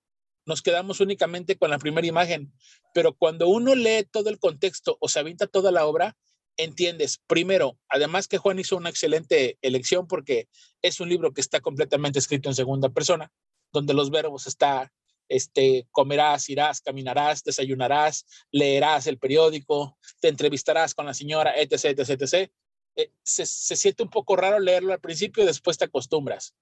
nos 0.45 0.61
quedamos 0.61 0.99
únicamente 0.99 1.57
con 1.57 1.69
la 1.69 1.77
primera 1.77 2.07
imagen, 2.07 2.51
pero 2.93 3.13
cuando 3.13 3.47
uno 3.47 3.75
lee 3.75 4.07
todo 4.11 4.29
el 4.29 4.39
contexto 4.39 4.97
o 4.99 5.07
se 5.07 5.19
avienta 5.19 5.47
toda 5.47 5.71
la 5.71 5.85
obra, 5.85 6.17
entiendes, 6.57 7.21
primero, 7.27 7.77
además 7.87 8.27
que 8.27 8.39
Juan 8.39 8.59
hizo 8.59 8.75
una 8.75 8.89
excelente 8.89 9.57
elección 9.61 10.07
porque 10.07 10.49
es 10.81 10.99
un 10.99 11.09
libro 11.09 11.33
que 11.33 11.41
está 11.41 11.61
completamente 11.61 12.19
escrito 12.19 12.49
en 12.49 12.55
segunda 12.55 12.89
persona, 12.89 13.31
donde 13.71 13.93
los 13.93 14.09
verbos 14.09 14.47
está, 14.47 14.91
este, 15.29 15.87
comerás, 15.91 16.49
irás, 16.49 16.81
caminarás, 16.81 17.43
desayunarás, 17.43 18.25
leerás 18.51 19.05
el 19.05 19.19
periódico, 19.19 19.97
te 20.19 20.27
entrevistarás 20.27 20.93
con 20.93 21.05
la 21.05 21.13
señora, 21.13 21.53
etc., 21.55 21.97
etc., 21.97 22.21
etc. 22.21 22.51
Eh, 22.95 23.11
se, 23.23 23.45
se 23.45 23.75
siente 23.75 24.03
un 24.03 24.09
poco 24.09 24.35
raro 24.35 24.59
leerlo 24.59 24.91
al 24.91 24.99
principio 24.99 25.43
y 25.43 25.47
después 25.47 25.77
te 25.77 25.85
acostumbras. 25.85 26.53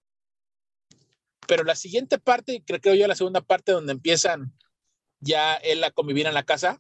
Pero 1.50 1.64
la 1.64 1.76
siguiente 1.76 2.20
parte, 2.20 2.64
creo 2.64 2.94
yo 2.94 3.08
la 3.08 3.16
segunda 3.16 3.42
parte 3.42 3.72
donde 3.72 3.92
empiezan 3.92 4.54
ya 5.20 5.56
él 5.56 5.84
a 5.84 5.90
convivir 5.90 6.28
en 6.28 6.36
la 6.36 6.44
casa, 6.44 6.80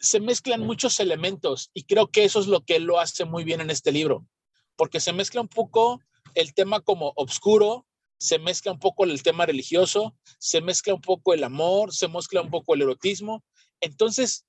se 0.00 0.18
mezclan 0.18 0.60
muchos 0.60 0.98
elementos 0.98 1.70
y 1.72 1.84
creo 1.84 2.08
que 2.08 2.24
eso 2.24 2.40
es 2.40 2.48
lo 2.48 2.64
que 2.64 2.74
él 2.74 2.82
lo 2.82 2.98
hace 2.98 3.24
muy 3.24 3.44
bien 3.44 3.60
en 3.60 3.70
este 3.70 3.92
libro, 3.92 4.26
porque 4.74 4.98
se 4.98 5.12
mezcla 5.12 5.40
un 5.40 5.46
poco 5.46 6.00
el 6.34 6.52
tema 6.52 6.80
como 6.80 7.12
oscuro, 7.14 7.86
se 8.18 8.40
mezcla 8.40 8.72
un 8.72 8.80
poco 8.80 9.04
el 9.04 9.22
tema 9.22 9.46
religioso, 9.46 10.16
se 10.40 10.60
mezcla 10.60 10.94
un 10.94 11.00
poco 11.00 11.32
el 11.32 11.44
amor, 11.44 11.94
se 11.94 12.08
mezcla 12.08 12.42
un 12.42 12.50
poco 12.50 12.74
el 12.74 12.82
erotismo. 12.82 13.44
Entonces, 13.80 14.47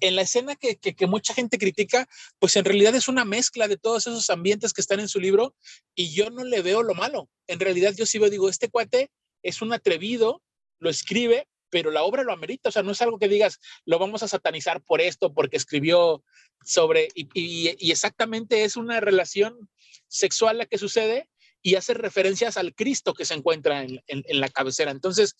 en 0.00 0.16
la 0.16 0.22
escena 0.22 0.56
que, 0.56 1.06
mucha 1.06 1.34
gente 1.34 1.58
critica, 1.58 2.08
pues 2.38 2.56
en 2.56 2.64
realidad 2.64 2.94
es 2.94 3.08
una 3.08 3.24
mezcla 3.24 3.68
de 3.68 3.76
todos 3.76 4.06
esos 4.06 4.30
ambientes 4.30 4.72
que 4.72 4.80
están 4.80 5.00
en 5.00 5.08
su 5.08 5.20
libro 5.20 5.54
y 5.94 6.14
yo 6.14 6.30
no 6.30 6.44
le 6.44 6.62
veo 6.62 6.82
lo 6.82 6.94
malo. 6.94 7.28
En 7.46 7.60
realidad 7.60 7.94
yo 7.96 8.06
sí 8.06 8.18
veo, 8.18 8.30
digo, 8.30 8.48
este 8.48 8.68
cuate 8.68 9.10
es 9.42 9.62
un 9.62 9.72
atrevido, 9.72 10.42
lo 10.78 10.90
escribe, 10.90 11.48
pero 11.70 11.90
la 11.90 12.04
obra 12.04 12.22
lo 12.22 12.32
amerita, 12.32 12.68
o 12.68 12.72
sea, 12.72 12.82
no 12.82 12.92
es 12.92 13.02
algo 13.02 13.18
que 13.18 13.28
digas, 13.28 13.58
lo 13.84 13.98
vamos 13.98 14.22
a 14.22 14.28
satanizar 14.28 14.82
por 14.82 15.00
esto, 15.00 15.32
porque 15.32 15.56
escribió 15.56 16.22
sobre, 16.64 17.08
y, 17.14 17.68
exactamente 17.90 18.64
es 18.64 18.76
una 18.76 19.00
relación 19.00 19.68
sexual 20.08 20.58
la 20.58 20.66
que 20.66 20.78
sucede 20.78 21.28
y 21.62 21.74
hace 21.74 21.94
referencias 21.94 22.56
al 22.56 22.74
Cristo 22.74 23.14
que 23.14 23.24
se 23.24 23.34
encuentra 23.34 23.82
en, 23.82 24.40
la 24.40 24.48
cabecera. 24.48 24.90
Entonces, 24.90 25.34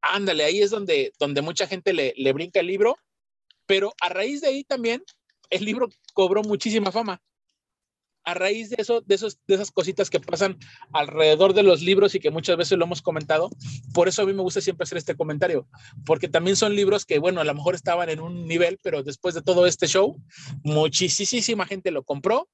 ándale, 0.00 0.44
ahí 0.44 0.60
es 0.60 0.70
donde, 0.70 1.12
donde 1.18 1.40
mucha 1.40 1.66
gente 1.66 1.92
le 1.92 2.32
brinca 2.32 2.60
el 2.60 2.66
libro 2.66 2.98
pero 3.68 3.94
a 4.00 4.08
raíz 4.08 4.40
de 4.40 4.48
ahí 4.48 4.64
también 4.64 5.04
el 5.50 5.64
libro 5.64 5.88
cobró 6.14 6.42
muchísima 6.42 6.90
fama. 6.90 7.22
A 8.24 8.34
raíz 8.34 8.70
de 8.70 8.76
eso, 8.78 9.00
de, 9.02 9.14
esos, 9.14 9.38
de 9.46 9.54
esas 9.54 9.70
cositas 9.70 10.10
que 10.10 10.20
pasan 10.20 10.58
alrededor 10.92 11.54
de 11.54 11.62
los 11.62 11.82
libros 11.82 12.14
y 12.14 12.20
que 12.20 12.30
muchas 12.30 12.56
veces 12.56 12.76
lo 12.76 12.84
hemos 12.84 13.00
comentado, 13.00 13.50
por 13.94 14.08
eso 14.08 14.22
a 14.22 14.26
mí 14.26 14.32
me 14.32 14.42
gusta 14.42 14.60
siempre 14.60 14.84
hacer 14.84 14.98
este 14.98 15.16
comentario, 15.16 15.68
porque 16.04 16.28
también 16.28 16.56
son 16.56 16.74
libros 16.74 17.06
que, 17.06 17.18
bueno, 17.18 17.40
a 17.40 17.44
lo 17.44 17.54
mejor 17.54 17.74
estaban 17.74 18.08
en 18.10 18.20
un 18.20 18.46
nivel, 18.46 18.78
pero 18.82 19.02
después 19.02 19.34
de 19.34 19.42
todo 19.42 19.66
este 19.66 19.86
show, 19.86 20.16
muchísima 20.62 21.64
gente 21.66 21.90
lo 21.90 22.02
compró 22.02 22.48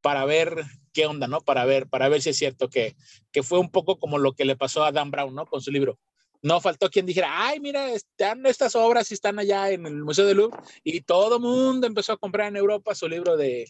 para 0.00 0.24
ver 0.24 0.64
qué 0.92 1.06
onda, 1.06 1.26
¿no? 1.28 1.40
Para 1.40 1.64
ver, 1.64 1.88
para 1.88 2.08
ver 2.08 2.22
si 2.22 2.30
es 2.30 2.36
cierto 2.36 2.68
que, 2.68 2.96
que 3.32 3.42
fue 3.42 3.58
un 3.58 3.70
poco 3.70 3.98
como 3.98 4.18
lo 4.18 4.32
que 4.32 4.44
le 4.44 4.56
pasó 4.56 4.84
a 4.84 4.92
Dan 4.92 5.10
Brown, 5.10 5.34
¿no? 5.34 5.46
Con 5.46 5.60
su 5.60 5.70
libro 5.70 5.98
no 6.42 6.60
faltó 6.60 6.88
quien 6.88 7.06
dijera, 7.06 7.46
ay, 7.46 7.60
mira, 7.60 7.92
están 7.92 8.46
estas 8.46 8.74
obras 8.74 9.10
y 9.10 9.14
están 9.14 9.38
allá 9.38 9.70
en 9.70 9.86
el 9.86 10.04
Museo 10.04 10.26
de 10.26 10.34
Louvre, 10.34 10.58
y 10.82 11.00
todo 11.02 11.38
mundo 11.38 11.86
empezó 11.86 12.12
a 12.12 12.16
comprar 12.18 12.48
en 12.48 12.56
Europa 12.56 12.94
su 12.94 13.08
libro 13.08 13.36
de, 13.36 13.66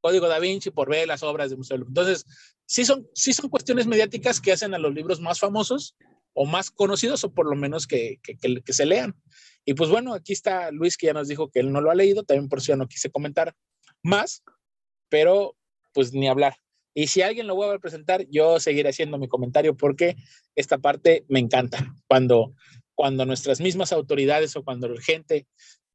Código 0.00 0.28
da 0.28 0.38
Vinci, 0.38 0.70
por 0.70 0.88
ver 0.88 1.08
las 1.08 1.22
obras 1.22 1.50
de 1.50 1.56
Museo. 1.56 1.76
Entonces, 1.76 2.24
sí 2.66 2.84
son, 2.84 3.08
sí 3.14 3.32
son 3.32 3.50
cuestiones 3.50 3.86
mediáticas 3.86 4.40
que 4.40 4.52
hacen 4.52 4.74
a 4.74 4.78
los 4.78 4.94
libros 4.94 5.20
más 5.20 5.40
famosos 5.40 5.96
o 6.34 6.46
más 6.46 6.70
conocidos 6.70 7.24
o 7.24 7.32
por 7.32 7.46
lo 7.48 7.56
menos 7.56 7.86
que, 7.86 8.20
que, 8.22 8.36
que, 8.36 8.72
se 8.72 8.86
lean. 8.86 9.14
Y 9.64 9.74
pues 9.74 9.90
bueno, 9.90 10.14
aquí 10.14 10.32
está 10.32 10.70
Luis 10.70 10.96
que 10.96 11.06
ya 11.06 11.12
nos 11.12 11.28
dijo 11.28 11.50
que 11.50 11.60
él 11.60 11.72
no 11.72 11.80
lo 11.80 11.90
ha 11.90 11.94
leído, 11.94 12.22
también 12.22 12.48
por 12.48 12.60
eso 12.60 12.76
no 12.76 12.86
quise 12.86 13.10
comentar 13.10 13.54
más, 14.02 14.44
pero 15.08 15.56
pues 15.92 16.12
ni 16.12 16.28
hablar. 16.28 16.56
Y 16.94 17.06
si 17.08 17.22
alguien 17.22 17.46
lo 17.46 17.54
vuelve 17.54 17.76
a 17.76 17.80
presentar, 17.80 18.26
yo 18.30 18.58
seguiré 18.60 18.90
haciendo 18.90 19.18
mi 19.18 19.28
comentario 19.28 19.76
porque 19.76 20.16
esta 20.54 20.78
parte 20.78 21.24
me 21.28 21.38
encanta. 21.38 21.94
Cuando, 22.08 22.54
cuando 22.94 23.24
nuestras 23.26 23.60
mismas 23.60 23.92
autoridades 23.92 24.56
o 24.56 24.64
cuando 24.64 24.88
la 24.88 25.00
gente 25.00 25.46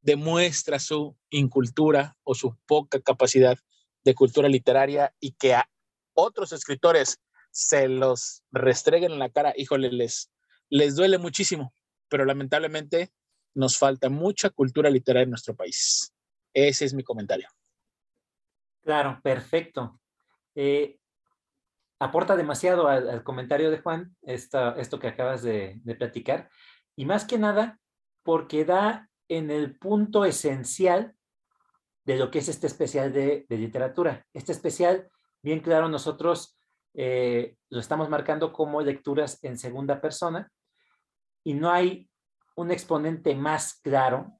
demuestra 0.02 0.80
su 0.80 1.18
incultura 1.30 2.18
o 2.24 2.36
su 2.36 2.56
poca 2.66 3.00
capacidad 3.02 3.58
de 4.04 4.16
cultura 4.16 4.50
literaria 4.50 5.14
y 5.20 5.32
que 5.34 5.54
a 5.54 5.70
otros 6.14 6.52
escritores 6.52 7.20
se 7.52 7.88
los 7.88 8.44
restreguen 8.52 9.14
en 9.14 9.20
la 9.20 9.30
cara, 9.30 9.54
híjole, 9.56 9.92
les, 9.92 10.32
les 10.70 10.96
duele 10.96 11.18
muchísimo, 11.18 11.74
pero 12.10 12.26
lamentablemente 12.26 13.12
nos 13.56 13.78
falta 13.78 14.10
mucha 14.10 14.50
cultura 14.50 14.90
literaria 14.90 15.24
en 15.24 15.30
nuestro 15.30 15.56
país. 15.56 16.14
Ese 16.54 16.86
es 16.86 16.94
mi 16.94 17.04
comentario. 17.04 17.48
Claro, 18.82 19.20
perfecto. 19.24 20.00
Eh, 20.56 21.00
aporta 22.00 22.36
demasiado 22.36 22.88
al, 22.88 23.24
comentario 23.24 23.72
de 23.72 23.80
Juan 23.80 24.16
esto 24.22 25.00
que 25.00 25.08
acabas 25.08 25.42
de, 25.42 25.82
platicar 25.98 26.50
y 26.96 27.06
más 27.06 27.26
que 27.26 27.38
nada 27.38 27.80
porque 28.24 28.66
da 28.66 29.10
en 29.30 29.50
el 29.50 29.78
punto 29.78 30.26
esencial 30.26 31.16
de 32.06 32.18
lo 32.18 32.30
que 32.30 32.40
es 32.40 32.50
este 32.50 32.68
especial 32.68 33.14
de, 33.14 33.46
literatura. 33.50 34.26
Este 34.34 34.52
especial, 34.52 35.10
bien 35.42 35.62
claro, 35.62 35.88
nosotros 35.88 36.58
eh, 36.94 37.56
lo 37.70 37.80
estamos 37.80 38.10
marcando 38.10 38.52
como 38.52 38.82
lecturas 38.82 39.42
en 39.44 39.58
segunda 39.58 40.02
persona 40.02 40.52
y 41.44 41.54
no 41.54 41.72
hay 41.72 42.10
un 42.56 42.72
exponente 42.72 43.34
más 43.36 43.80
claro, 43.82 44.40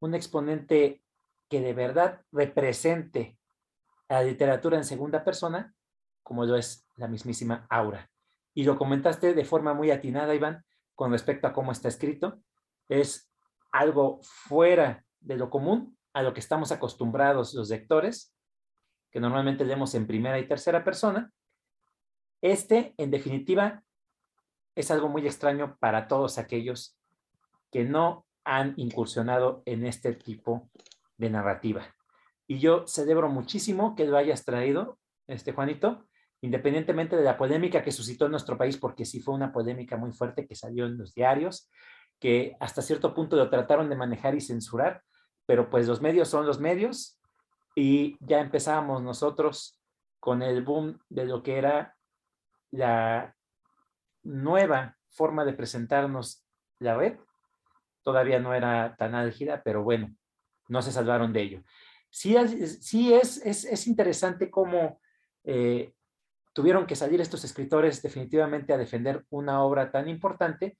un 0.00 0.14
exponente 0.14 1.02
que 1.48 1.60
de 1.60 1.74
verdad 1.74 2.22
represente 2.32 3.38
la 4.10 4.24
literatura 4.24 4.76
en 4.76 4.84
segunda 4.84 5.22
persona, 5.24 5.72
como 6.22 6.44
lo 6.44 6.56
es 6.56 6.84
la 6.96 7.06
mismísima 7.06 7.66
Aura. 7.70 8.10
Y 8.54 8.64
lo 8.64 8.76
comentaste 8.76 9.34
de 9.34 9.44
forma 9.44 9.72
muy 9.72 9.92
atinada, 9.92 10.34
Iván, 10.34 10.64
con 10.96 11.12
respecto 11.12 11.46
a 11.46 11.52
cómo 11.52 11.70
está 11.70 11.88
escrito. 11.88 12.42
Es 12.88 13.30
algo 13.70 14.18
fuera 14.22 15.04
de 15.20 15.36
lo 15.36 15.48
común, 15.48 15.96
a 16.12 16.22
lo 16.22 16.34
que 16.34 16.40
estamos 16.40 16.72
acostumbrados 16.72 17.54
los 17.54 17.70
lectores, 17.70 18.34
que 19.12 19.20
normalmente 19.20 19.64
leemos 19.64 19.94
en 19.94 20.08
primera 20.08 20.40
y 20.40 20.48
tercera 20.48 20.82
persona. 20.82 21.32
Este, 22.42 22.94
en 22.96 23.12
definitiva, 23.12 23.84
es 24.74 24.90
algo 24.90 25.08
muy 25.08 25.24
extraño 25.24 25.76
para 25.78 26.08
todos 26.08 26.38
aquellos 26.38 26.98
que 27.70 27.84
no 27.84 28.26
han 28.44 28.74
incursionado 28.76 29.62
en 29.66 29.86
este 29.86 30.14
tipo 30.14 30.68
de 31.16 31.30
narrativa. 31.30 31.94
Y 32.50 32.58
yo 32.58 32.84
celebro 32.88 33.28
muchísimo 33.28 33.94
que 33.94 34.06
lo 34.06 34.16
hayas 34.16 34.44
traído, 34.44 34.98
este 35.28 35.52
Juanito, 35.52 36.08
independientemente 36.40 37.14
de 37.14 37.22
la 37.22 37.38
polémica 37.38 37.84
que 37.84 37.92
suscitó 37.92 38.24
en 38.24 38.32
nuestro 38.32 38.58
país, 38.58 38.76
porque 38.76 39.04
sí 39.04 39.20
fue 39.20 39.34
una 39.34 39.52
polémica 39.52 39.96
muy 39.96 40.10
fuerte 40.10 40.48
que 40.48 40.56
salió 40.56 40.86
en 40.86 40.98
los 40.98 41.14
diarios, 41.14 41.70
que 42.18 42.56
hasta 42.58 42.82
cierto 42.82 43.14
punto 43.14 43.36
lo 43.36 43.48
trataron 43.50 43.88
de 43.88 43.94
manejar 43.94 44.34
y 44.34 44.40
censurar, 44.40 45.00
pero 45.46 45.70
pues 45.70 45.86
los 45.86 46.00
medios 46.00 46.26
son 46.26 46.44
los 46.44 46.58
medios 46.58 47.20
y 47.76 48.16
ya 48.18 48.40
empezábamos 48.40 49.00
nosotros 49.00 49.80
con 50.18 50.42
el 50.42 50.64
boom 50.64 50.98
de 51.08 51.26
lo 51.26 51.44
que 51.44 51.56
era 51.56 51.94
la 52.72 53.36
nueva 54.24 54.96
forma 55.08 55.44
de 55.44 55.52
presentarnos 55.52 56.44
la 56.80 56.96
red. 56.96 57.16
Todavía 58.02 58.40
no 58.40 58.54
era 58.54 58.96
tan 58.96 59.14
álgida, 59.14 59.62
pero 59.62 59.84
bueno, 59.84 60.12
no 60.66 60.82
se 60.82 60.90
salvaron 60.90 61.32
de 61.32 61.42
ello. 61.42 61.62
Sí, 62.10 62.36
sí 62.80 63.14
es, 63.14 63.38
es, 63.44 63.86
interesante 63.86 64.50
cómo 64.50 65.00
eh, 65.44 65.94
tuvieron 66.52 66.86
que 66.86 66.96
salir 66.96 67.20
estos 67.20 67.44
escritores 67.44 68.02
definitivamente 68.02 68.72
a 68.72 68.78
defender 68.78 69.24
una 69.30 69.62
obra 69.62 69.92
tan 69.92 70.08
importante, 70.08 70.76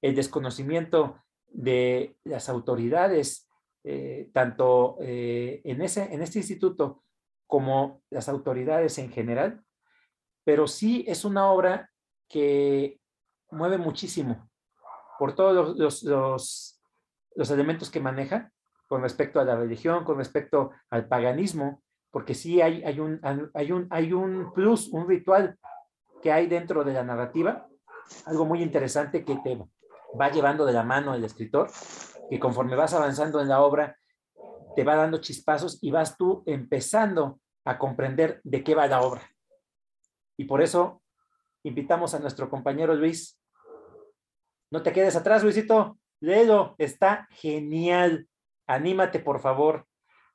el 0.00 0.14
desconocimiento 0.14 1.22
de 1.46 2.16
las 2.24 2.48
autoridades 2.48 3.48
eh, 3.84 4.30
tanto 4.32 4.96
eh, 5.00 5.60
en, 5.64 5.82
ese, 5.82 6.14
en 6.14 6.22
este 6.22 6.38
instituto 6.38 7.02
como 7.48 8.02
las 8.10 8.28
autoridades 8.28 8.96
en 8.98 9.10
general, 9.10 9.60
pero 10.44 10.68
sí 10.68 11.04
es 11.08 11.24
una 11.24 11.50
obra 11.50 11.90
que 12.28 13.00
mueve 13.50 13.78
muchísimo 13.78 14.48
por 15.18 15.34
todos 15.34 15.76
los, 15.76 16.02
los, 16.04 16.80
los, 17.34 17.50
elementos 17.50 17.90
que 17.90 17.98
maneja 17.98 18.52
con 18.92 19.00
respecto 19.00 19.40
a 19.40 19.44
la 19.46 19.56
religión, 19.56 20.04
con 20.04 20.18
respecto 20.18 20.72
al 20.90 21.08
paganismo, 21.08 21.82
porque 22.10 22.34
sí 22.34 22.60
hay, 22.60 22.84
hay, 22.84 23.00
un, 23.00 23.18
hay, 23.54 23.72
un, 23.72 23.86
hay 23.88 24.12
un 24.12 24.52
plus, 24.52 24.88
un 24.88 25.08
ritual 25.08 25.58
que 26.20 26.30
hay 26.30 26.46
dentro 26.46 26.84
de 26.84 26.92
la 26.92 27.02
narrativa, 27.02 27.66
algo 28.26 28.44
muy 28.44 28.62
interesante 28.62 29.24
que 29.24 29.36
te 29.36 29.58
va 30.20 30.30
llevando 30.30 30.66
de 30.66 30.74
la 30.74 30.82
mano 30.82 31.14
el 31.14 31.24
escritor 31.24 31.70
que 32.28 32.38
conforme 32.38 32.76
vas 32.76 32.92
avanzando 32.92 33.40
en 33.40 33.48
la 33.48 33.62
obra, 33.62 33.96
te 34.76 34.84
va 34.84 34.94
dando 34.94 35.22
chispazos 35.22 35.78
y 35.82 35.90
vas 35.90 36.18
tú 36.18 36.42
empezando 36.44 37.40
a 37.64 37.78
comprender 37.78 38.42
de 38.44 38.62
qué 38.62 38.74
va 38.74 38.86
la 38.88 39.00
obra. 39.00 39.22
Y 40.36 40.44
por 40.44 40.60
eso 40.60 41.00
invitamos 41.62 42.12
a 42.12 42.18
nuestro 42.18 42.50
compañero 42.50 42.94
Luis. 42.94 43.40
No 44.70 44.82
te 44.82 44.92
quedes 44.92 45.16
atrás, 45.16 45.42
Luisito. 45.42 45.96
Léelo, 46.20 46.74
está 46.76 47.26
genial. 47.30 48.28
Anímate, 48.72 49.20
por 49.20 49.40
favor. 49.40 49.86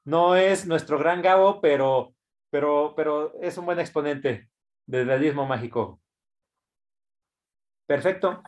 No 0.05 0.35
es 0.35 0.67
nuestro 0.67 0.99
gran 0.99 1.21
Gabo, 1.21 1.59
pero, 1.59 2.13
pero, 2.51 2.93
pero 2.95 3.33
es 3.41 3.57
un 3.57 3.65
buen 3.65 3.79
exponente 3.79 4.49
del 4.85 5.07
realismo 5.07 5.45
mágico. 5.45 5.99
Perfecto. 7.87 8.43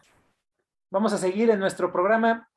Vamos 0.91 1.11
a 1.13 1.17
seguir 1.17 1.49
en 1.49 1.59
nuestro 1.59 1.91
programa 1.91 2.49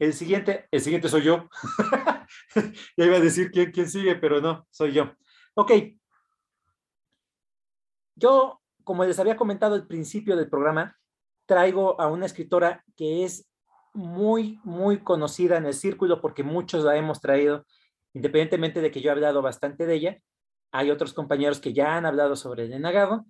el 0.00 0.14
siguiente, 0.14 0.66
el 0.70 0.80
siguiente 0.80 1.08
soy 1.08 1.22
yo. 1.22 1.48
ya 2.96 3.04
iba 3.04 3.16
a 3.16 3.20
decir 3.20 3.50
quién, 3.50 3.70
quién 3.70 3.88
sigue, 3.88 4.16
pero 4.16 4.40
no, 4.40 4.66
soy 4.70 4.92
yo. 4.92 5.14
Ok. 5.54 5.72
Yo, 8.16 8.60
como 8.82 9.04
les 9.04 9.18
había 9.18 9.36
comentado 9.36 9.74
al 9.76 9.86
principio 9.86 10.36
del 10.36 10.50
programa, 10.50 10.98
traigo 11.46 12.00
a 12.00 12.08
una 12.08 12.26
escritora 12.26 12.84
que 12.96 13.24
es 13.24 13.49
muy, 13.92 14.60
muy 14.64 15.02
conocida 15.02 15.56
en 15.56 15.66
el 15.66 15.74
círculo 15.74 16.20
porque 16.20 16.42
muchos 16.42 16.84
la 16.84 16.96
hemos 16.96 17.20
traído, 17.20 17.66
independientemente 18.14 18.80
de 18.80 18.90
que 18.90 19.00
yo 19.00 19.10
he 19.10 19.12
hablado 19.12 19.42
bastante 19.42 19.86
de 19.86 19.94
ella. 19.94 20.18
Hay 20.72 20.90
otros 20.90 21.12
compañeros 21.12 21.60
que 21.60 21.72
ya 21.72 21.96
han 21.96 22.06
hablado 22.06 22.36
sobre 22.36 22.64
Elena 22.64 22.92
Garro 22.92 23.26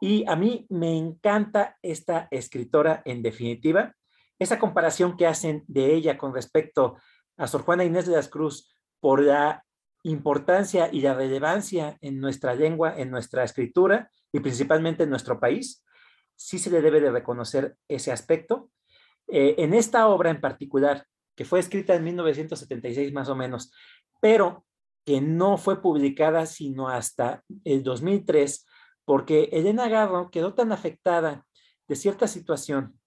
y 0.00 0.24
a 0.28 0.36
mí 0.36 0.66
me 0.68 0.96
encanta 0.96 1.78
esta 1.82 2.28
escritora 2.30 3.02
en 3.04 3.22
definitiva 3.22 3.94
esa 4.42 4.58
comparación 4.58 5.16
que 5.16 5.26
hacen 5.26 5.64
de 5.68 5.94
ella 5.94 6.18
con 6.18 6.34
respecto 6.34 6.96
a 7.36 7.46
Sor 7.46 7.62
Juana 7.62 7.84
Inés 7.84 8.06
de 8.06 8.16
las 8.16 8.28
Cruz 8.28 8.74
por 9.00 9.22
la 9.22 9.64
importancia 10.02 10.88
y 10.92 11.00
la 11.00 11.14
relevancia 11.14 11.96
en 12.00 12.20
nuestra 12.20 12.54
lengua, 12.54 12.94
en 12.96 13.10
nuestra 13.10 13.44
escritura 13.44 14.10
y 14.32 14.40
principalmente 14.40 15.04
en 15.04 15.10
nuestro 15.10 15.38
país, 15.38 15.84
sí 16.34 16.58
se 16.58 16.70
le 16.70 16.82
debe 16.82 17.00
de 17.00 17.12
reconocer 17.12 17.76
ese 17.88 18.10
aspecto. 18.10 18.70
Eh, 19.28 19.54
en 19.58 19.74
esta 19.74 20.08
obra 20.08 20.30
en 20.30 20.40
particular, 20.40 21.06
que 21.34 21.44
fue 21.44 21.60
escrita 21.60 21.94
en 21.94 22.04
1976 22.04 23.12
más 23.12 23.28
o 23.28 23.36
menos, 23.36 23.72
pero 24.20 24.64
que 25.04 25.20
no 25.20 25.58
fue 25.58 25.82
publicada 25.82 26.46
sino 26.46 26.88
hasta 26.88 27.42
el 27.64 27.82
2003, 27.82 28.66
porque 29.04 29.48
Elena 29.52 29.88
Garro 29.88 30.30
quedó 30.30 30.54
tan 30.54 30.72
afectada 30.72 31.46
de 31.88 31.96
cierta 31.96 32.28
situación 32.28 32.98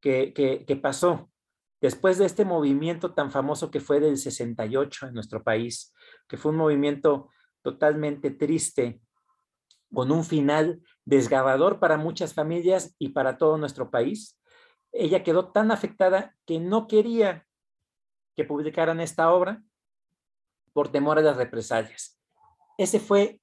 que, 0.00 0.78
pasó 0.80 1.30
después 1.80 2.18
de 2.18 2.26
este 2.26 2.44
movimiento 2.44 3.12
tan 3.12 3.30
famoso 3.30 3.70
que 3.70 3.80
fue 3.80 4.00
del 4.00 4.16
68 4.16 5.08
en 5.08 5.14
nuestro 5.14 5.42
país, 5.42 5.92
que 6.28 6.36
fue 6.36 6.52
un 6.52 6.58
movimiento 6.58 7.30
totalmente 7.62 8.30
triste, 8.30 9.00
con 9.92 10.10
un 10.12 10.24
final 10.24 10.80
desgarrador 11.04 11.80
para 11.80 11.96
muchas 11.96 12.34
familias 12.34 12.94
y 12.98 13.10
para 13.10 13.38
todo 13.38 13.56
nuestro 13.56 13.90
país. 13.90 14.38
Ella 14.98 15.22
quedó 15.22 15.52
tan 15.52 15.70
afectada 15.70 16.34
que 16.46 16.58
no 16.58 16.86
quería 16.86 17.46
que 18.36 18.44
publicaran 18.44 19.00
esta 19.00 19.32
obra 19.32 19.62
por 20.72 20.90
temor 20.90 21.18
a 21.18 21.22
las 21.22 21.36
represalias. 21.36 22.20
Ese 22.78 23.00
fue 23.00 23.40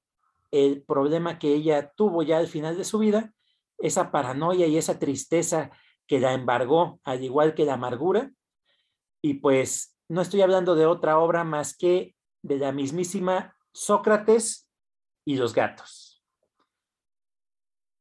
el 0.52 0.82
problema 0.82 1.38
que 1.38 1.52
ella 1.52 1.92
tuvo 1.96 2.22
ya 2.22 2.38
al 2.38 2.46
final 2.46 2.76
de 2.76 2.84
su 2.84 2.98
vida, 2.98 3.34
esa 3.78 4.12
paranoia 4.12 4.66
y 4.66 4.76
esa 4.76 4.98
tristeza 4.98 5.70
que 6.06 6.20
la 6.20 6.32
embargó, 6.32 7.00
al 7.02 7.24
igual 7.24 7.54
que 7.54 7.64
la 7.64 7.74
amargura. 7.74 8.30
Y 9.20 9.34
pues 9.34 9.96
no 10.08 10.20
estoy 10.20 10.42
hablando 10.42 10.74
de 10.74 10.86
otra 10.86 11.18
obra 11.18 11.44
más 11.44 11.76
que 11.76 12.14
de 12.42 12.58
la 12.58 12.72
mismísima 12.72 13.56
Sócrates 13.72 14.68
y 15.24 15.36
los 15.36 15.54
gatos. 15.54 16.22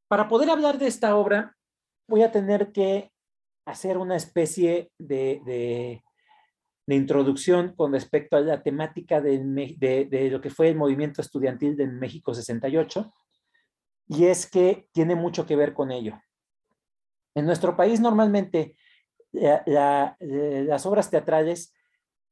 Para 0.07 0.27
poder 0.27 0.51
hablar 0.51 0.77
de 0.77 0.87
esta 0.87 1.15
obra, 1.15 1.57
voy 2.07 2.21
a 2.21 2.31
tener 2.31 2.71
que 2.71 3.12
hacer 3.65 3.97
una 3.97 4.15
especie 4.15 4.91
de, 4.97 6.03
introducción 6.87 7.73
con 7.75 7.93
respecto 7.93 8.35
a 8.35 8.41
la 8.41 8.61
temática 8.61 9.21
de, 9.21 9.39
de, 10.09 10.29
lo 10.29 10.41
que 10.41 10.49
fue 10.49 10.69
el 10.69 10.75
movimiento 10.75 11.21
estudiantil 11.21 11.77
de 11.77 11.87
México 11.87 12.33
68, 12.33 13.11
y 14.07 14.25
es 14.25 14.49
que 14.49 14.87
tiene 14.91 15.15
mucho 15.15 15.45
que 15.45 15.55
ver 15.55 15.73
con 15.73 15.91
ello. 15.91 16.19
En 17.35 17.45
nuestro 17.45 17.75
país 17.75 17.99
normalmente 17.99 18.75
las 19.31 20.85
obras 20.85 21.09
teatrales 21.09 21.73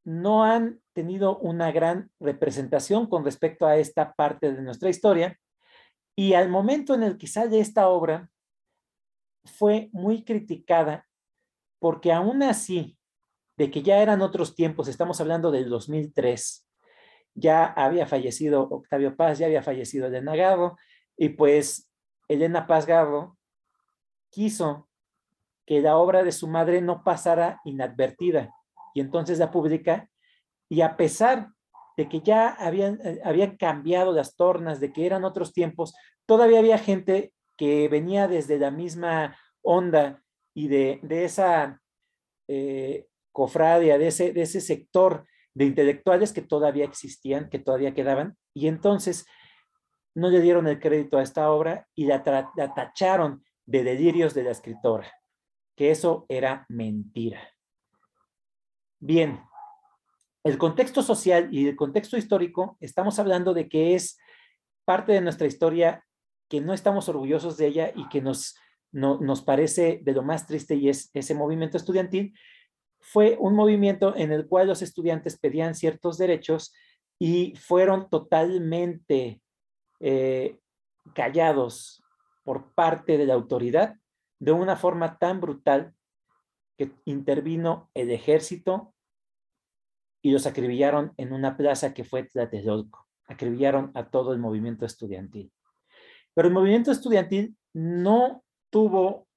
no 0.04 0.44
han 0.44 0.82
tenido 0.94 1.38
una 1.40 1.72
gran 1.72 2.12
representación 2.20 3.08
con 3.08 3.24
respecto 3.24 3.66
a 3.66 3.78
esta 3.78 4.14
parte 4.14 4.52
de 4.52 4.62
nuestra 4.62 4.90
historia, 4.90 5.40
y 6.16 6.34
al 6.34 6.50
momento 6.50 6.94
en 6.94 7.04
el 7.04 7.18
que 7.18 7.28
sale 7.28 7.60
esta 7.60 7.88
obra, 7.88 8.30
fue 9.44 9.90
muy 9.92 10.24
criticada 10.24 11.08
porque 11.82 12.14
aún 12.14 12.44
así, 12.44 12.96
de 13.58 13.72
que 13.72 13.82
ya 13.82 14.04
eran 14.04 14.22
otros 14.22 14.54
tiempos, 14.54 14.88
estamos 14.88 15.20
hablando 15.20 15.50
del 15.50 15.68
2003, 15.68 16.68
ya 17.34 17.66
había 17.66 18.06
fallecido 18.06 18.70
Octavio 18.70 19.16
Paz, 19.16 19.40
ya 19.40 19.48
había 19.48 19.64
fallecido 19.64 20.06
Elena 20.06 20.36
Garro, 20.36 20.78
y 21.18 21.30
pues 21.30 21.90
Elena 22.28 22.68
Paz 22.68 22.86
Garro 22.86 23.36
quiso 24.30 24.90
que 25.66 25.82
la 25.82 25.98
obra 25.98 26.24
de 26.24 26.32
su 26.32 26.48
madre 26.48 26.82
no 26.82 27.04
pasara 27.04 27.60
inadvertida, 27.66 28.54
y 28.94 29.02
entonces 29.02 29.40
la 29.40 29.50
publica, 29.50 30.08
y 30.70 30.82
a 30.82 30.96
pesar 30.96 31.50
de 31.98 32.08
que 32.08 32.22
ya 32.22 32.50
habían, 32.50 33.00
eh, 33.04 33.22
habían 33.26 33.58
cambiado 33.58 34.14
las 34.14 34.36
tornas, 34.36 34.80
de 34.80 34.94
que 34.94 35.08
eran 35.08 35.24
otros 35.26 35.52
tiempos, 35.52 35.96
todavía 36.28 36.60
había 36.60 36.78
gente 36.78 37.34
que 37.58 37.88
venía 37.90 38.28
desde 38.28 38.60
la 38.60 38.70
misma 38.70 39.36
onda 39.64 40.22
y 40.54 40.68
de, 40.68 41.00
esa 41.10 41.80
eh, 42.48 43.08
cofradia, 43.32 43.98
de 43.98 44.08
ese, 44.08 44.34
de 44.34 44.42
ese 44.42 44.62
sector 44.62 45.26
de 45.54 45.66
intelectuales 45.66 46.34
que 46.34 46.42
todavía 46.42 46.86
existían, 46.86 47.50
que 47.50 47.60
todavía 47.60 47.94
quedaban, 47.94 48.38
y 48.54 48.68
entonces 48.68 49.26
no 50.14 50.30
le 50.30 50.42
dieron 50.42 50.68
el 50.68 50.80
crédito 50.80 51.18
a 51.18 51.24
esta 51.24 51.52
obra 51.52 51.88
y 51.96 52.06
la, 52.06 52.52
la 52.56 52.74
tacharon 52.74 53.44
de 53.66 53.84
delirios 53.84 54.34
de 54.34 54.44
la 54.44 54.52
escritora, 54.52 55.12
que 55.76 55.92
eso 55.92 56.26
era 56.30 56.66
mentira. 56.70 57.42
Bien, 59.00 59.42
el 60.44 60.58
contexto 60.58 61.02
social 61.02 61.50
y 61.52 61.68
el 61.68 61.76
contexto 61.76 62.18
histórico, 62.18 62.78
estamos 62.80 63.20
hablando 63.20 63.54
de 63.54 63.70
que 63.70 63.96
es 63.96 64.18
parte 64.86 65.14
de 65.14 65.22
nuestra 65.22 65.48
historia 65.48 66.06
que 66.50 66.62
no 66.62 66.74
estamos 66.74 67.08
orgullosos 67.08 67.58
de 67.58 67.68
ella 67.68 67.92
y 67.96 68.10
que 68.10 68.22
nos 68.22 68.56
nos 68.92 69.42
parece 69.42 70.02
de 70.04 70.12
lo 70.12 70.24
más 70.24 70.48
triste 70.48 70.76
y 70.76 70.90
es 70.90 71.10
ese 71.14 71.34
movimiento 71.34 71.78
estudiantil, 71.78 72.34
fue 73.00 73.38
un 73.40 73.56
movimiento 73.56 74.16
en 74.16 74.32
el 74.32 74.48
cual 74.48 74.68
los 74.68 74.82
estudiantes 74.82 75.40
pedían 75.40 75.76
ciertos 75.76 76.18
derechos 76.18 76.74
y 77.20 77.56
fueron 77.56 78.10
totalmente 78.10 79.42
eh, 80.00 80.60
callados 81.14 82.04
por 82.44 82.74
parte 82.74 83.18
de 83.18 83.26
la 83.26 83.34
autoridad 83.34 83.96
de 84.40 84.52
una 84.52 84.76
forma 84.76 85.18
tan 85.18 85.40
brutal 85.40 85.94
que 86.78 86.92
intervino 87.06 87.90
el 87.94 88.12
ejército 88.12 88.94
y 90.24 90.32
los 90.32 90.46
acribillaron 90.46 91.14
en 91.18 91.34
una 91.34 91.58
plaza 91.58 91.94
que 91.94 92.04
fue 92.04 92.24
Tlatelolco. 92.24 93.08
Acribillaron 93.28 93.92
a 93.96 94.10
todo 94.10 94.34
el 94.34 94.40
movimiento 94.40 94.86
estudiantil. 94.86 95.52
Pero 96.34 96.48
el 96.48 96.54
movimiento 96.54 96.92
estudiantil 96.92 97.56
no 97.74 98.44
tuvo 98.72 99.28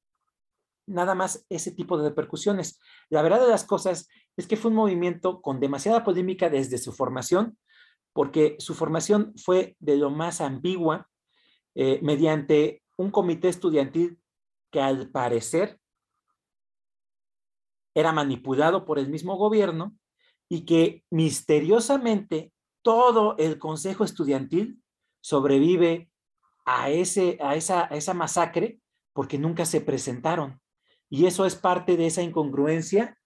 nada 0.86 1.14
más 1.14 1.44
ese 1.50 1.70
tipo 1.70 1.98
de 1.98 2.08
repercusiones. 2.08 2.80
La 3.10 3.22
verdad 3.22 3.40
de 3.40 3.48
las 3.48 3.64
cosas 3.64 4.08
es 4.36 4.46
que 4.46 4.56
fue 4.56 4.70
un 4.70 4.76
movimiento 4.76 5.40
con 5.42 5.60
demasiada 5.60 6.04
polémica 6.04 6.48
desde 6.48 6.78
su 6.78 6.92
formación, 6.92 7.58
porque 8.12 8.56
su 8.58 8.74
formación 8.74 9.32
fue 9.36 9.76
de 9.80 9.96
lo 9.96 10.10
más 10.10 10.40
ambigua, 10.40 11.08
eh, 11.74 12.00
mediante 12.02 12.82
un 12.96 13.10
comité 13.10 13.48
estudiantil 13.48 14.18
que 14.70 14.80
al 14.80 15.10
parecer 15.10 15.80
era 17.94 18.12
manipulado 18.12 18.84
por 18.84 18.98
el 18.98 19.08
mismo 19.08 19.36
gobierno 19.36 19.96
y 20.48 20.64
que 20.64 21.04
misteriosamente 21.10 22.52
todo 22.82 23.36
el 23.38 23.58
consejo 23.58 24.04
estudiantil 24.04 24.82
sobrevive 25.20 26.10
a, 26.66 26.90
ese, 26.90 27.38
a, 27.40 27.56
esa, 27.56 27.86
a 27.92 27.96
esa 27.96 28.14
masacre 28.14 28.80
porque 29.14 29.38
nunca 29.38 29.64
se 29.64 29.80
presentaron. 29.80 30.60
Y 31.08 31.24
eso 31.24 31.46
es 31.46 31.54
parte 31.54 31.96
de 31.96 32.06
esa 32.06 32.22
incongruencia 32.22 33.16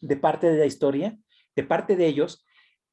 de 0.00 0.16
parte 0.16 0.50
de 0.50 0.58
la 0.58 0.66
historia, 0.66 1.16
de 1.54 1.62
parte 1.62 1.94
de 1.94 2.06
ellos, 2.06 2.44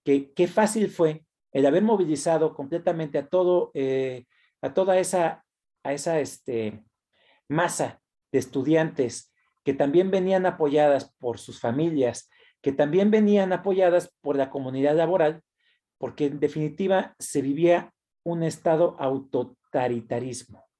que 0.03 0.31
qué 0.33 0.47
fácil 0.47 0.89
fue 0.89 1.25
el 1.51 1.65
haber 1.65 1.83
movilizado 1.83 2.53
completamente 2.53 3.17
a 3.17 3.27
todo, 3.27 3.71
eh, 3.73 4.25
a 4.61 4.73
toda 4.73 4.99
esa, 4.99 5.43
a 5.83 5.93
esa 5.93 6.19
este, 6.19 6.83
masa 7.47 8.01
de 8.31 8.39
estudiantes 8.39 9.33
que 9.63 9.73
también 9.73 10.11
venían 10.11 10.45
apoyadas 10.45 11.13
por 11.19 11.37
sus 11.37 11.59
familias, 11.59 12.29
que 12.61 12.71
también 12.71 13.11
venían 13.11 13.53
apoyadas 13.53 14.13
por 14.21 14.35
la 14.35 14.49
comunidad 14.49 14.95
laboral, 14.95 15.41
porque 15.97 16.25
en 16.25 16.39
definitiva 16.39 17.15
se 17.19 17.41
vivía 17.41 17.93
un 18.23 18.43
estado 18.43 18.95
autoritarismo 18.99 20.70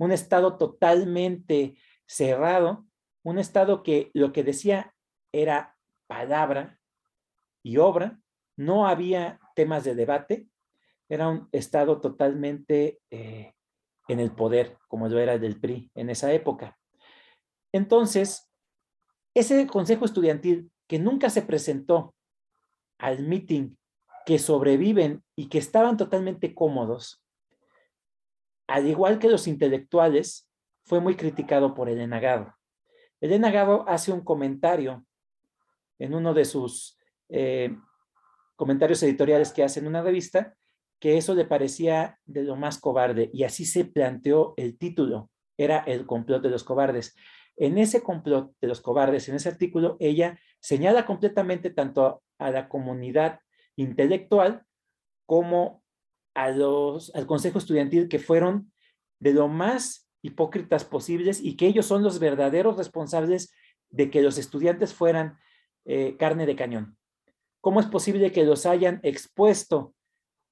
un 0.00 0.12
estado 0.12 0.56
totalmente 0.56 1.76
cerrado, 2.06 2.86
un 3.22 3.38
estado 3.38 3.82
que 3.82 4.10
lo 4.14 4.32
que 4.32 4.42
decía 4.42 4.94
era 5.30 5.76
palabra 6.06 6.80
y 7.62 7.76
obra, 7.76 8.18
no 8.56 8.86
había 8.86 9.38
temas 9.54 9.84
de 9.84 9.94
debate, 9.94 10.48
era 11.08 11.28
un 11.28 11.48
estado 11.52 12.00
totalmente 12.00 12.98
eh, 13.10 13.52
en 14.08 14.20
el 14.20 14.32
poder, 14.32 14.78
como 14.88 15.06
lo 15.08 15.18
era 15.18 15.38
del 15.38 15.60
PRI 15.60 15.90
en 15.94 16.08
esa 16.08 16.32
época. 16.32 16.78
Entonces, 17.70 18.50
ese 19.34 19.66
consejo 19.66 20.06
estudiantil 20.06 20.72
que 20.88 20.98
nunca 20.98 21.28
se 21.28 21.42
presentó 21.42 22.14
al 22.98 23.22
meeting, 23.22 23.76
que 24.24 24.38
sobreviven 24.38 25.22
y 25.36 25.48
que 25.48 25.58
estaban 25.58 25.98
totalmente 25.98 26.54
cómodos, 26.54 27.22
al 28.70 28.86
igual 28.86 29.18
que 29.18 29.28
los 29.28 29.46
intelectuales, 29.46 30.48
fue 30.84 31.00
muy 31.00 31.16
criticado 31.16 31.74
por 31.74 31.88
Elena 31.88 32.20
Garro. 32.20 32.54
Elena 33.20 33.50
Garro 33.50 33.84
hace 33.88 34.12
un 34.12 34.22
comentario 34.22 35.04
en 35.98 36.14
uno 36.14 36.32
de 36.32 36.44
sus 36.44 36.98
eh, 37.28 37.76
comentarios 38.56 39.02
editoriales 39.02 39.52
que 39.52 39.62
hace 39.62 39.80
en 39.80 39.86
una 39.86 40.02
revista, 40.02 40.54
que 41.00 41.16
eso 41.18 41.34
le 41.34 41.44
parecía 41.44 42.18
de 42.24 42.44
lo 42.44 42.56
más 42.56 42.78
cobarde, 42.78 43.30
y 43.32 43.44
así 43.44 43.64
se 43.64 43.84
planteó 43.84 44.54
el 44.56 44.78
título, 44.78 45.30
era 45.56 45.78
el 45.80 46.06
complot 46.06 46.42
de 46.42 46.50
los 46.50 46.64
cobardes. 46.64 47.14
En 47.56 47.76
ese 47.76 48.02
complot 48.02 48.52
de 48.60 48.68
los 48.68 48.80
cobardes, 48.80 49.28
en 49.28 49.34
ese 49.34 49.48
artículo, 49.48 49.96
ella 49.98 50.38
señala 50.60 51.06
completamente 51.06 51.70
tanto 51.70 52.22
a 52.38 52.50
la 52.50 52.68
comunidad 52.68 53.40
intelectual 53.76 54.64
como 55.26 55.79
a 56.34 56.50
los, 56.50 57.14
al 57.14 57.26
Consejo 57.26 57.58
Estudiantil 57.58 58.08
que 58.08 58.18
fueron 58.18 58.72
de 59.18 59.32
lo 59.32 59.48
más 59.48 60.08
hipócritas 60.22 60.84
posibles 60.84 61.40
y 61.42 61.56
que 61.56 61.66
ellos 61.66 61.86
son 61.86 62.02
los 62.02 62.18
verdaderos 62.18 62.76
responsables 62.76 63.52
de 63.88 64.10
que 64.10 64.22
los 64.22 64.38
estudiantes 64.38 64.94
fueran 64.94 65.38
eh, 65.84 66.16
carne 66.18 66.46
de 66.46 66.56
cañón. 66.56 66.96
¿Cómo 67.60 67.80
es 67.80 67.86
posible 67.86 68.32
que 68.32 68.44
los 68.44 68.66
hayan 68.66 69.00
expuesto 69.02 69.94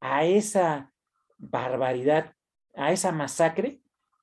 a 0.01 0.25
esa 0.25 0.93
barbaridad, 1.39 2.35
a 2.75 2.93
esa 2.93 3.13
masacre? 3.13 3.81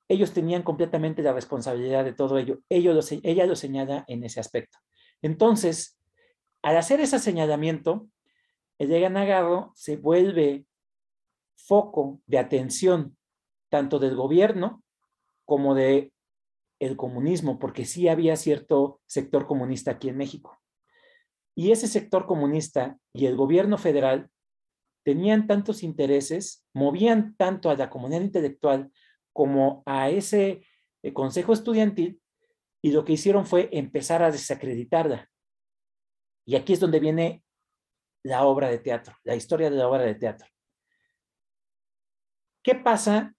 Ellos 0.08 0.32
tenían 0.32 0.62
completamente 0.62 1.22
la 1.22 1.32
responsabilidad 1.32 2.04
de 2.04 2.12
todo 2.12 2.38
ello. 2.38 2.60
Ellos 2.68 3.10
ella 3.22 3.46
lo 3.46 3.56
señala 3.56 4.04
en 4.06 4.22
ese 4.22 4.38
aspecto. 4.38 4.78
Entonces, 5.22 5.98
al 6.62 6.76
hacer 6.76 7.00
ese 7.00 7.18
señalamiento, 7.18 8.08
el 8.78 8.88
de 8.88 9.64
se 9.74 9.96
vuelve 9.96 10.66
foco 11.56 12.20
de 12.26 12.38
atención 12.38 13.16
tanto 13.70 13.98
del 13.98 14.14
gobierno 14.14 14.82
como 15.44 15.74
de 15.74 16.12
el 16.78 16.96
comunismo, 16.96 17.58
porque 17.58 17.84
sí 17.84 18.08
había 18.08 18.36
cierto 18.36 19.00
sector 19.06 19.46
comunista 19.46 19.92
aquí 19.92 20.08
en 20.08 20.18
México. 20.18 20.58
Y 21.54 21.72
ese 21.72 21.88
sector 21.88 22.26
comunista 22.26 22.98
y 23.14 23.26
el 23.26 23.36
gobierno 23.36 23.78
federal 23.78 24.30
tenían 25.04 25.46
tantos 25.46 25.82
intereses, 25.82 26.66
movían 26.74 27.34
tanto 27.36 27.70
a 27.70 27.76
la 27.76 27.88
comunidad 27.88 28.20
intelectual 28.20 28.92
como 29.32 29.82
a 29.86 30.10
ese 30.10 30.66
eh, 31.02 31.12
consejo 31.12 31.52
estudiantil, 31.52 32.20
y 32.82 32.92
lo 32.92 33.04
que 33.04 33.14
hicieron 33.14 33.46
fue 33.46 33.68
empezar 33.72 34.22
a 34.22 34.30
desacreditarla. 34.30 35.30
Y 36.44 36.56
aquí 36.56 36.74
es 36.74 36.80
donde 36.80 37.00
viene 37.00 37.42
la 38.22 38.44
obra 38.44 38.68
de 38.68 38.78
teatro, 38.78 39.16
la 39.24 39.34
historia 39.34 39.70
de 39.70 39.76
la 39.76 39.88
obra 39.88 40.02
de 40.02 40.14
teatro. 40.14 40.48
¿Qué 42.66 42.74
pasa 42.74 43.32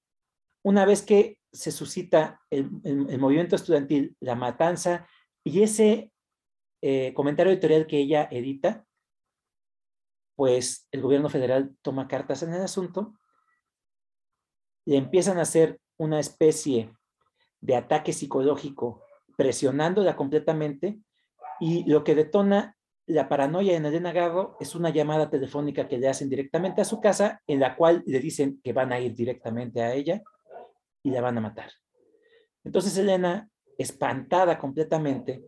una 0.64 0.86
vez 0.86 1.02
que 1.02 1.38
se 1.52 1.74
suscita 1.74 2.40
el, 2.50 2.72
movimiento 3.20 3.58
estudiantil, 3.58 4.16
la 4.22 4.36
matanza 4.36 5.06
y 5.44 5.64
ese 5.64 6.14
eh, 6.82 7.14
comentario 7.14 7.52
editorial 7.52 7.88
que 7.88 7.98
ella 7.98 8.30
edita? 8.32 8.86
Pues 10.38 10.88
el 10.94 11.02
gobierno 11.02 11.28
federal 11.28 11.76
toma 11.82 12.08
cartas 12.08 12.42
en 12.44 12.54
el 12.54 12.62
asunto, 12.62 13.20
le 14.86 14.96
empiezan 14.96 15.40
a 15.40 15.42
hacer 15.42 15.78
una 15.98 16.22
especie 16.22 16.96
de 17.60 17.76
ataque 17.76 18.14
psicológico 18.14 19.04
presionándola 19.36 20.16
completamente 20.16 21.02
y 21.60 21.84
lo 21.84 22.06
que 22.06 22.16
detona 22.16 22.77
la 23.08 23.30
paranoia 23.30 23.78
en 23.78 23.86
Elena 23.86 24.12
Garro 24.12 24.58
es 24.60 24.76
una 24.76 24.90
llamada 24.90 25.30
telefónica 25.30 25.88
que 25.88 25.98
le 25.98 26.10
hacen 26.10 26.30
directamente 26.30 26.82
a 26.82 26.86
su 26.86 27.00
casa 27.00 27.42
en 27.48 27.60
la 27.62 27.76
cual 27.78 28.04
le 28.06 28.20
dicen 28.20 28.60
que 28.62 28.74
van 28.74 28.92
a 28.92 29.00
ir 29.00 29.16
directamente 29.16 29.82
a 29.82 29.94
ella 29.94 30.22
y 31.04 31.12
la 31.12 31.22
van 31.22 31.38
a 31.38 31.42
matar. 31.42 31.72
Entonces 32.66 32.98
Elena, 32.98 33.50
espantada 33.78 34.60
completamente, 34.60 35.42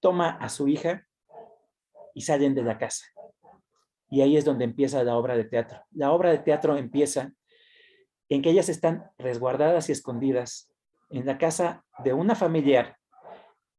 toma 0.00 0.30
a 0.30 0.48
su 0.48 0.66
hija 0.66 1.06
y 2.14 2.22
salen 2.22 2.54
de 2.54 2.62
la 2.62 2.78
casa. 2.78 3.04
Y 4.08 4.22
ahí 4.22 4.38
es 4.38 4.44
donde 4.44 4.64
empieza 4.64 5.04
la 5.04 5.16
obra 5.16 5.36
de 5.36 5.44
teatro. 5.44 5.84
La 5.90 6.12
obra 6.12 6.30
de 6.30 6.38
teatro 6.38 6.78
empieza 6.78 7.32
en 8.30 8.40
que 8.40 8.48
ellas 8.48 8.70
están 8.70 9.10
resguardadas 9.18 9.90
y 9.90 9.92
escondidas 9.92 10.72
en 11.10 11.26
la 11.26 11.36
casa 11.36 11.84
de 12.02 12.14
una 12.14 12.34
familiar. 12.34 12.96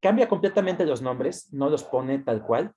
Cambia 0.00 0.28
completamente 0.28 0.86
los 0.86 1.02
nombres, 1.02 1.52
no 1.52 1.68
los 1.70 1.82
pone 1.82 2.20
tal 2.20 2.44
cual. 2.44 2.72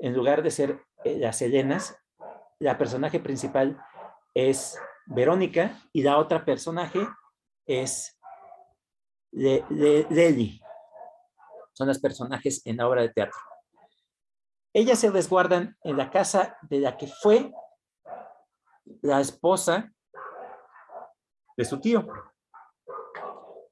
En 0.00 0.14
lugar 0.14 0.42
de 0.42 0.50
ser 0.50 0.84
eh, 1.04 1.18
las 1.18 1.40
Helenas, 1.42 1.96
la 2.58 2.78
personaje 2.78 3.20
principal 3.20 3.80
es 4.34 4.78
Verónica 5.06 5.78
y 5.92 6.02
la 6.02 6.18
otra 6.18 6.44
personaje 6.44 7.06
es 7.66 8.18
Lely. 9.32 10.60
Son 11.72 11.88
los 11.88 11.98
personajes 11.98 12.66
en 12.66 12.76
la 12.76 12.88
obra 12.88 13.02
de 13.02 13.10
teatro. 13.10 13.38
Ellas 14.72 14.98
se 14.98 15.10
resguardan 15.10 15.76
en 15.82 15.96
la 15.96 16.10
casa 16.10 16.56
de 16.62 16.80
la 16.80 16.96
que 16.96 17.06
fue 17.06 17.52
la 19.02 19.20
esposa 19.20 19.92
de 21.56 21.64
su 21.64 21.80
tío. 21.80 22.06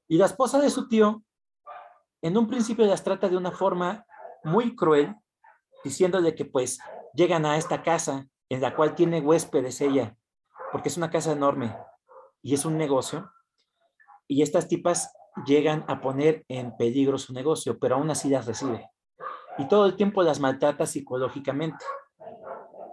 Y 0.07 0.17
la 0.17 0.25
esposa 0.25 0.59
de 0.59 0.69
su 0.69 0.87
tío, 0.87 1.23
en 2.21 2.37
un 2.37 2.47
principio 2.47 2.85
las 2.85 3.03
trata 3.03 3.29
de 3.29 3.37
una 3.37 3.51
forma 3.51 4.05
muy 4.43 4.75
cruel, 4.75 5.15
diciéndole 5.83 6.35
que 6.35 6.45
pues 6.45 6.79
llegan 7.13 7.45
a 7.45 7.57
esta 7.57 7.83
casa 7.83 8.27
en 8.49 8.61
la 8.61 8.75
cual 8.75 8.95
tiene 8.95 9.21
huéspedes 9.21 9.81
ella, 9.81 10.15
porque 10.71 10.89
es 10.89 10.97
una 10.97 11.09
casa 11.09 11.31
enorme 11.31 11.75
y 12.41 12.53
es 12.53 12.65
un 12.65 12.77
negocio, 12.77 13.31
y 14.27 14.41
estas 14.43 14.67
tipas 14.67 15.11
llegan 15.45 15.83
a 15.87 16.01
poner 16.01 16.45
en 16.47 16.75
peligro 16.77 17.17
su 17.17 17.33
negocio, 17.33 17.79
pero 17.79 17.95
aún 17.95 18.09
así 18.09 18.29
las 18.29 18.45
recibe. 18.45 18.89
Y 19.57 19.67
todo 19.67 19.85
el 19.85 19.95
tiempo 19.95 20.23
las 20.23 20.39
maltrata 20.39 20.85
psicológicamente. 20.85 21.83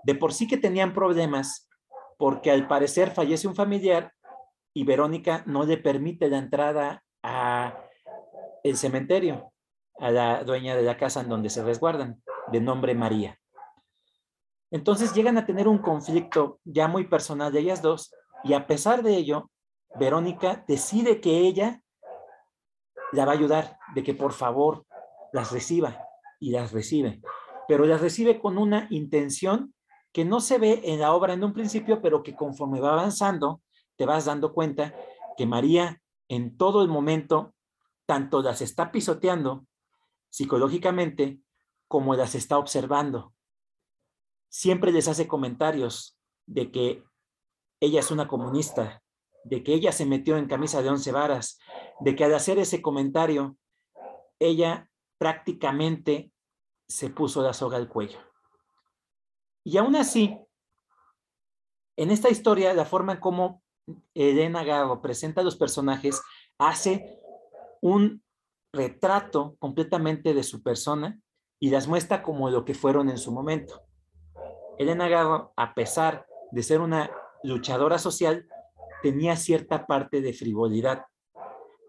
De 0.02 0.14
por 0.14 0.32
sí 0.32 0.48
que 0.48 0.56
tenían 0.56 0.94
problemas, 0.94 1.68
porque 2.18 2.50
al 2.50 2.66
parecer 2.66 3.10
fallece 3.10 3.46
un 3.46 3.54
familiar 3.54 4.12
y 4.74 4.84
Verónica 4.84 5.42
no 5.46 5.64
le 5.64 5.76
permite 5.76 6.28
la 6.28 6.38
entrada 6.38 7.04
a 7.22 7.78
el 8.62 8.76
cementerio, 8.76 9.52
a 9.98 10.10
la 10.10 10.44
dueña 10.44 10.74
de 10.74 10.82
la 10.82 10.96
casa 10.96 11.20
en 11.20 11.28
donde 11.28 11.50
se 11.50 11.62
resguardan, 11.62 12.22
de 12.52 12.60
nombre 12.60 12.94
María. 12.94 13.38
Entonces 14.70 15.14
llegan 15.14 15.38
a 15.38 15.46
tener 15.46 15.68
un 15.68 15.78
conflicto 15.78 16.60
ya 16.64 16.88
muy 16.88 17.06
personal 17.06 17.52
de 17.52 17.60
ellas 17.60 17.82
dos 17.82 18.12
y 18.44 18.52
a 18.52 18.66
pesar 18.66 19.02
de 19.02 19.16
ello, 19.16 19.50
Verónica 19.98 20.64
decide 20.66 21.20
que 21.20 21.38
ella 21.38 21.82
la 23.12 23.24
va 23.24 23.32
a 23.32 23.34
ayudar, 23.34 23.78
de 23.94 24.02
que 24.02 24.14
por 24.14 24.32
favor 24.32 24.84
las 25.32 25.52
reciba 25.52 26.04
y 26.40 26.50
las 26.50 26.72
recibe, 26.72 27.20
pero 27.68 27.86
las 27.86 28.00
recibe 28.00 28.40
con 28.40 28.58
una 28.58 28.86
intención 28.90 29.74
que 30.12 30.24
no 30.24 30.40
se 30.40 30.58
ve 30.58 30.80
en 30.84 31.00
la 31.00 31.12
obra 31.12 31.34
en 31.34 31.44
un 31.44 31.52
principio, 31.52 32.00
pero 32.00 32.22
que 32.22 32.34
conforme 32.34 32.80
va 32.80 32.92
avanzando, 32.92 33.60
te 33.96 34.06
vas 34.06 34.24
dando 34.24 34.52
cuenta 34.52 34.94
que 35.36 35.46
María 35.46 36.00
en 36.28 36.56
todo 36.56 36.82
el 36.82 36.88
momento 36.88 37.54
tanto 38.06 38.42
las 38.42 38.60
está 38.62 38.90
pisoteando 38.90 39.66
psicológicamente 40.30 41.40
como 41.88 42.14
las 42.14 42.34
está 42.34 42.58
observando. 42.58 43.32
Siempre 44.48 44.92
les 44.92 45.08
hace 45.08 45.28
comentarios 45.28 46.18
de 46.46 46.70
que 46.70 47.04
ella 47.80 48.00
es 48.00 48.10
una 48.10 48.28
comunista, 48.28 49.02
de 49.44 49.62
que 49.62 49.74
ella 49.74 49.92
se 49.92 50.06
metió 50.06 50.36
en 50.36 50.48
camisa 50.48 50.82
de 50.82 50.88
once 50.88 51.12
varas, 51.12 51.58
de 52.00 52.16
que 52.16 52.24
al 52.24 52.34
hacer 52.34 52.58
ese 52.58 52.82
comentario, 52.82 53.56
ella 54.38 54.90
prácticamente 55.18 56.32
se 56.88 57.10
puso 57.10 57.42
la 57.42 57.52
soga 57.52 57.76
al 57.76 57.88
cuello. 57.88 58.18
Y 59.64 59.76
aún 59.78 59.96
así, 59.96 60.38
en 61.96 62.10
esta 62.10 62.28
historia, 62.28 62.72
la 62.74 62.84
forma 62.84 63.14
en 63.14 63.20
cómo 63.20 63.62
Elena 64.14 64.64
Garro 64.64 65.00
presenta 65.00 65.40
a 65.40 65.44
los 65.44 65.56
personajes 65.56 66.20
hace 66.58 67.20
un 67.80 68.22
retrato 68.72 69.56
completamente 69.58 70.34
de 70.34 70.42
su 70.42 70.62
persona 70.62 71.18
y 71.58 71.70
las 71.70 71.88
muestra 71.88 72.22
como 72.22 72.50
lo 72.50 72.64
que 72.64 72.74
fueron 72.74 73.08
en 73.08 73.18
su 73.18 73.32
momento. 73.32 73.82
Elena 74.78 75.08
Garro, 75.08 75.52
a 75.56 75.74
pesar 75.74 76.26
de 76.50 76.62
ser 76.62 76.80
una 76.80 77.10
luchadora 77.42 77.98
social, 77.98 78.46
tenía 79.02 79.36
cierta 79.36 79.86
parte 79.86 80.20
de 80.20 80.32
frivolidad. 80.32 81.06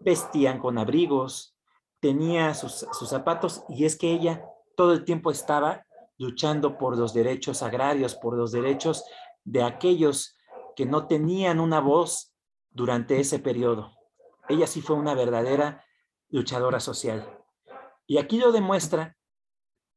Vestían 0.00 0.58
con 0.58 0.78
abrigos, 0.78 1.56
tenía 2.00 2.54
sus, 2.54 2.86
sus 2.92 3.08
zapatos 3.08 3.64
y 3.68 3.84
es 3.84 3.96
que 3.96 4.12
ella 4.12 4.44
todo 4.76 4.92
el 4.92 5.04
tiempo 5.04 5.30
estaba 5.30 5.84
luchando 6.16 6.78
por 6.78 6.96
los 6.96 7.12
derechos 7.12 7.62
agrarios, 7.62 8.14
por 8.14 8.36
los 8.36 8.52
derechos 8.52 9.04
de 9.44 9.62
aquellos 9.62 10.36
que 10.76 10.86
no 10.86 11.06
tenían 11.06 11.60
una 11.60 11.80
voz 11.80 12.32
durante 12.70 13.18
ese 13.18 13.38
periodo. 13.38 13.92
Ella 14.48 14.66
sí 14.66 14.80
fue 14.80 14.96
una 14.96 15.14
verdadera 15.14 15.84
luchadora 16.30 16.80
social. 16.80 17.38
Y 18.06 18.18
aquí 18.18 18.38
lo 18.38 18.52
demuestra 18.52 19.17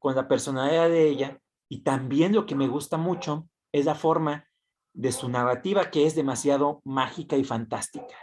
con 0.02 0.16
la 0.16 0.28
personalidad 0.28 0.90
de 0.90 1.08
ella 1.08 1.40
y 1.70 1.84
también 1.84 2.34
lo 2.34 2.48
que 2.48 2.56
me 2.56 2.68
gusta 2.68 2.98
mucho 2.98 3.48
es 3.72 3.86
la 3.86 3.94
forma 3.94 4.48
de 4.94 5.12
su 5.12 5.30
narrativa 5.30 5.92
que 5.92 6.08
es 6.08 6.16
demasiado 6.16 6.82
mágica 6.84 7.38
y 7.38 7.44
fantástica. 7.44 8.16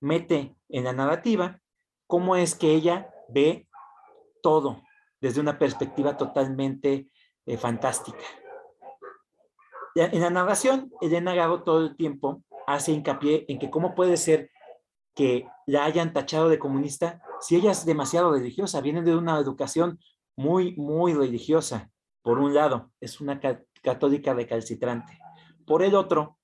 Mete 0.00 0.54
en 0.68 0.84
la 0.84 0.92
narrativa 0.92 1.58
cómo 2.06 2.36
es 2.36 2.54
que 2.54 2.72
ella 2.72 3.12
ve 3.28 3.66
todo 4.44 4.80
desde 5.20 5.40
una 5.40 5.58
perspectiva 5.58 6.16
totalmente 6.16 7.10
eh, 7.46 7.56
fantástica. 7.56 8.24
En 9.96 10.20
la 10.20 10.30
narración, 10.30 10.92
Elena 11.00 11.34
Gago 11.34 11.64
todo 11.64 11.80
el 11.80 11.96
tiempo 11.96 12.44
hace 12.68 12.92
hincapié 12.92 13.44
en 13.48 13.58
que 13.58 13.70
cómo 13.70 13.96
puede 13.96 14.16
ser 14.16 14.52
que 15.16 15.48
la 15.66 15.84
hayan 15.84 16.12
tachado 16.12 16.48
de 16.48 16.60
comunista 16.60 17.20
si 17.42 17.56
ella 17.56 17.72
es 17.72 17.84
demasiado 17.84 18.32
religiosa, 18.32 18.80
viene 18.80 19.02
de 19.02 19.16
una 19.16 19.36
educación 19.36 19.98
muy, 20.36 20.74
muy 20.76 21.14
religiosa. 21.14 21.90
Por 22.22 22.38
un 22.38 22.54
lado, 22.54 22.92
es 23.00 23.20
una 23.20 23.40
católica 23.82 24.34
recalcitrante. 24.34 25.18
Por 25.66 25.82
el 25.82 25.94
otro, 25.94 26.38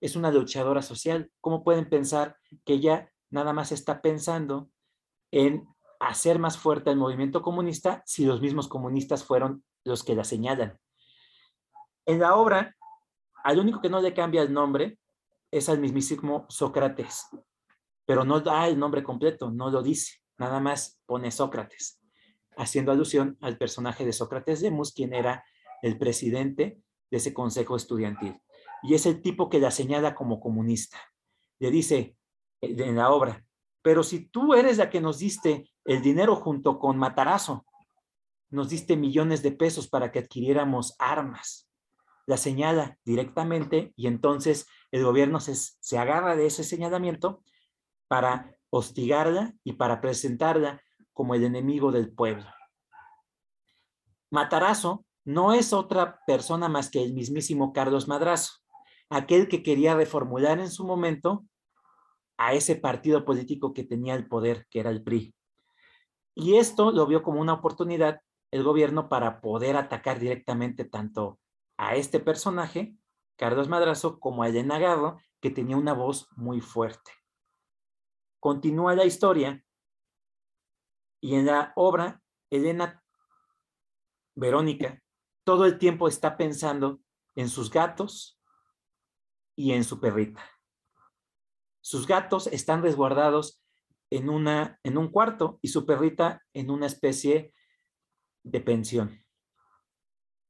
es 0.00 0.16
una 0.16 0.30
luchadora 0.30 0.82
social. 0.82 1.30
¿Cómo 1.40 1.64
pueden 1.64 1.88
pensar 1.88 2.36
que 2.64 2.74
ella 2.74 3.10
nada 3.30 3.52
más 3.52 3.72
está 3.72 4.02
pensando 4.02 4.70
en 5.30 5.66
hacer 6.00 6.38
más 6.38 6.58
fuerte 6.58 6.90
el 6.90 6.96
movimiento 6.96 7.42
comunista 7.42 8.02
si 8.06 8.24
los 8.24 8.40
mismos 8.40 8.68
comunistas 8.68 9.24
fueron 9.24 9.64
los 9.84 10.04
que 10.04 10.14
la 10.14 10.24
señalan? 10.24 10.78
En 12.06 12.20
la 12.20 12.36
obra, 12.36 12.76
al 13.42 13.58
único 13.58 13.80
que 13.80 13.88
no 13.88 14.00
le 14.00 14.14
cambia 14.14 14.42
el 14.42 14.52
nombre 14.52 14.98
es 15.50 15.68
al 15.68 15.78
mismísimo 15.78 16.46
Sócrates, 16.48 17.28
pero 18.04 18.24
no 18.24 18.40
da 18.40 18.68
el 18.68 18.78
nombre 18.78 19.02
completo, 19.02 19.50
no 19.50 19.70
lo 19.70 19.82
dice, 19.82 20.18
nada 20.36 20.60
más 20.60 21.00
pone 21.06 21.30
Sócrates, 21.30 22.00
haciendo 22.56 22.92
alusión 22.92 23.36
al 23.40 23.58
personaje 23.58 24.04
de 24.04 24.12
Sócrates 24.12 24.60
de 24.60 24.70
Mus, 24.70 24.92
quien 24.92 25.14
era 25.14 25.44
el 25.82 25.98
presidente 25.98 26.80
de 27.10 27.16
ese 27.16 27.34
consejo 27.34 27.76
estudiantil. 27.76 28.40
Y 28.82 28.94
es 28.94 29.06
el 29.06 29.22
tipo 29.22 29.48
que 29.48 29.60
la 29.60 29.70
señala 29.70 30.14
como 30.14 30.40
comunista. 30.40 30.98
Le 31.58 31.70
dice 31.70 32.16
eh, 32.60 32.74
en 32.78 32.96
la 32.96 33.10
obra, 33.10 33.44
pero 33.82 34.02
si 34.02 34.28
tú 34.28 34.54
eres 34.54 34.78
la 34.78 34.90
que 34.90 35.00
nos 35.00 35.18
diste 35.18 35.70
el 35.84 36.02
dinero 36.02 36.36
junto 36.36 36.78
con 36.78 36.96
Matarazo, 36.96 37.66
nos 38.50 38.68
diste 38.68 38.96
millones 38.96 39.42
de 39.42 39.52
pesos 39.52 39.88
para 39.88 40.10
que 40.10 40.20
adquiriéramos 40.20 40.94
armas. 40.98 41.68
La 42.26 42.36
señala 42.36 42.98
directamente 43.04 43.92
y 43.96 44.06
entonces 44.06 44.66
el 44.90 45.04
gobierno 45.04 45.40
se, 45.40 45.54
se 45.54 45.98
agarra 45.98 46.36
de 46.36 46.46
ese 46.46 46.64
señalamiento 46.64 47.42
para 48.08 48.56
hostigarla 48.70 49.54
y 49.64 49.74
para 49.74 50.00
presentarla 50.00 50.80
como 51.14 51.34
el 51.34 51.44
enemigo 51.44 51.90
del 51.92 52.12
pueblo. 52.12 52.44
Matarazo 54.30 55.06
no 55.24 55.54
es 55.54 55.72
otra 55.72 56.20
persona 56.26 56.68
más 56.68 56.90
que 56.90 57.02
el 57.02 57.14
mismísimo 57.14 57.72
Carlos 57.72 58.08
Madrazo. 58.08 58.52
aquel 59.10 59.48
que 59.48 59.62
quería 59.62 59.94
reformular 59.94 60.58
en 60.58 60.70
su 60.70 60.84
momento 60.84 61.44
a 62.36 62.54
ese 62.54 62.74
partido 62.74 63.24
político 63.24 63.72
que 63.72 63.84
tenía 63.84 64.14
el 64.14 64.26
poder, 64.26 64.66
que 64.70 64.80
era 64.80 64.90
el 64.90 65.04
PRI. 65.04 65.34
Y 66.34 66.56
esto 66.56 66.90
lo 66.90 67.06
vio 67.06 67.22
como 67.22 67.40
una 67.40 67.52
oportunidad 67.52 68.20
el 68.50 68.64
gobierno 68.64 69.08
para 69.08 69.40
poder 69.40 69.76
atacar 69.76 70.18
directamente 70.18 70.84
tanto 70.84 71.38
a 71.76 71.96
este 71.96 72.18
personaje, 72.18 72.96
Carlos 73.36 73.68
Madrazo, 73.68 74.18
como 74.18 74.42
a 74.42 74.48
Elena 74.48 74.78
Garro, 74.78 75.18
que 75.40 75.50
tenía 75.50 75.76
una 75.76 75.92
voz 75.92 76.28
muy 76.36 76.60
fuerte. 76.60 77.12
Continúa 78.40 78.94
la 78.94 79.04
historia 79.04 79.64
y 81.24 81.36
en 81.36 81.46
la 81.46 81.72
obra, 81.74 82.20
Elena 82.50 83.02
Verónica 84.34 85.02
todo 85.42 85.64
el 85.64 85.78
tiempo 85.78 86.06
está 86.06 86.36
pensando 86.36 87.00
en 87.34 87.48
sus 87.48 87.70
gatos 87.70 88.38
y 89.56 89.72
en 89.72 89.84
su 89.84 90.00
perrita. 90.00 90.44
Sus 91.80 92.06
gatos 92.06 92.46
están 92.48 92.82
resguardados 92.82 93.62
en, 94.10 94.28
una, 94.28 94.78
en 94.82 94.98
un 94.98 95.08
cuarto 95.08 95.58
y 95.62 95.68
su 95.68 95.86
perrita 95.86 96.42
en 96.52 96.70
una 96.70 96.84
especie 96.88 97.54
de 98.42 98.60
pensión. 98.60 99.24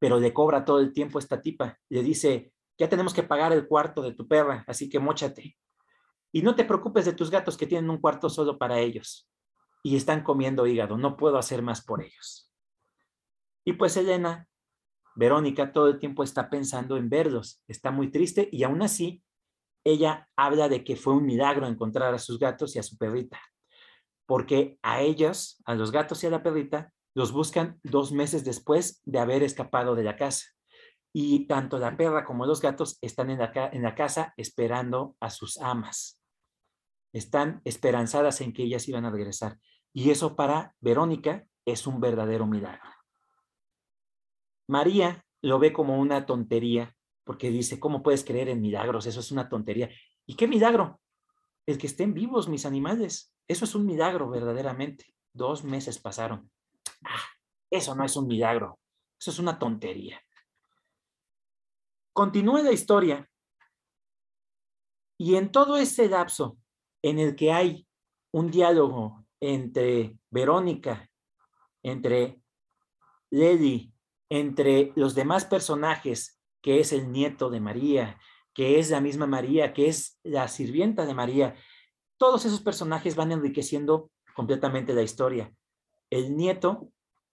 Pero 0.00 0.18
le 0.18 0.34
cobra 0.34 0.64
todo 0.64 0.80
el 0.80 0.92
tiempo 0.92 1.20
esta 1.20 1.40
tipa. 1.40 1.78
Le 1.88 2.02
dice, 2.02 2.52
ya 2.76 2.88
tenemos 2.88 3.14
que 3.14 3.22
pagar 3.22 3.52
el 3.52 3.68
cuarto 3.68 4.02
de 4.02 4.14
tu 4.14 4.26
perra, 4.26 4.64
así 4.66 4.88
que 4.88 4.98
mochate. 4.98 5.56
Y 6.32 6.42
no 6.42 6.56
te 6.56 6.64
preocupes 6.64 7.04
de 7.04 7.12
tus 7.12 7.30
gatos 7.30 7.56
que 7.56 7.68
tienen 7.68 7.90
un 7.90 8.00
cuarto 8.00 8.28
solo 8.28 8.58
para 8.58 8.80
ellos 8.80 9.28
y 9.84 9.96
están 9.96 10.24
comiendo 10.24 10.66
hígado, 10.66 10.96
no 10.96 11.16
puedo 11.16 11.36
hacer 11.36 11.62
más 11.62 11.84
por 11.84 12.02
ellos. 12.02 12.50
Y 13.64 13.74
pues 13.74 13.96
Elena, 13.96 14.48
Verónica 15.14 15.72
todo 15.72 15.88
el 15.88 15.98
tiempo 15.98 16.24
está 16.24 16.48
pensando 16.48 16.96
en 16.96 17.10
verlos, 17.10 17.62
está 17.68 17.90
muy 17.90 18.10
triste 18.10 18.48
y 18.50 18.64
aún 18.64 18.82
así 18.82 19.22
ella 19.84 20.28
habla 20.36 20.70
de 20.70 20.82
que 20.82 20.96
fue 20.96 21.12
un 21.12 21.26
milagro 21.26 21.66
encontrar 21.66 22.14
a 22.14 22.18
sus 22.18 22.38
gatos 22.38 22.74
y 22.74 22.78
a 22.78 22.82
su 22.82 22.96
perrita, 22.96 23.38
porque 24.26 24.78
a 24.82 25.02
ellos, 25.02 25.62
a 25.66 25.74
los 25.74 25.92
gatos 25.92 26.24
y 26.24 26.28
a 26.28 26.30
la 26.30 26.42
perrita, 26.42 26.90
los 27.14 27.30
buscan 27.30 27.78
dos 27.82 28.10
meses 28.10 28.42
después 28.42 29.02
de 29.04 29.18
haber 29.18 29.42
escapado 29.42 29.94
de 29.94 30.02
la 30.02 30.16
casa. 30.16 30.46
Y 31.12 31.46
tanto 31.46 31.78
la 31.78 31.96
perra 31.96 32.24
como 32.24 32.46
los 32.46 32.60
gatos 32.60 32.98
están 33.02 33.30
en 33.30 33.38
la, 33.38 33.52
en 33.72 33.82
la 33.82 33.94
casa 33.94 34.32
esperando 34.36 35.14
a 35.20 35.30
sus 35.30 35.58
amas. 35.58 36.18
Están 37.12 37.60
esperanzadas 37.64 38.40
en 38.40 38.52
que 38.52 38.64
ellas 38.64 38.88
iban 38.88 39.04
a 39.04 39.10
regresar. 39.10 39.58
Y 39.94 40.10
eso 40.10 40.34
para 40.34 40.74
Verónica 40.80 41.46
es 41.64 41.86
un 41.86 42.00
verdadero 42.00 42.46
milagro. 42.46 42.90
María 44.68 45.24
lo 45.40 45.58
ve 45.58 45.72
como 45.72 45.98
una 45.98 46.26
tontería, 46.26 46.94
porque 47.22 47.50
dice, 47.50 47.78
¿cómo 47.78 48.02
puedes 48.02 48.24
creer 48.24 48.48
en 48.48 48.60
milagros? 48.60 49.06
Eso 49.06 49.20
es 49.20 49.30
una 49.30 49.48
tontería. 49.48 49.88
¿Y 50.26 50.34
qué 50.34 50.48
milagro? 50.48 51.00
El 51.64 51.78
que 51.78 51.86
estén 51.86 52.12
vivos 52.12 52.48
mis 52.48 52.66
animales. 52.66 53.34
Eso 53.46 53.64
es 53.64 53.74
un 53.74 53.86
milagro 53.86 54.28
verdaderamente. 54.28 55.14
Dos 55.32 55.64
meses 55.64 55.98
pasaron. 55.98 56.50
Ah, 57.04 57.24
eso 57.70 57.94
no 57.94 58.04
es 58.04 58.16
un 58.16 58.26
milagro. 58.26 58.80
Eso 59.18 59.30
es 59.30 59.38
una 59.38 59.58
tontería. 59.58 60.20
Continúa 62.12 62.62
la 62.62 62.72
historia. 62.72 63.28
Y 65.18 65.36
en 65.36 65.52
todo 65.52 65.76
ese 65.76 66.08
lapso 66.08 66.58
en 67.02 67.18
el 67.18 67.36
que 67.36 67.52
hay 67.52 67.86
un 68.32 68.50
diálogo 68.50 69.23
entre 69.52 70.18
Verónica, 70.30 71.10
entre 71.82 72.40
Lady, 73.30 73.92
entre 74.30 74.92
los 74.96 75.14
demás 75.14 75.44
personajes, 75.44 76.40
que 76.62 76.80
es 76.80 76.92
el 76.92 77.12
nieto 77.12 77.50
de 77.50 77.60
María, 77.60 78.18
que 78.54 78.78
es 78.78 78.90
la 78.90 79.00
misma 79.00 79.26
María, 79.26 79.74
que 79.74 79.88
es 79.88 80.18
la 80.22 80.48
sirvienta 80.48 81.04
de 81.04 81.14
María, 81.14 81.56
todos 82.16 82.46
esos 82.46 82.60
personajes 82.60 83.16
van 83.16 83.32
enriqueciendo 83.32 84.10
completamente 84.34 84.94
la 84.94 85.02
historia. 85.02 85.52
El 86.08 86.36
nieto 86.36 86.88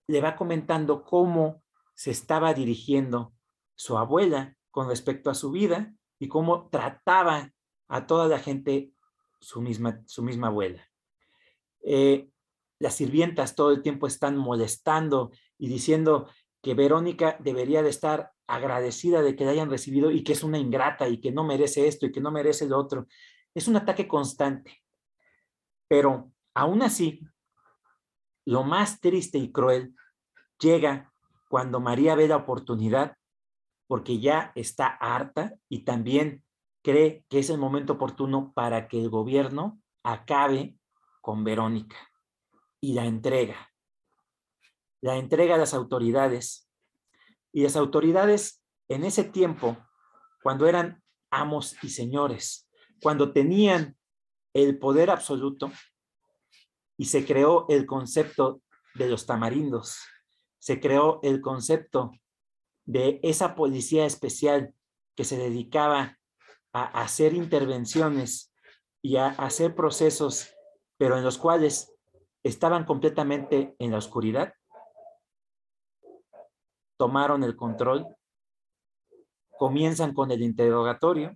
le 0.07 0.19
va 0.19 0.35
comentando 0.35 1.03
cómo 1.03 1.63
se 1.93 2.11
estaba 2.11 2.53
dirigiendo 2.53 3.33
su 3.75 3.97
abuela 3.97 4.57
con 4.69 4.89
respecto 4.89 5.29
a 5.29 5.35
su 5.35 5.51
vida 5.51 5.93
y 6.19 6.27
cómo 6.27 6.69
trataba 6.69 7.53
a 7.87 8.05
toda 8.05 8.27
la 8.27 8.39
gente 8.39 8.91
su 9.39 9.61
misma, 9.61 10.01
su 10.07 10.23
misma 10.23 10.47
abuela. 10.47 10.90
Eh, 11.83 12.29
las 12.79 12.95
sirvientas 12.95 13.55
todo 13.55 13.71
el 13.71 13.81
tiempo 13.81 14.07
están 14.07 14.37
molestando 14.37 15.31
y 15.57 15.67
diciendo 15.67 16.27
que 16.61 16.73
Verónica 16.73 17.37
debería 17.39 17.83
de 17.83 17.89
estar 17.89 18.31
agradecida 18.47 19.21
de 19.21 19.35
que 19.35 19.45
la 19.45 19.51
hayan 19.51 19.69
recibido 19.69 20.11
y 20.11 20.23
que 20.23 20.33
es 20.33 20.43
una 20.43 20.57
ingrata 20.57 21.07
y 21.07 21.19
que 21.19 21.31
no 21.31 21.43
merece 21.43 21.87
esto 21.87 22.05
y 22.05 22.11
que 22.11 22.21
no 22.21 22.31
merece 22.31 22.67
lo 22.67 22.77
otro. 22.77 23.07
Es 23.53 23.67
un 23.67 23.75
ataque 23.75 24.07
constante. 24.07 24.83
Pero 25.87 26.31
aún 26.53 26.81
así, 26.81 27.21
lo 28.45 28.63
más 28.63 28.99
triste 28.99 29.37
y 29.37 29.51
cruel 29.51 29.95
llega 30.59 31.11
cuando 31.49 31.79
María 31.79 32.15
ve 32.15 32.27
la 32.27 32.37
oportunidad 32.37 33.17
porque 33.87 34.19
ya 34.19 34.51
está 34.55 34.87
harta 34.87 35.53
y 35.67 35.83
también 35.83 36.43
cree 36.81 37.25
que 37.29 37.39
es 37.39 37.49
el 37.49 37.57
momento 37.57 37.93
oportuno 37.93 38.53
para 38.53 38.87
que 38.87 38.99
el 38.99 39.09
gobierno 39.09 39.81
acabe 40.03 40.77
con 41.21 41.43
Verónica 41.43 41.95
y 42.81 42.93
la 42.93 43.05
entrega. 43.05 43.71
La 45.01 45.17
entrega 45.17 45.55
a 45.55 45.59
las 45.59 45.73
autoridades. 45.73 46.67
Y 47.53 47.63
las 47.63 47.75
autoridades 47.75 48.63
en 48.89 49.05
ese 49.05 49.23
tiempo, 49.23 49.77
cuando 50.43 50.67
eran 50.67 51.01
amos 51.29 51.81
y 51.83 51.89
señores, 51.89 52.67
cuando 53.01 53.31
tenían 53.31 53.97
el 54.53 54.77
poder 54.79 55.09
absoluto 55.09 55.71
y 56.97 57.05
se 57.05 57.25
creó 57.25 57.65
el 57.69 57.85
concepto 57.85 58.61
de 58.95 59.07
los 59.07 59.25
tamarindos, 59.25 59.99
se 60.59 60.79
creó 60.79 61.19
el 61.23 61.41
concepto 61.41 62.11
de 62.85 63.19
esa 63.23 63.55
policía 63.55 64.05
especial 64.05 64.73
que 65.15 65.23
se 65.23 65.37
dedicaba 65.37 66.17
a 66.73 66.83
hacer 67.01 67.33
intervenciones 67.33 68.53
y 69.01 69.17
a 69.17 69.27
hacer 69.27 69.75
procesos 69.75 70.53
pero 71.01 71.17
en 71.17 71.23
los 71.23 71.39
cuales 71.39 71.91
estaban 72.43 72.85
completamente 72.85 73.75
en 73.79 73.89
la 73.89 73.97
oscuridad, 73.97 74.53
tomaron 76.95 77.43
el 77.43 77.55
control, 77.55 78.05
comienzan 79.57 80.13
con 80.13 80.29
el 80.29 80.43
interrogatorio 80.43 81.35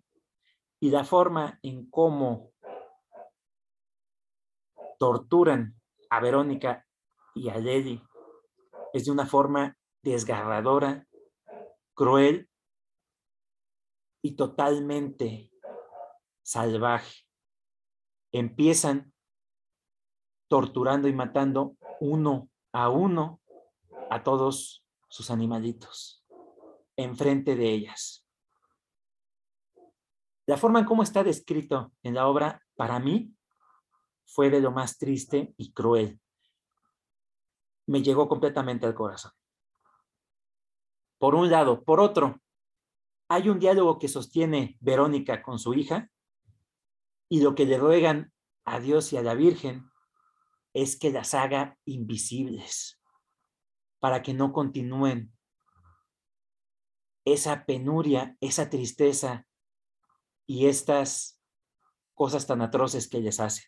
y 0.79 0.91
la 0.91 1.03
forma 1.03 1.57
en 1.63 1.89
cómo 1.89 2.51
torturan 4.99 5.73
a 6.11 6.19
Verónica 6.19 6.85
y 7.33 7.49
a 7.49 7.57
Lady 7.57 7.99
es 8.93 9.05
de 9.05 9.11
una 9.11 9.25
forma 9.25 9.75
desgarradora, 10.03 11.07
cruel 11.95 12.47
y 14.21 14.35
totalmente 14.35 15.49
salvaje. 16.43 17.23
Empiezan 18.31 19.14
torturando 20.47 21.07
y 21.07 21.13
matando 21.13 21.75
uno 21.99 22.49
a 22.71 22.89
uno 22.89 23.41
a 24.09 24.23
todos 24.23 24.85
sus 25.07 25.31
animalitos 25.31 26.25
enfrente 26.97 27.55
de 27.55 27.69
ellas. 27.69 28.25
La 30.45 30.57
forma 30.57 30.79
en 30.79 30.85
cómo 30.85 31.03
está 31.03 31.23
descrito 31.23 31.91
en 32.03 32.15
la 32.15 32.27
obra, 32.27 32.61
para 32.75 32.99
mí, 32.99 33.33
fue 34.25 34.49
de 34.49 34.59
lo 34.59 34.71
más 34.71 34.97
triste 34.97 35.53
y 35.57 35.71
cruel. 35.71 36.19
Me 37.87 38.01
llegó 38.01 38.27
completamente 38.27 38.85
al 38.85 38.95
corazón. 38.95 39.31
Por 41.17 41.35
un 41.35 41.49
lado. 41.49 41.83
Por 41.83 41.99
otro, 41.99 42.41
hay 43.29 43.49
un 43.49 43.59
diálogo 43.59 43.97
que 43.97 44.07
sostiene 44.07 44.77
Verónica 44.81 45.41
con 45.41 45.57
su 45.57 45.73
hija 45.73 46.09
y 47.29 47.41
lo 47.41 47.55
que 47.55 47.65
le 47.65 47.77
ruegan 47.77 48.33
a 48.65 48.79
Dios 48.79 49.13
y 49.13 49.17
a 49.17 49.23
la 49.23 49.33
Virgen 49.33 49.89
es 50.75 50.99
que 50.99 51.09
las 51.09 51.33
haga 51.33 51.77
invisibles 51.85 53.01
para 53.99 54.21
que 54.21 54.33
no 54.33 54.51
continúen 54.51 55.33
esa 57.23 57.65
penuria, 57.65 58.35
esa 58.41 58.69
tristeza 58.69 59.47
y 60.45 60.67
estas 60.67 61.41
cosas 62.13 62.45
tan 62.45 62.61
atroces 62.61 63.07
que 63.07 63.21
les 63.21 63.39
hace. 63.39 63.63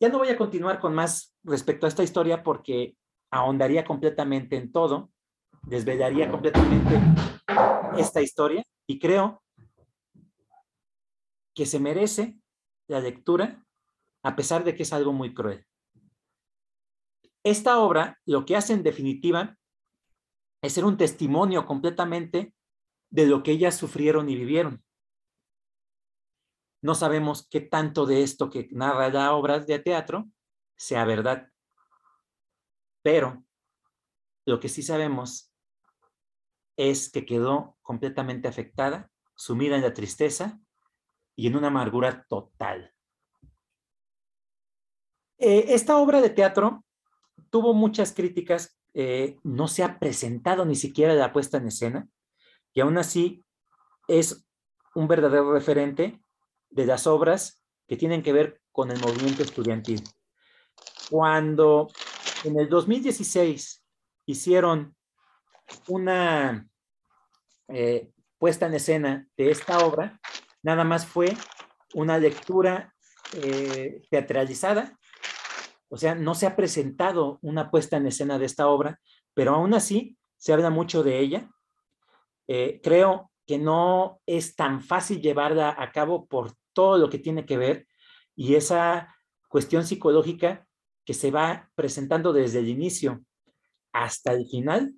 Ya 0.00 0.08
no 0.08 0.18
voy 0.18 0.28
a 0.28 0.38
continuar 0.38 0.78
con 0.78 0.94
más 0.94 1.36
respecto 1.42 1.86
a 1.86 1.88
esta 1.88 2.04
historia 2.04 2.44
porque 2.44 2.96
ahondaría 3.32 3.84
completamente 3.84 4.56
en 4.56 4.70
todo, 4.70 5.10
desvelaría 5.62 6.30
completamente 6.30 7.00
esta 7.98 8.22
historia 8.22 8.62
y 8.86 9.00
creo 9.00 9.42
que 11.52 11.66
se 11.66 11.80
merece 11.80 12.38
la 12.86 13.00
lectura 13.00 13.66
a 14.22 14.36
pesar 14.36 14.64
de 14.64 14.74
que 14.74 14.82
es 14.82 14.92
algo 14.92 15.12
muy 15.12 15.34
cruel. 15.34 15.66
Esta 17.42 17.78
obra 17.80 18.20
lo 18.26 18.44
que 18.44 18.56
hace 18.56 18.74
en 18.74 18.82
definitiva 18.82 19.56
es 20.62 20.74
ser 20.74 20.84
un 20.84 20.96
testimonio 20.96 21.64
completamente 21.64 22.54
de 23.10 23.26
lo 23.26 23.42
que 23.42 23.52
ellas 23.52 23.76
sufrieron 23.76 24.28
y 24.28 24.36
vivieron. 24.36 24.84
No 26.82 26.94
sabemos 26.94 27.46
qué 27.48 27.60
tanto 27.60 28.06
de 28.06 28.22
esto 28.22 28.50
que 28.50 28.68
narra 28.72 29.08
la 29.08 29.34
obra 29.34 29.58
de 29.58 29.78
teatro 29.78 30.28
sea 30.76 31.04
verdad, 31.04 31.50
pero 33.02 33.44
lo 34.46 34.60
que 34.60 34.68
sí 34.68 34.82
sabemos 34.82 35.52
es 36.76 37.10
que 37.10 37.26
quedó 37.26 37.76
completamente 37.82 38.48
afectada, 38.48 39.10
sumida 39.34 39.76
en 39.76 39.82
la 39.82 39.92
tristeza 39.92 40.58
y 41.36 41.46
en 41.46 41.56
una 41.56 41.68
amargura 41.68 42.24
total. 42.28 42.94
Eh, 45.42 45.72
esta 45.74 45.96
obra 45.96 46.20
de 46.20 46.28
teatro 46.28 46.84
tuvo 47.48 47.72
muchas 47.72 48.12
críticas, 48.12 48.78
eh, 48.92 49.38
no 49.42 49.68
se 49.68 49.82
ha 49.82 49.98
presentado 49.98 50.66
ni 50.66 50.76
siquiera 50.76 51.14
la 51.14 51.32
puesta 51.32 51.56
en 51.56 51.68
escena, 51.68 52.08
y 52.74 52.80
aún 52.80 52.98
así 52.98 53.42
es 54.06 54.46
un 54.94 55.08
verdadero 55.08 55.50
referente 55.50 56.20
de 56.68 56.84
las 56.84 57.06
obras 57.06 57.64
que 57.88 57.96
tienen 57.96 58.22
que 58.22 58.34
ver 58.34 58.60
con 58.70 58.90
el 58.90 59.00
movimiento 59.00 59.42
estudiantil. 59.42 60.04
Cuando 61.08 61.88
en 62.44 62.60
el 62.60 62.68
2016 62.68 63.82
hicieron 64.26 64.94
una 65.88 66.68
eh, 67.68 68.10
puesta 68.38 68.66
en 68.66 68.74
escena 68.74 69.26
de 69.38 69.50
esta 69.50 69.78
obra, 69.78 70.20
nada 70.62 70.84
más 70.84 71.06
fue 71.06 71.34
una 71.94 72.18
lectura 72.18 72.94
teatralizada, 74.10 74.99
o 75.90 75.96
sea, 75.96 76.14
no 76.14 76.34
se 76.34 76.46
ha 76.46 76.56
presentado 76.56 77.38
una 77.42 77.70
puesta 77.70 77.96
en 77.96 78.06
escena 78.06 78.38
de 78.38 78.46
esta 78.46 78.68
obra, 78.68 79.00
pero 79.34 79.54
aún 79.54 79.74
así 79.74 80.16
se 80.36 80.52
habla 80.52 80.70
mucho 80.70 81.02
de 81.02 81.18
ella. 81.18 81.50
Eh, 82.46 82.80
creo 82.82 83.30
que 83.44 83.58
no 83.58 84.20
es 84.24 84.54
tan 84.54 84.80
fácil 84.80 85.20
llevarla 85.20 85.74
a 85.76 85.90
cabo 85.90 86.26
por 86.26 86.52
todo 86.72 86.96
lo 86.96 87.10
que 87.10 87.18
tiene 87.18 87.44
que 87.44 87.56
ver 87.56 87.88
y 88.36 88.54
esa 88.54 89.14
cuestión 89.48 89.84
psicológica 89.84 90.66
que 91.04 91.12
se 91.12 91.32
va 91.32 91.68
presentando 91.74 92.32
desde 92.32 92.60
el 92.60 92.68
inicio 92.68 93.24
hasta 93.92 94.32
el 94.32 94.46
final 94.46 94.94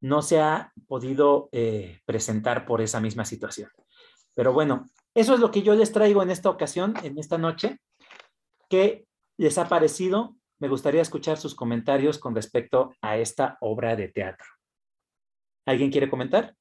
no 0.00 0.22
se 0.22 0.40
ha 0.40 0.72
podido 0.88 1.48
eh, 1.52 2.00
presentar 2.04 2.66
por 2.66 2.82
esa 2.82 3.00
misma 3.00 3.24
situación. 3.24 3.70
Pero 4.34 4.52
bueno, 4.52 4.90
eso 5.14 5.34
es 5.34 5.40
lo 5.40 5.52
que 5.52 5.62
yo 5.62 5.74
les 5.76 5.92
traigo 5.92 6.22
en 6.22 6.30
esta 6.30 6.50
ocasión, 6.50 6.94
en 7.04 7.16
esta 7.16 7.38
noche. 7.38 7.78
¿Qué 8.68 9.06
les 9.36 9.58
ha 9.58 9.68
parecido? 9.68 10.36
Me 10.58 10.68
gustaría 10.68 11.02
escuchar 11.02 11.36
sus 11.36 11.54
comentarios 11.54 12.18
con 12.18 12.34
respecto 12.34 12.94
a 13.00 13.18
esta 13.18 13.58
obra 13.60 13.96
de 13.96 14.08
teatro. 14.08 14.46
¿Alguien 15.66 15.90
quiere 15.90 16.08
comentar? 16.08 16.54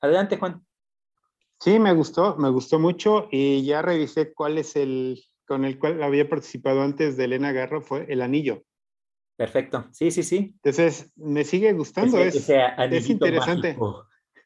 Adelante, 0.00 0.36
Juan. 0.36 0.64
Sí, 1.60 1.78
me 1.78 1.92
gustó, 1.92 2.36
me 2.36 2.50
gustó 2.50 2.78
mucho 2.78 3.28
y 3.30 3.64
ya 3.64 3.82
revisé 3.82 4.32
cuál 4.32 4.58
es 4.58 4.76
el 4.76 5.22
con 5.46 5.64
el 5.64 5.78
cual 5.78 6.02
había 6.02 6.28
participado 6.28 6.82
antes 6.82 7.16
de 7.16 7.24
Elena 7.24 7.52
Garro, 7.52 7.80
fue 7.80 8.04
El 8.08 8.20
Anillo. 8.20 8.64
Perfecto, 9.36 9.86
sí, 9.92 10.10
sí, 10.10 10.22
sí. 10.22 10.54
Entonces, 10.62 11.12
me 11.14 11.44
sigue 11.44 11.72
gustando, 11.72 12.18
es, 12.18 12.48
es 12.48 13.10
interesante. 13.10 13.76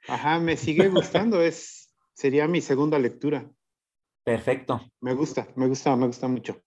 Ajá, 0.09 0.39
me 0.41 0.57
sigue 0.57 0.89
gustando, 0.89 1.41
es, 1.43 1.95
sería 2.13 2.47
mi 2.49 2.61
segunda 2.61 2.99
lectura. 2.99 3.51
Perfecto. 4.25 4.81
Me 5.01 5.15
gusta, 5.15 5.49
me 5.57 5.69
gusta, 5.69 5.97
me 5.97 6.07
gusta 6.07 6.29
mucho. 6.29 6.61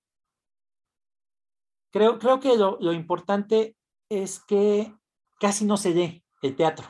Creo, 1.93 2.17
creo 2.17 2.39
que 2.39 2.57
lo, 2.57 2.91
importante 2.91 3.77
es 4.09 4.43
que 4.43 4.91
casi 5.39 5.63
no 5.63 5.77
se 5.77 5.93
lee 5.93 6.25
el 6.41 6.55
teatro. 6.55 6.87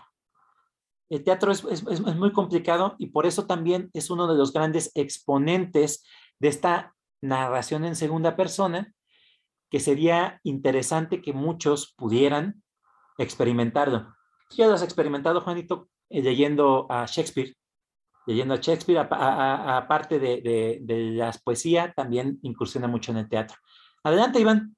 El 1.09 1.25
teatro 1.25 1.51
es, 1.51 1.83
muy 2.15 2.31
complicado 2.31 2.95
y 2.97 3.07
por 3.07 3.25
eso 3.25 3.45
también 3.45 3.89
es 3.93 4.09
uno 4.09 4.27
de 4.27 4.37
los 4.37 4.53
grandes 4.53 4.91
exponentes 4.95 6.05
de 6.39 6.47
esta 6.47 6.95
narración 7.21 7.83
en 7.83 7.97
segunda 7.97 8.37
persona, 8.37 8.93
que 9.69 9.81
sería 9.81 10.39
interesante 10.43 11.21
que 11.21 11.33
muchos 11.33 11.93
pudieran 11.97 12.63
experimentarlo. 13.17 14.15
Ya 14.51 14.67
lo 14.67 14.73
has 14.75 14.83
experimentado, 14.83 15.41
Juanito, 15.41 15.89
eh, 16.09 16.23
leyendo 16.23 16.87
a 16.89 17.05
Shakespeare. 17.07 17.53
Leyendo 18.25 18.53
a 18.53 18.57
Shakespeare, 18.57 19.05
aparte 19.11 20.17
de, 20.17 20.39
de, 20.41 20.79
de 20.81 21.11
las 21.11 21.41
poesías, 21.41 21.93
también 21.93 22.39
incursiona 22.41 22.87
mucho 22.87 23.11
en 23.11 23.17
el 23.17 23.27
teatro. 23.27 23.57
Adelante, 24.01 24.39
Iván. 24.39 24.77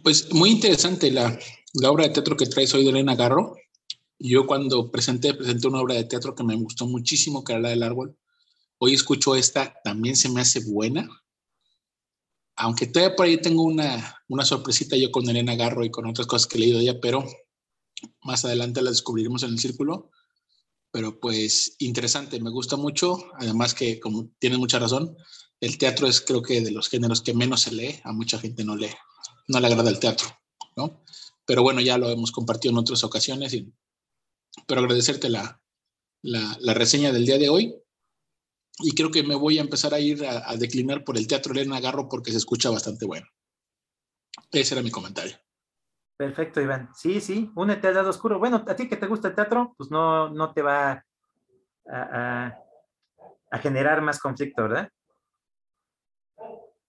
Pues 0.00 0.32
muy 0.32 0.50
interesante 0.50 1.10
la, 1.10 1.38
obra 1.84 2.04
de 2.04 2.14
teatro 2.14 2.36
que 2.36 2.46
traes 2.46 2.72
hoy 2.74 2.84
de 2.84 2.90
Elena 2.90 3.14
Garro. 3.14 3.56
Yo 4.18 4.46
cuando 4.46 4.90
presenté, 4.90 5.34
presenté 5.34 5.68
una 5.68 5.80
obra 5.80 5.96
de 5.96 6.04
teatro 6.04 6.34
que 6.34 6.44
me 6.44 6.54
gustó 6.54 6.86
muchísimo, 6.86 7.44
que 7.44 7.52
era 7.52 7.62
la 7.62 7.68
del 7.70 7.82
árbol. 7.82 8.16
Hoy 8.78 8.94
escucho 8.94 9.34
esta, 9.36 9.74
también 9.84 10.16
se 10.16 10.28
me 10.28 10.40
hace 10.40 10.60
buena. 10.60 11.08
Aunque 12.56 12.86
todavía 12.86 13.16
por 13.16 13.26
ahí 13.26 13.36
tengo 13.38 13.64
una, 13.64 14.22
una 14.28 14.44
sorpresita 14.44 14.96
yo 14.96 15.10
con 15.10 15.28
Elena 15.28 15.56
Garro 15.56 15.84
y 15.84 15.90
con 15.90 16.06
otras 16.06 16.26
cosas 16.26 16.46
que 16.46 16.58
he 16.58 16.60
leído 16.60 16.78
de 16.78 16.84
ella, 16.84 17.00
pero 17.00 17.24
más 18.22 18.44
adelante 18.44 18.82
la 18.82 18.90
descubriremos 18.90 19.42
en 19.42 19.50
el 19.50 19.58
círculo. 19.58 20.10
Pero 20.90 21.20
pues 21.20 21.76
interesante, 21.78 22.40
me 22.40 22.50
gusta 22.50 22.76
mucho. 22.76 23.18
Además 23.38 23.74
que, 23.74 23.98
como 23.98 24.30
tienes 24.38 24.58
mucha 24.58 24.78
razón, 24.78 25.16
el 25.60 25.78
teatro 25.78 26.06
es 26.06 26.20
creo 26.20 26.42
que 26.42 26.60
de 26.60 26.70
los 26.70 26.88
géneros 26.88 27.22
que 27.22 27.34
menos 27.34 27.62
se 27.62 27.72
lee. 27.72 28.00
A 28.04 28.12
mucha 28.12 28.38
gente 28.38 28.64
no 28.64 28.76
lee, 28.76 28.90
no 29.48 29.60
le 29.60 29.66
agrada 29.66 29.90
el 29.90 29.98
teatro, 29.98 30.28
¿no? 30.76 31.02
Pero 31.44 31.62
bueno, 31.62 31.80
ya 31.80 31.98
lo 31.98 32.08
hemos 32.10 32.32
compartido 32.32 32.72
en 32.72 32.78
otras 32.78 33.04
ocasiones 33.04 33.54
pero 34.66 34.80
agradecerte 34.80 35.28
la, 35.30 35.60
la, 36.22 36.74
reseña 36.74 37.12
del 37.12 37.26
día 37.26 37.38
de 37.38 37.48
hoy. 37.48 37.74
Y 38.78 38.94
creo 38.94 39.10
que 39.10 39.22
me 39.22 39.34
voy 39.34 39.58
a 39.58 39.62
empezar 39.62 39.94
a 39.94 40.00
ir 40.00 40.24
a, 40.26 40.56
declinar 40.56 41.04
por 41.04 41.16
el 41.16 41.26
Teatro 41.26 41.52
Elena 41.52 41.80
Garro 41.80 42.08
porque 42.08 42.30
se 42.30 42.38
escucha 42.38 42.70
bastante 42.70 43.06
bueno. 43.06 43.26
Ese 44.50 44.74
era 44.74 44.82
mi 44.82 44.90
comentario. 44.90 45.36
Perfecto, 46.16 46.60
Iván. 46.60 46.90
Sí, 46.94 47.20
sí, 47.20 47.50
únete 47.54 47.88
al 47.88 47.94
lado 47.94 48.10
oscuro. 48.10 48.38
Bueno, 48.38 48.64
a 48.66 48.76
ti 48.76 48.88
que 48.88 48.96
te 48.96 49.06
gusta 49.06 49.28
el 49.28 49.34
teatro, 49.34 49.74
pues 49.76 49.90
no, 49.90 50.30
no 50.30 50.52
te 50.52 50.62
va 50.62 51.04
a, 51.88 52.58
a, 53.50 53.58
generar 53.58 54.00
más 54.02 54.18
conflicto, 54.18 54.62
¿verdad? 54.62 54.88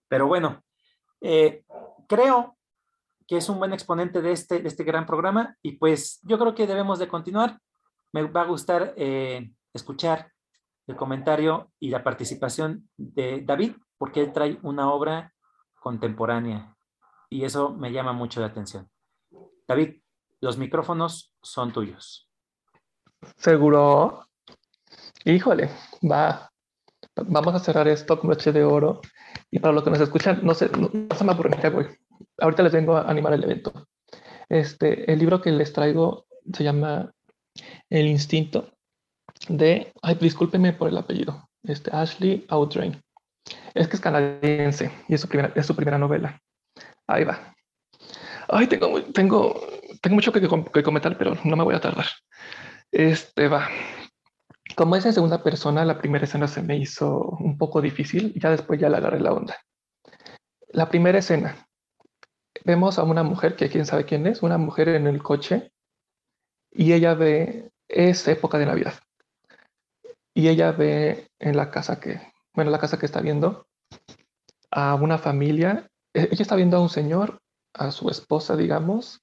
Pero 0.08 0.28
bueno, 0.28 0.64
eh, 1.22 1.64
creo 2.08 2.58
que 3.28 3.38
es 3.38 3.50
un 3.50 3.60
buen 3.60 3.74
exponente 3.74 4.22
de 4.22 4.32
este, 4.32 4.60
de 4.60 4.68
este 4.68 4.84
gran 4.84 5.06
programa 5.06 5.58
y 5.62 5.74
pues 5.74 6.20
yo 6.24 6.38
creo 6.38 6.56
que 6.56 6.68
debemos 6.68 7.00
de 7.00 7.08
continuar. 7.08 7.60
Me 8.12 8.24
va 8.24 8.42
a 8.42 8.48
gustar 8.48 8.94
eh, 8.98 9.52
escuchar 9.74 10.32
el 10.88 10.96
comentario 10.96 11.72
y 11.80 11.90
la 11.90 12.04
participación 12.04 12.90
de 12.98 13.42
David 13.42 13.76
porque 13.98 14.22
él 14.22 14.34
trae 14.34 14.60
una 14.64 14.92
obra 14.92 15.34
contemporánea 15.80 16.76
y 17.30 17.46
eso 17.46 17.70
me 17.70 17.92
llama 17.92 18.14
mucho 18.14 18.42
la 18.42 18.48
atención. 18.48 18.90
David, 19.68 20.02
los 20.42 20.58
micrófonos 20.58 21.34
son 21.42 21.72
tuyos. 21.72 22.30
Seguro. 23.38 24.28
Híjole, 25.26 25.70
va. 26.04 26.52
Vamos 27.16 27.56
a 27.56 27.60
cerrar 27.60 27.88
esto 27.88 28.20
con 28.20 28.30
broche 28.30 28.52
de 28.52 28.64
oro. 28.64 29.02
Y 29.54 29.60
para 29.60 29.72
los 29.72 29.84
que 29.84 29.92
nos 29.92 30.00
escuchan, 30.00 30.40
no 30.42 30.56
sé, 30.56 30.68
no, 30.70 30.90
se 31.16 31.24
me 31.24 31.34
voy 31.36 31.86
ahorita 32.40 32.64
les 32.64 32.74
vengo 32.74 32.98
a 32.98 33.08
animar 33.08 33.34
el 33.34 33.44
evento. 33.44 33.88
Este, 34.50 35.12
el 35.12 35.20
libro 35.20 35.42
que 35.42 35.52
les 35.52 35.72
traigo 35.72 36.26
se 36.52 36.64
llama 36.64 37.14
El 37.88 38.08
instinto 38.08 38.72
de, 39.48 39.94
ay, 40.02 40.16
discúlpeme 40.16 40.74
por 40.74 40.90
el 40.90 40.98
apellido, 40.98 41.48
este, 41.62 41.96
Ashley 41.96 42.48
Outrain. 42.50 43.00
Es 43.76 43.88
que 43.88 43.96
es 43.98 44.02
canadiense 44.02 44.92
y 45.08 45.14
es 45.14 45.22
su 45.22 45.28
primera, 45.28 45.54
es 45.56 45.68
su 45.68 45.76
primera 45.76 46.00
novela. 46.00 46.42
Ahí 47.06 47.24
va. 47.24 47.54
Ay, 48.48 48.66
tengo, 48.66 49.04
tengo, 49.04 49.68
tengo 50.02 50.16
mucho 50.16 50.32
que, 50.32 50.42
que 50.42 50.84
comentar, 50.84 51.16
pero 51.16 51.38
no 51.44 51.56
me 51.56 51.64
voy 51.64 51.76
a 51.76 51.80
tardar. 51.80 52.08
Este 52.92 53.48
va. 53.50 53.70
Como 54.76 54.96
es 54.96 55.06
en 55.06 55.14
segunda 55.14 55.44
persona, 55.44 55.86
la 55.86 56.00
primera 56.00 56.26
escena 56.26 56.48
se 56.48 56.62
me 56.62 56.78
hizo 56.78 57.20
un 57.40 57.58
poco 57.58 57.82
difícil, 57.82 58.34
ya 58.36 58.50
después 58.50 58.80
ya 58.80 58.90
le 58.90 58.98
agarré 58.98 59.20
la 59.20 59.34
onda. 59.34 59.58
La 60.70 60.90
primera 60.90 61.20
escena, 61.20 61.68
vemos 62.66 62.98
a 62.98 63.04
una 63.04 63.24
mujer, 63.24 63.56
que 63.56 63.70
quién 63.70 63.86
sabe 63.86 64.06
quién 64.06 64.26
es, 64.26 64.42
una 64.42 64.58
mujer 64.58 64.90
en 64.90 65.06
el 65.06 65.22
coche, 65.22 65.72
y 66.72 66.94
ella 66.94 67.14
ve, 67.14 67.72
es 67.88 68.28
época 68.28 68.58
de 68.58 68.66
Navidad, 68.66 68.96
y 70.34 70.48
ella 70.48 70.72
ve 70.72 71.30
en 71.40 71.56
la 71.56 71.70
casa 71.70 72.00
que, 72.00 72.20
bueno, 72.54 72.72
la 72.72 72.80
casa 72.80 72.98
que 72.98 73.06
está 73.06 73.22
viendo, 73.22 73.68
a 74.72 74.96
una 74.96 75.20
familia, 75.20 75.88
e, 76.14 76.30
ella 76.32 76.42
está 76.42 76.56
viendo 76.56 76.78
a 76.78 76.82
un 76.82 76.90
señor, 76.90 77.42
a 77.74 77.92
su 77.92 78.10
esposa, 78.10 78.56
digamos, 78.56 79.22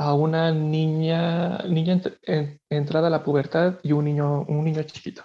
a 0.00 0.14
una 0.14 0.50
niña, 0.52 1.58
niña 1.68 2.00
entrada 2.70 3.08
a 3.08 3.10
la 3.10 3.22
pubertad 3.22 3.78
y 3.82 3.92
un 3.92 4.06
niño, 4.06 4.42
un 4.48 4.64
niño 4.64 4.82
chiquito. 4.84 5.24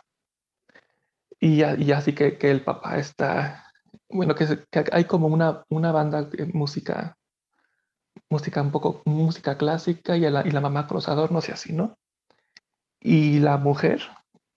Y, 1.39 1.61
así 1.63 2.13
que, 2.13 2.37
el 2.41 2.61
papá 2.61 2.97
está, 2.97 3.71
bueno, 4.09 4.35
que, 4.35 4.45
que, 4.71 4.85
hay 4.91 5.05
como 5.05 5.27
una, 5.27 5.63
una 5.69 5.91
banda 5.91 6.23
de 6.23 6.45
música 6.47 7.15
música 8.29 8.61
un 8.61 8.71
poco, 8.71 9.01
música 9.05 9.57
clásica 9.57 10.17
y 10.17 10.21
la, 10.21 10.45
y 10.45 10.51
la 10.51 10.61
mamá 10.61 10.87
con 10.87 10.95
los 10.95 11.07
adornos 11.09 11.47
y 11.47 11.51
así, 11.51 11.73
¿no? 11.73 11.95
y 13.05 13.39
la 13.39 13.57
mujer, 13.57 14.01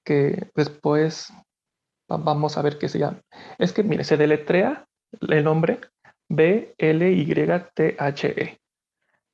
que 0.04 0.50
después 0.54 1.30
vamos 2.08 2.56
a 2.56 2.62
ver 2.62 2.78
qué 2.78 2.88
se 2.88 2.98
llama. 2.98 3.20
Es 3.58 3.74
que, 3.74 3.82
mire, 3.82 4.04
se 4.04 4.16
deletrea 4.16 4.86
el 5.20 5.44
nombre 5.44 5.80
B-L-Y-T-H-E. 6.30 7.18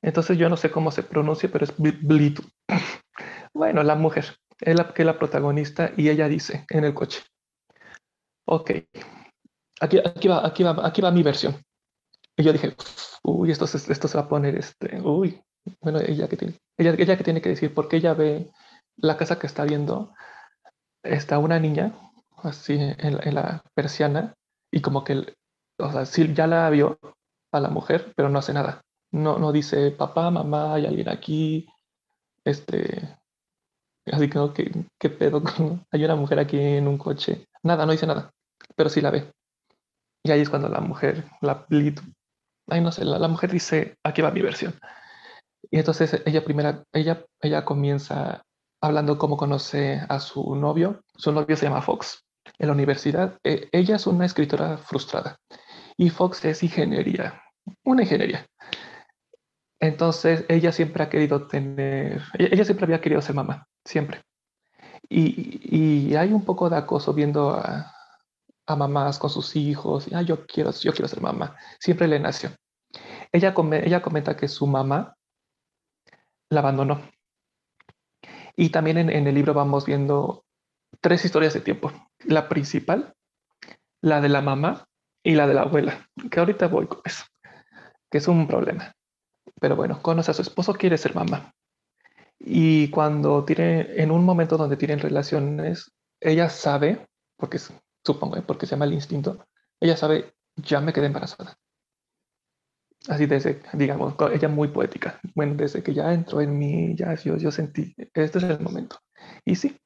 Entonces 0.05 0.37
yo 0.37 0.49
no 0.49 0.55
sé 0.55 0.69
cómo 0.69 0.91
se 0.91 1.01
pronuncia, 1.01 1.49
pero 1.51 1.65
es 1.65 1.73
Blitu. 1.77 2.43
bueno, 3.55 3.81
la 3.81 3.95
mujer, 3.95 4.37
es 4.59 4.75
la 4.75 4.93
que 4.93 5.01
es 5.01 5.05
la 5.05 5.17
protagonista 5.17 5.93
y 5.97 6.09
ella 6.09 6.27
dice 6.27 6.63
en 6.69 6.83
el 6.83 6.93
coche. 6.93 7.23
Ok, 8.47 8.69
aquí, 9.81 9.99
aquí, 10.05 10.27
va, 10.27 10.45
aquí, 10.45 10.61
va, 10.61 10.75
aquí 10.85 11.01
va 11.01 11.09
mi 11.09 11.23
versión. 11.23 11.55
Y 12.37 12.43
yo 12.43 12.53
dije, 12.53 12.75
uy, 13.23 13.49
esto, 13.49 13.65
esto 13.65 14.07
se 14.07 14.17
va 14.17 14.25
a 14.25 14.29
poner, 14.29 14.55
este, 14.55 15.01
uy, 15.01 15.41
bueno, 15.81 15.99
ella 15.99 16.27
que 16.27 16.37
tiene, 16.37 16.53
ella, 16.77 16.93
ella 16.99 17.17
que 17.17 17.23
tiene 17.23 17.41
que 17.41 17.49
decir, 17.49 17.73
porque 17.73 17.97
ella 17.97 18.13
ve 18.13 18.51
la 18.97 19.17
casa 19.17 19.39
que 19.39 19.47
está 19.47 19.63
viendo, 19.63 20.13
está 21.01 21.39
una 21.39 21.59
niña, 21.59 21.95
así 22.43 22.77
en, 22.77 23.33
la 23.33 23.63
persiana, 23.73 24.35
y 24.71 24.81
como 24.81 25.03
que, 25.03 25.33
o 25.79 25.91
sea, 25.91 26.05
sí, 26.05 26.31
ya 26.35 26.45
la 26.45 26.69
vio 26.69 26.99
a 27.51 27.59
la 27.59 27.69
mujer, 27.69 28.13
pero 28.15 28.29
no 28.29 28.37
hace 28.37 28.53
nada. 28.53 28.84
No, 29.15 29.39
no 29.39 29.53
dice, 29.53 29.91
papá, 29.91 30.29
mamá, 30.29 30.73
hay 30.73 30.85
alguien 30.85 31.07
aquí, 31.07 31.65
este, 32.43 33.17
así 34.05 34.29
que, 34.29 34.39
¿qué, 34.53 34.85
qué 34.99 35.09
pedo? 35.09 35.41
hay 35.91 36.03
una 36.03 36.17
mujer 36.17 36.37
aquí 36.37 36.59
en 36.59 36.85
un 36.85 36.97
coche. 36.97 37.47
Nada, 37.63 37.85
no 37.85 37.93
dice 37.93 38.07
nada, 38.07 38.29
pero 38.75 38.89
sí 38.89 38.99
la 38.99 39.11
ve. 39.11 39.31
Y 40.21 40.31
ahí 40.31 40.41
es 40.41 40.49
cuando 40.49 40.67
la 40.67 40.81
mujer, 40.81 41.23
la 41.39 41.65
ay 42.67 42.81
no 42.81 42.91
sé, 42.91 43.05
la, 43.05 43.27
mujer 43.29 43.51
dice, 43.53 43.95
aquí 44.03 44.21
va 44.21 44.31
mi 44.31 44.41
versión. 44.41 44.77
Y 45.71 45.79
entonces 45.79 46.21
ella 46.25 46.43
primera, 46.43 46.83
ella, 46.91 47.23
ella 47.39 47.63
comienza 47.63 48.43
hablando 48.81 49.17
cómo 49.17 49.37
conoce 49.37 50.01
a 50.09 50.19
su 50.19 50.55
novio. 50.55 50.99
Su 51.15 51.31
novio 51.31 51.55
se 51.55 51.67
llama 51.67 51.81
Fox. 51.81 52.25
En 52.59 52.67
la 52.67 52.73
universidad, 52.73 53.37
e, 53.45 53.69
ella 53.71 53.95
es 53.95 54.07
una 54.07 54.25
escritora 54.25 54.77
frustrada 54.77 55.37
y 55.95 56.09
Fox 56.09 56.43
es 56.43 56.63
ingeniería, 56.63 57.41
una 57.85 58.03
ingeniería. 58.03 58.45
Entonces 59.79 60.45
ella 60.47 60.71
siempre 60.71 61.03
ha 61.03 61.09
querido 61.09 61.47
tener, 61.47 62.21
ella 62.37 62.65
siempre 62.65 62.85
había 62.85 63.01
querido 63.01 63.21
ser 63.21 63.35
mamá, 63.35 63.67
siempre. 63.83 64.21
Y, 65.09 66.15
hay 66.15 66.33
un 66.33 66.43
poco 66.43 66.69
de 66.69 66.77
acoso 66.77 67.13
viendo 67.13 67.51
a, 67.51 67.91
mamás 68.67 69.19
con 69.19 69.29
sus 69.29 69.55
hijos. 69.55 70.07
Ah, 70.13 70.21
yo 70.21 70.45
quiero, 70.47 70.71
yo 70.71 70.91
quiero 70.91 71.07
ser 71.07 71.21
mamá. 71.21 71.55
Siempre 71.79 72.07
le 72.07 72.19
nació. 72.19 72.51
Ella, 73.31 73.53
ella 73.83 74.01
comenta 74.01 74.35
que 74.35 74.47
su 74.47 74.65
mamá 74.65 75.15
la 76.49 76.61
abandonó. 76.61 77.01
Y 78.55 78.69
también 78.69 78.97
en, 78.97 79.27
el 79.27 79.35
libro 79.35 79.53
vamos 79.53 79.85
viendo 79.85 80.45
tres 81.01 81.25
historias 81.25 81.53
de 81.53 81.61
tiempo. 81.61 81.91
La 82.23 82.47
principal, 82.47 83.13
la 84.01 84.21
de 84.21 84.29
la 84.29 84.41
mamá 84.41 84.87
y 85.23 85.35
la 85.35 85.47
de 85.47 85.53
la 85.53 85.61
abuela, 85.61 86.09
que 86.31 86.39
ahorita 86.39 86.67
voy 86.67 86.87
con 86.87 87.01
eso, 87.03 87.25
que 88.09 88.19
es 88.19 88.27
un 88.27 88.47
problema. 88.47 88.95
Pero 89.59 89.75
bueno, 89.75 90.01
conoce 90.01 90.31
a 90.31 90.33
su 90.33 90.41
esposo, 90.41 90.73
quiere 90.73 90.97
ser 90.97 91.15
mamá. 91.15 91.53
Y 92.39 92.89
cuando 92.89 93.45
tiene, 93.45 94.01
en 94.01 94.11
un 94.11 94.23
momento 94.23 94.57
donde 94.57 94.77
tienen 94.77 94.99
relaciones, 94.99 95.91
ella 96.19 96.49
sabe, 96.49 97.07
porque 97.37 97.59
supongo, 98.03 98.37
¿eh? 98.37 98.43
porque 98.45 98.65
se 98.65 98.71
llama 98.71 98.85
el 98.85 98.93
instinto, 98.93 99.45
ella 99.79 99.97
sabe, 99.97 100.33
ya 100.55 100.81
me 100.81 100.93
quedé 100.93 101.07
embarazada. 101.07 101.57
Así 103.07 103.27
desde, 103.27 103.61
digamos, 103.73 104.15
ella 104.33 104.47
muy 104.47 104.69
poética. 104.69 105.19
Bueno, 105.35 105.53
desde 105.55 105.83
que 105.83 105.93
ya 105.93 106.11
entró 106.11 106.41
en 106.41 106.57
mí, 106.57 106.95
ya 106.95 107.13
yo, 107.15 107.37
yo 107.37 107.51
sentí, 107.51 107.93
este 107.97 108.37
es 108.39 108.43
el 108.43 108.59
momento. 108.59 108.97
Y 109.43 109.55
sí, 109.55 109.77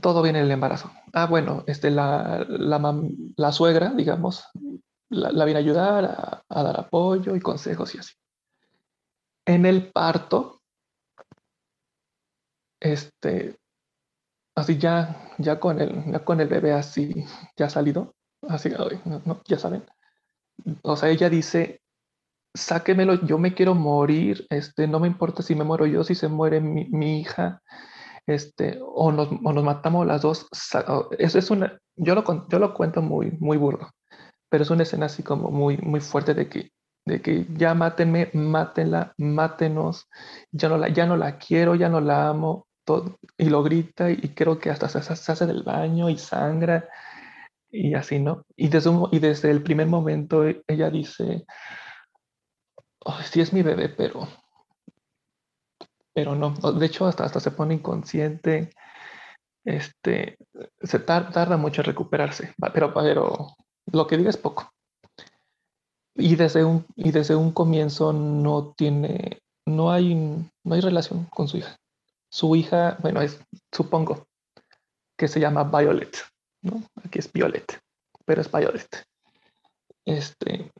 todo 0.00 0.22
viene 0.22 0.38
en 0.38 0.46
el 0.46 0.50
embarazo. 0.52 0.90
Ah, 1.12 1.26
bueno, 1.26 1.64
este, 1.66 1.90
la, 1.90 2.46
la, 2.48 3.52
suegra, 3.52 3.90
digamos, 3.90 4.44
la, 5.08 5.44
viene 5.44 5.60
a 5.60 5.62
ayudar 5.62 6.04
a, 6.04 6.44
a, 6.48 6.62
dar 6.62 6.80
apoyo 6.80 7.36
y 7.36 7.40
consejos 7.40 7.94
y 7.94 7.98
así. 7.98 8.14
En 9.44 9.64
el 9.66 9.92
parto, 9.92 10.62
este, 12.80 13.58
así 14.56 14.78
ya, 14.78 15.32
ya 15.38 15.60
con 15.60 15.80
el, 15.80 16.24
con 16.24 16.40
el 16.40 16.48
bebé 16.48 16.72
así, 16.72 17.24
ya 17.56 17.68
salido, 17.68 18.14
así, 18.48 18.70
ya 19.46 19.58
saben. 19.58 19.84
O 20.82 20.96
sea, 20.96 21.10
ella 21.10 21.28
dice, 21.28 21.82
sáquemelo, 22.54 23.26
yo 23.26 23.38
me 23.38 23.54
quiero 23.54 23.74
morir, 23.74 24.46
este, 24.50 24.88
no 24.88 24.98
me 24.98 25.08
importa 25.08 25.42
si 25.42 25.54
me 25.54 25.64
muero 25.64 25.86
yo, 25.86 26.02
si 26.04 26.14
se 26.14 26.28
muere 26.28 26.60
mi, 26.60 27.20
hija, 27.20 27.62
este, 28.26 28.80
o 28.82 29.12
nos, 29.12 29.28
o 29.44 29.52
nos, 29.52 29.62
matamos 29.62 30.06
las 30.06 30.22
dos. 30.22 30.48
Eso 31.18 31.38
es 31.38 31.50
una, 31.50 31.78
yo 31.94 32.14
lo, 32.14 32.48
yo 32.48 32.58
lo 32.58 32.74
cuento 32.74 33.02
muy, 33.02 33.32
muy 33.38 33.58
burdo, 33.58 33.90
pero 34.48 34.64
es 34.64 34.70
una 34.70 34.84
escena 34.84 35.06
así 35.06 35.22
como 35.22 35.50
muy, 35.50 35.76
muy 35.78 36.00
fuerte 36.00 36.34
de 36.34 36.48
que, 36.48 36.70
de 37.04 37.20
que 37.22 37.46
ya 37.54 37.74
mátenme, 37.74 38.30
mátenla, 38.34 39.14
mátenos, 39.18 40.08
ya 40.52 40.68
no 40.68 40.78
la, 40.78 40.88
ya 40.88 41.06
no 41.06 41.16
la 41.16 41.38
quiero, 41.38 41.74
ya 41.74 41.88
no 41.88 42.00
la 42.00 42.28
amo, 42.28 42.66
y 43.36 43.48
lo 43.48 43.62
grita 43.62 44.10
y 44.10 44.34
creo 44.34 44.58
que 44.58 44.70
hasta 44.70 44.88
se, 44.88 44.98
hace 44.98 45.46
del 45.46 45.62
baño 45.62 46.08
y 46.08 46.18
sangra 46.18 46.88
y 47.70 47.94
así, 47.94 48.18
¿no? 48.18 48.44
Y 48.56 48.68
desde, 48.68 48.90
y 49.10 49.18
desde 49.18 49.50
el 49.50 49.62
primer 49.62 49.88
momento 49.88 50.46
e, 50.46 50.62
ella 50.66 50.88
dice, 50.90 51.44
oh, 53.04 53.18
sí 53.22 53.40
es 53.40 53.52
mi 53.52 53.62
bebé, 53.62 53.88
pero, 53.88 54.28
pero 56.14 56.34
no. 56.34 56.50
De 56.50 56.86
hecho, 56.86 57.06
hasta, 57.06 57.24
hasta 57.24 57.40
se 57.40 57.50
pone 57.50 57.74
inconsciente. 57.74 58.70
Este, 59.64 60.38
se 60.80 61.00
tarda 61.00 61.56
mucho 61.56 61.80
en 61.80 61.86
recuperarse, 61.86 62.54
pero, 62.72 62.94
pero 62.94 63.48
lo 63.92 64.06
que 64.06 64.16
diga 64.16 64.30
es 64.30 64.36
poco. 64.36 64.72
Y 66.14 66.36
desde 66.36 66.64
un, 66.64 66.86
y 66.94 67.10
desde 67.12 67.34
un 67.36 67.52
comienzo 67.52 68.12
no 68.12 68.74
tiene, 68.76 69.40
no 69.66 69.90
hay, 69.90 70.14
no 70.14 70.74
hay 70.74 70.80
relación 70.80 71.24
con 71.26 71.48
su 71.48 71.58
hija 71.58 71.78
su 72.36 72.54
hija, 72.54 72.98
bueno, 73.00 73.20
es, 73.22 73.40
supongo 73.72 74.26
que 75.16 75.28
se 75.28 75.40
llama 75.40 75.64
Violet, 75.64 76.18
¿no? 76.62 76.82
Aquí 77.02 77.18
es 77.18 77.32
Violet, 77.32 77.80
pero 78.24 78.42
es 78.42 78.52
Violet. 78.52 79.06
Este, 80.04 80.70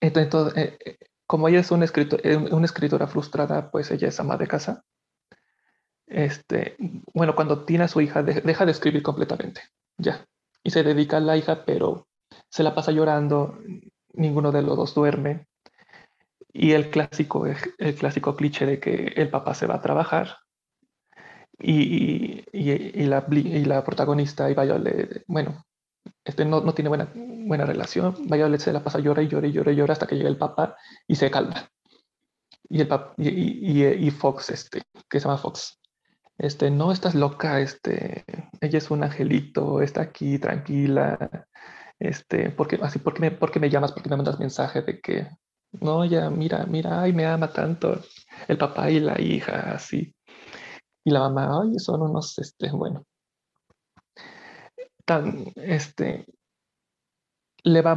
entonces, 0.00 0.56
eh, 0.56 0.98
como 1.26 1.48
ella 1.48 1.60
es 1.60 1.70
una, 1.70 1.84
escritor, 1.84 2.20
eh, 2.24 2.36
una 2.36 2.66
escritora 2.66 3.08
frustrada, 3.08 3.70
pues 3.70 3.90
ella 3.90 4.08
es 4.08 4.20
ama 4.20 4.36
de 4.36 4.46
casa. 4.46 4.84
Este, 6.06 6.76
bueno, 7.12 7.34
cuando 7.34 7.64
tiene 7.64 7.84
a 7.84 7.88
su 7.88 8.00
hija, 8.00 8.22
deja 8.22 8.64
de 8.64 8.70
escribir 8.70 9.02
completamente, 9.02 9.62
ya. 9.96 10.24
Y 10.64 10.70
se 10.70 10.82
dedica 10.82 11.18
a 11.18 11.20
la 11.20 11.36
hija, 11.36 11.64
pero 11.64 12.08
se 12.48 12.64
la 12.64 12.74
pasa 12.74 12.90
llorando, 12.90 13.58
ninguno 14.14 14.50
de 14.50 14.62
los 14.62 14.76
dos 14.76 14.94
duerme. 14.94 15.46
Y 16.52 16.72
el 16.72 16.90
clásico, 16.90 17.46
el 17.46 17.94
clásico 17.94 18.34
cliché 18.34 18.66
de 18.66 18.80
que 18.80 19.12
el 19.16 19.30
papá 19.30 19.54
se 19.54 19.66
va 19.66 19.76
a 19.76 19.82
trabajar 19.82 20.38
y, 21.58 21.82
y, 21.82 22.44
y, 22.52 23.06
la, 23.06 23.24
y 23.30 23.64
la, 23.64 23.84
protagonista 23.84 24.50
y 24.50 24.54
Violet, 24.54 25.24
bueno, 25.26 25.64
este 26.24 26.44
no, 26.44 26.60
no, 26.60 26.74
tiene 26.74 26.88
buena, 26.88 27.10
buena 27.14 27.64
relación. 27.64 28.14
Violet 28.28 28.60
se 28.60 28.72
la 28.72 28.82
pasa 28.82 28.98
llora 28.98 29.22
y 29.22 29.28
llora 29.28 29.46
y 29.46 29.52
llora 29.52 29.72
y 29.72 29.76
llora 29.76 29.92
hasta 29.92 30.06
que 30.06 30.16
llega 30.16 30.28
el 30.28 30.38
papá 30.38 30.76
y 31.06 31.16
se 31.16 31.30
calma. 31.30 31.68
Y, 32.68 32.80
el 32.80 32.88
y, 33.18 33.84
y, 33.84 34.10
Fox, 34.10 34.50
este, 34.50 34.82
que 35.08 35.20
se 35.20 35.28
llama 35.28 35.38
Fox, 35.38 35.78
este, 36.38 36.70
no 36.70 36.92
estás 36.92 37.14
loca, 37.14 37.60
este, 37.60 38.24
ella 38.60 38.78
es 38.78 38.90
un 38.90 39.04
angelito, 39.04 39.80
está 39.82 40.02
aquí 40.02 40.38
tranquila, 40.38 41.46
este, 41.98 42.50
porque, 42.50 42.78
así, 42.82 42.98
¿por 42.98 43.14
qué 43.14 43.20
me, 43.20 43.30
por 43.30 43.50
qué 43.50 43.60
me 43.60 43.70
llamas? 43.70 43.92
¿Por 43.92 44.02
qué 44.02 44.08
me 44.08 44.16
mandas 44.16 44.38
mensaje 44.38 44.82
de 44.82 45.00
que 45.00 45.28
no, 45.80 46.04
ya, 46.04 46.30
mira, 46.30 46.66
mira, 46.66 47.02
ay, 47.02 47.12
me 47.12 47.26
ama 47.26 47.52
tanto 47.52 48.00
el 48.48 48.58
papá 48.58 48.90
y 48.90 49.00
la 49.00 49.20
hija, 49.20 49.72
así. 49.74 50.14
Y 51.04 51.10
la 51.10 51.20
mamá, 51.20 51.62
ay, 51.62 51.78
son 51.78 52.02
unos, 52.02 52.38
este, 52.38 52.70
bueno. 52.70 53.04
Tan, 55.04 55.52
este, 55.56 56.26
le 57.64 57.82
va 57.82 57.96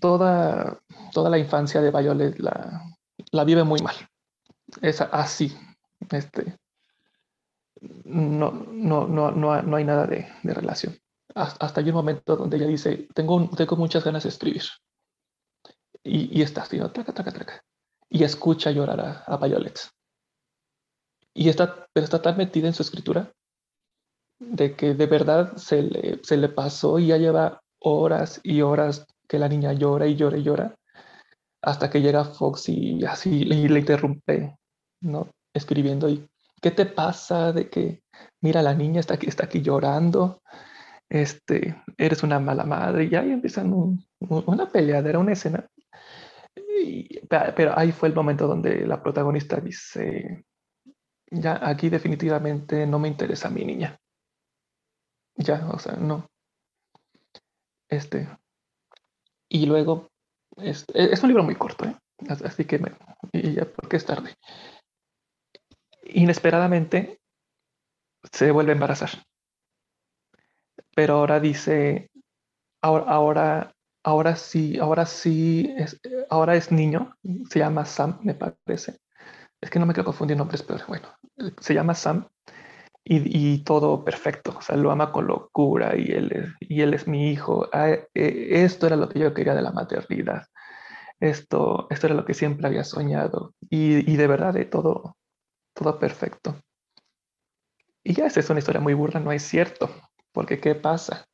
toda, 0.00 0.80
toda 1.12 1.30
la 1.30 1.38
infancia 1.38 1.80
de 1.80 1.90
Violet 1.90 2.38
la, 2.38 2.82
la 3.30 3.44
vive 3.44 3.64
muy 3.64 3.80
mal. 3.80 3.94
Es 4.80 5.00
así, 5.00 5.54
este, 6.10 6.56
no, 8.04 8.50
no, 8.50 9.06
no, 9.06 9.30
no, 9.30 9.62
no 9.62 9.76
hay 9.76 9.84
nada 9.84 10.06
de, 10.06 10.28
relación. 10.42 10.98
Hasta, 11.34 11.80
hay 11.80 11.88
un 11.88 11.94
momento 11.94 12.36
donde 12.36 12.56
ella 12.56 12.66
dice, 12.66 13.08
tengo, 13.14 13.48
tengo 13.56 13.76
muchas 13.76 14.04
ganas 14.04 14.22
de 14.22 14.28
escribir 14.28 14.62
y, 16.04 16.42
está 16.42 16.62
así, 16.62 16.78
traca, 16.92 17.12
traca, 17.12 17.32
traca. 17.32 17.64
Y 18.08 18.24
escucha 18.24 18.70
llorar 18.70 19.00
a, 19.00 19.10
a 19.26 19.36
Violet. 19.38 19.78
Y 21.34 21.48
está, 21.48 21.86
pero 21.92 22.04
está 22.04 22.20
tan 22.20 22.36
metida 22.36 22.66
en 22.66 22.74
su 22.74 22.82
escritura 22.82 23.32
de 24.38 24.76
que 24.76 24.94
de 24.94 25.06
verdad 25.06 25.56
se 25.56 25.82
le, 25.82 26.20
se 26.22 26.36
le 26.36 26.48
pasó 26.48 26.98
y 26.98 27.06
ya 27.06 27.16
lleva 27.16 27.62
horas 27.78 28.40
y 28.42 28.60
horas 28.60 29.06
que 29.28 29.38
la 29.38 29.48
niña 29.48 29.72
llora 29.72 30.06
y 30.06 30.16
llora 30.16 30.36
y 30.36 30.42
llora 30.42 30.74
hasta 31.62 31.88
que 31.88 32.02
llega 32.02 32.24
Fox 32.24 32.68
y 32.68 33.04
así 33.04 33.44
le 33.44 33.78
interrumpe, 33.78 34.56
¿no? 35.00 35.30
Escribiendo 35.54 36.08
y 36.08 36.28
¿qué 36.62 36.70
te 36.70 36.86
pasa? 36.86 37.52
De 37.52 37.68
que, 37.68 38.02
mira, 38.40 38.62
la 38.62 38.74
niña 38.74 39.00
está 39.00 39.14
aquí, 39.14 39.26
está 39.26 39.44
aquí 39.44 39.60
llorando, 39.60 40.42
este, 41.10 41.82
eres 41.98 42.22
una 42.22 42.38
mala 42.38 42.64
madre, 42.64 43.04
y 43.04 43.14
ahí 43.14 43.32
empiezan 43.32 43.98
una 44.20 44.68
peleadera, 44.70 45.18
una 45.18 45.32
escena. 45.32 45.68
pero 47.56 47.78
ahí 47.78 47.92
fue 47.92 48.08
el 48.08 48.14
momento 48.14 48.46
donde 48.46 48.86
la 48.86 49.02
protagonista 49.02 49.56
dice, 49.60 50.44
ya 51.30 51.58
aquí 51.68 51.88
definitivamente 51.90 52.86
no 52.86 52.98
me 52.98 53.08
interesa 53.08 53.50
mi 53.50 53.64
niña. 53.64 53.98
Ya, 55.36 55.68
o 55.72 55.78
sea, 55.78 55.96
no. 55.96 56.30
Este. 57.88 58.28
Y 59.48 59.66
luego, 59.66 60.10
es, 60.56 60.86
es 60.94 61.22
un 61.22 61.28
libro 61.28 61.42
muy 61.42 61.56
corto, 61.56 61.86
¿eh? 61.86 61.96
Así 62.28 62.64
que, 62.64 62.78
me, 62.78 62.92
y 63.32 63.54
ya 63.54 63.64
porque 63.64 63.96
es 63.96 64.06
tarde. 64.06 64.34
Inesperadamente 66.04 67.20
se 68.32 68.50
vuelve 68.50 68.72
a 68.72 68.74
embarazar. 68.74 69.10
Pero 70.94 71.14
ahora 71.14 71.40
dice, 71.40 72.10
ahora, 72.82 73.04
ahora, 73.06 73.74
ahora 74.04 74.36
sí, 74.36 74.78
ahora 74.78 75.06
sí, 75.06 75.74
es, 75.76 76.00
ahora 76.28 76.54
es 76.54 76.70
niño, 76.70 77.16
se 77.48 77.58
llama 77.58 77.84
Sam, 77.84 78.18
me 78.22 78.34
parece. 78.34 78.98
Es 79.60 79.70
que 79.70 79.78
no 79.78 79.86
me 79.86 79.94
quiero 79.94 80.06
confundir 80.06 80.36
nombres, 80.36 80.62
pero 80.62 80.84
bueno, 80.88 81.08
se 81.60 81.74
llama 81.74 81.94
Sam 81.94 82.28
y, 83.04 83.64
todo 83.64 84.04
perfecto, 84.04 84.54
o 84.56 84.62
sea, 84.62 84.76
lo 84.76 84.90
ama 84.90 85.12
con 85.12 85.26
locura 85.26 85.96
y 85.96 86.04
él, 86.12 86.54
y 86.60 86.82
él 86.82 86.94
es 86.94 87.08
mi 87.08 87.30
hijo. 87.30 87.68
Ah, 87.72 87.90
eh, 87.90 88.06
esto 88.14 88.86
era 88.86 88.96
lo 88.96 89.08
que 89.08 89.18
yo 89.18 89.34
quería 89.34 89.54
de 89.54 89.62
la 89.62 89.72
maternidad. 89.72 90.46
Esto, 91.20 91.86
esto 91.90 92.06
era 92.06 92.16
lo 92.16 92.24
que 92.24 92.34
siempre 92.34 92.66
había 92.66 92.84
soñado 92.84 93.54
y, 93.70 94.16
de 94.16 94.26
verdad, 94.26 94.54
de 94.54 94.64
todo, 94.64 95.16
todo 95.74 95.98
perfecto. 95.98 96.56
Y 98.04 98.14
ya 98.14 98.26
esa 98.26 98.40
es 98.40 98.50
una 98.50 98.58
historia 98.58 98.80
muy 98.80 98.94
burda, 98.94 99.20
no 99.20 99.32
es 99.32 99.42
cierto, 99.42 99.90
porque 100.32 100.60
¿qué 100.60 100.74
pasa? 100.74 101.26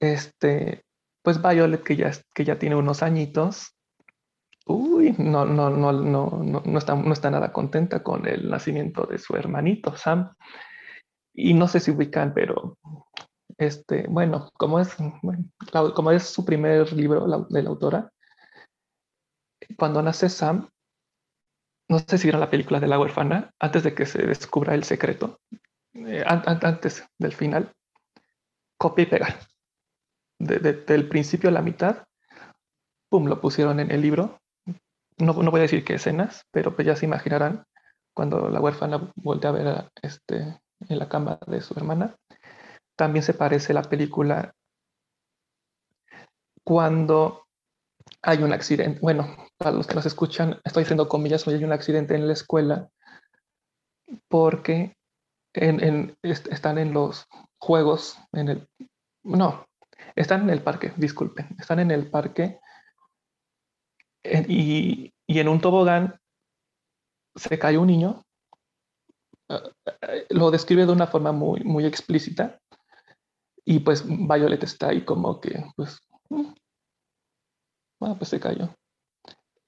Este, 0.00 0.84
pues 1.22 1.40
Violet, 1.42 1.82
que 1.82 1.96
ya, 1.96 2.10
que 2.34 2.44
ya 2.44 2.58
tiene 2.58 2.76
unos 2.76 3.02
añitos, 3.02 3.76
uy, 4.66 5.14
no, 5.18 5.44
no, 5.44 5.70
no, 5.70 5.92
no, 5.92 6.62
no, 6.64 6.78
está, 6.78 6.94
no 6.94 7.12
está 7.12 7.30
nada 7.30 7.52
contenta 7.52 8.02
con 8.02 8.26
el 8.26 8.48
nacimiento 8.50 9.06
de 9.06 9.18
su 9.18 9.36
hermanito, 9.36 9.96
Sam. 9.96 10.34
Y 11.34 11.54
no 11.54 11.68
sé 11.68 11.80
si 11.80 11.90
ubican, 11.90 12.32
pero 12.32 12.78
este, 13.58 14.06
bueno, 14.08 14.50
como 14.54 14.80
es, 14.80 14.96
como 15.94 16.10
es 16.10 16.22
su 16.24 16.44
primer 16.44 16.92
libro 16.92 17.46
de 17.48 17.62
la 17.62 17.68
autora, 17.68 18.10
cuando 19.78 20.02
nace 20.02 20.28
Sam, 20.28 20.68
no 21.88 21.98
sé 22.00 22.18
si 22.18 22.28
era 22.28 22.38
la 22.38 22.50
película 22.50 22.80
de 22.80 22.88
la 22.88 22.98
huérfana, 22.98 23.50
antes 23.60 23.82
de 23.82 23.94
que 23.94 24.06
se 24.06 24.26
descubra 24.26 24.74
el 24.74 24.84
secreto, 24.84 25.40
eh, 25.94 26.24
antes 26.26 27.06
del 27.18 27.32
final, 27.32 27.72
copia 28.78 29.02
y 29.02 29.06
pega. 29.06 29.38
del 30.38 31.08
principio 31.08 31.48
a 31.48 31.52
la 31.52 31.62
mitad, 31.62 32.04
pum, 33.08 33.26
lo 33.26 33.40
pusieron 33.40 33.80
en 33.80 33.90
el 33.90 34.02
libro 34.02 34.38
no, 35.18 35.32
voy 35.32 35.60
a 35.60 35.62
decir 35.62 35.84
qué 35.84 35.94
escenas, 35.94 36.44
pero 36.50 36.74
pues 36.74 36.86
ya 36.86 36.96
se 36.96 37.06
imaginarán 37.06 37.64
cuando 38.14 38.48
la 38.48 38.60
huérfana 38.60 39.12
voltea 39.16 39.50
a 39.50 39.52
ver 39.52 39.90
este, 40.02 40.60
en 40.88 40.98
la 40.98 41.08
cama 41.08 41.38
de 41.46 41.60
su 41.60 41.74
hermana. 41.74 42.16
También 42.96 43.22
se 43.22 43.34
parece 43.34 43.72
la 43.72 43.82
película 43.82 44.52
cuando 46.64 47.46
hay 48.22 48.42
un 48.42 48.52
accidente. 48.52 49.00
Bueno, 49.00 49.45
para 49.58 49.72
los 49.72 49.86
que 49.86 49.94
nos 49.94 50.06
escuchan, 50.06 50.60
estoy 50.64 50.84
haciendo 50.84 51.08
comillas, 51.08 51.46
hoy 51.46 51.54
hay 51.54 51.64
un 51.64 51.72
accidente 51.72 52.14
en 52.14 52.26
la 52.26 52.32
escuela 52.32 52.88
porque 54.28 54.96
están 55.52 56.78
en 56.78 56.92
los 56.92 57.26
juegos, 57.58 58.18
en 58.32 58.48
el, 58.48 58.68
no, 59.22 59.66
están 60.14 60.42
en 60.42 60.50
el 60.50 60.62
parque, 60.62 60.92
disculpen, 60.96 61.56
están 61.58 61.80
en 61.80 61.90
el 61.90 62.10
parque 62.10 62.60
y, 64.48 65.12
en 65.28 65.48
un 65.48 65.60
tobogán 65.60 66.18
se 67.34 67.58
cae 67.58 67.78
un 67.78 67.86
niño. 67.86 68.24
Eh, 69.48 69.60
eh, 70.02 70.26
lo 70.30 70.50
describe 70.50 70.86
de 70.86 70.92
una 70.92 71.06
forma 71.06 71.32
muy, 71.32 71.60
muy 71.60 71.84
explícita. 71.84 72.58
Y 73.64 73.80
pues 73.80 74.04
Violet 74.06 74.62
está 74.62 74.88
ahí 74.88 75.04
como 75.04 75.40
que, 75.40 75.64
pues, 75.76 75.98
bueno, 76.28 78.16
pues 78.16 78.30
se 78.30 78.40
cayó. 78.40 78.74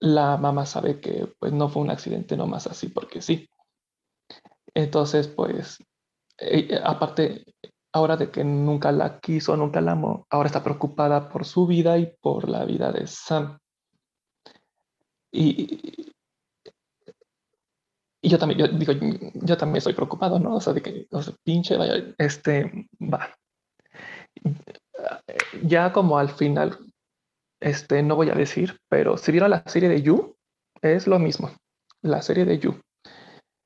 La 0.01 0.37
mamá 0.37 0.67
sabe 0.67 1.01
que 1.01 1.33
pues 1.39 1.53
no 1.53 1.69
fue 1.69 1.83
un 1.83 1.91
accidente 1.91 2.37
nomás 2.37 2.67
así 2.67 2.89
porque 2.89 3.21
sí. 3.21 3.49
Entonces, 4.75 5.29
pues, 5.29 5.79
eh, 6.39 6.81
aparte, 6.85 7.45
ahora 7.93 8.17
de 8.17 8.31
que 8.31 8.45
nunca 8.45 8.93
la 8.93 9.19
quiso, 9.19 9.57
nunca 9.57 9.81
la 9.81 9.93
amó, 9.93 10.27
ahora 10.31 10.47
está 10.47 10.63
preocupada 10.63 11.29
por 11.29 11.45
su 11.45 11.67
vida 11.67 11.99
y 11.99 12.13
por 12.21 12.49
la 12.49 12.65
vida 12.65 12.93
de 12.93 13.07
Sam. 13.07 13.59
Y, 15.33 16.13
y 18.21 18.29
yo 18.29 18.39
también, 18.39 18.61
yo 18.61 18.69
digo, 18.69 18.93
yo 19.35 19.57
también 19.57 19.79
estoy 19.79 19.95
preocupado, 19.95 20.39
¿no? 20.39 20.57
O 20.57 20.61
sea, 20.61 20.73
de 20.73 20.83
que, 20.83 21.07
o 21.11 21.23
sea, 21.23 21.35
pinche, 21.45 21.77
vaya, 21.77 22.15
este, 22.19 22.89
va. 23.01 23.35
Ya 25.63 25.93
como 25.93 26.19
al 26.19 26.31
final, 26.31 26.79
este, 27.61 28.03
no 28.03 28.17
voy 28.17 28.31
a 28.31 28.35
decir, 28.35 28.79
pero 28.89 29.17
si 29.17 29.33
vieron 29.33 29.51
la 29.51 29.63
serie 29.67 29.89
de 29.89 30.03
You, 30.03 30.37
es 30.83 31.07
lo 31.07 31.19
mismo, 31.19 31.51
la 32.03 32.23
serie 32.23 32.45
de 32.45 32.59
You. 32.59 32.81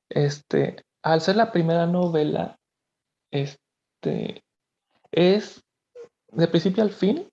Este, 0.09 0.83
al 1.03 1.21
ser 1.21 1.35
la 1.35 1.51
primera 1.51 1.85
novela, 1.85 2.57
este, 3.31 4.41
es 5.11 5.61
de 6.31 6.47
principio 6.47 6.83
al 6.83 6.91
fin 6.91 7.27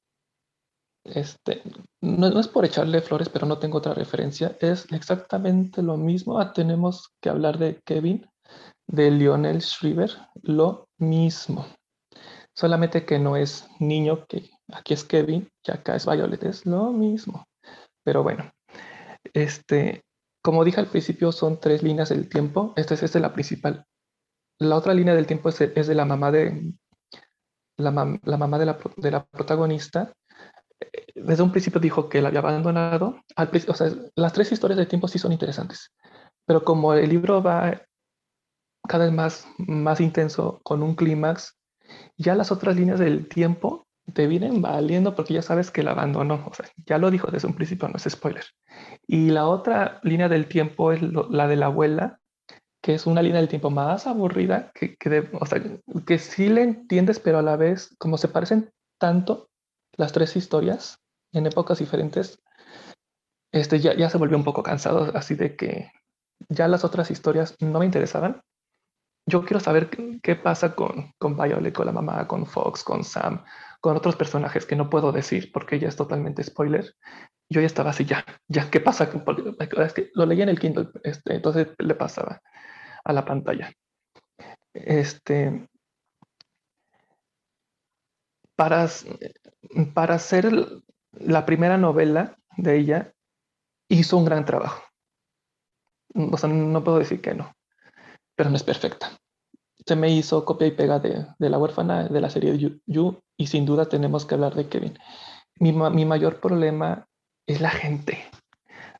este, 1.04 1.62
no, 2.02 2.38
es 2.38 2.48
por 2.48 2.64
echarle 2.64 3.00
flores, 3.00 3.28
pero 3.28 3.46
no 3.46 3.58
tengo 3.58 3.78
otra 3.78 3.94
referencia. 3.94 4.56
Es 4.60 4.90
exactamente 4.92 5.82
lo 5.82 5.96
mismo. 5.96 6.38
Ah, 6.38 6.52
tenemos 6.52 7.10
que 7.20 7.30
hablar 7.30 7.58
de 7.58 7.80
Kevin, 7.84 8.26
de 8.86 9.10
Lionel 9.10 9.58
Shriver, 9.58 10.10
lo 10.42 10.88
mismo. 10.98 11.66
Solamente 12.54 13.06
que 13.06 13.18
no 13.18 13.36
es 13.36 13.66
niño, 13.78 14.26
que 14.26 14.50
aquí 14.74 14.94
es 14.94 15.04
Kevin 15.04 15.48
y 15.64 15.70
acá 15.70 15.96
es 15.96 16.06
Violet, 16.06 16.42
es 16.44 16.66
lo 16.66 16.92
mismo. 16.92 17.46
Pero 18.04 18.22
bueno, 18.22 18.50
este, 19.34 20.02
como 20.42 20.64
dije 20.64 20.80
al 20.80 20.86
principio, 20.86 21.32
son 21.32 21.60
tres 21.60 21.82
líneas 21.82 22.08
del 22.08 22.28
tiempo. 22.28 22.72
Esta 22.76 22.94
es, 22.94 23.14
la 23.14 23.32
principal. 23.32 23.84
La 24.58 24.76
otra 24.76 24.94
línea 24.94 25.14
del 25.14 25.26
tiempo 25.26 25.48
es, 25.48 25.58
de 25.58 25.94
la 25.94 26.04
mamá 26.04 26.30
de 26.30 26.72
la, 27.76 27.90
mamá 27.90 28.58
de 28.58 28.66
la, 28.66 29.24
protagonista, 29.24 30.12
desde 31.14 31.42
un 31.42 31.50
principio 31.50 31.80
dijo 31.80 32.08
que 32.08 32.22
la 32.22 32.28
había 32.28 32.40
abandonado. 32.40 33.22
Al, 33.36 33.48
o 33.48 33.74
las 34.16 34.32
tres 34.32 34.52
historias 34.52 34.78
de 34.78 34.86
tiempo 34.86 35.08
sí 35.08 35.18
son 35.18 35.32
interesantes, 35.32 35.92
pero 36.46 36.62
como 36.62 36.94
el 36.94 37.08
libro 37.08 37.42
va 37.42 37.82
cada 38.88 39.04
vez 39.04 39.14
más, 39.14 39.46
más 39.58 40.00
intenso 40.00 40.60
con 40.62 40.82
un 40.82 40.94
clímax, 40.94 41.58
ya 42.16 42.34
las 42.34 42.50
otras 42.50 42.76
líneas 42.76 42.98
del 42.98 43.28
tiempo 43.28 43.86
te 44.12 44.26
vienen 44.26 44.62
valiendo 44.62 45.14
porque 45.14 45.34
ya 45.34 45.42
sabes 45.42 45.70
que 45.70 45.82
la 45.82 45.92
abandonó. 45.92 46.46
O 46.46 46.54
sea, 46.54 46.66
ya 46.86 46.98
lo 46.98 47.10
dijo 47.10 47.30
desde 47.30 47.48
un 47.48 47.54
principio, 47.54 47.88
no 47.88 47.96
es 47.96 48.04
spoiler. 48.08 48.44
Y 49.06 49.30
la 49.30 49.46
otra 49.46 50.00
línea 50.02 50.28
del 50.28 50.46
tiempo 50.46 50.92
es 50.92 51.02
la 51.02 51.48
de 51.48 51.56
la 51.56 51.66
abuela, 51.66 52.20
que 52.82 52.94
es 52.94 53.06
una 53.06 53.22
línea 53.22 53.40
del 53.40 53.48
tiempo 53.48 53.70
más 53.70 54.06
aburrida, 54.06 54.70
que, 54.74 54.96
que, 54.96 55.28
o 55.32 55.46
sea, 55.46 55.62
que 56.06 56.18
sí 56.18 56.48
le 56.48 56.62
entiendes, 56.62 57.18
pero 57.18 57.38
a 57.38 57.42
la 57.42 57.56
vez, 57.56 57.94
como 57.98 58.16
se 58.16 58.28
parecen 58.28 58.70
tanto, 58.98 59.48
las 59.96 60.12
tres 60.12 60.36
historias 60.36 60.98
en 61.32 61.46
épocas 61.46 61.78
diferentes, 61.78 62.42
este, 63.52 63.80
ya, 63.80 63.94
ya 63.94 64.08
se 64.08 64.18
volvió 64.18 64.36
un 64.36 64.44
poco 64.44 64.62
cansado, 64.62 65.10
así 65.14 65.34
de 65.34 65.56
que 65.56 65.90
ya 66.48 66.68
las 66.68 66.84
otras 66.84 67.10
historias 67.10 67.54
no 67.60 67.78
me 67.80 67.84
interesaban. 67.84 68.40
Yo 69.26 69.44
quiero 69.44 69.60
saber 69.60 69.90
qué, 69.90 70.34
pasa 70.36 70.74
con, 70.74 71.12
con 71.18 71.36
con 71.36 71.86
la 71.86 71.92
mamá, 71.92 72.26
con 72.26 72.46
Fox, 72.46 72.82
con 72.82 73.04
Sam, 73.04 73.44
con 73.80 73.96
otros 73.96 74.16
personajes 74.16 74.66
que 74.66 74.76
no 74.76 74.90
puedo 74.90 75.12
decir 75.12 75.52
porque 75.52 75.78
ya 75.78 75.88
es 75.88 75.96
totalmente 75.96 76.42
spoiler. 76.42 76.94
Yo 77.48 77.60
ya 77.60 77.66
estaba 77.66 77.90
así, 77.90 78.04
ya, 78.04 78.24
ya, 78.48 78.70
¿qué 78.70 78.80
pasa? 78.80 79.10
Es 79.84 79.92
que 79.92 80.10
lo 80.14 80.26
leía 80.26 80.44
en 80.44 80.48
el 80.48 80.60
Kindle, 80.60 80.88
este, 81.02 81.34
entonces 81.34 81.68
le 81.78 81.94
pasaba 81.94 82.40
a 83.04 83.12
la 83.12 83.24
pantalla. 83.24 83.72
Este, 84.72 85.68
para, 88.54 88.88
para 89.94 90.14
hacer 90.14 90.52
la 91.12 91.46
primera 91.46 91.76
novela 91.76 92.36
de 92.56 92.76
ella, 92.76 93.12
hizo 93.88 94.16
un 94.16 94.24
gran 94.24 94.44
trabajo. 94.44 94.82
O 96.14 96.36
sea, 96.36 96.48
no 96.48 96.84
puedo 96.84 96.98
decir 96.98 97.20
que 97.20 97.34
no, 97.34 97.52
pero 98.40 98.48
no 98.48 98.56
es 98.56 98.62
perfecta. 98.62 99.12
Se 99.84 99.96
me 99.96 100.08
hizo 100.08 100.46
copia 100.46 100.66
y 100.66 100.70
pega 100.70 100.98
de, 100.98 101.26
la 101.38 101.58
huérfana 101.58 102.08
de 102.08 102.20
la 102.22 102.30
serie 102.30 102.56
You, 102.86 103.20
y 103.36 103.46
sin 103.48 103.66
duda 103.66 103.84
tenemos 103.84 104.24
que 104.24 104.34
hablar 104.34 104.54
de 104.54 104.66
Kevin. 104.66 104.98
Mi, 105.56 105.72
mi 105.72 106.06
mayor 106.06 106.40
problema 106.40 107.06
es 107.46 107.60
la 107.60 107.68
gente. 107.68 108.16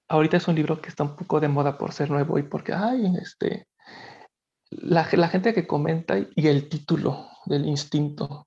Ahorita 0.09 0.37
es 0.37 0.47
un 0.47 0.57
libro 0.57 0.83
que 0.83 0.91
está 0.91 1.05
un 1.05 1.17
poco 1.17 1.41
de 1.41 1.49
moda 1.49 1.79
por 1.79 1.95
ser 1.95 2.11
nuevo 2.11 2.39
y 2.39 2.43
porque, 2.43 2.75
ay, 2.75 3.15
este, 3.19 3.67
la, 4.69 5.09
la, 5.11 5.29
gente 5.29 5.55
que 5.55 5.67
comenta 5.67 6.19
y 6.19 6.47
el 6.47 6.69
título 6.69 7.27
del 7.47 7.65
instinto. 7.65 8.47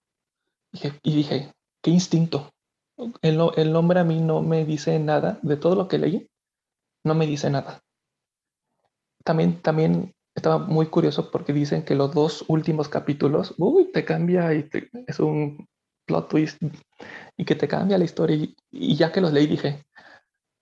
y 0.74 1.16
dije, 1.16 1.56
¿qué 1.82 1.90
instinto? 1.90 2.52
El, 3.24 3.40
el 3.56 3.74
nombre 3.74 4.00
a 4.00 4.04
mí 4.04 4.22
no 4.22 4.44
me 4.44 4.64
dice 4.64 5.00
nada 5.00 5.40
de 5.42 5.58
todo 5.58 5.74
lo 5.74 5.88
que 5.88 5.98
leí, 5.98 6.30
no 7.04 7.16
me 7.16 7.26
dice 7.26 7.50
nada. 7.50 7.82
También, 9.24 9.60
también 9.60 10.14
estaba 10.36 10.58
muy 10.58 10.88
curioso 10.88 11.32
porque 11.32 11.54
dicen 11.54 11.84
que 11.84 11.96
los 11.96 12.14
dos 12.14 12.46
últimos 12.48 12.90
capítulos, 12.90 13.54
uy, 13.58 13.92
te 13.92 14.04
cambia 14.04 14.54
y 14.54 14.68
es 15.08 15.20
un 15.20 15.68
plot 16.06 16.30
twist 16.30 16.62
y 17.38 17.46
que 17.46 17.56
te 17.56 17.68
cambia 17.68 17.98
la 17.98 18.06
historia. 18.06 18.36
Y, 18.36 18.56
y, 18.72 18.96
ya 18.96 19.12
que 19.12 19.22
los 19.22 19.32
leí 19.34 19.48
dije, 19.48 19.84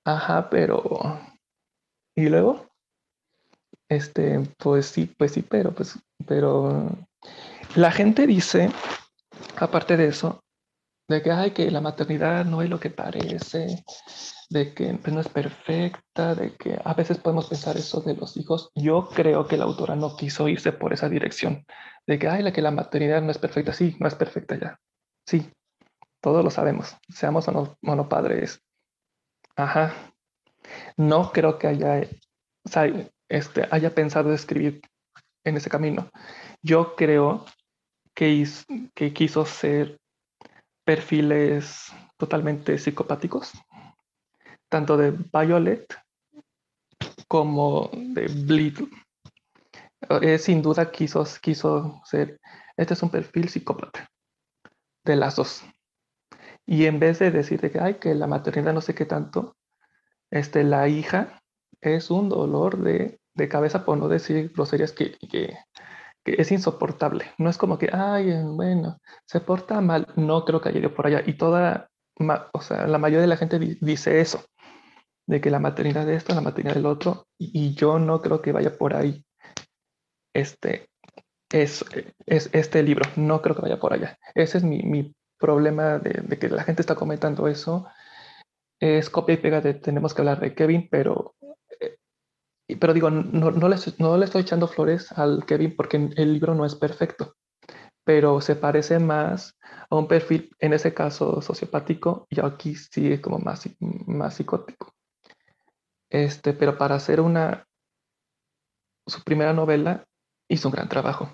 ajá, 0.05 0.49
pero... 0.49 1.19
¿Y 2.15 2.27
luego? 2.27 2.71
Este, 3.89 4.39
pues 4.57 4.85
sí, 4.85 5.05
pues 5.17 5.33
sí, 5.33 5.41
pero 5.41 5.73
pues, 5.73 5.99
pero 6.25 6.89
la 7.75 7.91
gente 7.91 8.25
dice, 8.25 8.69
aparte 9.57 9.97
de 9.97 10.07
eso, 10.07 10.39
de 11.09 11.21
que, 11.21 11.31
hay 11.31 11.51
que 11.51 11.69
la 11.71 11.81
maternidad 11.81 12.45
no 12.45 12.61
es 12.61 12.69
lo 12.69 12.79
que 12.79 12.89
parece, 12.89 13.83
de 14.51 14.73
que 14.73 14.93
pues, 15.01 15.13
no 15.13 15.21
es 15.21 15.29
perfecta, 15.29 16.35
de 16.35 16.53
que 16.55 16.77
a 16.83 16.93
veces 16.93 17.17
podemos 17.17 17.47
pensar 17.47 17.77
eso 17.77 18.01
de 18.01 18.15
los 18.15 18.35
hijos. 18.35 18.69
Yo 18.75 19.07
creo 19.07 19.47
que 19.47 19.55
la 19.55 19.63
autora 19.63 19.95
no 19.95 20.17
quiso 20.17 20.49
irse 20.49 20.73
por 20.73 20.91
esa 20.91 21.07
dirección, 21.07 21.65
de 22.05 22.19
que, 22.19 22.27
ay, 22.27 22.43
la 22.43 22.51
que 22.51 22.61
la 22.61 22.71
maternidad 22.71 23.21
no 23.21 23.31
es 23.31 23.37
perfecta. 23.37 23.71
Sí, 23.71 23.95
no 23.99 24.07
es 24.07 24.15
perfecta 24.15 24.59
ya. 24.59 24.77
Sí, 25.25 25.49
todos 26.19 26.43
lo 26.43 26.49
sabemos, 26.49 26.97
seamos 27.07 27.49
monopadres. 27.81 28.61
Ajá. 29.55 29.93
No 30.97 31.31
creo 31.31 31.57
que 31.57 31.67
haya, 31.67 32.01
o 32.65 32.69
sea, 32.69 32.91
este, 33.29 33.67
haya 33.71 33.95
pensado 33.95 34.33
escribir 34.33 34.81
en 35.45 35.55
ese 35.55 35.69
camino. 35.69 36.09
Yo 36.61 36.95
creo 36.95 37.45
que, 38.13 38.45
que 38.93 39.13
quiso 39.13 39.45
ser 39.45 39.97
perfiles 40.83 41.93
totalmente 42.17 42.77
psicopáticos, 42.77 43.53
tanto 44.71 44.95
de 44.95 45.11
Violet 45.11 45.85
como 47.27 47.89
de 47.93 48.27
Bleed. 48.27 48.77
Eh, 50.21 50.37
sin 50.39 50.61
duda 50.61 50.91
quiso, 50.91 51.23
quiso 51.41 52.01
ser, 52.05 52.39
este 52.77 52.93
es 52.93 53.03
un 53.03 53.09
perfil 53.09 53.49
psicópata 53.49 54.09
de 55.03 55.15
las 55.17 55.35
dos. 55.35 55.63
Y 56.65 56.85
en 56.85 56.99
vez 56.99 57.19
de 57.19 57.31
decir 57.31 57.59
que, 57.59 57.79
ay, 57.79 57.95
que 57.95 58.15
la 58.15 58.27
maternidad 58.27 58.73
no 58.73 58.81
sé 58.81 58.95
qué 58.95 59.05
tanto, 59.05 59.57
este, 60.31 60.63
la 60.63 60.87
hija 60.87 61.41
es 61.81 62.09
un 62.09 62.29
dolor 62.29 62.77
de, 62.77 63.19
de 63.33 63.49
cabeza, 63.49 63.83
por 63.83 63.97
no 63.97 64.07
decir 64.07 64.53
groserías 64.55 64.93
que, 64.93 65.17
que, 65.17 65.57
que 66.23 66.35
es 66.37 66.51
insoportable. 66.51 67.25
No 67.37 67.49
es 67.49 67.57
como 67.57 67.77
que, 67.77 67.89
ay, 67.91 68.31
bueno, 68.43 68.99
se 69.25 69.41
porta 69.41 69.81
mal. 69.81 70.07
No 70.15 70.45
creo 70.45 70.61
que 70.61 70.69
haya 70.69 70.79
ido 70.79 70.93
por 70.93 71.07
allá. 71.07 71.23
Y 71.25 71.33
toda, 71.33 71.89
o 72.53 72.61
sea, 72.61 72.87
la 72.87 72.97
mayoría 72.99 73.21
de 73.21 73.27
la 73.27 73.37
gente 73.37 73.59
dice 73.59 74.21
eso, 74.21 74.45
de 75.27 75.41
que 75.41 75.51
la 75.51 75.59
maternidad 75.59 76.05
de 76.05 76.15
esto, 76.15 76.33
la 76.33 76.41
maternidad 76.41 76.75
del 76.75 76.85
otro, 76.85 77.27
y 77.37 77.73
yo 77.75 77.99
no 77.99 78.21
creo 78.21 78.41
que 78.41 78.51
vaya 78.51 78.77
por 78.77 78.95
ahí. 78.95 79.23
Este 80.33 80.89
es, 81.51 81.85
es 82.25 82.49
este 82.53 82.83
libro, 82.83 83.09
no 83.15 83.41
creo 83.41 83.55
que 83.55 83.61
vaya 83.61 83.79
por 83.79 83.93
allá. 83.93 84.17
Ese 84.35 84.59
es 84.59 84.63
mi, 84.63 84.81
mi 84.83 85.13
problema 85.37 85.99
de, 85.99 86.37
que 86.37 86.49
la 86.49 86.63
gente 86.63 86.81
está 86.81 86.95
comentando 86.95 87.47
eso. 87.47 87.87
Es 88.79 89.09
copia 89.09 89.35
y 89.35 89.37
pega 89.37 89.61
de 89.61 89.73
tenemos 89.73 90.13
que 90.13 90.21
hablar 90.21 90.39
de 90.39 90.55
Kevin, 90.55 90.87
pero 90.89 91.35
pero 92.79 92.93
digo, 92.93 93.09
no, 93.09 93.51
no, 93.51 93.67
le, 93.67 93.75
no 93.97 94.17
le 94.17 94.25
estoy 94.25 94.43
echando 94.43 94.65
flores 94.65 95.11
al 95.11 95.45
Kevin 95.45 95.75
porque 95.75 95.97
el 96.15 96.33
libro 96.33 96.55
no 96.55 96.65
es 96.65 96.75
perfecto, 96.75 97.35
pero 98.05 98.39
se 98.39 98.55
parece 98.55 98.97
más 98.97 99.57
a 99.89 99.97
un 99.97 100.07
perfil, 100.07 100.55
en 100.57 100.71
ese 100.71 100.93
caso 100.93 101.41
sociopático, 101.41 102.27
y 102.29 102.39
aquí 102.39 102.75
sí 102.75 103.11
es 103.11 103.19
como 103.19 103.39
más, 103.39 103.69
más 103.79 104.35
psicótico. 104.35 104.93
Este, 106.11 106.53
pero 106.53 106.77
para 106.77 106.95
hacer 106.95 107.21
una, 107.21 107.65
su 109.07 109.23
primera 109.23 109.53
novela, 109.53 110.05
hizo 110.47 110.67
un 110.67 110.73
gran 110.73 110.89
trabajo. 110.89 111.33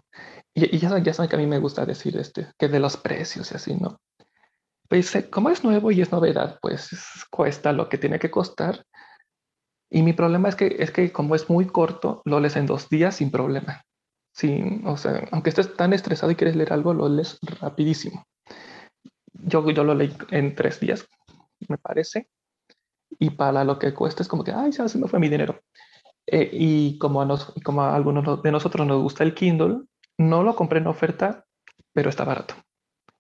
Y, 0.54 0.78
ya, 0.78 0.98
ya, 1.00 1.14
saben 1.14 1.30
que 1.30 1.36
a 1.36 1.40
mí 1.40 1.48
me 1.48 1.60
gusta 1.60 1.86
decir 1.86 2.16
este, 2.18 2.52
que 2.58 2.70
de 2.70 2.80
los 2.80 2.96
precios 2.96 3.52
y 3.52 3.56
así, 3.56 3.76
¿no? 3.76 4.00
Pues 4.88 5.12
como 5.30 5.50
es 5.50 5.66
nuevo 5.66 5.92
y 5.92 6.02
es 6.02 6.12
novedad, 6.14 6.60
pues 6.62 6.90
cuesta 7.30 7.74
lo 7.74 7.90
que 7.90 7.98
tiene 7.98 8.20
que 8.20 8.32
costar 8.32 8.86
y 9.90 10.02
mi 10.02 10.14
problema 10.14 10.50
es 10.50 10.56
que, 10.56 10.76
es 10.80 10.92
que 10.92 11.12
como 11.12 11.36
es 11.36 11.50
muy 11.50 11.68
corto, 11.68 12.22
lo 12.26 12.40
lees 12.40 12.56
en 12.56 12.66
dos 12.66 12.90
días 12.90 13.16
sin 13.16 13.32
problema. 13.32 13.84
Sin, 14.34 14.86
o 14.86 14.98
sea, 14.98 15.28
aunque 15.32 15.50
estés 15.50 15.76
tan 15.76 15.94
estresado 15.94 16.32
y 16.32 16.36
quieres 16.36 16.56
leer 16.56 16.74
algo, 16.74 16.94
lo 16.94 17.10
lees 17.10 17.40
rapidísimo. 17.42 18.26
Yo, 19.34 19.68
yo 19.70 19.84
lo 19.84 19.96
leí 19.96 20.16
en 20.32 20.56
tres 20.56 20.80
días, 20.80 21.08
me 21.68 21.78
parece. 21.78 22.28
Y 23.20 23.32
para 23.32 23.64
lo 23.64 23.80
que 23.80 23.94
cuesta 23.94 24.24
es 24.24 24.30
como 24.30 24.44
que, 24.44 24.52
ay, 24.52 24.72
se 24.72 24.98
me 24.98 25.08
fue 25.08 25.20
mi 25.20 25.30
dinero. 25.30 25.62
Eh, 26.26 26.50
y 26.52 26.98
como 26.98 27.22
a, 27.22 27.26
nos, 27.26 27.54
como 27.64 27.82
a 27.82 27.96
algunos 27.96 28.44
de 28.44 28.52
nosotros 28.52 28.86
nos 28.86 29.02
gusta 29.02 29.24
el 29.24 29.34
Kindle, 29.34 29.84
no 30.18 30.44
lo 30.44 30.56
compré 30.56 30.80
en 30.80 30.88
oferta, 30.88 31.46
pero 31.94 32.10
está 32.10 32.24
barato. 32.26 32.56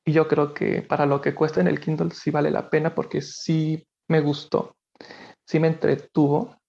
Y 0.06 0.14
yo 0.14 0.28
creo 0.28 0.54
que 0.54 0.82
para 0.82 1.06
lo 1.06 1.22
que 1.22 1.36
cuesta 1.36 1.62
en 1.62 1.68
el 1.68 1.80
Kindle 1.80 2.12
sí 2.12 2.32
vale 2.32 2.52
la 2.52 2.70
pena 2.70 2.94
porque 2.96 3.22
sí 3.22 3.86
me 4.08 4.22
gustó 4.22 4.78
sí 5.48 5.60
me 5.60 5.68
entretuvo, 5.68 6.60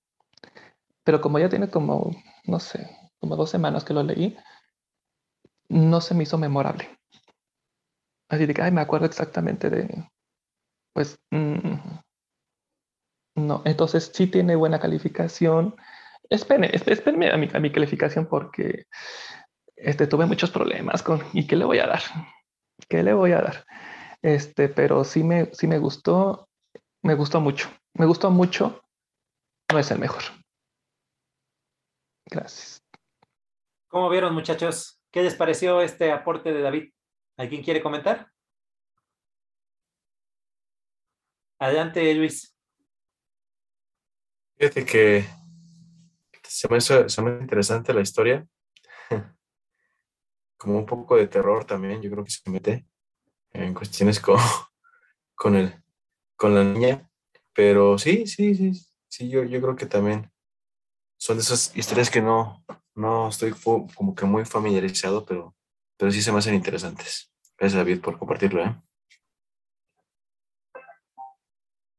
pero 1.04 1.20
como 1.20 1.38
ya 1.38 1.48
tiene 1.48 1.68
como, 1.68 2.10
no 2.44 2.60
sé, 2.60 2.88
como 3.18 3.36
dos 3.36 3.50
semanas 3.50 3.84
que 3.84 3.94
lo 3.94 4.02
leí, 4.02 4.36
no 5.68 6.00
se 6.00 6.14
me 6.14 6.22
hizo 6.22 6.38
memorable. 6.38 6.98
Así 8.30 8.46
de 8.46 8.54
que, 8.54 8.62
ay, 8.62 8.70
me 8.70 8.80
acuerdo 8.80 9.06
exactamente 9.06 9.68
de, 9.68 10.10
pues, 10.92 11.18
mm, 11.30 11.98
no, 13.38 13.62
entonces 13.64 14.10
sí 14.14 14.26
tiene 14.26 14.56
buena 14.56 14.78
calificación. 14.80 15.76
Espérenme, 16.30 16.70
espérenme 16.72 17.30
a 17.30 17.36
mi, 17.36 17.70
calificación 17.70 18.26
porque 18.26 18.86
este, 19.76 20.06
tuve 20.06 20.26
muchos 20.26 20.50
problemas 20.50 21.02
con, 21.02 21.22
¿y 21.32 21.46
qué 21.46 21.56
le 21.56 21.64
voy 21.64 21.78
a 21.78 21.86
dar? 21.86 22.02
¿Qué 22.88 23.02
le 23.02 23.14
voy 23.14 23.32
a 23.32 23.40
dar? 23.40 23.64
Este, 24.22 24.68
pero 24.68 25.04
sí 25.04 25.24
me, 25.24 25.46
sí 25.54 25.66
me 25.66 25.78
gustó, 25.78 26.48
me 27.02 27.14
gustó 27.14 27.40
mucho 27.40 27.70
me 27.98 28.06
gustó 28.06 28.30
mucho, 28.30 28.84
no 29.72 29.78
es 29.78 29.90
el 29.90 29.98
mejor. 29.98 30.22
Gracias. 32.26 32.80
¿Cómo 33.88 34.08
vieron, 34.08 34.34
muchachos? 34.34 35.02
¿Qué 35.10 35.22
les 35.22 35.34
pareció 35.34 35.80
este 35.80 36.12
aporte 36.12 36.52
de 36.52 36.62
David? 36.62 36.92
¿Alguien 37.36 37.62
quiere 37.62 37.82
comentar? 37.82 38.30
Adelante, 41.58 42.14
Luis. 42.14 42.56
Fíjate 44.58 44.84
que 44.84 45.24
se 46.42 46.68
me 46.68 46.78
hizo, 46.78 47.08
se 47.08 47.22
me 47.22 47.30
interesante 47.40 47.94
la 47.94 48.00
historia. 48.00 48.44
Como 50.58 50.78
un 50.78 50.86
poco 50.86 51.16
de 51.16 51.28
terror 51.28 51.64
también, 51.64 52.02
yo 52.02 52.10
creo 52.10 52.24
que 52.24 52.32
se 52.32 52.50
mete 52.50 52.84
en 53.52 53.72
cuestiones 53.72 54.18
con, 54.18 54.36
con, 55.36 55.54
el, 55.54 55.72
con 56.36 56.56
la 56.56 56.64
niña. 56.64 57.08
Pero 57.54 57.98
sí, 57.98 58.26
sí, 58.26 58.56
sí, 58.56 58.72
sí, 59.08 59.28
yo, 59.28 59.44
yo 59.44 59.60
creo 59.60 59.76
que 59.76 59.86
también 59.86 60.28
son 61.16 61.36
de 61.36 61.42
esas 61.42 61.76
historias 61.76 62.10
que 62.10 62.20
no, 62.20 62.64
no 62.96 63.28
estoy 63.28 63.52
como 63.52 64.14
que 64.16 64.24
muy 64.26 64.44
familiarizado, 64.44 65.24
pero, 65.24 65.54
pero 65.96 66.10
sí 66.10 66.20
se 66.20 66.32
me 66.32 66.38
hacen 66.38 66.54
interesantes. 66.54 67.32
Gracias, 67.56 67.78
David, 67.78 68.00
por 68.00 68.18
compartirlo. 68.18 68.64
¿eh? 68.64 68.74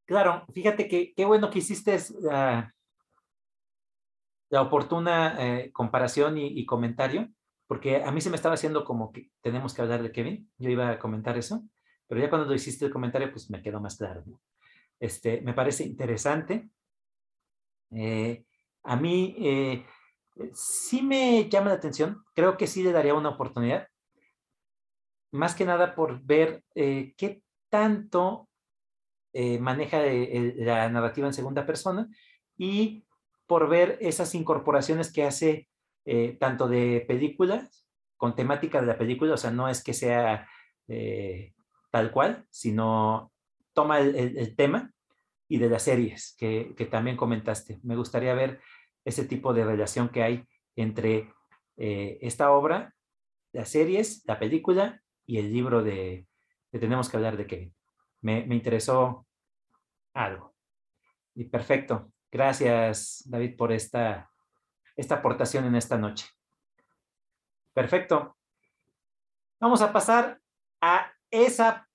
Claro, 0.10 0.44
fíjate 0.56 0.88
que 0.88 1.14
qué 1.14 1.24
bueno 1.24 1.52
que 1.52 1.60
hiciste 1.60 1.96
la, 2.22 2.74
la 4.50 4.62
oportuna 4.64 5.36
eh, 5.38 5.72
comparación 5.72 6.36
y, 6.40 6.66
comentario, 6.66 7.30
porque 7.68 8.04
a 8.04 8.12
mí 8.12 8.20
se 8.20 8.32
me 8.32 8.36
estaba 8.36 8.56
haciendo 8.56 8.86
como 8.86 9.12
que 9.12 9.30
tenemos 9.42 9.76
que 9.76 9.84
hablar 9.84 10.02
de 10.02 10.12
Kevin, 10.12 10.52
yo 10.58 10.72
iba 10.72 10.90
a 10.90 10.98
comentar 10.98 11.38
eso, 11.38 11.64
pero 12.08 12.20
ya 12.20 12.28
cuando 12.28 12.48
lo 12.48 12.56
hiciste 12.56 12.86
el 12.86 12.92
comentario, 12.92 13.30
pues 13.30 13.52
me 13.52 13.62
quedó 13.62 13.80
más 13.80 13.98
claro. 13.98 14.24
Este, 15.00 15.42
me 15.42 15.54
parece 15.54 15.84
interesante. 15.84 16.72
Eh, 17.92 18.46
a 18.82 18.96
mí 18.96 19.36
eh, 19.38 19.86
sí 20.54 21.04
me 21.04 21.48
llama 21.48 21.70
la 21.70 21.76
atención, 21.76 22.24
creo 22.34 22.58
que 22.58 22.66
sí 22.66 22.82
le 22.82 22.94
daría 22.94 23.14
una 23.14 23.30
oportunidad, 23.30 23.88
más 25.32 25.54
que 25.54 25.66
nada 25.66 25.94
por 25.94 26.20
ver 26.24 26.64
qué 26.74 27.44
tanto 27.70 28.49
maneja 29.60 30.02
la 30.02 30.90
narrativa 30.90 31.28
en 31.28 31.34
segunda 31.34 31.66
persona 31.66 32.08
y 32.58 33.06
por 33.48 33.70
ver 33.70 33.98
esas 34.02 34.36
incorporaciones 34.36 35.12
que 35.12 35.24
hace 35.24 35.68
tanto 36.40 36.68
de 36.68 37.06
películas 37.08 37.88
con 38.18 38.36
temática 38.36 38.82
de 38.82 38.88
la 38.88 38.98
película, 38.98 39.34
o 39.34 39.38
sea, 39.38 39.52
no 39.52 39.70
es 39.70 39.84
que 39.84 39.94
sea 39.94 40.48
tal 41.92 42.12
cual, 42.12 42.46
sino 42.50 43.32
toma 43.74 44.00
el, 44.00 44.56
tema 44.56 44.92
y 45.48 45.58
de 45.58 45.70
las 45.70 45.84
series 45.84 46.36
que, 46.38 46.74
que, 46.76 46.86
también 46.86 47.18
comentaste. 47.18 47.80
Me 47.84 47.96
gustaría 47.96 48.34
ver 48.34 48.60
ese 49.06 49.26
tipo 49.26 49.54
de 49.54 49.64
relación 49.64 50.10
que 50.10 50.24
hay 50.24 50.44
entre 50.76 51.34
eh, 51.78 52.20
esta 52.22 52.52
obra, 52.52 52.94
las 53.54 53.70
series, 53.70 54.24
la 54.26 54.38
película 54.40 55.02
y 55.26 55.38
el 55.38 55.52
libro 55.52 55.84
de, 55.84 56.28
Tenemos 56.72 57.10
que 57.10 57.18
hablar 57.18 57.38
de 57.38 57.48
Kevin. 57.48 57.74
Me, 58.22 58.46
me 58.46 58.56
interesó 58.56 59.26
algo. 60.14 60.56
Y 61.36 61.46
perfecto. 61.46 62.12
Gracias, 62.32 63.24
David, 63.26 63.56
por 63.56 63.72
esta, 63.72 64.30
esta 64.96 65.16
aportación 65.16 65.66
en 65.66 65.76
esta 65.76 65.98
noche. 65.98 66.28
Perfecto. 67.74 68.38
Vamos 69.60 69.82
a 69.82 69.92
pasar 69.92 70.40
a 70.82 71.12
esa 71.32 71.88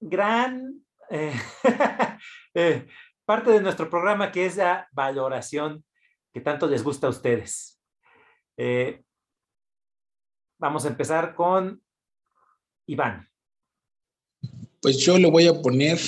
gran 0.00 0.84
eh, 1.10 1.34
eh, 2.54 2.86
parte 3.24 3.50
de 3.50 3.60
nuestro 3.60 3.88
programa 3.88 4.30
que 4.30 4.46
es 4.46 4.56
la 4.56 4.88
valoración 4.92 5.84
que 6.32 6.40
tanto 6.40 6.66
les 6.66 6.82
gusta 6.82 7.06
a 7.06 7.10
ustedes. 7.10 7.80
Eh, 8.56 9.04
vamos 10.58 10.84
a 10.84 10.88
empezar 10.88 11.34
con 11.34 11.82
Iván. 12.86 13.28
Pues 14.82 14.98
yo 14.98 15.16
le 15.16 15.30
voy 15.30 15.46
a 15.46 15.54
poner, 15.54 15.98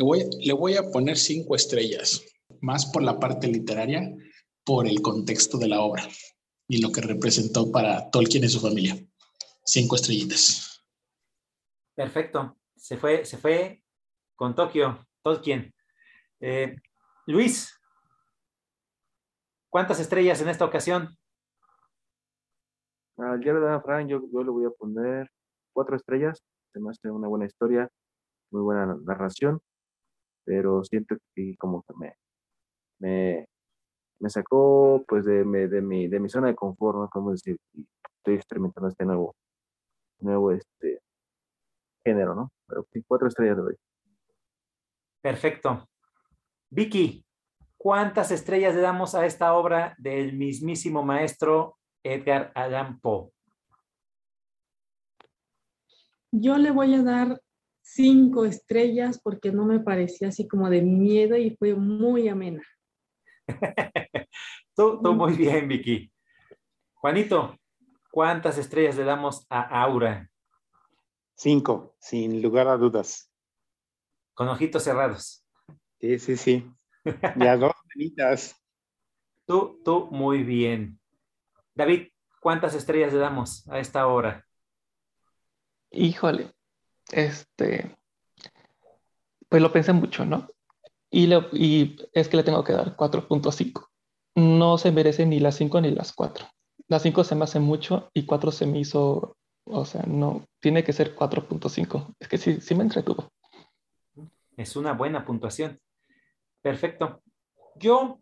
le 0.00 0.04
voy, 0.04 0.30
le 0.40 0.54
voy 0.54 0.76
a 0.76 0.90
poner 0.90 1.18
cinco 1.18 1.54
estrellas, 1.54 2.24
más 2.62 2.86
por 2.86 3.02
la 3.02 3.18
parte 3.18 3.46
literaria, 3.48 4.00
por 4.64 4.86
el 4.86 5.02
contexto 5.02 5.58
de 5.58 5.68
la 5.68 5.82
obra 5.82 6.08
y 6.66 6.80
lo 6.80 6.90
que 6.90 7.02
representó 7.02 7.70
para 7.70 8.10
Tolkien 8.10 8.44
y 8.44 8.48
su 8.48 8.60
familia. 8.60 8.96
Cinco 9.62 9.96
estrellitas. 9.96 10.82
Perfecto. 11.94 12.56
Se 12.76 12.96
fue, 12.96 13.26
se 13.26 13.36
fue 13.36 13.82
con 14.36 14.54
Tokio, 14.54 15.06
Tolkien. 15.22 15.74
Eh, 16.40 16.76
Luis, 17.26 17.78
¿cuántas 19.68 20.00
estrellas 20.00 20.40
en 20.40 20.48
esta 20.48 20.64
ocasión? 20.64 21.14
Al 23.18 23.38
de 23.38 23.80
Frank, 23.84 24.08
yo, 24.08 24.22
yo 24.32 24.42
le 24.42 24.50
voy 24.50 24.64
a 24.64 24.70
poner 24.70 25.30
cuatro 25.74 25.94
estrellas. 25.94 26.42
Además, 26.72 26.98
tiene 27.02 27.14
una 27.14 27.28
buena 27.28 27.44
historia, 27.44 27.86
muy 28.50 28.62
buena 28.62 28.96
narración, 29.04 29.60
pero 30.44 30.84
siento 30.84 31.16
que 31.34 31.56
como 31.56 31.82
que 31.82 31.94
me, 31.94 32.14
me, 32.98 33.48
me 34.18 34.30
sacó 34.30 35.04
pues 35.08 35.24
de, 35.24 35.44
de, 35.44 35.80
mi, 35.80 36.08
de 36.08 36.20
mi 36.20 36.28
zona 36.28 36.48
de 36.48 36.54
confort, 36.54 36.98
¿no? 36.98 37.08
Como 37.08 37.32
decir, 37.32 37.56
estoy 38.18 38.34
experimentando 38.34 38.88
este 38.88 39.04
nuevo, 39.04 39.34
nuevo 40.20 40.52
este, 40.52 41.00
género, 42.04 42.34
¿no? 42.34 42.52
Pero 42.66 42.86
sí, 42.92 43.02
cuatro 43.06 43.28
estrellas 43.28 43.56
de 43.56 43.62
hoy. 43.62 43.76
Perfecto. 45.22 45.88
Vicky, 46.70 47.24
¿cuántas 47.76 48.30
estrellas 48.30 48.74
le 48.74 48.80
damos 48.80 49.14
a 49.14 49.26
esta 49.26 49.54
obra 49.54 49.94
del 49.98 50.36
mismísimo 50.36 51.02
maestro 51.02 51.78
Edgar 52.02 52.52
Allan 52.54 53.00
Poe? 53.00 53.30
Yo 56.32 56.58
le 56.58 56.70
voy 56.70 56.94
a 56.94 57.02
dar 57.02 57.40
cinco 57.94 58.44
estrellas 58.44 59.20
porque 59.22 59.52
no 59.52 59.64
me 59.64 59.80
parecía 59.80 60.28
así 60.28 60.46
como 60.46 60.70
de 60.70 60.82
miedo 60.82 61.36
y 61.36 61.56
fue 61.56 61.74
muy 61.74 62.28
amena. 62.28 62.62
tú, 64.76 65.00
tú 65.02 65.14
muy 65.14 65.34
bien, 65.34 65.68
Vicky. 65.68 66.12
Juanito, 66.94 67.56
¿cuántas 68.10 68.58
estrellas 68.58 68.96
le 68.96 69.04
damos 69.04 69.46
a 69.48 69.82
Aura? 69.82 70.30
Cinco, 71.34 71.96
sin 71.98 72.42
lugar 72.42 72.68
a 72.68 72.76
dudas. 72.76 73.32
Con 74.34 74.48
ojitos 74.48 74.84
cerrados. 74.84 75.44
Sí, 76.00 76.18
sí, 76.18 76.36
sí. 76.36 76.70
Ya 77.36 77.56
dos 77.56 77.72
bonitas. 77.94 78.56
Tú, 79.46 79.80
tú, 79.84 80.06
muy 80.12 80.44
bien. 80.44 81.00
David, 81.74 82.12
¿cuántas 82.40 82.72
estrellas 82.76 83.12
le 83.12 83.18
damos 83.18 83.66
a 83.68 83.80
esta 83.80 84.06
hora? 84.06 84.46
Híjole, 85.90 86.54
este, 87.12 87.96
pues 89.48 89.62
lo 89.62 89.72
pensé 89.72 89.92
mucho, 89.92 90.24
¿no? 90.24 90.48
Y, 91.10 91.96
es 92.12 92.28
que 92.28 92.36
le 92.36 92.44
tengo 92.44 92.62
que 92.62 92.72
dar 92.72 92.96
4.5. 92.96 93.88
No 94.36 94.78
se 94.78 94.92
merece 94.92 95.26
ni 95.26 95.40
las 95.40 95.56
5 95.56 95.80
ni 95.80 95.90
las 95.90 96.12
4. 96.12 96.46
Las 96.86 97.02
5 97.02 97.24
se 97.24 97.34
me 97.34 97.44
hace 97.44 97.58
mucho 97.58 98.10
y 98.14 98.26
4 98.26 98.52
se 98.52 98.66
me 98.66 98.78
hizo, 98.78 99.36
o 99.64 99.84
sea, 99.84 100.04
no, 100.06 100.46
tiene 100.60 100.84
que 100.84 100.92
ser 100.92 101.16
4.5. 101.16 102.14
Es 102.20 102.28
que 102.28 102.38
sí, 102.38 102.60
sí 102.60 102.74
me 102.74 102.84
entretuvo. 102.84 103.28
Es 104.56 104.76
una 104.76 104.92
buena 104.92 105.24
puntuación. 105.24 105.80
Perfecto. 106.62 107.22
Yo, 107.74 108.20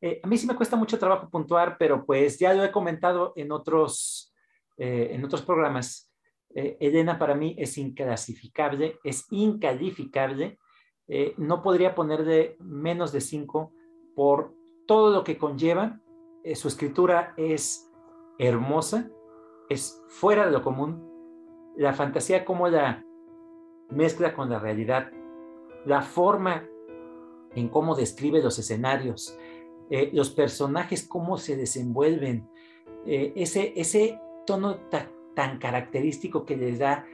eh, 0.00 0.20
a 0.22 0.26
mí 0.28 0.36
sí 0.36 0.46
me 0.46 0.54
cuesta 0.54 0.76
mucho 0.76 0.98
trabajo 0.98 1.28
puntuar, 1.28 1.76
pero 1.78 2.04
pues 2.04 2.38
ya 2.38 2.54
lo 2.54 2.62
he 2.62 2.70
comentado 2.70 3.32
en 3.34 3.50
otros, 3.50 4.32
eh, 4.76 5.08
en 5.12 5.24
otros 5.24 5.42
programas. 5.42 6.13
Eh, 6.54 6.76
Elena 6.80 7.18
para 7.18 7.34
mí 7.34 7.54
es 7.58 7.78
inclasificable, 7.78 8.98
es 9.04 9.26
incalificable. 9.30 10.58
no 11.36 11.62
podría 11.62 11.94
ponerle 11.94 12.56
menos 12.60 13.12
de 13.12 13.20
5 13.20 13.72
por 14.14 14.54
todo 14.86 15.12
lo 15.12 15.22
que 15.22 15.36
conlleva. 15.36 16.00
su 16.54 16.68
escritura 16.68 17.34
es 17.36 17.90
hermosa, 18.38 19.10
es 19.68 20.02
fuera 20.08 20.46
de 20.46 20.52
lo 20.52 20.62
común. 20.62 21.10
La 21.76 21.92
fantasía 21.92 22.44
como 22.44 22.68
la 22.68 23.04
mezcla 23.90 24.34
con 24.34 24.50
la 24.50 24.58
realidad, 24.58 25.10
la 25.84 26.02
forma 26.02 26.66
en 27.54 27.68
cómo 27.68 27.94
describe 27.94 28.42
los 28.42 28.58
escenarios, 28.58 29.38
eh, 29.90 30.10
los 30.12 30.30
personajes, 30.30 31.06
cómo 31.06 31.36
se 31.36 31.56
desenvuelven, 31.56 32.48
eh, 33.06 33.32
ese, 33.36 33.72
ese 33.76 34.20
tono 34.46 34.76
tan 35.34 35.58
característico 35.58 36.44
que 36.44 36.56
les 36.56 36.78
da 36.78 37.06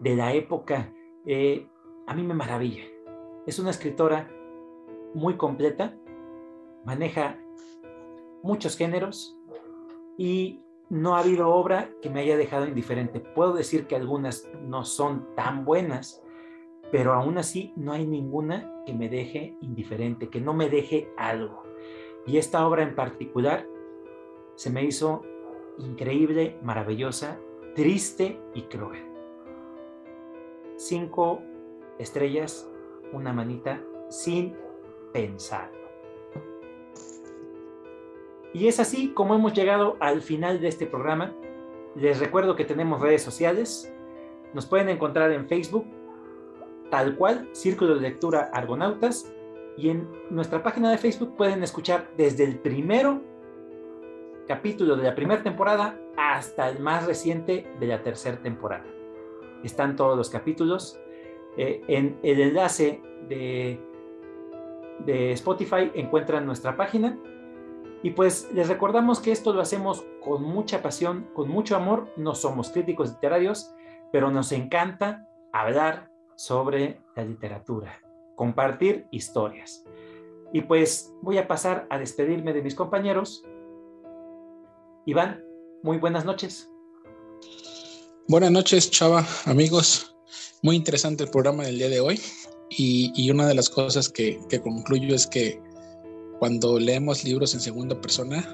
de 0.00 0.16
la 0.16 0.32
época, 0.34 0.92
eh, 1.26 1.66
a 2.06 2.14
mí 2.14 2.22
me 2.22 2.34
maravilla. 2.34 2.84
Es 3.46 3.58
una 3.58 3.70
escritora 3.70 4.30
muy 5.14 5.36
completa, 5.36 5.96
maneja 6.84 7.38
muchos 8.42 8.76
géneros 8.76 9.36
y 10.16 10.62
no 10.88 11.14
ha 11.14 11.20
habido 11.20 11.48
obra 11.48 11.90
que 12.02 12.10
me 12.10 12.20
haya 12.20 12.36
dejado 12.36 12.66
indiferente. 12.66 13.20
Puedo 13.20 13.52
decir 13.52 13.86
que 13.86 13.96
algunas 13.96 14.50
no 14.62 14.84
son 14.84 15.28
tan 15.36 15.64
buenas, 15.64 16.22
pero 16.90 17.12
aún 17.12 17.38
así 17.38 17.72
no 17.76 17.92
hay 17.92 18.06
ninguna 18.06 18.82
que 18.84 18.92
me 18.92 19.08
deje 19.08 19.56
indiferente, 19.60 20.28
que 20.28 20.40
no 20.40 20.52
me 20.52 20.68
deje 20.68 21.12
algo. 21.16 21.62
Y 22.26 22.38
esta 22.38 22.66
obra 22.66 22.82
en 22.82 22.94
particular 22.94 23.66
se 24.56 24.70
me 24.70 24.84
hizo 24.84 25.22
increíble, 25.78 26.58
maravillosa, 26.62 27.40
triste 27.74 28.40
y 28.54 28.62
cruel. 28.62 29.04
Cinco 30.76 31.42
estrellas, 31.98 32.68
una 33.12 33.32
manita, 33.32 33.80
sin 34.08 34.56
pensar. 35.12 35.70
Y 38.52 38.66
es 38.66 38.80
así 38.80 39.12
como 39.12 39.34
hemos 39.34 39.52
llegado 39.52 39.96
al 40.00 40.22
final 40.22 40.60
de 40.60 40.68
este 40.68 40.86
programa. 40.86 41.32
Les 41.94 42.18
recuerdo 42.18 42.56
que 42.56 42.64
tenemos 42.64 43.00
redes 43.00 43.22
sociales. 43.22 43.92
Nos 44.54 44.66
pueden 44.66 44.88
encontrar 44.88 45.30
en 45.30 45.46
Facebook 45.46 45.86
tal 46.90 47.16
cual, 47.16 47.48
Círculo 47.52 47.94
de 47.94 48.00
Lectura 48.00 48.50
Argonautas. 48.52 49.32
Y 49.76 49.90
en 49.90 50.08
nuestra 50.30 50.62
página 50.62 50.90
de 50.90 50.98
Facebook 50.98 51.36
pueden 51.36 51.62
escuchar 51.62 52.10
desde 52.16 52.44
el 52.44 52.58
primero 52.58 53.22
capítulo 54.48 54.96
de 54.96 55.04
la 55.04 55.14
primera 55.14 55.42
temporada 55.44 55.96
hasta 56.20 56.68
el 56.68 56.80
más 56.80 57.06
reciente 57.06 57.66
de 57.80 57.86
la 57.86 58.02
tercera 58.02 58.36
temporada. 58.42 58.84
Están 59.64 59.96
todos 59.96 60.16
los 60.16 60.28
capítulos. 60.28 61.00
Eh, 61.56 61.82
en 61.88 62.18
el 62.22 62.40
enlace 62.40 63.02
de, 63.28 63.80
de 65.06 65.32
Spotify 65.32 65.90
encuentran 65.94 66.44
nuestra 66.44 66.76
página. 66.76 67.18
Y 68.02 68.10
pues 68.10 68.50
les 68.52 68.68
recordamos 68.68 69.20
que 69.20 69.32
esto 69.32 69.52
lo 69.52 69.60
hacemos 69.60 70.04
con 70.22 70.42
mucha 70.42 70.82
pasión, 70.82 71.26
con 71.34 71.48
mucho 71.48 71.74
amor. 71.74 72.12
No 72.16 72.34
somos 72.34 72.70
críticos 72.70 73.12
literarios, 73.12 73.74
pero 74.12 74.30
nos 74.30 74.52
encanta 74.52 75.26
hablar 75.52 76.10
sobre 76.36 77.00
la 77.16 77.24
literatura, 77.24 78.00
compartir 78.36 79.06
historias. 79.10 79.84
Y 80.52 80.62
pues 80.62 81.14
voy 81.22 81.38
a 81.38 81.46
pasar 81.46 81.86
a 81.90 81.98
despedirme 81.98 82.52
de 82.52 82.62
mis 82.62 82.74
compañeros. 82.74 83.44
Iván, 85.06 85.44
muy 85.82 85.98
buenas 85.98 86.24
noches. 86.24 86.70
Buenas 88.28 88.50
noches, 88.50 88.90
Chava, 88.90 89.26
amigos. 89.44 90.14
Muy 90.62 90.76
interesante 90.76 91.24
el 91.24 91.30
programa 91.30 91.64
del 91.64 91.78
día 91.78 91.88
de 91.88 92.00
hoy. 92.00 92.20
Y, 92.70 93.28
una 93.30 93.48
de 93.48 93.54
las 93.54 93.68
cosas 93.68 94.08
que, 94.08 94.38
concluyo 94.62 95.14
es 95.14 95.26
que 95.26 95.60
cuando 96.38 96.78
leemos 96.78 97.24
libros 97.24 97.54
en 97.54 97.60
segunda 97.60 98.00
persona, 98.00 98.44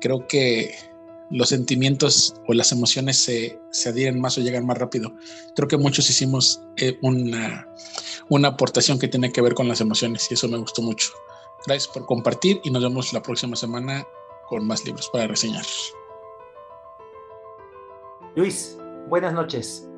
creo 0.00 0.26
que 0.28 0.74
los 1.30 1.48
sentimientos 1.48 2.34
o 2.46 2.52
las 2.52 2.70
emociones 2.72 3.16
se, 3.16 3.58
adhieren 3.86 4.20
más 4.20 4.36
o 4.36 4.42
llegan 4.42 4.66
más 4.66 4.76
rápido. 4.76 5.14
Creo 5.56 5.68
que 5.68 5.78
muchos 5.78 6.10
hicimos 6.10 6.60
eh, 6.76 6.98
una 7.00 8.48
aportación 8.48 8.98
que 8.98 9.08
tiene 9.08 9.32
que 9.32 9.40
ver 9.40 9.54
con 9.54 9.68
las 9.68 9.80
emociones 9.80 10.26
y 10.30 10.34
eso 10.34 10.48
me 10.48 10.58
gustó 10.58 10.82
mucho. 10.82 11.10
Gracias 11.66 11.90
por 11.92 12.04
compartir 12.04 12.60
y 12.62 12.70
nos 12.70 12.82
vemos 12.82 13.14
la 13.14 13.22
próxima 13.22 13.56
semana 13.56 14.06
con 14.48 14.66
más 14.66 14.84
libros 14.84 15.08
para 15.10 15.26
reseñar. 15.26 15.64
Luis, 18.36 18.76
buenas 19.08 19.32
noches. 19.32 19.88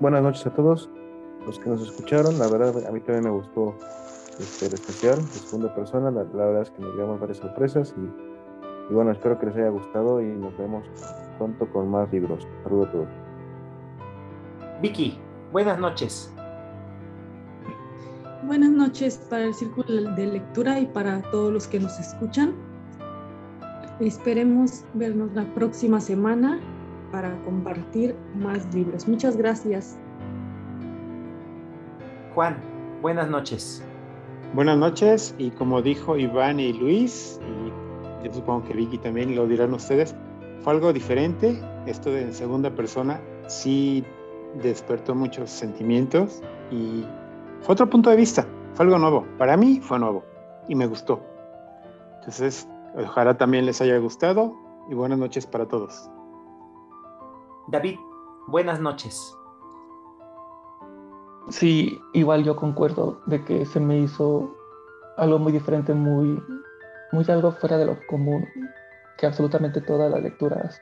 buenas 0.00 0.20
noches 0.20 0.44
a 0.48 0.50
todos 0.50 0.90
los 1.46 1.60
que 1.60 1.70
nos 1.70 1.80
escucharon. 1.80 2.36
La 2.40 2.48
verdad, 2.48 2.74
a 2.88 2.90
mí 2.90 2.98
también 2.98 3.22
me 3.22 3.30
gustó 3.30 3.76
este, 4.40 4.66
el 4.66 4.74
especial 4.74 5.16
de 5.16 5.26
segunda 5.26 5.72
persona. 5.76 6.10
La, 6.10 6.24
verdad 6.24 6.62
es 6.62 6.70
que 6.70 6.82
nos 6.82 6.92
llevamos 6.96 7.20
varias 7.20 7.38
sorpresas 7.38 7.94
y, 7.96 8.90
y, 8.90 8.94
bueno, 8.94 9.12
espero 9.12 9.38
que 9.38 9.46
les 9.46 9.54
haya 9.54 9.68
gustado 9.68 10.20
y 10.20 10.26
nos 10.26 10.58
vemos 10.58 10.84
pronto 11.36 11.70
con 11.72 11.88
más 11.88 12.10
libros. 12.12 12.44
Saludos 12.64 12.88
a 12.88 12.92
todos. 12.92 13.08
Vicky, 14.82 15.20
buenas 15.52 15.78
noches. 15.78 16.34
Buenas 18.42 18.70
noches 18.70 19.18
para 19.30 19.44
el 19.44 19.54
círculo 19.54 20.14
de 20.16 20.26
lectura 20.26 20.80
y 20.80 20.86
para 20.86 21.22
todos 21.30 21.52
los 21.52 21.68
que 21.68 21.78
nos 21.78 21.96
escuchan. 22.00 22.67
Esperemos 24.00 24.84
vernos 24.94 25.32
la 25.34 25.44
próxima 25.54 26.00
semana 26.00 26.60
para 27.10 27.36
compartir 27.42 28.14
más 28.36 28.72
libros. 28.72 29.08
Muchas 29.08 29.36
gracias. 29.36 29.98
Juan, 32.34 32.56
buenas 33.02 33.28
noches. 33.28 33.82
Buenas 34.54 34.78
noches 34.78 35.34
y 35.36 35.50
como 35.50 35.82
dijo 35.82 36.16
Iván 36.16 36.60
y 36.60 36.72
Luis, 36.72 37.40
y 37.42 38.24
yo 38.24 38.32
supongo 38.32 38.68
que 38.68 38.74
Vicky 38.74 38.98
también 38.98 39.34
lo 39.34 39.48
dirán 39.48 39.74
ustedes, 39.74 40.14
fue 40.62 40.74
algo 40.74 40.92
diferente. 40.92 41.60
Esto 41.86 42.12
de 42.12 42.22
en 42.22 42.32
segunda 42.32 42.70
persona 42.70 43.20
sí 43.48 44.04
despertó 44.62 45.16
muchos 45.16 45.50
sentimientos 45.50 46.40
y 46.70 47.04
fue 47.62 47.72
otro 47.72 47.90
punto 47.90 48.10
de 48.10 48.16
vista, 48.16 48.46
fue 48.74 48.84
algo 48.84 48.98
nuevo. 48.98 49.26
Para 49.38 49.56
mí 49.56 49.80
fue 49.82 49.98
nuevo 49.98 50.22
y 50.68 50.76
me 50.76 50.86
gustó. 50.86 51.20
Entonces, 52.20 52.68
ojalá 53.04 53.36
también 53.36 53.66
les 53.66 53.80
haya 53.80 53.98
gustado 53.98 54.54
y 54.88 54.94
buenas 54.94 55.18
noches 55.18 55.46
para 55.46 55.66
todos. 55.66 56.10
David, 57.68 57.98
buenas 58.46 58.80
noches. 58.80 59.34
Sí, 61.50 62.00
igual 62.12 62.44
yo 62.44 62.56
concuerdo 62.56 63.20
de 63.26 63.44
que 63.44 63.64
se 63.66 63.80
me 63.80 63.98
hizo 63.98 64.54
algo 65.16 65.38
muy 65.38 65.52
diferente, 65.52 65.94
muy, 65.94 66.42
muy 67.12 67.24
algo 67.28 67.52
fuera 67.52 67.78
de 67.78 67.86
lo 67.86 67.98
común, 68.06 68.46
que 69.16 69.26
absolutamente 69.26 69.80
todas 69.80 70.10
las 70.10 70.22
lecturas 70.22 70.80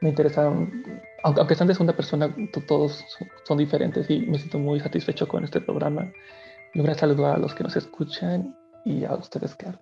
me 0.00 0.10
interesaron, 0.10 0.84
aunque, 1.22 1.40
aunque 1.40 1.54
sean 1.54 1.68
de 1.68 1.74
segunda 1.74 1.94
persona, 1.94 2.34
todos 2.66 3.04
son 3.44 3.58
diferentes 3.58 4.08
y 4.10 4.20
me 4.20 4.38
siento 4.38 4.58
muy 4.58 4.80
satisfecho 4.80 5.26
con 5.26 5.44
este 5.44 5.60
programa. 5.60 6.10
Y 6.74 6.80
un 6.80 6.84
gran 6.84 6.96
saludo 6.98 7.26
a 7.26 7.38
los 7.38 7.54
que 7.54 7.64
nos 7.64 7.76
escuchan 7.76 8.54
y 8.84 9.04
a 9.04 9.14
ustedes, 9.14 9.54
claro. 9.54 9.78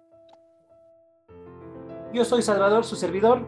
Yo 2.15 2.24
soy 2.24 2.43
Salvador, 2.43 2.85
su 2.85 2.95
servidor. 2.95 3.41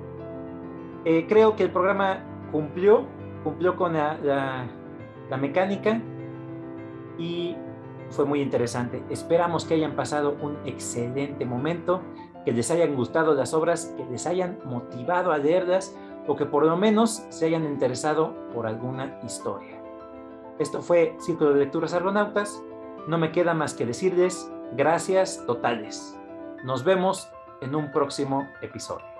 Eh, 1.04 1.26
creo 1.28 1.54
que 1.54 1.62
el 1.62 1.70
programa 1.70 2.24
cumplió, 2.50 3.06
cumplió 3.44 3.76
con 3.76 3.92
la, 3.92 4.18
la, 5.30 5.36
mecánica 5.36 6.02
y 7.16 7.54
fue 8.10 8.24
muy 8.24 8.42
interesante. 8.42 9.04
Esperamos 9.08 9.64
que 9.64 9.74
hayan 9.74 9.94
pasado 9.94 10.36
un 10.42 10.58
excelente 10.66 11.46
momento, 11.46 12.02
que 12.44 12.50
les 12.50 12.68
hayan 12.72 12.96
gustado 12.96 13.34
las 13.34 13.54
obras, 13.54 13.94
que 13.96 14.04
les 14.06 14.26
hayan 14.26 14.58
motivado 14.64 15.30
a 15.30 15.38
leerlas 15.38 15.96
o 16.26 16.34
que 16.34 16.44
por 16.44 16.66
lo 16.66 16.76
menos 16.76 17.24
se 17.28 17.46
hayan 17.46 17.64
interesado 17.66 18.34
por 18.52 18.66
alguna 18.66 19.20
historia. 19.24 19.80
Esto 20.58 20.82
fue 20.82 21.14
Círculo 21.20 21.52
de 21.52 21.60
Lecturas 21.60 21.94
Argonautas. 21.94 22.60
No 23.06 23.16
me 23.16 23.30
queda 23.30 23.54
más 23.54 23.74
que 23.74 23.86
decirles 23.86 24.50
gracias 24.76 25.44
totales. 25.46 26.18
Nos 26.64 26.82
vemos 26.82 27.30
en 27.60 27.74
un 27.74 27.90
próximo 27.90 28.48
episodio. 28.60 29.15